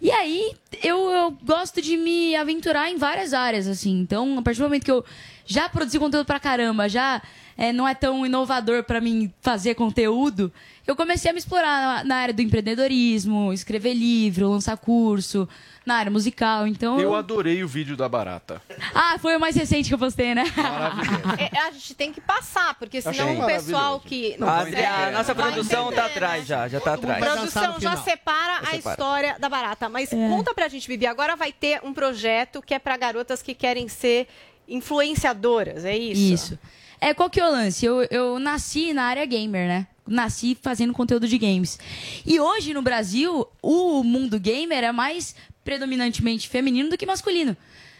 E 0.00 0.10
aí, 0.10 0.52
eu, 0.82 1.10
eu 1.10 1.30
gosto 1.44 1.82
de 1.82 1.94
me 1.94 2.34
aventurar 2.34 2.90
em 2.90 2.96
várias 2.96 3.34
áreas, 3.34 3.68
assim. 3.68 4.00
Então, 4.00 4.38
a 4.38 4.40
partir 4.40 4.60
do 4.60 4.64
momento 4.64 4.84
que 4.86 4.90
eu 4.90 5.04
já 5.46 5.68
produzi 5.68 5.98
conteúdo 5.98 6.24
pra 6.26 6.38
caramba, 6.40 6.88
já 6.88 7.20
é, 7.56 7.72
não 7.72 7.86
é 7.86 7.94
tão 7.94 8.24
inovador 8.24 8.82
pra 8.84 9.00
mim 9.00 9.32
fazer 9.40 9.74
conteúdo, 9.74 10.52
eu 10.86 10.96
comecei 10.96 11.30
a 11.30 11.34
me 11.34 11.38
explorar 11.38 11.98
na, 11.98 12.04
na 12.04 12.16
área 12.16 12.34
do 12.34 12.42
empreendedorismo, 12.42 13.52
escrever 13.52 13.94
livro, 13.94 14.48
lançar 14.48 14.76
curso, 14.76 15.48
na 15.86 15.94
área 15.96 16.10
musical. 16.10 16.66
Então. 16.66 16.98
Eu 17.00 17.14
adorei 17.14 17.62
o 17.62 17.68
vídeo 17.68 17.96
da 17.96 18.08
Barata. 18.08 18.60
Ah, 18.94 19.16
foi 19.20 19.36
o 19.36 19.40
mais 19.40 19.54
recente 19.54 19.88
que 19.88 19.94
eu 19.94 19.98
postei, 19.98 20.34
né? 20.34 20.44
É, 21.52 21.58
a 21.60 21.70
gente 21.70 21.94
tem 21.94 22.12
que 22.12 22.20
passar, 22.20 22.74
porque 22.74 23.00
senão 23.00 23.12
Achei 23.30 23.42
o 23.42 23.46
pessoal 23.46 24.00
que. 24.00 24.36
A, 24.40 24.58
Adri- 24.60 24.84
a 24.84 25.10
nossa 25.12 25.34
produção 25.34 25.84
tá 25.92 26.06
entender, 26.06 26.10
atrás 26.16 26.46
já, 26.46 26.68
já 26.68 26.80
tá 26.80 26.92
A 26.92 26.94
atrás. 26.94 27.24
produção 27.24 27.80
já 27.80 27.96
separa 27.98 28.54
Já 28.54 28.68
a 28.68 28.70
separa. 28.72 28.94
história 28.94 29.36
da 29.38 29.48
barata. 29.48 29.88
Mas 29.88 30.12
É. 30.12 30.16
conta 30.28 30.54
pra 30.54 30.68
gente, 30.68 30.88
Bibi. 30.88 31.06
Agora 31.06 31.36
vai 31.36 31.52
ter 31.52 31.80
um 31.84 31.92
projeto 31.92 32.60
que 32.62 32.74
é 32.74 32.78
pra 32.78 32.96
garotas 32.96 33.42
que 33.42 33.54
querem 33.54 33.88
ser 33.88 34.26
influenciadoras, 34.72 35.84
é 35.84 35.96
isso? 35.96 36.34
Isso. 36.34 36.58
É, 37.00 37.12
qual 37.12 37.28
que 37.28 37.40
é 37.40 37.46
o 37.46 37.50
lance? 37.50 37.84
Eu, 37.84 38.06
eu 38.10 38.38
nasci 38.38 38.92
na 38.92 39.04
área 39.04 39.24
gamer, 39.26 39.66
né? 39.66 39.86
Nasci 40.06 40.56
fazendo 40.60 40.92
conteúdo 40.92 41.26
de 41.26 41.36
games. 41.36 41.78
E 42.24 42.38
hoje 42.38 42.72
no 42.72 42.80
Brasil, 42.80 43.46
o 43.60 44.02
mundo 44.02 44.38
gamer 44.38 44.84
é 44.84 44.92
mais 44.92 45.34
predominantemente 45.64 46.48
feminino 46.48 46.90
do 46.90 46.96
que 46.96 47.04
masculino. 47.06 47.56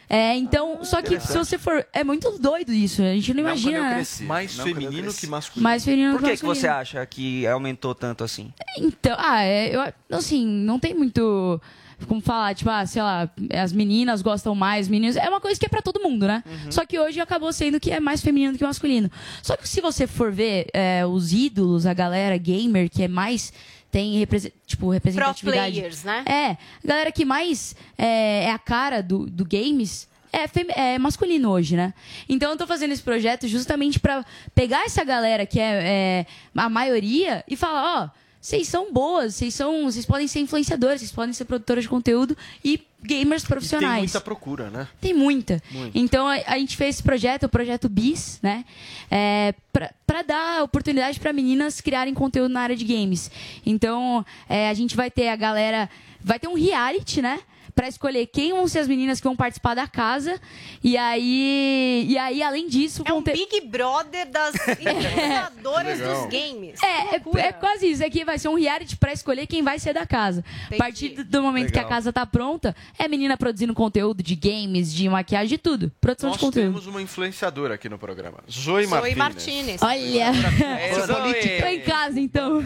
É, 0.08 0.36
então, 0.36 0.84
só 0.84 1.00
que 1.00 1.18
se 1.18 1.36
você 1.38 1.56
for. 1.56 1.86
É 1.92 2.04
muito 2.04 2.38
doido 2.38 2.70
isso. 2.70 3.02
A 3.02 3.14
gente 3.14 3.32
não 3.32 3.40
imagina, 3.40 3.80
né? 3.80 4.04
Mais 4.20 4.56
Não 4.58 4.64
feminino 4.66 5.14
que 5.14 5.26
masculino. 5.26 5.62
Mais 5.62 5.84
feminino 5.84 6.12
Por 6.12 6.24
que 6.24 6.30
que, 6.32 6.36
que 6.36 6.44
você 6.44 6.68
acha 6.68 7.04
que 7.06 7.46
aumentou 7.46 7.94
tanto 7.94 8.22
assim? 8.22 8.52
Então, 8.76 9.16
ah, 9.18 9.42
é, 9.42 9.74
eu, 9.74 9.92
assim, 10.16 10.46
não 10.46 10.78
tem 10.78 10.92
muito 10.92 11.58
como 12.06 12.20
falar, 12.20 12.54
tipo, 12.54 12.70
ah, 12.70 12.84
sei 12.86 13.02
lá, 13.02 13.30
as 13.52 13.72
meninas 13.72 14.22
gostam 14.22 14.54
mais, 14.54 14.86
os 14.86 14.90
meninos. 14.90 15.16
É 15.16 15.28
uma 15.28 15.40
coisa 15.40 15.58
que 15.58 15.66
é 15.66 15.68
pra 15.68 15.82
todo 15.82 16.00
mundo, 16.00 16.26
né? 16.26 16.42
Só 16.70 16.84
que 16.84 16.98
hoje 16.98 17.20
acabou 17.20 17.52
sendo 17.52 17.80
que 17.80 17.90
é 17.90 18.00
mais 18.00 18.20
feminino 18.20 18.52
do 18.52 18.58
que 18.58 18.64
masculino. 18.64 19.10
Só 19.42 19.56
que 19.56 19.68
se 19.68 19.80
você 19.80 20.06
for 20.06 20.32
ver 20.32 20.66
é, 20.72 21.04
os 21.06 21.32
ídolos, 21.32 21.86
a 21.86 21.94
galera 21.94 22.36
gamer 22.36 22.90
que 22.90 23.02
é 23.02 23.08
mais. 23.08 23.52
Tem 23.90 24.26
tipo, 24.66 24.88
representatividade. 24.88 25.72
players, 25.72 26.02
né? 26.02 26.24
É, 26.26 26.50
a 26.52 26.86
galera 26.86 27.12
que 27.12 27.26
mais 27.26 27.76
é, 27.98 28.44
é 28.44 28.50
a 28.50 28.58
cara 28.58 29.02
do, 29.02 29.26
do 29.26 29.44
games 29.44 30.08
é, 30.32 30.94
é 30.94 30.98
masculino 30.98 31.50
hoje, 31.50 31.76
né? 31.76 31.92
Então 32.26 32.50
eu 32.50 32.56
tô 32.56 32.66
fazendo 32.66 32.92
esse 32.92 33.02
projeto 33.02 33.46
justamente 33.46 34.00
pra 34.00 34.24
pegar 34.54 34.84
essa 34.86 35.04
galera 35.04 35.44
que 35.44 35.60
é, 35.60 35.82
é 35.84 36.26
a 36.56 36.70
maioria 36.70 37.44
e 37.46 37.54
falar, 37.54 38.04
ó, 38.04 38.21
vocês 38.42 38.66
são 38.66 38.92
boas, 38.92 39.36
vocês 39.36 39.54
são, 39.54 39.84
vocês 39.84 40.04
podem 40.04 40.26
ser 40.26 40.40
influenciadoras, 40.40 40.98
vocês 40.98 41.12
podem 41.12 41.32
ser 41.32 41.44
produtoras 41.44 41.84
de 41.84 41.88
conteúdo 41.88 42.36
e 42.64 42.82
gamers 43.00 43.42
Tem 43.44 43.48
profissionais. 43.48 44.00
muita 44.00 44.20
procura, 44.20 44.68
né? 44.68 44.88
Tem 45.00 45.14
muita. 45.14 45.62
Muito. 45.70 45.96
Então 45.96 46.26
a, 46.26 46.34
a 46.48 46.58
gente 46.58 46.76
fez 46.76 46.96
esse 46.96 47.04
projeto, 47.04 47.44
o 47.44 47.48
projeto 47.48 47.88
BIS, 47.88 48.40
né? 48.42 48.64
É, 49.08 49.54
pra 49.72 50.22
dar 50.22 50.64
oportunidade 50.64 51.20
para 51.20 51.32
meninas 51.32 51.80
criarem 51.80 52.12
conteúdo 52.12 52.52
na 52.52 52.62
área 52.62 52.74
de 52.74 52.84
games. 52.84 53.30
Então 53.64 54.26
é, 54.48 54.68
a 54.68 54.74
gente 54.74 54.96
vai 54.96 55.08
ter 55.08 55.28
a 55.28 55.36
galera. 55.36 55.88
Vai 56.20 56.40
ter 56.40 56.48
um 56.48 56.54
reality, 56.54 57.22
né? 57.22 57.38
Pra 57.74 57.88
escolher 57.88 58.26
quem 58.26 58.52
vão 58.52 58.66
ser 58.68 58.80
as 58.80 58.88
meninas 58.88 59.18
que 59.20 59.24
vão 59.26 59.34
participar 59.36 59.74
da 59.74 59.86
casa. 59.86 60.40
E 60.82 60.96
aí, 60.96 62.04
e 62.08 62.18
aí 62.18 62.42
além 62.42 62.68
disso, 62.68 63.02
É 63.06 63.12
um 63.12 63.22
Big 63.22 63.60
Brother 63.62 64.28
das 64.30 64.54
influenciadoras 64.68 65.98
Legal. 65.98 66.14
dos 66.22 66.30
games. 66.32 66.82
É, 66.82 67.16
é, 67.16 67.22
é 67.48 67.52
quase 67.52 67.86
isso. 67.90 68.04
Aqui 68.04 68.24
vai 68.24 68.38
ser 68.38 68.48
um 68.48 68.54
reality 68.54 68.96
pra 68.96 69.12
escolher 69.12 69.46
quem 69.46 69.62
vai 69.62 69.78
ser 69.78 69.92
da 69.94 70.06
casa. 70.06 70.44
A 70.72 70.76
partir 70.76 71.10
do- 71.24 71.42
momento 71.42 71.72
que 71.72 71.78
a 71.78 71.82
Legal. 71.82 71.90
casa 71.96 72.12
tá 72.12 72.24
pronta, 72.24 72.74
é 72.98 73.08
menina 73.08 73.36
produzindo 73.36 73.74
conteúdo 73.74 74.22
de 74.22 74.34
games, 74.36 74.92
de 74.92 75.08
maquiagem, 75.08 75.48
de 75.48 75.58
tudo. 75.58 75.90
Produção 76.00 76.30
Nós 76.30 76.38
de 76.38 76.44
conteúdo. 76.44 76.66
temos 76.72 76.86
uma 76.86 77.02
influenciadora 77.02 77.74
aqui 77.74 77.88
no 77.88 77.98
programa. 77.98 78.38
Zoe, 78.50 78.84
Zoe 78.86 79.14
Martinez. 79.14 79.16
Martinez. 79.16 79.82
Olha, 79.82 80.32
É, 80.78 80.94
Zoe. 81.06 81.60
tô 81.60 81.66
em 81.66 81.80
casa 81.80 82.20
então. 82.20 82.62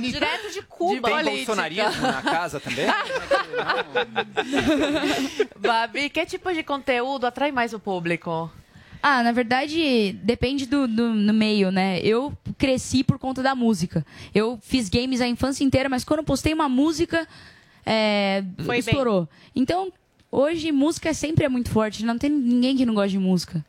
Direto 0.00 0.52
de 0.52 0.62
Cuba. 0.62 1.08
Tem 1.22 1.24
bolsonarismo 1.36 2.02
na 2.02 2.22
casa 2.22 2.60
também? 2.60 2.86
Babi, 5.58 6.10
que 6.10 6.24
tipo 6.26 6.52
de 6.52 6.62
conteúdo 6.62 7.26
atrai 7.26 7.52
mais 7.52 7.72
o 7.72 7.80
público? 7.80 8.50
Ah, 9.02 9.22
na 9.22 9.32
verdade, 9.32 10.12
depende 10.22 10.66
do, 10.66 10.86
do 10.86 11.14
no 11.14 11.32
meio, 11.32 11.70
né? 11.70 12.00
Eu 12.00 12.36
cresci 12.58 13.02
por 13.02 13.18
conta 13.18 13.42
da 13.42 13.54
música. 13.54 14.04
Eu 14.34 14.58
fiz 14.62 14.88
games 14.88 15.20
a 15.20 15.26
infância 15.26 15.64
inteira, 15.64 15.88
mas 15.88 16.04
quando 16.04 16.20
eu 16.20 16.24
postei 16.24 16.52
uma 16.52 16.68
música, 16.68 17.26
é, 17.84 18.44
Foi 18.64 18.78
estourou. 18.78 19.28
Então, 19.56 19.90
hoje, 20.30 20.70
música 20.70 21.14
sempre 21.14 21.46
é 21.46 21.48
muito 21.48 21.70
forte. 21.70 22.04
Não 22.04 22.18
tem 22.18 22.30
ninguém 22.30 22.76
que 22.76 22.84
não 22.84 22.94
gosta 22.94 23.10
de 23.10 23.18
música. 23.18 23.64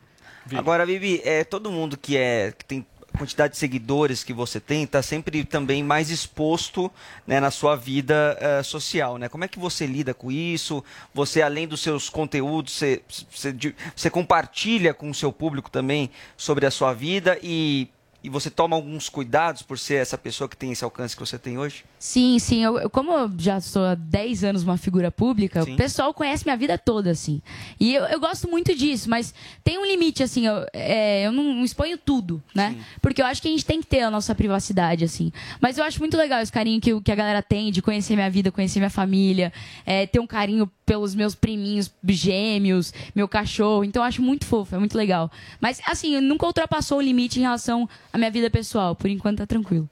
Agora, 0.53 0.85
Bibi, 0.85 1.21
é, 1.23 1.43
todo 1.43 1.71
mundo 1.71 1.97
que 1.97 2.17
é 2.17 2.51
que 2.51 2.65
tem 2.65 2.85
quantidade 3.17 3.53
de 3.53 3.59
seguidores 3.59 4.23
que 4.23 4.33
você 4.33 4.59
tem, 4.59 4.83
está 4.83 5.01
sempre 5.01 5.43
também 5.43 5.83
mais 5.83 6.09
exposto 6.09 6.91
né, 7.27 7.39
na 7.39 7.51
sua 7.51 7.75
vida 7.75 8.37
eh, 8.39 8.63
social, 8.63 9.17
né? 9.17 9.29
Como 9.29 9.43
é 9.43 9.47
que 9.47 9.59
você 9.59 9.85
lida 9.85 10.13
com 10.13 10.31
isso? 10.31 10.83
Você, 11.13 11.41
além 11.41 11.67
dos 11.67 11.81
seus 11.81 12.09
conteúdos, 12.09 12.73
você, 12.73 13.01
você, 13.29 13.55
você 13.95 14.09
compartilha 14.09 14.93
com 14.93 15.09
o 15.09 15.13
seu 15.13 15.31
público 15.31 15.69
também 15.69 16.09
sobre 16.37 16.65
a 16.65 16.71
sua 16.71 16.93
vida 16.93 17.37
e, 17.43 17.87
e 18.23 18.29
você 18.29 18.49
toma 18.49 18.75
alguns 18.75 19.09
cuidados 19.09 19.61
por 19.61 19.77
ser 19.77 19.95
essa 19.95 20.17
pessoa 20.17 20.47
que 20.47 20.57
tem 20.57 20.71
esse 20.71 20.83
alcance 20.83 21.15
que 21.15 21.21
você 21.21 21.37
tem 21.37 21.57
hoje? 21.57 21.83
Sim, 22.03 22.39
sim. 22.39 22.63
Eu, 22.63 22.89
como 22.89 23.11
eu 23.13 23.31
já 23.37 23.61
sou 23.61 23.85
há 23.85 23.93
10 23.93 24.43
anos 24.43 24.63
uma 24.63 24.75
figura 24.75 25.11
pública, 25.11 25.61
o 25.61 25.77
pessoal 25.77 26.11
conhece 26.15 26.43
minha 26.43 26.57
vida 26.57 26.75
toda, 26.75 27.11
assim. 27.11 27.39
E 27.79 27.93
eu, 27.93 28.05
eu 28.05 28.19
gosto 28.19 28.49
muito 28.49 28.73
disso, 28.75 29.07
mas 29.07 29.35
tem 29.63 29.77
um 29.77 29.85
limite, 29.85 30.23
assim. 30.23 30.47
Eu, 30.47 30.65
é, 30.73 31.27
eu 31.27 31.31
não 31.31 31.63
exponho 31.63 31.99
tudo, 31.99 32.41
né? 32.55 32.75
Porque 33.03 33.21
eu 33.21 33.25
acho 33.27 33.39
que 33.39 33.47
a 33.47 33.51
gente 33.51 33.63
tem 33.63 33.79
que 33.81 33.85
ter 33.85 34.01
a 34.01 34.09
nossa 34.09 34.33
privacidade, 34.33 35.03
assim. 35.05 35.31
Mas 35.61 35.77
eu 35.77 35.83
acho 35.83 35.99
muito 35.99 36.17
legal 36.17 36.41
esse 36.41 36.51
carinho 36.51 36.81
que, 36.81 36.91
o- 36.91 37.01
que 37.01 37.11
a 37.11 37.15
galera 37.15 37.41
tem 37.43 37.71
de 37.71 37.83
conhecer 37.83 38.15
minha 38.15 38.31
vida, 38.31 38.51
conhecer 38.51 38.79
minha 38.79 38.89
família, 38.89 39.53
é, 39.85 40.07
ter 40.07 40.19
um 40.19 40.25
carinho 40.25 40.67
pelos 40.83 41.13
meus 41.13 41.35
priminhos 41.35 41.91
gêmeos, 42.03 42.91
meu 43.13 43.27
cachorro. 43.27 43.83
Então 43.83 44.01
eu 44.01 44.07
acho 44.07 44.23
muito 44.23 44.45
fofo, 44.45 44.75
é 44.75 44.79
muito 44.79 44.97
legal. 44.97 45.31
Mas, 45.59 45.79
assim, 45.85 46.19
nunca 46.19 46.47
ultrapassou 46.47 46.97
o 46.97 47.01
limite 47.01 47.37
em 47.37 47.43
relação 47.43 47.87
à 48.11 48.17
minha 48.17 48.31
vida 48.31 48.49
pessoal. 48.49 48.95
Por 48.95 49.07
enquanto 49.07 49.37
tá 49.37 49.45
tranquilo. 49.45 49.87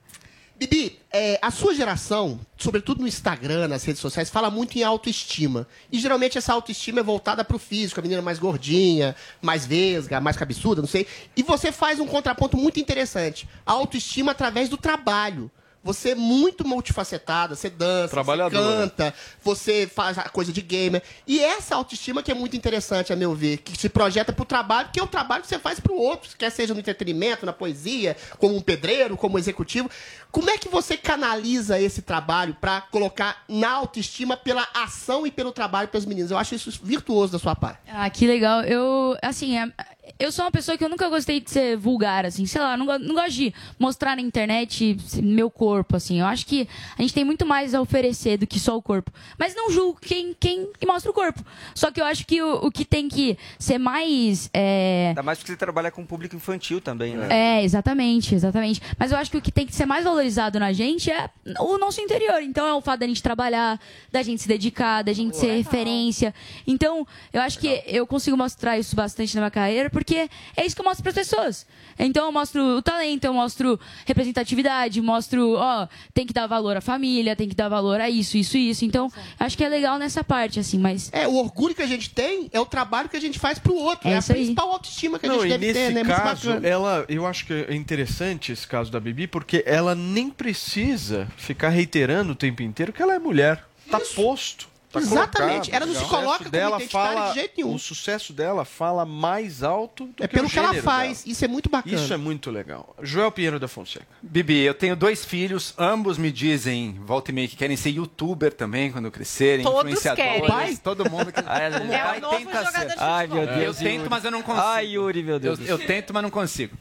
Bibi, 0.60 1.00
é, 1.10 1.40
a 1.42 1.50
sua 1.52 1.74
geração, 1.74 2.38
sobretudo 2.58 3.00
no 3.00 3.08
Instagram, 3.08 3.70
nas 3.70 3.86
redes 3.86 4.02
sociais, 4.02 4.30
fala 4.30 4.52
muito 4.52 4.78
em 4.78 4.84
autoestima. 4.84 5.66
E 5.90 5.98
geralmente 5.98 6.38
essa 6.38 6.52
autoestima 6.52 7.00
é 7.00 7.04
voltada 7.04 7.46
pro 7.46 7.58
físico, 7.58 8.02
a 8.02 8.04
menina 8.04 8.22
mais 8.22 8.40
gordinha, 8.40 9.16
mais 9.42 9.66
vesga, 9.66 10.20
mais 10.20 10.36
cabeçuda, 10.36 10.82
não 10.82 10.90
sei. 10.90 11.08
E 11.34 11.44
você 11.44 11.72
faz 11.72 12.02
um 12.02 12.06
contraponto 12.06 12.58
muito 12.58 12.78
interessante. 12.78 13.48
A 13.66 13.72
autoestima 13.72 14.34
através 14.34 14.68
do 14.68 14.76
trabalho. 14.76 15.50
Você 15.82 16.10
é 16.10 16.16
muito 16.16 16.68
multifacetada, 16.68 17.56
você 17.56 17.70
dança, 17.70 18.22
você 18.22 18.50
canta, 18.50 19.14
você 19.42 19.88
faz 19.88 20.18
a 20.18 20.24
coisa 20.24 20.52
de 20.52 20.62
gamer. 20.62 21.02
E 21.26 21.40
essa 21.40 21.74
autoestima 21.74 22.22
que 22.22 22.30
é 22.30 22.34
muito 22.34 22.58
interessante, 22.58 23.14
a 23.14 23.16
meu 23.16 23.34
ver, 23.34 23.58
que 23.60 23.78
se 23.78 23.88
projeta 23.88 24.34
pro 24.34 24.44
trabalho, 24.44 24.90
que 24.92 25.00
é 25.00 25.04
o 25.04 25.08
trabalho 25.08 25.42
que 25.42 25.48
você 25.48 25.58
faz 25.58 25.80
pro 25.80 25.96
outro, 25.96 26.30
quer 26.38 26.50
seja 26.50 26.74
no 26.74 26.82
entretenimento, 26.82 27.46
na 27.46 27.54
poesia, 27.54 28.18
como 28.38 28.58
um 28.58 28.62
pedreiro, 28.62 29.16
como 29.16 29.40
executivo. 29.40 29.90
Como 30.32 30.50
é 30.50 30.58
que 30.58 30.70
você 30.70 30.96
canaliza 30.96 31.80
esse 31.82 32.02
trabalho 32.04 32.56
pra 32.62 32.82
colocar 32.82 33.44
na 33.48 33.72
autoestima 33.72 34.38
pela 34.38 34.68
ação 34.76 35.26
e 35.26 35.32
pelo 35.32 35.52
trabalho 35.52 35.88
pras 35.88 36.06
meninas? 36.06 36.30
Eu 36.30 36.38
acho 36.38 36.54
isso 36.54 36.80
virtuoso 36.84 37.32
da 37.34 37.40
sua 37.40 37.56
parte. 37.56 37.80
Ah, 37.92 38.08
que 38.10 38.28
legal. 38.28 38.62
Eu, 38.62 39.18
assim, 39.24 39.58
é- 39.58 39.72
eu 40.20 40.32
sou 40.32 40.46
uma 40.46 40.52
pessoa 40.52 40.78
que 40.78 40.84
eu 40.84 40.90
nunca 40.90 41.08
gostei 41.10 41.40
de 41.40 41.50
ser 41.50 41.78
vulgar, 41.78 42.26
assim, 42.26 42.46
sei 42.46 42.62
lá, 42.62 42.76
não, 42.78 42.86
não 43.00 43.16
gosto 43.16 43.32
de 43.32 43.54
mostrar 43.80 44.16
na 44.16 44.22
internet 44.22 44.98
meu 45.22 45.50
corpo, 45.50 45.96
assim. 45.96 46.20
Eu 46.20 46.26
acho 46.28 46.46
que 46.46 46.68
a 46.98 47.02
gente 47.02 47.14
tem 47.14 47.24
muito 47.24 47.46
mais 47.46 47.74
a 47.74 47.82
oferecer 47.82 48.38
do 48.38 48.46
que 48.46 48.60
só 48.60 48.78
o 48.78 48.82
corpo. 48.82 49.12
Mas 49.38 49.56
não 49.56 49.72
julgo 49.72 50.00
quem, 50.00 50.36
quem 50.40 50.68
mostra 50.86 51.10
o 51.10 51.14
corpo. 51.14 51.44
Só 51.74 51.90
que 51.92 52.00
eu 52.00 52.06
acho 52.06 52.26
que 52.28 52.42
o, 52.42 52.68
o 52.68 52.72
que 52.72 52.86
tem 52.86 53.08
que 53.08 53.36
ser 53.58 53.78
mais. 53.80 54.50
É... 54.54 55.08
Ainda 55.10 55.24
mais 55.24 55.40
porque 55.40 55.52
você 55.54 55.58
trabalha 55.58 55.90
com 55.90 56.06
público 56.06 56.36
infantil 56.36 56.80
também, 56.80 57.16
né? 57.16 57.28
É, 57.60 57.64
exatamente, 57.64 58.36
exatamente. 58.36 58.80
Mas 58.98 59.12
eu 59.12 59.18
acho 59.18 59.32
que 59.32 59.38
o 59.38 59.42
que 59.42 59.52
tem 59.52 59.66
que 59.66 59.74
ser 59.76 59.86
mais 59.86 60.04
valorizado 60.04 60.19
na 60.60 60.72
gente 60.74 61.10
é 61.12 61.30
o 61.60 61.78
nosso 61.78 62.00
interior. 62.02 62.42
Então 62.42 62.66
é 62.68 62.74
o 62.74 62.82
fato 62.82 63.00
da 63.02 63.08
gente 63.08 63.22
trabalhar, 63.24 63.80
da 64.12 64.22
gente 64.24 64.42
se 64.42 64.48
dedicar, 64.48 65.02
da 65.04 65.14
gente 65.14 65.36
ser 65.38 65.56
referência. 65.58 66.34
Então, 66.68 67.06
eu 67.34 67.42
acho 67.42 67.60
que 67.60 67.82
eu 67.88 68.06
consigo 68.08 68.36
mostrar 68.38 68.78
isso 68.78 68.96
bastante 68.96 69.36
na 69.36 69.42
minha 69.42 69.52
carreira, 69.52 69.90
porque 69.90 70.30
é 70.56 70.66
isso 70.66 70.76
que 70.76 70.82
eu 70.82 70.86
mostro 70.86 71.04
para 71.04 71.10
as 71.12 71.28
pessoas. 71.28 71.66
Então 71.98 72.26
eu 72.26 72.32
mostro 72.32 72.62
o 72.78 72.82
talento, 72.82 73.26
eu 73.26 73.34
mostro 73.34 73.80
representatividade, 74.06 75.02
mostro, 75.02 75.54
ó, 75.54 75.88
tem 76.14 76.26
que 76.26 76.34
dar 76.34 76.48
valor 76.48 76.78
à 76.78 76.82
família, 76.82 77.36
tem 77.36 77.48
que 77.50 77.56
dar 77.56 77.68
valor 77.70 78.00
a 78.00 78.10
isso, 78.10 78.38
isso 78.38 78.58
e 78.58 78.70
isso. 78.70 78.86
Então, 78.86 79.12
acho 79.40 79.58
que 79.58 79.64
é 79.64 79.70
legal 79.70 79.98
nessa 79.98 80.24
parte, 80.24 80.60
assim, 80.60 80.78
mas. 80.78 81.10
É, 81.12 81.28
o 81.28 81.36
orgulho 81.36 81.74
que 81.76 81.82
a 81.82 81.88
gente 81.88 82.10
tem 82.10 82.50
é 82.54 82.60
o 82.60 82.66
trabalho 82.66 83.10
que 83.10 83.18
a 83.18 83.22
gente 83.22 83.40
faz 83.40 83.60
pro 83.60 83.74
outro. 83.76 84.08
É, 84.08 84.14
É 84.14 84.16
a 84.16 84.20
isso 84.20 84.32
aí. 84.32 84.40
principal 84.40 84.72
autoestima 84.72 85.20
que 85.20 85.26
a 85.26 85.30
Não, 85.30 85.38
gente 85.42 85.46
e 85.48 85.50
deve 85.50 85.68
nesse 85.68 85.80
ter, 85.80 85.94
né? 85.94 86.04
Muito 86.04 86.16
caso, 86.22 86.52
ela, 86.64 87.06
eu 87.10 87.26
acho 87.26 87.46
que 87.46 87.54
é 87.54 87.76
interessante 87.76 88.52
esse 88.52 88.68
caso 88.68 88.92
da 88.92 89.00
Bibi, 89.00 89.28
porque 89.28 89.64
ela 89.66 89.94
nem 90.10 90.30
precisa 90.30 91.28
ficar 91.38 91.70
reiterando 91.70 92.34
o 92.34 92.36
tempo 92.36 92.62
inteiro 92.64 92.92
que 92.94 93.02
ela 93.02 93.14
é 93.16 93.20
mulher. 93.20 93.64
Tá 93.90 94.00
posto. 94.16 94.68
Tá 94.92 95.00
Exatamente. 95.00 95.70
colocado. 95.70 95.74
Ela 95.76 95.86
não 95.86 95.94
se 95.94 96.06
coloca 96.10 96.38
como 96.40 96.50
dela 96.50 96.76
identitária 96.78 97.18
fala, 97.20 97.28
de 97.32 97.40
jeito 97.40 97.54
nenhum. 97.58 97.76
O 97.76 97.80
sucesso 97.80 98.34
dela 98.34 98.66
fala 98.66 99.06
mais 99.06 99.62
alto 99.62 100.06
do 100.18 100.24
É 100.24 100.28
que 100.28 100.34
pelo 100.34 100.48
o 100.48 100.50
que 100.50 100.58
ela 100.58 100.74
faz. 100.82 101.20
dela. 101.20 101.32
Isso 101.32 101.46
é 101.46 101.48
muito 101.48 101.70
bacana. 101.70 101.96
Isso 101.96 102.12
é 102.12 102.18
muito 102.18 102.50
legal. 102.50 102.96
Joel 103.04 103.32
Pinheiro 103.32 103.60
da 103.60 103.68
Fonseca. 103.68 104.08
Bibi, 104.20 104.62
eu 104.62 104.74
tenho 104.74 104.96
dois 104.96 105.24
filhos, 105.24 105.76
ambos 105.78 106.18
me 106.18 106.32
dizem, 106.32 107.00
volta 107.06 107.30
e 107.30 107.34
meia, 107.36 107.48
que 107.48 107.56
querem 107.56 107.78
ser 107.78 107.92
youtuber 107.92 108.52
também 108.52 108.92
quando 108.92 109.12
crescerem, 109.12 109.64
Todos 109.64 109.82
influenciadores. 109.92 110.32
querem. 110.32 110.48
Pai? 110.48 110.76
Todo 110.84 111.08
mundo 111.08 111.32
que... 111.32 111.40
Ah, 111.40 111.70
Como 111.80 111.94
É 111.94 112.00
pai 112.04 112.18
o 112.18 112.22
novo 112.22 112.38
tenta 112.38 112.52
jogador 112.58 112.72
ser. 112.72 112.80
de 112.80 112.92
futebol. 112.94 113.08
Ai, 113.14 113.28
meu 113.28 113.46
Deus, 113.48 113.78
Eu 113.82 113.84
tento, 113.88 114.10
mas 114.10 114.26
eu 114.26 114.32
não 114.32 114.42
consigo. 114.42 114.66
Ai, 114.66 114.86
Yuri, 114.88 115.22
meu 115.24 115.40
Deus 115.40 115.60
Eu, 115.60 115.66
eu 115.68 115.78
tento, 115.86 116.12
mas 116.16 116.24
não 116.24 116.32
consigo. 116.32 116.76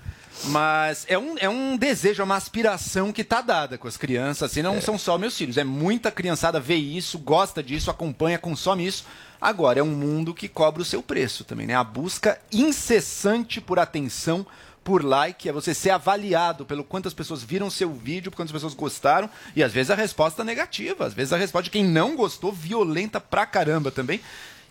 Mas 0.45 1.05
é 1.09 1.19
um, 1.19 1.37
é 1.39 1.49
um 1.49 1.77
desejo, 1.77 2.23
é 2.23 2.25
uma 2.25 2.37
aspiração 2.37 3.13
que 3.13 3.25
tá 3.25 3.41
dada 3.41 3.77
com 3.77 3.89
as 3.89 3.97
crianças. 3.97 4.51
Assim, 4.51 4.63
não 4.63 4.81
são 4.81 4.97
só 4.97 5.19
meus 5.19 5.37
filhos. 5.37 5.59
É 5.59 5.65
muita 5.65 6.11
criançada 6.11 6.61
vê 6.61 6.77
isso, 6.77 7.19
gosta 7.19 7.63
disso, 7.63 7.91
acompanha, 7.91 8.39
consome 8.39 8.87
isso. 8.87 9.05
Agora, 9.41 9.81
é 9.81 9.83
um 9.83 9.87
mundo 9.87 10.35
que 10.35 10.49
cobra 10.49 10.83
o 10.83 10.85
seu 10.85 11.03
preço 11.03 11.45
também, 11.45 11.67
né? 11.67 11.75
A 11.75 11.85
busca 11.85 12.41
incessante 12.53 13.61
por 13.61 13.79
atenção, 13.79 14.45
por 14.83 15.05
like, 15.05 15.49
é 15.49 15.53
você 15.53 15.75
ser 15.75 15.91
avaliado 15.91 16.65
pelo 16.65 16.83
quantas 16.83 17.15
pessoas 17.15 17.43
viram 17.43 17.71
seu 17.71 17.93
vídeo, 17.93 18.31
por 18.31 18.39
quantas 18.39 18.53
pessoas 18.53 18.75
gostaram, 18.75 19.29
e 19.55 19.63
às 19.63 19.73
vezes 19.73 19.91
a 19.91 19.95
resposta 19.95 20.43
é 20.43 20.45
negativa, 20.45 21.07
às 21.07 21.15
vezes 21.15 21.33
a 21.33 21.37
resposta 21.37 21.65
de 21.65 21.71
quem 21.71 21.85
não 21.85 22.17
gostou, 22.17 22.53
violenta 22.53 23.21
pra 23.21 23.47
caramba 23.47 23.91
também. 23.91 24.21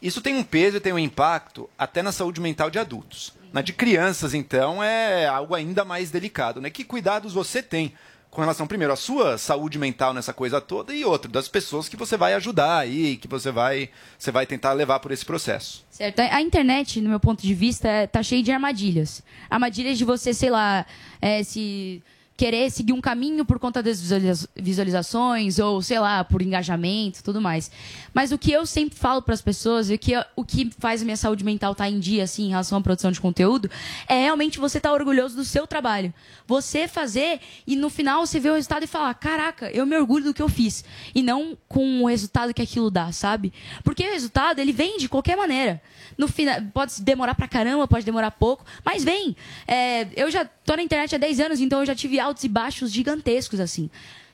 Isso 0.01 0.21
tem 0.21 0.35
um 0.35 0.43
peso 0.43 0.77
e 0.77 0.79
tem 0.81 0.91
um 0.91 0.99
impacto 0.99 1.69
até 1.77 2.01
na 2.01 2.11
saúde 2.11 2.41
mental 2.41 2.69
de 2.69 2.77
adultos. 2.77 3.36
Na 3.53 3.61
de 3.61 3.73
crianças, 3.73 4.33
então, 4.33 4.83
é 4.83 5.27
algo 5.27 5.55
ainda 5.55 5.83
mais 5.85 6.11
delicado, 6.11 6.61
né? 6.61 6.69
Que 6.69 6.83
cuidados 6.83 7.33
você 7.33 7.61
tem 7.63 7.93
com 8.29 8.41
relação, 8.41 8.67
primeiro, 8.67 8.93
à 8.93 8.95
sua 8.95 9.37
saúde 9.37 9.79
mental 9.79 10.13
nessa 10.13 10.31
coisa 10.33 10.61
toda 10.61 10.93
e 10.93 11.03
outro, 11.03 11.31
das 11.31 11.47
pessoas 11.47 11.89
que 11.89 11.95
você 11.97 12.15
vai 12.15 12.33
ajudar 12.35 12.79
aí, 12.79 13.17
que 13.17 13.27
você 13.27 13.51
vai, 13.51 13.89
você 14.17 14.31
vai 14.31 14.45
tentar 14.45 14.73
levar 14.73 14.99
por 14.99 15.11
esse 15.11 15.25
processo. 15.25 15.83
Certo. 15.89 16.19
A 16.19 16.41
internet, 16.41 17.01
no 17.01 17.09
meu 17.09 17.19
ponto 17.19 17.41
de 17.41 17.53
vista, 17.53 17.87
é- 17.87 18.05
tá 18.05 18.21
cheia 18.21 18.43
de 18.43 18.51
armadilhas. 18.51 19.23
Armadilhas 19.49 19.97
de 19.97 20.05
você, 20.05 20.33
sei 20.33 20.49
lá, 20.51 20.85
é, 21.21 21.41
se 21.41 22.03
querer 22.37 22.69
seguir 22.69 22.93
um 22.93 23.01
caminho 23.01 23.43
por 23.43 23.57
conta 23.57 23.81
das 23.81 23.99
visualiza- 23.99 24.47
visualizações 24.55 25.57
ou, 25.57 25.81
sei 25.81 25.99
lá, 25.99 26.23
por 26.23 26.43
engajamento, 26.43 27.23
tudo 27.23 27.41
mais. 27.41 27.71
Mas 28.13 28.31
o 28.31 28.37
que 28.37 28.51
eu 28.51 28.63
sempre 28.63 28.97
falo 28.97 29.23
para 29.23 29.33
as 29.33 29.41
pessoas, 29.41 29.89
e 29.89 29.95
o 29.95 29.99
que, 29.99 30.13
o 30.35 30.45
que 30.45 30.69
faz 30.77 31.01
a 31.01 31.05
minha 31.05 31.17
saúde 31.17 31.43
mental 31.43 31.71
estar 31.71 31.89
em 31.89 31.99
dia, 31.99 32.23
assim, 32.23 32.45
em 32.45 32.49
relação 32.49 32.77
à 32.77 32.81
produção 32.81 33.11
de 33.11 33.19
conteúdo, 33.19 33.69
é 34.07 34.21
realmente 34.21 34.59
você 34.59 34.77
estar 34.77 34.93
orgulhoso 34.93 35.35
do 35.35 35.43
seu 35.43 35.65
trabalho. 35.65 36.13
Você 36.45 36.87
fazer 36.87 37.39
e 37.65 37.75
no 37.75 37.89
final 37.89 38.25
você 38.25 38.39
ver 38.39 38.51
o 38.51 38.53
resultado 38.53 38.83
e 38.83 38.87
falar: 38.87 39.13
caraca, 39.15 39.71
eu 39.71 39.85
me 39.85 39.97
orgulho 39.97 40.25
do 40.25 40.33
que 40.33 40.41
eu 40.41 40.47
fiz. 40.47 40.83
E 41.15 41.23
não 41.23 41.57
com 41.67 42.03
o 42.03 42.07
resultado 42.07 42.53
que 42.53 42.61
aquilo 42.61 42.91
dá, 42.91 43.11
sabe? 43.11 43.51
Porque 43.83 44.07
o 44.07 44.11
resultado, 44.11 44.59
ele 44.59 44.71
vem 44.71 44.99
de 44.99 45.09
qualquer 45.09 45.35
maneira. 45.35 45.81
No 46.15 46.27
final, 46.27 46.61
pode 46.71 47.01
demorar 47.01 47.33
pra 47.33 47.47
caramba, 47.47 47.87
pode 47.87 48.05
demorar 48.05 48.31
pouco, 48.31 48.63
mas 48.85 49.03
vem. 49.03 49.35
É, 49.67 50.07
eu 50.15 50.29
já 50.29 50.47
tô 50.67 50.75
na 50.75 50.83
internet 50.83 51.15
há 51.15 51.17
10 51.17 51.39
anos, 51.39 51.59
então 51.61 51.79
eu 51.79 51.85
já 51.85 51.95
tive 51.95 52.19
altos 52.19 52.43
e 52.43 52.49
baixos 52.49 52.91
gigantescos, 52.91 53.59
assim. 53.59 53.89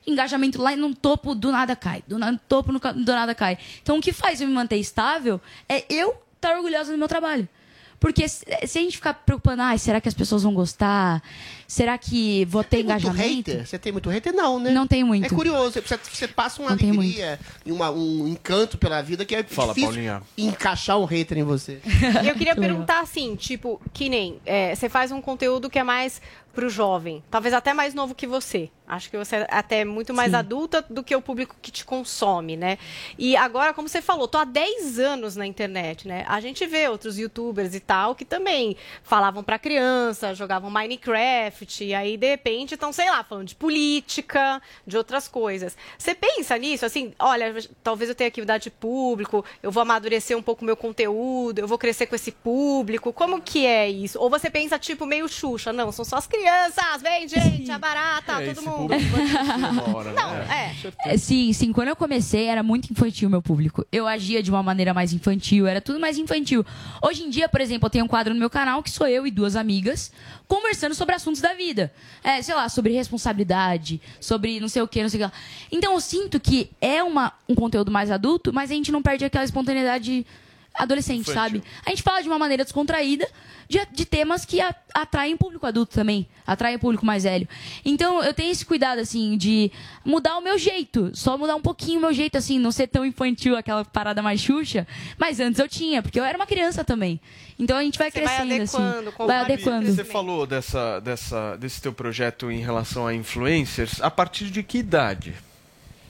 Engajamento 0.05 0.59
lá 0.61 0.75
no 0.75 0.93
topo 0.93 1.33
do 1.35 1.51
nada 1.51 1.75
cai, 1.75 2.03
do 2.07 2.17
na- 2.17 2.37
topo 2.49 2.71
no, 2.73 2.79
do 2.79 3.11
nada 3.13 3.33
cai. 3.35 3.57
Então 3.81 3.99
o 3.99 4.01
que 4.01 4.11
faz 4.11 4.41
eu 4.41 4.47
me 4.47 4.53
manter 4.53 4.77
estável 4.77 5.39
é 5.69 5.85
eu 5.93 6.15
estar 6.35 6.57
orgulhosa 6.57 6.91
do 6.91 6.97
meu 6.97 7.07
trabalho. 7.07 7.47
Porque 7.99 8.27
se, 8.27 8.43
a 8.51 8.65
gente 8.65 8.97
ficar 8.97 9.13
preocupando, 9.13 9.61
ai, 9.61 9.77
será 9.77 10.01
que 10.01 10.09
as 10.09 10.13
pessoas 10.13 10.43
vão 10.43 10.53
gostar? 10.53 11.23
Será 11.73 11.97
que 11.97 12.45
vou 12.45 12.63
ter 12.63 12.83
Muito 12.83 12.91
engajamento? 12.91 13.49
hater? 13.49 13.65
Você 13.65 13.79
tem 13.79 13.91
muito 13.91 14.07
hater? 14.07 14.31
Não, 14.31 14.59
né? 14.59 14.69
Não 14.69 14.85
tenho 14.85 15.07
muito. 15.07 15.25
É 15.25 15.29
curioso, 15.29 15.81
você, 15.81 15.97
você 15.97 16.27
passa 16.27 16.61
uma 16.61 16.69
Não 16.69 16.77
tem 16.77 16.91
alegria 16.91 17.39
e 17.65 17.71
uma- 17.71 17.89
um 17.89 18.27
encanto 18.27 18.77
pela 18.77 19.01
vida 19.01 19.25
que 19.25 19.33
é 19.33 19.41
Fala, 19.41 19.69
difícil 19.69 19.89
Paulinha. 19.89 20.21
encaixar 20.37 20.99
um 20.99 21.05
hater 21.05 21.35
em 21.39 21.43
você. 21.43 21.79
Eu 22.29 22.35
queria 22.35 22.55
perguntar 22.55 22.99
assim, 23.01 23.35
tipo, 23.35 23.81
que 23.91 24.07
nem, 24.07 24.39
é, 24.45 24.75
você 24.75 24.87
faz 24.87 25.11
um 25.11 25.19
conteúdo 25.19 25.67
que 25.67 25.79
é 25.79 25.83
mais 25.83 26.21
pro 26.53 26.69
jovem, 26.69 27.23
talvez 27.31 27.51
até 27.51 27.73
mais 27.73 27.95
novo 27.95 28.13
que 28.13 28.27
você. 28.27 28.69
Acho 28.87 29.09
que 29.09 29.17
você 29.17 29.37
é 29.37 29.47
até 29.49 29.83
muito 29.83 30.13
mais 30.13 30.29
Sim. 30.31 30.37
adulta 30.37 30.85
do 30.87 31.01
que 31.01 31.15
o 31.15 31.21
público 31.21 31.55
que 31.59 31.71
te 31.71 31.83
consome, 31.83 32.55
né? 32.55 32.77
E 33.17 33.35
agora, 33.35 33.73
como 33.73 33.89
você 33.89 34.03
falou, 34.03 34.27
tô 34.27 34.37
há 34.37 34.43
10 34.43 34.99
anos 34.99 35.35
na 35.35 35.47
internet, 35.47 36.07
né? 36.07 36.23
A 36.27 36.39
gente 36.39 36.63
vê 36.67 36.87
outros 36.87 37.17
youtubers 37.17 37.73
e 37.73 37.79
tal 37.79 38.13
que 38.13 38.23
também 38.23 38.75
falavam 39.01 39.41
pra 39.43 39.57
criança, 39.57 40.35
jogavam 40.35 40.69
Minecraft, 40.69 41.62
e 41.81 41.93
aí 41.93 42.17
de 42.17 42.27
repente 42.27 42.73
estão, 42.73 42.91
sei 42.91 43.09
lá, 43.09 43.23
falando 43.23 43.47
de 43.47 43.55
política, 43.55 44.61
de 44.85 44.97
outras 44.97 45.27
coisas. 45.27 45.77
Você 45.97 46.13
pensa 46.13 46.57
nisso, 46.57 46.85
assim, 46.85 47.13
olha, 47.19 47.55
talvez 47.83 48.09
eu 48.09 48.15
tenha 48.15 48.31
que 48.31 48.41
mudar 48.41 48.57
de 48.57 48.69
público, 48.69 49.43
eu 49.61 49.71
vou 49.71 49.81
amadurecer 49.81 50.37
um 50.37 50.41
pouco 50.41 50.63
o 50.63 50.65
meu 50.65 50.75
conteúdo, 50.75 51.59
eu 51.59 51.67
vou 51.67 51.77
crescer 51.77 52.07
com 52.07 52.15
esse 52.15 52.31
público. 52.31 53.13
Como 53.13 53.41
que 53.41 53.65
é 53.65 53.89
isso? 53.89 54.19
Ou 54.19 54.29
você 54.29 54.49
pensa, 54.49 54.77
tipo, 54.77 55.05
meio 55.05 55.27
Xuxa, 55.27 55.71
não, 55.71 55.91
são 55.91 56.05
só 56.05 56.17
as 56.17 56.27
crianças, 56.27 57.01
vem, 57.01 57.27
gente, 57.27 57.71
é 57.71 57.77
barata, 57.77 58.33
É, 58.33 58.45
todo 58.47 58.57
esse 58.57 58.61
mundo. 58.61 58.93
hora, 59.93 60.11
né? 60.11 60.21
Não, 60.21 60.35
é. 60.35 60.75
É, 61.05 61.17
sim, 61.17 61.51
sim. 61.53 61.71
Quando 61.71 61.89
eu 61.89 61.95
comecei, 61.95 62.45
era 62.45 62.63
muito 62.63 62.91
infantil 62.91 63.27
o 63.27 63.31
meu 63.31 63.41
público. 63.41 63.85
Eu 63.91 64.07
agia 64.07 64.41
de 64.41 64.49
uma 64.49 64.63
maneira 64.63 64.93
mais 64.93 65.13
infantil, 65.13 65.67
era 65.67 65.81
tudo 65.81 65.99
mais 65.99 66.17
infantil. 66.17 66.65
Hoje 67.01 67.23
em 67.23 67.29
dia, 67.29 67.47
por 67.47 67.61
exemplo, 67.61 67.87
eu 67.87 67.89
tenho 67.89 68.05
um 68.05 68.07
quadro 68.07 68.33
no 68.33 68.39
meu 68.39 68.49
canal 68.49 68.81
que 68.81 68.89
sou 68.91 69.07
eu 69.07 69.25
e 69.25 69.31
duas 69.31 69.55
amigas 69.55 70.11
conversando 70.47 70.93
sobre 70.93 71.15
assuntos 71.15 71.41
da 71.43 71.53
vida. 71.53 71.93
É, 72.23 72.41
sei 72.41 72.55
lá, 72.55 72.67
sobre 72.69 72.93
responsabilidade, 72.93 74.01
sobre 74.19 74.59
não 74.59 74.67
sei 74.67 74.81
o 74.81 74.87
que, 74.87 75.01
não 75.01 75.09
sei 75.09 75.19
o 75.23 75.29
que 75.29 75.31
lá. 75.31 75.33
Então 75.71 75.93
eu 75.93 76.01
sinto 76.01 76.39
que 76.39 76.71
é 76.81 77.03
uma, 77.03 77.33
um 77.47 77.53
conteúdo 77.53 77.91
mais 77.91 78.09
adulto, 78.09 78.51
mas 78.51 78.71
a 78.71 78.73
gente 78.73 78.91
não 78.91 79.01
perde 79.01 79.25
aquela 79.25 79.45
espontaneidade 79.45 80.25
adolescente, 80.73 81.21
Infantil. 81.29 81.59
sabe? 81.61 81.63
A 81.85 81.89
gente 81.89 82.01
fala 82.03 82.21
de 82.21 82.27
uma 82.27 82.39
maneira 82.39 82.63
descontraída 82.63 83.27
de, 83.69 83.79
de 83.91 84.05
temas 84.05 84.43
que 84.45 84.59
a- 84.59 84.75
atraem 84.93 85.37
público 85.37 85.65
adulto 85.65 85.93
também, 85.93 86.27
atraem 86.45 86.77
público 86.77 87.05
mais 87.05 87.23
velho. 87.23 87.47
Então 87.85 88.23
eu 88.23 88.33
tenho 88.33 88.51
esse 88.51 88.65
cuidado, 88.65 88.99
assim, 88.99 89.37
de 89.37 89.71
mudar 90.03 90.37
o 90.37 90.41
meu 90.41 90.57
jeito, 90.57 91.11
só 91.13 91.37
mudar 91.37 91.55
um 91.55 91.61
pouquinho 91.61 91.99
o 91.99 92.01
meu 92.01 92.13
jeito, 92.13 92.37
assim, 92.37 92.57
não 92.59 92.71
ser 92.71 92.87
tão 92.87 93.05
infantil, 93.05 93.55
aquela 93.55 93.85
parada 93.85 94.21
mais 94.21 94.41
xuxa. 94.41 94.87
Mas 95.17 95.39
antes 95.39 95.59
eu 95.59 95.67
tinha, 95.67 96.01
porque 96.01 96.19
eu 96.19 96.23
era 96.25 96.37
uma 96.37 96.45
criança 96.47 96.83
também. 96.83 97.19
Então 97.59 97.77
a 97.77 97.83
gente 97.83 97.97
vai 97.99 98.09
Você 98.11 98.21
vai 98.21 98.35
crescendo, 98.35 98.53
adequando, 98.55 99.07
assim. 99.09 99.17
com 99.17 99.27
Vai 99.27 99.37
o 99.39 99.41
adequando. 99.43 99.93
Você 99.93 100.03
falou 100.03 100.45
dessa, 100.47 100.99
dessa, 100.99 101.55
desse 101.57 101.81
teu 101.81 101.93
projeto 101.93 102.51
em 102.51 102.59
relação 102.59 103.05
a 103.07 103.13
influencers. 103.13 104.01
A 104.01 104.09
partir 104.11 104.45
de 104.49 104.63
que 104.63 104.79
idade? 104.79 105.33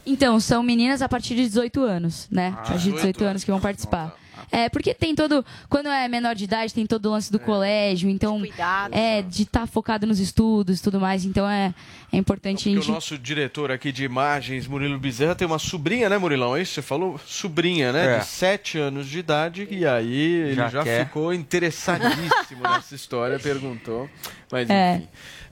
Então, 0.06 0.38
são 0.40 0.62
meninas 0.62 1.02
a 1.02 1.08
partir 1.08 1.34
de 1.36 1.44
18 1.44 1.82
anos, 1.82 2.28
né? 2.30 2.50
a 2.50 2.62
partir 2.62 2.78
de 2.80 2.92
18 2.92 3.24
anos 3.24 3.44
que 3.44 3.52
vão 3.52 3.60
participar. 3.62 4.14
É, 4.52 4.70
porque 4.70 4.94
tem 4.94 5.16
todo. 5.16 5.46
Quando 5.70 5.90
é 5.90 6.08
menor 6.08 6.36
de 6.36 6.44
idade, 6.44 6.74
tem 6.74 6.86
todo 6.86 7.08
o 7.08 7.12
lance 7.12 7.32
do 7.32 7.40
colégio, 7.40 8.10
então. 8.10 8.42
é, 8.92 9.22
de 9.22 9.44
estar 9.44 9.68
focado 9.68 10.06
nos 10.06 10.20
estudos 10.20 10.80
e 10.80 10.84
tudo 10.84 11.00
mais. 11.00 11.26
Então 11.26 11.48
é, 11.50 11.74
é 12.12 12.18
importante 12.18 12.70
a 12.70 12.72
Porque 12.72 12.82
gente. 12.82 12.90
o 12.90 12.94
nosso 12.94 13.18
diretor 13.18 13.72
aqui 13.72 13.92
de 13.92 14.04
imagens, 14.04 14.68
Murilo 14.68 15.00
Bezerra, 15.00 15.36
tem 15.36 15.48
uma 15.48 15.60
sobrinha, 15.60 16.10
né, 16.10 16.18
Murilão? 16.18 16.56
É 16.56 16.62
isso 16.62 16.72
que 16.72 16.76
você 16.76 16.82
falou? 16.82 17.20
Sobrinha, 17.26 17.92
né? 17.92 18.16
É. 18.16 18.20
De 18.20 18.26
7 18.26 18.78
anos 18.78 19.08
de 19.08 19.20
idade. 19.20 19.68
E 19.70 19.86
aí 19.86 20.34
ele 20.34 20.56
Já 20.56 20.70
já, 20.70 20.84
ficou 20.84 21.34
interessadíssimo 21.34 22.62
nessa 22.64 22.96
história, 22.96 23.40
perguntou. 23.40 24.10
Mas 24.52 24.70
É. 24.70 25.02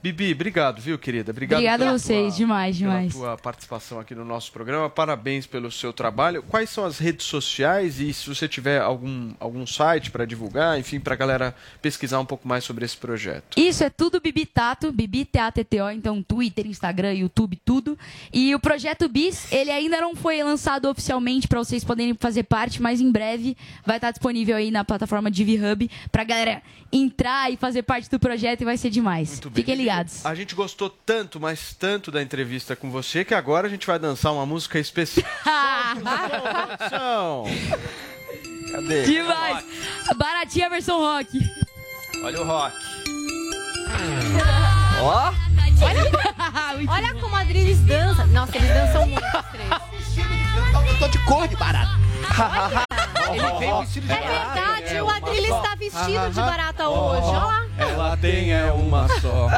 Bibi, 0.02 0.32
obrigado, 0.32 0.80
viu, 0.80 0.98
querida? 0.98 1.30
Obrigado 1.30 1.58
Obrigada 1.58 1.84
a 1.84 1.86
pela 1.86 1.98
vocês, 1.98 2.28
tua- 2.34 2.36
demais, 2.38 2.76
pela 2.76 2.90
demais. 2.94 3.12
tua 3.14 3.36
participação 3.38 4.00
aqui 4.00 4.16
no 4.16 4.24
nosso 4.24 4.50
programa. 4.50 4.90
Parabéns 4.90 5.46
pelo 5.46 5.70
seu 5.70 5.92
trabalho. 5.92 6.42
Quais 6.42 6.70
são 6.70 6.84
as 6.84 6.98
redes 6.98 7.24
sociais 7.24 8.00
e 8.00 8.12
se 8.12 8.28
você 8.28 8.48
tiver 8.48 8.80
algum, 8.80 9.32
algum 9.38 9.64
site 9.64 10.10
para 10.10 10.24
divulgar, 10.24 10.76
enfim, 10.76 10.98
para 10.98 11.14
a 11.14 11.16
galera 11.16 11.54
pesquisar 11.80 12.18
um 12.18 12.24
pouco 12.26 12.48
mais 12.48 12.64
sobre 12.64 12.84
esse 12.84 12.96
projeto. 12.96 13.56
Isso 13.56 13.84
é 13.84 13.90
tudo 13.90 14.20
Bibi 14.20 14.44
Tato, 14.44 14.90
Bibi 14.90 15.24
T-A-T-T-O, 15.24 15.90
então 15.90 16.20
Twitter, 16.20 16.66
Instagram, 16.66 17.12
YouTube, 17.14 17.56
tudo. 17.64 17.96
E 18.32 18.52
o 18.56 18.58
projeto 18.58 19.08
Bis, 19.08 19.52
ele 19.52 19.70
ainda 19.70 20.00
não 20.00 20.16
foi 20.16 20.42
lançado 20.42 20.88
oficialmente 20.88 21.46
para 21.46 21.60
vocês 21.60 21.84
poderem 21.84 22.12
fazer 22.14 22.42
parte, 22.42 22.82
mas 22.82 23.00
em 23.00 23.12
breve 23.12 23.56
vai 23.86 23.98
estar 23.98 24.10
disponível 24.10 24.56
aí 24.56 24.72
na 24.72 24.84
plataforma 24.84 25.30
Divi 25.30 25.60
Hub 25.64 25.88
pra 26.10 26.24
galera 26.24 26.60
entrar 26.92 27.50
e 27.52 27.56
fazer 27.56 27.84
parte 27.84 28.10
do 28.10 28.18
projeto 28.18 28.62
e 28.62 28.64
vai 28.64 28.76
ser 28.76 28.90
demais. 28.90 29.30
Muito 29.30 29.48
bem. 29.48 29.56
Fiquem 29.62 29.76
ligados. 29.76 29.91
A 30.24 30.34
gente 30.34 30.54
gostou 30.54 30.88
tanto, 30.88 31.38
mas 31.40 31.74
tanto 31.74 32.10
da 32.10 32.22
entrevista 32.22 32.74
com 32.74 32.90
você 32.90 33.22
que 33.24 33.34
agora 33.34 33.66
a 33.66 33.70
gente 33.70 33.86
vai 33.86 33.98
dançar 33.98 34.32
uma 34.32 34.46
música 34.46 34.78
especial. 34.78 35.26
Cadê? 38.72 39.02
Demais! 39.04 39.64
Baratinha 40.16 40.70
versão 40.70 40.98
rock. 40.98 41.28
Olha 42.24 42.40
o 42.40 42.44
rock. 42.46 42.76
Ó! 45.00 45.32
Olha, 45.84 46.04
olha 46.88 47.14
como 47.20 47.34
a 47.34 47.40
Adriles 47.40 47.80
dança. 47.80 48.24
Nossa, 48.26 48.56
eles 48.56 48.68
dançam 48.68 49.04
muito, 49.06 49.24
os 49.24 49.46
três. 49.50 49.68
Eu 50.88 50.98
tô 50.98 51.08
de 51.08 51.18
cor 51.24 51.48
de 51.48 51.56
barato. 51.56 51.92
Ele 53.32 53.58
veio 53.58 53.80
vestido 53.80 54.06
de 54.06 54.12
É 54.12 54.16
verdade, 54.16 55.00
o 55.00 55.08
Adriles 55.08 55.56
está 55.56 55.74
vestido 55.74 56.30
de 56.30 56.40
barata 56.40 56.88
hoje. 56.88 57.26
Olha 57.26 57.38
lá. 57.38 57.62
Ela 57.78 58.16
tem 58.16 58.52
é 58.52 58.70
uma 58.72 59.08
só. 59.20 59.48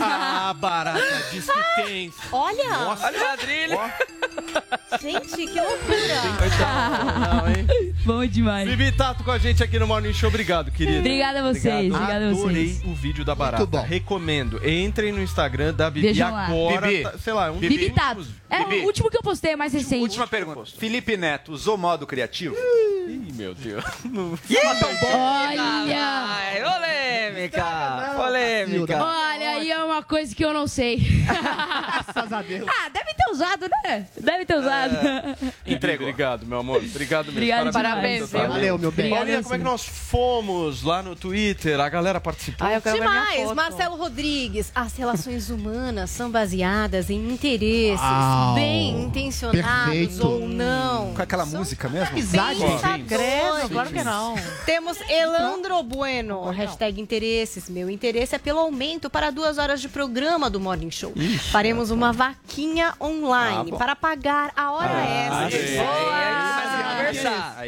ah, 0.00 0.54
barata, 0.56 1.24
diz 1.30 1.46
que 1.46 1.82
tem. 1.82 2.12
Olha. 2.32 2.68
Nossa. 2.68 3.06
Olha 3.06 3.18
o 3.18 3.24
ladrilho. 3.24 3.80
Gente, 5.00 5.46
que 5.46 5.60
loucura. 5.60 6.22
Não, 7.32 7.48
hein? 7.48 7.93
Bom 8.04 8.24
demais. 8.26 8.68
Bibi 8.68 8.92
Tato 8.92 9.24
com 9.24 9.30
a 9.30 9.38
gente 9.38 9.62
aqui 9.62 9.78
no 9.78 9.86
Morning 9.86 10.12
Show. 10.12 10.28
Obrigado, 10.28 10.70
querido. 10.70 10.98
Obrigada 10.98 11.40
a 11.40 11.52
vocês, 11.52 11.90
obrigada 11.92 12.26
a 12.26 12.28
Adorei 12.30 12.66
vocês. 12.68 12.84
o 12.84 12.94
vídeo 12.94 13.24
da 13.24 13.34
Barata. 13.34 13.64
bom. 13.64 13.82
Recomendo. 13.82 14.60
Entrem 14.68 15.10
no 15.10 15.22
Instagram 15.22 15.72
da 15.72 15.88
Bibi 15.90 16.08
Vejam 16.08 16.36
agora. 16.36 16.86
Bibi. 16.86 17.02
tá- 17.02 17.14
sei 17.18 17.32
lá, 17.32 17.50
um 17.50 17.56
Bibi 17.58 17.90
Tato. 17.90 18.26
É 18.50 18.58
Bibi. 18.64 18.80
o 18.80 18.84
último 18.84 19.10
que 19.10 19.16
eu 19.16 19.22
postei, 19.22 19.52
é 19.52 19.56
mais 19.56 19.72
recente. 19.72 20.02
Última 20.02 20.26
pergunta. 20.26 20.64
Felipe 20.76 21.16
Neto 21.16 21.52
usou 21.52 21.78
modo 21.78 22.06
criativo? 22.06 22.54
Ih, 23.08 23.32
meu 23.34 23.54
Deus. 23.54 23.82
Olha! 25.02 25.98
Ai, 25.98 26.62
polêmica! 26.62 28.12
Polêmica! 28.16 29.02
Olha, 29.02 29.50
aí 29.50 29.70
é 29.70 29.82
uma 29.82 30.02
coisa 30.02 30.34
que 30.34 30.44
eu 30.44 30.52
não 30.52 30.66
sei. 30.66 30.98
Graças 31.26 32.32
a 32.32 32.42
Deus. 32.42 32.68
ah, 32.68 32.88
deve 32.90 33.14
ter 33.14 33.30
usado, 33.32 33.66
né? 33.84 34.06
Deve 34.20 34.44
ter 34.44 34.56
usado. 34.56 34.96
Entregou. 35.66 36.06
Obrigado, 36.08 36.46
meu 36.46 36.58
amor. 36.60 36.82
Obrigado 36.84 37.26
mesmo. 37.26 37.38
Obrigado 37.38 37.72
Parabéns, 37.72 37.93
trabalho. 38.00 38.26
Valeu, 38.52 38.78
meu 38.78 38.92
bem. 38.92 39.06
Obrigada 39.06 39.16
Paulinha, 39.16 39.38
a 39.38 39.42
como 39.42 39.54
é 39.54 39.58
que 39.58 39.64
nós 39.64 39.84
fomos 39.86 40.82
lá 40.82 41.02
no 41.02 41.16
Twitter? 41.16 41.80
A 41.80 41.88
galera 41.88 42.20
participou. 42.20 42.66
Demais. 42.92 43.52
Marcelo 43.52 43.96
Rodrigues. 43.96 44.70
As 44.74 44.94
relações 44.96 45.50
humanas 45.50 46.10
são 46.10 46.30
baseadas 46.30 47.10
em 47.10 47.16
interesses 47.30 48.00
Uau. 48.00 48.54
bem 48.54 49.02
intencionados 49.04 49.94
Perfeito. 49.94 50.26
ou 50.26 50.48
não. 50.48 51.14
Com 51.14 51.22
aquela 51.22 51.46
música 51.46 51.88
mesmo? 51.88 52.08
Amizade. 52.08 52.60
Credo, 53.08 53.68
claro 53.70 53.90
que 53.90 54.04
não. 54.04 54.34
Temos 54.64 54.98
Elandro 55.08 55.82
Bueno, 55.82 56.50
hashtag 56.50 57.00
interesses. 57.00 57.68
Meu 57.68 57.90
interesse 57.90 58.34
é 58.34 58.38
pelo 58.38 58.60
aumento 58.60 59.10
para 59.10 59.30
duas 59.30 59.58
horas 59.58 59.80
de 59.80 59.88
programa 59.88 60.48
do 60.48 60.60
Morning 60.60 60.90
Show. 60.90 61.12
Faremos 61.50 61.90
uma 61.90 62.12
vaquinha 62.12 62.94
online 63.00 63.72
para 63.72 63.96
pagar 63.96 64.52
a 64.56 64.72
hora 64.72 64.90
Ah, 64.94 65.46
extra. 65.48 65.60
sim. 65.60 65.74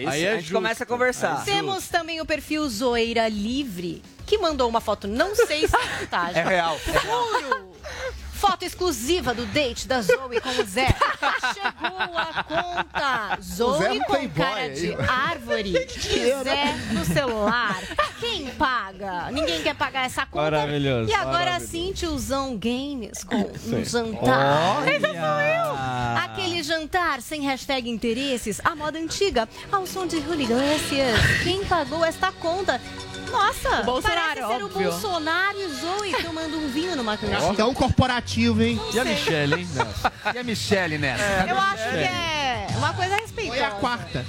Aí 0.07 0.16
a 0.25 0.37
gente 0.37 0.53
começa 0.53 0.85
a 0.85 0.87
conversar. 0.87 1.29
Aí 1.33 1.35
é 1.35 1.37
a 1.37 1.41
gente 1.41 1.43
justo. 1.43 1.45
começa 1.45 1.45
a 1.45 1.45
conversar. 1.45 1.45
Temos 1.45 1.89
também 1.89 2.21
o 2.21 2.27
perfil 2.27 2.69
Zoeira 2.69 3.29
Livre, 3.29 4.03
que 4.25 4.39
mandou 4.39 4.69
uma 4.69 4.81
foto, 4.81 5.07
não 5.09 5.35
sei 5.35 5.67
se 5.67 5.75
é 5.77 5.79
montagem. 6.01 6.41
É 6.43 6.45
real. 6.45 6.77
É 6.87 6.93
Juro! 7.01 7.73
Foto 8.37 8.65
exclusiva 8.65 9.33
do 9.33 9.47
date 9.47 9.89
da 9.89 10.03
Zoe 10.03 10.41
com 10.41 10.51
o 10.51 10.65
Zé. 10.67 10.95
Chegou 11.55 11.99
a 12.17 12.45
conta. 12.45 13.39
Zé 13.41 13.57
Zoe 13.57 14.01
com 14.05 14.29
cara 14.29 14.69
de 14.69 14.95
árvore 14.95 15.73
e 15.89 16.45
Zé 16.45 16.75
no 16.93 17.05
celular. 17.05 17.81
Quem 18.21 18.51
paga? 18.51 19.31
Ninguém 19.31 19.63
quer 19.63 19.75
pagar 19.75 20.05
essa 20.07 20.27
conta. 20.27 20.51
Maravilhoso, 20.51 21.11
E 21.11 21.15
agora 21.15 21.59
sim, 21.61 21.93
tiozão 21.95 22.57
Games 22.57 23.25
com 23.25 23.37
um 23.37 23.85
jantar. 23.85 24.87
Essa 24.87 25.07
sou 25.09 25.41
eu. 25.41 25.77
Aquele 26.25 26.63
jantar 26.63 27.23
sem 27.23 27.43
hashtag 27.43 27.89
interesses, 27.89 28.61
a 28.63 28.77
moda 28.77 28.99
antiga, 28.99 29.49
ao 29.73 29.87
som 29.87 30.07
de 30.07 30.17
Iglesias. 30.17 31.19
Quem 31.43 31.65
pagou 31.65 32.05
esta 32.05 32.31
conta? 32.33 32.81
Nossa, 33.37 33.81
O 33.81 33.85
Bolsonaro, 33.85 34.21
parece 34.21 34.47
ser 34.55 34.63
o 34.63 34.67
óbvio. 34.67 34.91
Bolsonaro 34.91 35.59
e 35.61 35.69
Zoe 35.69 36.23
tomando 36.23 36.57
um 36.59 36.69
vinho 36.69 36.97
numa 36.97 37.17
cantina. 37.17 37.55
Tão 37.55 37.75
corporativo, 37.75 38.63
hein? 38.63 38.81
E 38.95 38.99
a 38.99 39.05
Michelle, 39.05 39.55
hein? 39.61 39.69
E 40.35 40.39
a 40.39 40.43
Michelle 40.43 40.99
nessa? 40.99 41.23
Eu 41.49 41.59
acho 41.59 41.83
que 41.91 41.97
é 41.99 42.67
uma 42.77 42.93
coisa 42.95 43.17
respeitosa. 43.17 43.57
Foi 43.59 43.65
a 43.67 43.71
quarta. 43.73 44.25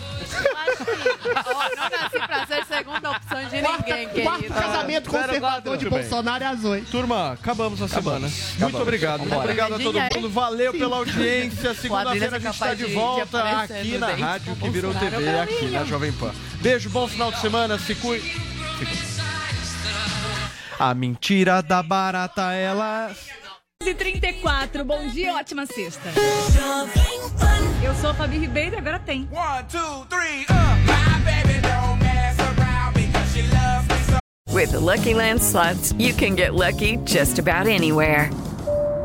Ó, 1.46 1.76
não 1.76 1.90
nasci 1.90 2.20
pra 2.28 2.46
ser 2.46 2.66
segunda 2.66 3.12
opção 3.12 3.40
de 3.46 3.56
ninguém, 3.62 4.08
Quarto 4.24 4.40
querido. 4.40 4.54
casamento 4.54 5.10
conservador 5.10 5.78
de 5.78 5.90
Muito. 5.90 6.02
Bolsonaro 6.02 6.44
e 6.44 6.48
a 6.48 6.56
Zoe. 6.56 6.82
Turma, 6.82 7.32
acabamos 7.34 7.82
a 7.82 7.88
semana. 7.88 8.28
Muito 8.28 8.54
Acabamos. 8.58 8.82
obrigado. 8.82 9.20
Vambora. 9.24 9.40
Obrigado 9.42 9.76
a 9.76 9.80
todo 9.80 10.00
mundo. 10.00 10.30
Valeu 10.30 10.72
pela 10.74 10.98
audiência. 10.98 11.74
Segunda-feira 11.76 12.38
a 12.38 12.40
gente 12.40 12.54
está 12.54 12.74
de 12.74 12.86
de- 12.86 12.94
volta 12.94 13.44
aqui 13.64 13.98
na 13.98 14.08
rádio 14.14 14.56
que 14.56 14.70
virou 14.70 14.94
TV, 14.94 15.40
aqui 15.40 15.66
na. 15.68 15.84
Jovem 15.86 16.12
Pan. 16.14 16.32
Beijo, 16.62 16.90
bom 16.90 17.08
final 17.08 17.32
de 17.32 17.40
semana. 17.40 17.78
Se 17.80 17.96
cuide. 17.96 18.57
A 20.80 20.94
mentira 20.94 21.62
da 21.62 21.82
barata, 21.82 22.54
ela. 22.54 23.12
34, 23.80 24.86
bom 24.86 25.08
dia, 25.08 25.34
ótima 25.34 25.66
sexta. 25.66 26.10
Eu 27.84 27.96
sou 27.96 28.10
a 28.12 28.14
Fabi 28.14 28.38
Ribeiro 28.38 28.76
e 28.76 28.80
agora 28.80 29.00
tem. 29.00 29.28
With 34.52 34.72
the 34.72 34.80
Lucky 34.80 35.14
Land 35.14 35.42
slots, 35.42 35.94
you 36.00 36.14
can 36.14 36.36
get 36.36 36.54
lucky 36.54 36.98
just 37.06 37.40
about 37.40 37.68
anywhere. 37.68 38.30